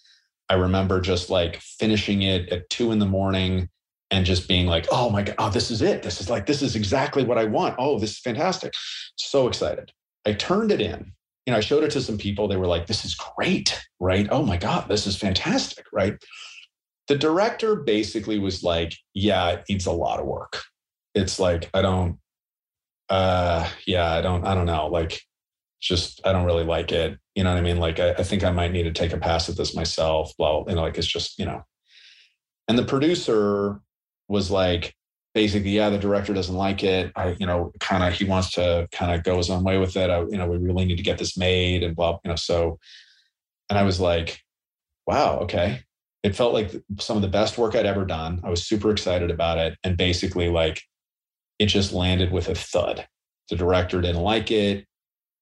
I 0.49 0.55
remember 0.55 1.01
just 1.01 1.29
like 1.29 1.59
finishing 1.61 2.21
it 2.21 2.49
at 2.49 2.69
two 2.69 2.91
in 2.91 2.99
the 2.99 3.05
morning 3.05 3.69
and 4.11 4.25
just 4.25 4.47
being 4.47 4.67
like, 4.67 4.85
oh 4.91 5.09
my 5.09 5.23
God, 5.23 5.35
oh, 5.39 5.49
this 5.49 5.71
is 5.71 5.81
it. 5.81 6.03
This 6.03 6.21
is 6.21 6.29
like, 6.29 6.45
this 6.45 6.61
is 6.61 6.75
exactly 6.75 7.23
what 7.23 7.37
I 7.37 7.45
want. 7.45 7.75
Oh, 7.79 7.97
this 7.97 8.11
is 8.11 8.19
fantastic. 8.19 8.73
So 9.15 9.47
excited. 9.47 9.91
I 10.25 10.33
turned 10.33 10.71
it 10.71 10.81
in. 10.81 11.11
You 11.45 11.51
know, 11.51 11.57
I 11.57 11.61
showed 11.61 11.83
it 11.83 11.91
to 11.91 12.01
some 12.01 12.17
people. 12.17 12.47
They 12.47 12.57
were 12.57 12.67
like, 12.67 12.87
this 12.87 13.05
is 13.05 13.15
great, 13.15 13.79
right? 13.99 14.27
Oh 14.31 14.43
my 14.43 14.57
God, 14.57 14.87
this 14.87 15.05
is 15.05 15.17
fantastic, 15.17 15.85
right? 15.91 16.15
The 17.07 17.17
director 17.17 17.75
basically 17.75 18.39
was 18.39 18.63
like, 18.63 18.95
yeah, 19.13 19.49
it 19.49 19.65
needs 19.69 19.85
a 19.85 19.91
lot 19.91 20.19
of 20.19 20.25
work. 20.25 20.63
It's 21.13 21.39
like, 21.39 21.69
I 21.73 21.81
don't, 21.81 22.17
uh, 23.09 23.69
yeah, 23.85 24.11
I 24.11 24.21
don't, 24.21 24.45
I 24.45 24.55
don't 24.55 24.65
know. 24.65 24.87
Like, 24.87 25.21
just 25.85 26.25
I 26.25 26.31
don't 26.31 26.45
really 26.45 26.63
like 26.63 26.91
it. 26.91 27.17
You 27.35 27.43
know 27.43 27.51
what 27.51 27.59
I 27.59 27.61
mean? 27.61 27.77
Like 27.77 27.99
I, 27.99 28.11
I 28.11 28.23
think 28.23 28.43
I 28.43 28.51
might 28.51 28.71
need 28.71 28.83
to 28.83 28.91
take 28.91 29.13
a 29.13 29.17
pass 29.17 29.47
at 29.49 29.55
this 29.55 29.75
myself. 29.75 30.33
Well, 30.39 30.65
you 30.67 30.75
know, 30.75 30.81
like 30.81 30.97
it's 30.97 31.07
just, 31.07 31.37
you 31.37 31.45
know. 31.45 31.63
And 32.67 32.77
the 32.77 32.85
producer 32.85 33.79
was 34.27 34.49
like, 34.49 34.95
basically, 35.35 35.69
yeah, 35.69 35.89
the 35.89 35.99
director 35.99 36.33
doesn't 36.33 36.55
like 36.55 36.83
it. 36.83 37.11
I, 37.15 37.35
you 37.39 37.45
know, 37.45 37.71
kind 37.79 38.03
of 38.03 38.13
he 38.13 38.25
wants 38.25 38.51
to 38.53 38.87
kind 38.91 39.13
of 39.13 39.23
go 39.23 39.37
his 39.37 39.51
own 39.51 39.63
way 39.63 39.77
with 39.77 39.95
it. 39.95 40.09
I, 40.09 40.21
you 40.21 40.37
know, 40.37 40.47
we 40.47 40.57
really 40.57 40.85
need 40.85 40.97
to 40.97 41.03
get 41.03 41.19
this 41.19 41.37
made 41.37 41.83
and 41.83 41.95
blah, 41.95 42.17
you 42.23 42.29
know. 42.29 42.35
So 42.35 42.79
and 43.69 43.77
I 43.77 43.83
was 43.83 43.99
like, 43.99 44.41
wow, 45.05 45.39
okay. 45.39 45.81
It 46.23 46.35
felt 46.35 46.53
like 46.53 46.71
some 46.99 47.15
of 47.15 47.21
the 47.21 47.27
best 47.27 47.57
work 47.59 47.75
I'd 47.75 47.85
ever 47.85 48.05
done. 48.05 48.41
I 48.43 48.49
was 48.49 48.65
super 48.65 48.89
excited 48.89 49.29
about 49.29 49.59
it. 49.59 49.77
And 49.83 49.95
basically, 49.95 50.49
like, 50.49 50.81
it 51.59 51.67
just 51.67 51.93
landed 51.93 52.31
with 52.31 52.49
a 52.49 52.55
thud. 52.55 53.07
The 53.49 53.55
director 53.55 54.01
didn't 54.01 54.23
like 54.23 54.49
it 54.49 54.85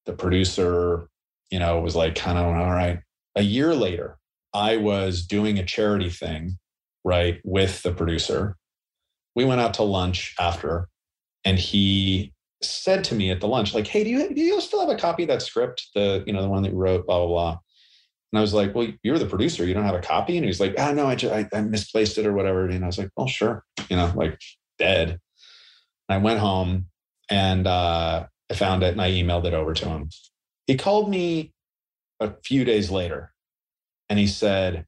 the 0.05 0.13
producer, 0.13 1.07
you 1.49 1.59
know, 1.59 1.79
was 1.79 1.95
like 1.95 2.15
kind 2.15 2.37
of 2.37 2.45
all 2.45 2.71
right. 2.71 2.99
A 3.35 3.41
year 3.41 3.73
later, 3.73 4.17
I 4.53 4.77
was 4.77 5.25
doing 5.25 5.57
a 5.57 5.65
charity 5.65 6.09
thing, 6.09 6.57
right, 7.03 7.39
with 7.43 7.81
the 7.83 7.91
producer. 7.91 8.57
We 9.35 9.45
went 9.45 9.61
out 9.61 9.73
to 9.75 9.83
lunch 9.83 10.35
after, 10.39 10.89
and 11.43 11.57
he 11.57 12.33
said 12.61 13.03
to 13.05 13.15
me 13.15 13.31
at 13.31 13.41
the 13.41 13.47
lunch, 13.47 13.73
like, 13.73 13.87
"Hey, 13.87 14.03
do 14.03 14.09
you 14.09 14.33
do 14.33 14.41
you 14.41 14.61
still 14.61 14.79
have 14.79 14.95
a 14.95 14.99
copy 14.99 15.23
of 15.23 15.29
that 15.29 15.41
script? 15.41 15.87
The 15.95 16.23
you 16.27 16.33
know 16.33 16.41
the 16.41 16.49
one 16.49 16.63
that 16.63 16.71
you 16.71 16.77
wrote, 16.77 17.05
blah 17.07 17.19
blah 17.19 17.27
blah." 17.27 17.57
And 18.31 18.39
I 18.39 18.41
was 18.41 18.53
like, 18.53 18.75
"Well, 18.75 18.87
you're 19.03 19.19
the 19.19 19.25
producer. 19.25 19.65
You 19.65 19.73
don't 19.73 19.85
have 19.85 19.95
a 19.95 20.01
copy?" 20.01 20.37
And 20.37 20.45
he's 20.45 20.59
like, 20.59 20.75
"Ah, 20.77 20.91
no, 20.91 21.07
I 21.07 21.15
just 21.15 21.33
I, 21.33 21.47
I 21.53 21.61
misplaced 21.61 22.17
it 22.17 22.25
or 22.25 22.33
whatever." 22.33 22.67
And 22.67 22.83
I 22.83 22.87
was 22.87 22.97
like, 22.97 23.09
"Well, 23.17 23.27
sure," 23.27 23.63
you 23.89 23.95
know, 23.95 24.11
like 24.15 24.39
dead. 24.77 25.19
And 26.09 26.15
I 26.15 26.17
went 26.17 26.39
home 26.39 26.87
and 27.29 27.65
uh, 27.65 28.27
I 28.49 28.55
found 28.55 28.83
it 28.83 28.91
and 28.91 29.01
I 29.01 29.11
emailed 29.11 29.45
it 29.45 29.53
over 29.53 29.73
to 29.73 29.89
him. 29.89 30.09
He 30.67 30.75
called 30.75 31.09
me 31.09 31.53
a 32.19 32.33
few 32.43 32.63
days 32.65 32.91
later 32.91 33.33
and 34.09 34.19
he 34.19 34.27
said, 34.27 34.85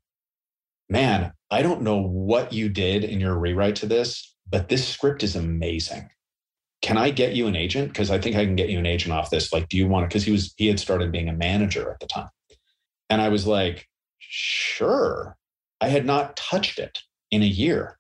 Man, 0.90 1.34
I 1.50 1.62
don't 1.62 1.82
know 1.82 2.02
what 2.02 2.54
you 2.54 2.70
did 2.70 3.04
in 3.04 3.20
your 3.20 3.38
rewrite 3.38 3.76
to 3.78 3.88
this, 3.88 4.36
but 4.48 4.70
this 4.70 4.88
script 4.88 5.24
is 5.24 5.36
amazing. 5.36 6.10
Can 6.82 6.98
I 6.98 7.10
get 7.10 7.34
you 7.34 7.48
an 7.48 7.56
agent? 7.56 7.88
Because 7.88 8.12
I 8.12 8.20
think 8.20 8.36
I 8.36 8.46
can 8.46 8.56
get 8.56 8.70
you 8.70 8.78
an 8.78 8.86
agent 8.86 9.14
off 9.14 9.32
this. 9.32 9.52
Like, 9.52 9.70
do 9.70 9.78
you 9.78 9.88
want 9.88 10.04
to? 10.04 10.08
Because 10.08 10.24
he 10.24 10.32
was 10.32 10.54
he 10.58 10.68
had 10.68 10.80
started 10.80 11.12
being 11.12 11.30
a 11.30 11.34
manager 11.34 11.90
at 11.90 12.00
the 12.00 12.06
time. 12.06 12.30
And 13.10 13.22
I 13.22 13.30
was 13.30 13.48
like, 13.48 13.88
sure. 14.20 15.38
I 15.82 15.88
had 15.88 16.06
not 16.06 16.36
touched 16.36 16.80
it 16.80 17.00
in 17.32 17.42
a 17.42 17.48
year. 17.48 17.98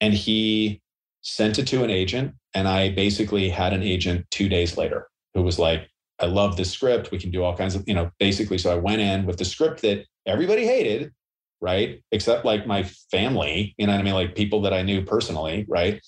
And 0.00 0.14
he 0.14 0.80
sent 1.28 1.58
it 1.58 1.66
to 1.66 1.84
an 1.84 1.90
agent 1.90 2.34
and 2.54 2.66
I 2.66 2.90
basically 2.90 3.50
had 3.50 3.72
an 3.72 3.82
agent 3.82 4.26
two 4.30 4.48
days 4.48 4.76
later 4.76 5.08
who 5.34 5.42
was 5.42 5.58
like, 5.58 5.88
I 6.18 6.26
love 6.26 6.56
this 6.56 6.72
script. 6.72 7.10
We 7.10 7.18
can 7.18 7.30
do 7.30 7.44
all 7.44 7.56
kinds 7.56 7.74
of, 7.74 7.84
you 7.86 7.94
know, 7.94 8.10
basically. 8.18 8.58
So 8.58 8.72
I 8.72 8.76
went 8.76 9.00
in 9.00 9.26
with 9.26 9.36
the 9.36 9.44
script 9.44 9.82
that 9.82 10.06
everybody 10.26 10.66
hated, 10.66 11.12
right? 11.60 12.02
Except 12.10 12.44
like 12.44 12.66
my 12.66 12.82
family, 13.10 13.74
you 13.78 13.86
know 13.86 13.92
what 13.92 14.00
I 14.00 14.02
mean? 14.02 14.14
Like 14.14 14.34
people 14.34 14.62
that 14.62 14.72
I 14.72 14.82
knew 14.82 15.04
personally, 15.04 15.66
right? 15.68 16.00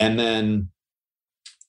And 0.00 0.18
then 0.18 0.70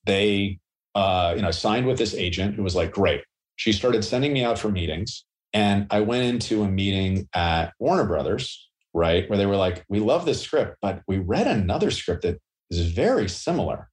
they, 0.05 0.59
uh, 0.95 1.33
you 1.35 1.43
know, 1.43 1.51
signed 1.51 1.85
with 1.85 1.97
this 1.97 2.15
agent 2.15 2.55
who 2.55 2.63
was 2.63 2.75
like, 2.75 2.91
great. 2.91 3.21
She 3.57 3.71
started 3.71 4.03
sending 4.03 4.33
me 4.33 4.43
out 4.43 4.59
for 4.59 4.69
meetings. 4.69 5.23
And 5.53 5.87
I 5.91 6.01
went 6.01 6.23
into 6.23 6.63
a 6.63 6.67
meeting 6.67 7.29
at 7.33 7.73
Warner 7.79 8.05
Brothers, 8.05 8.69
right? 8.93 9.29
Where 9.29 9.37
they 9.37 9.45
were 9.45 9.55
like, 9.55 9.85
we 9.87 9.99
love 9.99 10.25
this 10.25 10.41
script, 10.41 10.77
but 10.81 11.01
we 11.07 11.19
read 11.19 11.47
another 11.47 11.91
script 11.91 12.23
that 12.23 12.39
is 12.69 12.91
very 12.91 13.29
similar. 13.29 13.89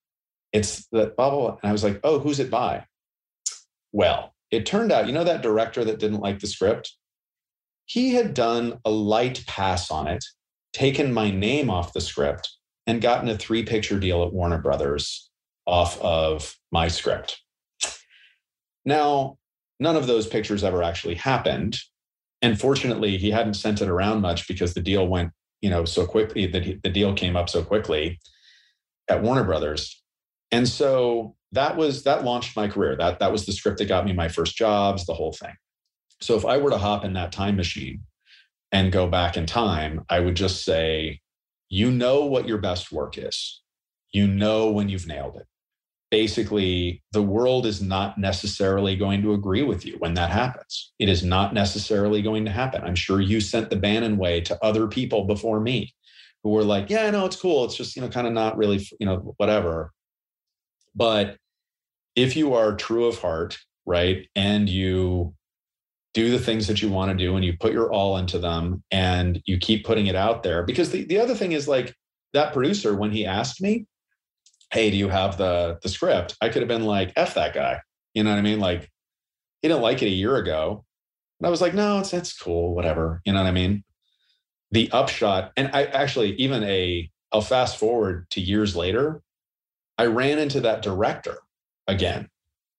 It's 0.52 0.86
that 0.92 1.16
bubble. 1.16 1.58
And 1.62 1.68
I 1.68 1.72
was 1.72 1.84
like, 1.84 2.00
oh, 2.04 2.18
who's 2.18 2.40
it 2.40 2.50
by? 2.50 2.86
Well, 3.92 4.34
it 4.50 4.66
turned 4.66 4.92
out, 4.92 5.06
you 5.06 5.12
know, 5.12 5.24
that 5.24 5.42
director 5.42 5.84
that 5.84 5.98
didn't 5.98 6.20
like 6.20 6.40
the 6.40 6.46
script? 6.46 6.94
He 7.86 8.14
had 8.14 8.34
done 8.34 8.78
a 8.84 8.90
light 8.90 9.44
pass 9.46 9.90
on 9.90 10.06
it 10.06 10.24
taken 10.72 11.12
my 11.12 11.30
name 11.30 11.68
off 11.68 11.92
the 11.92 12.00
script 12.00 12.50
and 12.86 13.02
gotten 13.02 13.28
a 13.28 13.36
three 13.36 13.62
picture 13.62 13.98
deal 13.98 14.22
at 14.22 14.32
Warner 14.32 14.58
Brothers 14.58 15.30
off 15.66 16.00
of 16.00 16.56
my 16.70 16.88
script. 16.88 17.40
Now, 18.84 19.38
none 19.78 19.96
of 19.96 20.06
those 20.06 20.26
pictures 20.26 20.64
ever 20.64 20.82
actually 20.82 21.14
happened. 21.14 21.78
And 22.40 22.58
fortunately, 22.58 23.18
he 23.18 23.30
hadn't 23.30 23.54
sent 23.54 23.80
it 23.80 23.88
around 23.88 24.20
much 24.20 24.48
because 24.48 24.74
the 24.74 24.80
deal 24.80 25.06
went, 25.06 25.30
you 25.60 25.70
know, 25.70 25.84
so 25.84 26.06
quickly, 26.06 26.46
the, 26.46 26.80
the 26.82 26.90
deal 26.90 27.14
came 27.14 27.36
up 27.36 27.48
so 27.48 27.62
quickly 27.62 28.18
at 29.08 29.22
Warner 29.22 29.44
Brothers. 29.44 30.02
And 30.50 30.68
so 30.68 31.36
that 31.52 31.76
was 31.76 32.04
that 32.04 32.24
launched 32.24 32.56
my 32.56 32.68
career. 32.68 32.96
That 32.96 33.18
that 33.20 33.32
was 33.32 33.46
the 33.46 33.52
script 33.52 33.78
that 33.78 33.86
got 33.86 34.04
me 34.04 34.12
my 34.12 34.28
first 34.28 34.56
jobs, 34.56 35.06
the 35.06 35.14
whole 35.14 35.32
thing. 35.32 35.54
So 36.20 36.36
if 36.36 36.44
I 36.44 36.58
were 36.58 36.70
to 36.70 36.78
hop 36.78 37.04
in 37.04 37.14
that 37.14 37.32
time 37.32 37.56
machine 37.56 38.02
and 38.70 38.92
go 38.92 39.06
back 39.08 39.36
in 39.36 39.46
time, 39.46 40.04
I 40.08 40.20
would 40.20 40.36
just 40.36 40.64
say, 40.64 41.20
you 41.68 41.90
know 41.90 42.24
what 42.24 42.46
your 42.46 42.58
best 42.58 42.92
work 42.92 43.18
is. 43.18 43.60
You 44.12 44.26
know 44.26 44.70
when 44.70 44.88
you've 44.88 45.06
nailed 45.06 45.36
it. 45.36 45.46
Basically, 46.10 47.02
the 47.12 47.22
world 47.22 47.64
is 47.64 47.80
not 47.80 48.18
necessarily 48.18 48.94
going 48.94 49.22
to 49.22 49.32
agree 49.32 49.62
with 49.62 49.86
you 49.86 49.96
when 49.98 50.12
that 50.14 50.30
happens. 50.30 50.92
It 50.98 51.08
is 51.08 51.24
not 51.24 51.54
necessarily 51.54 52.20
going 52.20 52.44
to 52.44 52.50
happen. 52.50 52.82
I'm 52.84 52.94
sure 52.94 53.20
you 53.20 53.40
sent 53.40 53.70
the 53.70 53.76
Bannen 53.76 54.18
way 54.18 54.42
to 54.42 54.62
other 54.62 54.86
people 54.86 55.24
before 55.24 55.60
me 55.60 55.94
who 56.42 56.50
were 56.50 56.64
like, 56.64 56.90
yeah, 56.90 57.10
no, 57.10 57.24
it's 57.26 57.36
cool. 57.36 57.64
It's 57.64 57.76
just, 57.76 57.94
you 57.96 58.02
know, 58.02 58.08
kind 58.08 58.26
of 58.26 58.32
not 58.32 58.56
really, 58.56 58.86
you 58.98 59.06
know, 59.06 59.34
whatever. 59.36 59.92
But 60.94 61.36
if 62.16 62.36
you 62.36 62.54
are 62.54 62.76
true 62.76 63.06
of 63.06 63.18
heart, 63.18 63.58
right, 63.86 64.28
and 64.36 64.68
you 64.68 65.34
do 66.14 66.30
the 66.30 66.38
things 66.38 66.66
that 66.66 66.82
you 66.82 66.90
want 66.90 67.10
to 67.10 67.16
do 67.16 67.36
and 67.36 67.44
you 67.44 67.56
put 67.58 67.72
your 67.72 67.90
all 67.92 68.18
into 68.18 68.38
them 68.38 68.82
and 68.90 69.40
you 69.46 69.56
keep 69.56 69.84
putting 69.86 70.08
it 70.08 70.16
out 70.16 70.42
there, 70.42 70.62
because 70.62 70.90
the, 70.90 71.04
the 71.04 71.18
other 71.18 71.34
thing 71.34 71.52
is 71.52 71.68
like 71.68 71.94
that 72.34 72.52
producer, 72.52 72.94
when 72.94 73.10
he 73.10 73.24
asked 73.24 73.62
me, 73.62 73.86
hey, 74.72 74.90
do 74.90 74.96
you 74.96 75.08
have 75.08 75.36
the 75.38 75.78
the 75.82 75.88
script? 75.88 76.36
I 76.40 76.48
could 76.48 76.62
have 76.62 76.68
been 76.68 76.84
like, 76.84 77.12
F 77.16 77.34
that 77.34 77.54
guy. 77.54 77.80
You 78.14 78.24
know 78.24 78.30
what 78.30 78.38
I 78.38 78.42
mean? 78.42 78.60
Like 78.60 78.90
he 79.62 79.68
didn't 79.68 79.82
like 79.82 80.02
it 80.02 80.06
a 80.06 80.10
year 80.10 80.36
ago. 80.36 80.84
And 81.40 81.46
I 81.46 81.50
was 81.50 81.60
like, 81.60 81.74
no, 81.74 82.00
it's 82.00 82.12
it's 82.12 82.36
cool, 82.36 82.74
whatever. 82.74 83.22
You 83.24 83.32
know 83.32 83.40
what 83.42 83.48
I 83.48 83.52
mean? 83.52 83.84
The 84.72 84.90
upshot, 84.90 85.52
and 85.56 85.70
I 85.72 85.84
actually 85.84 86.34
even 86.36 86.64
a 86.64 87.10
I'll 87.32 87.40
fast 87.40 87.78
forward 87.78 88.26
to 88.30 88.40
years 88.40 88.74
later, 88.76 89.22
I 89.96 90.06
ran 90.06 90.38
into 90.38 90.60
that 90.60 90.82
director 90.82 91.38
again, 91.86 92.28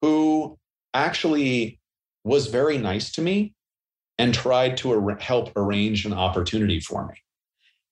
who 0.01 0.57
actually 0.93 1.79
was 2.23 2.47
very 2.47 2.77
nice 2.77 3.11
to 3.13 3.21
me 3.21 3.53
and 4.17 4.33
tried 4.33 4.77
to 4.77 4.91
ar- 4.91 5.17
help 5.17 5.51
arrange 5.55 6.05
an 6.05 6.13
opportunity 6.13 6.79
for 6.79 7.07
me. 7.07 7.15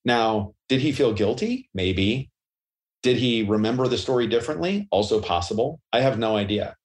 Now, 0.05 0.53
did 0.69 0.81
he 0.81 0.91
feel 0.91 1.13
guilty? 1.13 1.69
Maybe. 1.73 2.29
Did 3.03 3.17
he 3.17 3.43
remember 3.43 3.87
the 3.87 3.97
story 3.97 4.27
differently? 4.27 4.87
Also 4.91 5.19
possible. 5.19 5.79
I 5.91 6.01
have 6.01 6.19
no 6.19 6.35
idea. 6.37 6.75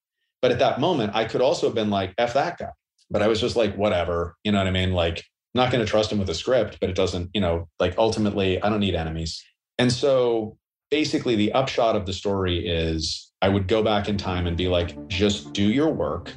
But 0.43 0.53
at 0.53 0.59
that 0.61 0.81
moment, 0.81 1.15
I 1.15 1.25
could 1.25 1.43
also 1.43 1.67
have 1.67 1.75
been 1.75 1.91
like, 1.91 2.15
F 2.19 2.35
that 2.35 2.59
guy. 2.59 2.71
But 3.11 3.23
I 3.23 3.29
was 3.29 3.41
just 3.41 3.57
like, 3.57 3.77
whatever. 3.77 4.37
You 4.45 4.53
know 4.53 4.59
what 4.59 4.67
I 4.67 4.71
mean? 4.71 4.93
Like, 4.93 5.25
not 5.57 5.73
going 5.73 5.85
to 5.85 5.91
trust 5.91 6.13
him 6.13 6.19
with 6.19 6.31
a 6.31 6.35
script, 6.35 6.79
but 6.81 6.91
it 6.91 6.97
doesn't, 6.97 7.31
you 7.35 7.41
know, 7.41 7.69
like 7.81 7.95
ultimately, 7.99 8.63
I 8.63 8.69
don't 8.69 8.81
need 8.81 8.95
enemies. 8.95 9.43
And 9.79 9.93
so 9.93 10.57
basically, 10.91 11.37
the 11.37 11.53
upshot 11.53 11.97
of 11.97 12.07
the 12.07 12.13
story 12.13 12.67
is 12.67 13.33
I 13.43 13.49
would 13.49 13.69
go 13.69 13.83
back 13.83 14.09
in 14.09 14.17
time 14.17 14.47
and 14.47 14.57
be 14.57 14.69
like, 14.69 15.09
just 15.09 15.53
do 15.53 15.63
your 15.63 15.93
work, 15.93 16.33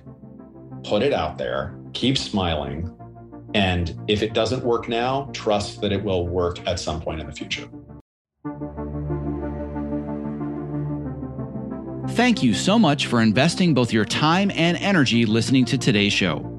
put 0.84 1.02
it 1.04 1.14
out 1.14 1.38
there, 1.38 1.78
keep 1.94 2.18
smiling. 2.18 2.96
And 3.54 3.98
if 4.08 4.22
it 4.22 4.34
doesn't 4.34 4.64
work 4.64 4.88
now, 4.90 5.30
trust 5.34 5.82
that 5.82 5.92
it 5.92 6.04
will 6.04 6.28
work 6.28 6.66
at 6.68 6.80
some 6.80 7.02
point 7.02 7.20
in 7.20 7.28
the 7.28 7.34
future. 7.34 7.68
Thank 12.16 12.44
you 12.44 12.54
so 12.54 12.78
much 12.78 13.06
for 13.06 13.22
investing 13.22 13.74
both 13.74 13.94
your 13.94 14.06
time 14.06 14.52
and 14.54 14.78
energy 14.78 15.26
listening 15.26 15.64
to 15.66 15.78
today's 15.78 16.12
show. 16.12 16.59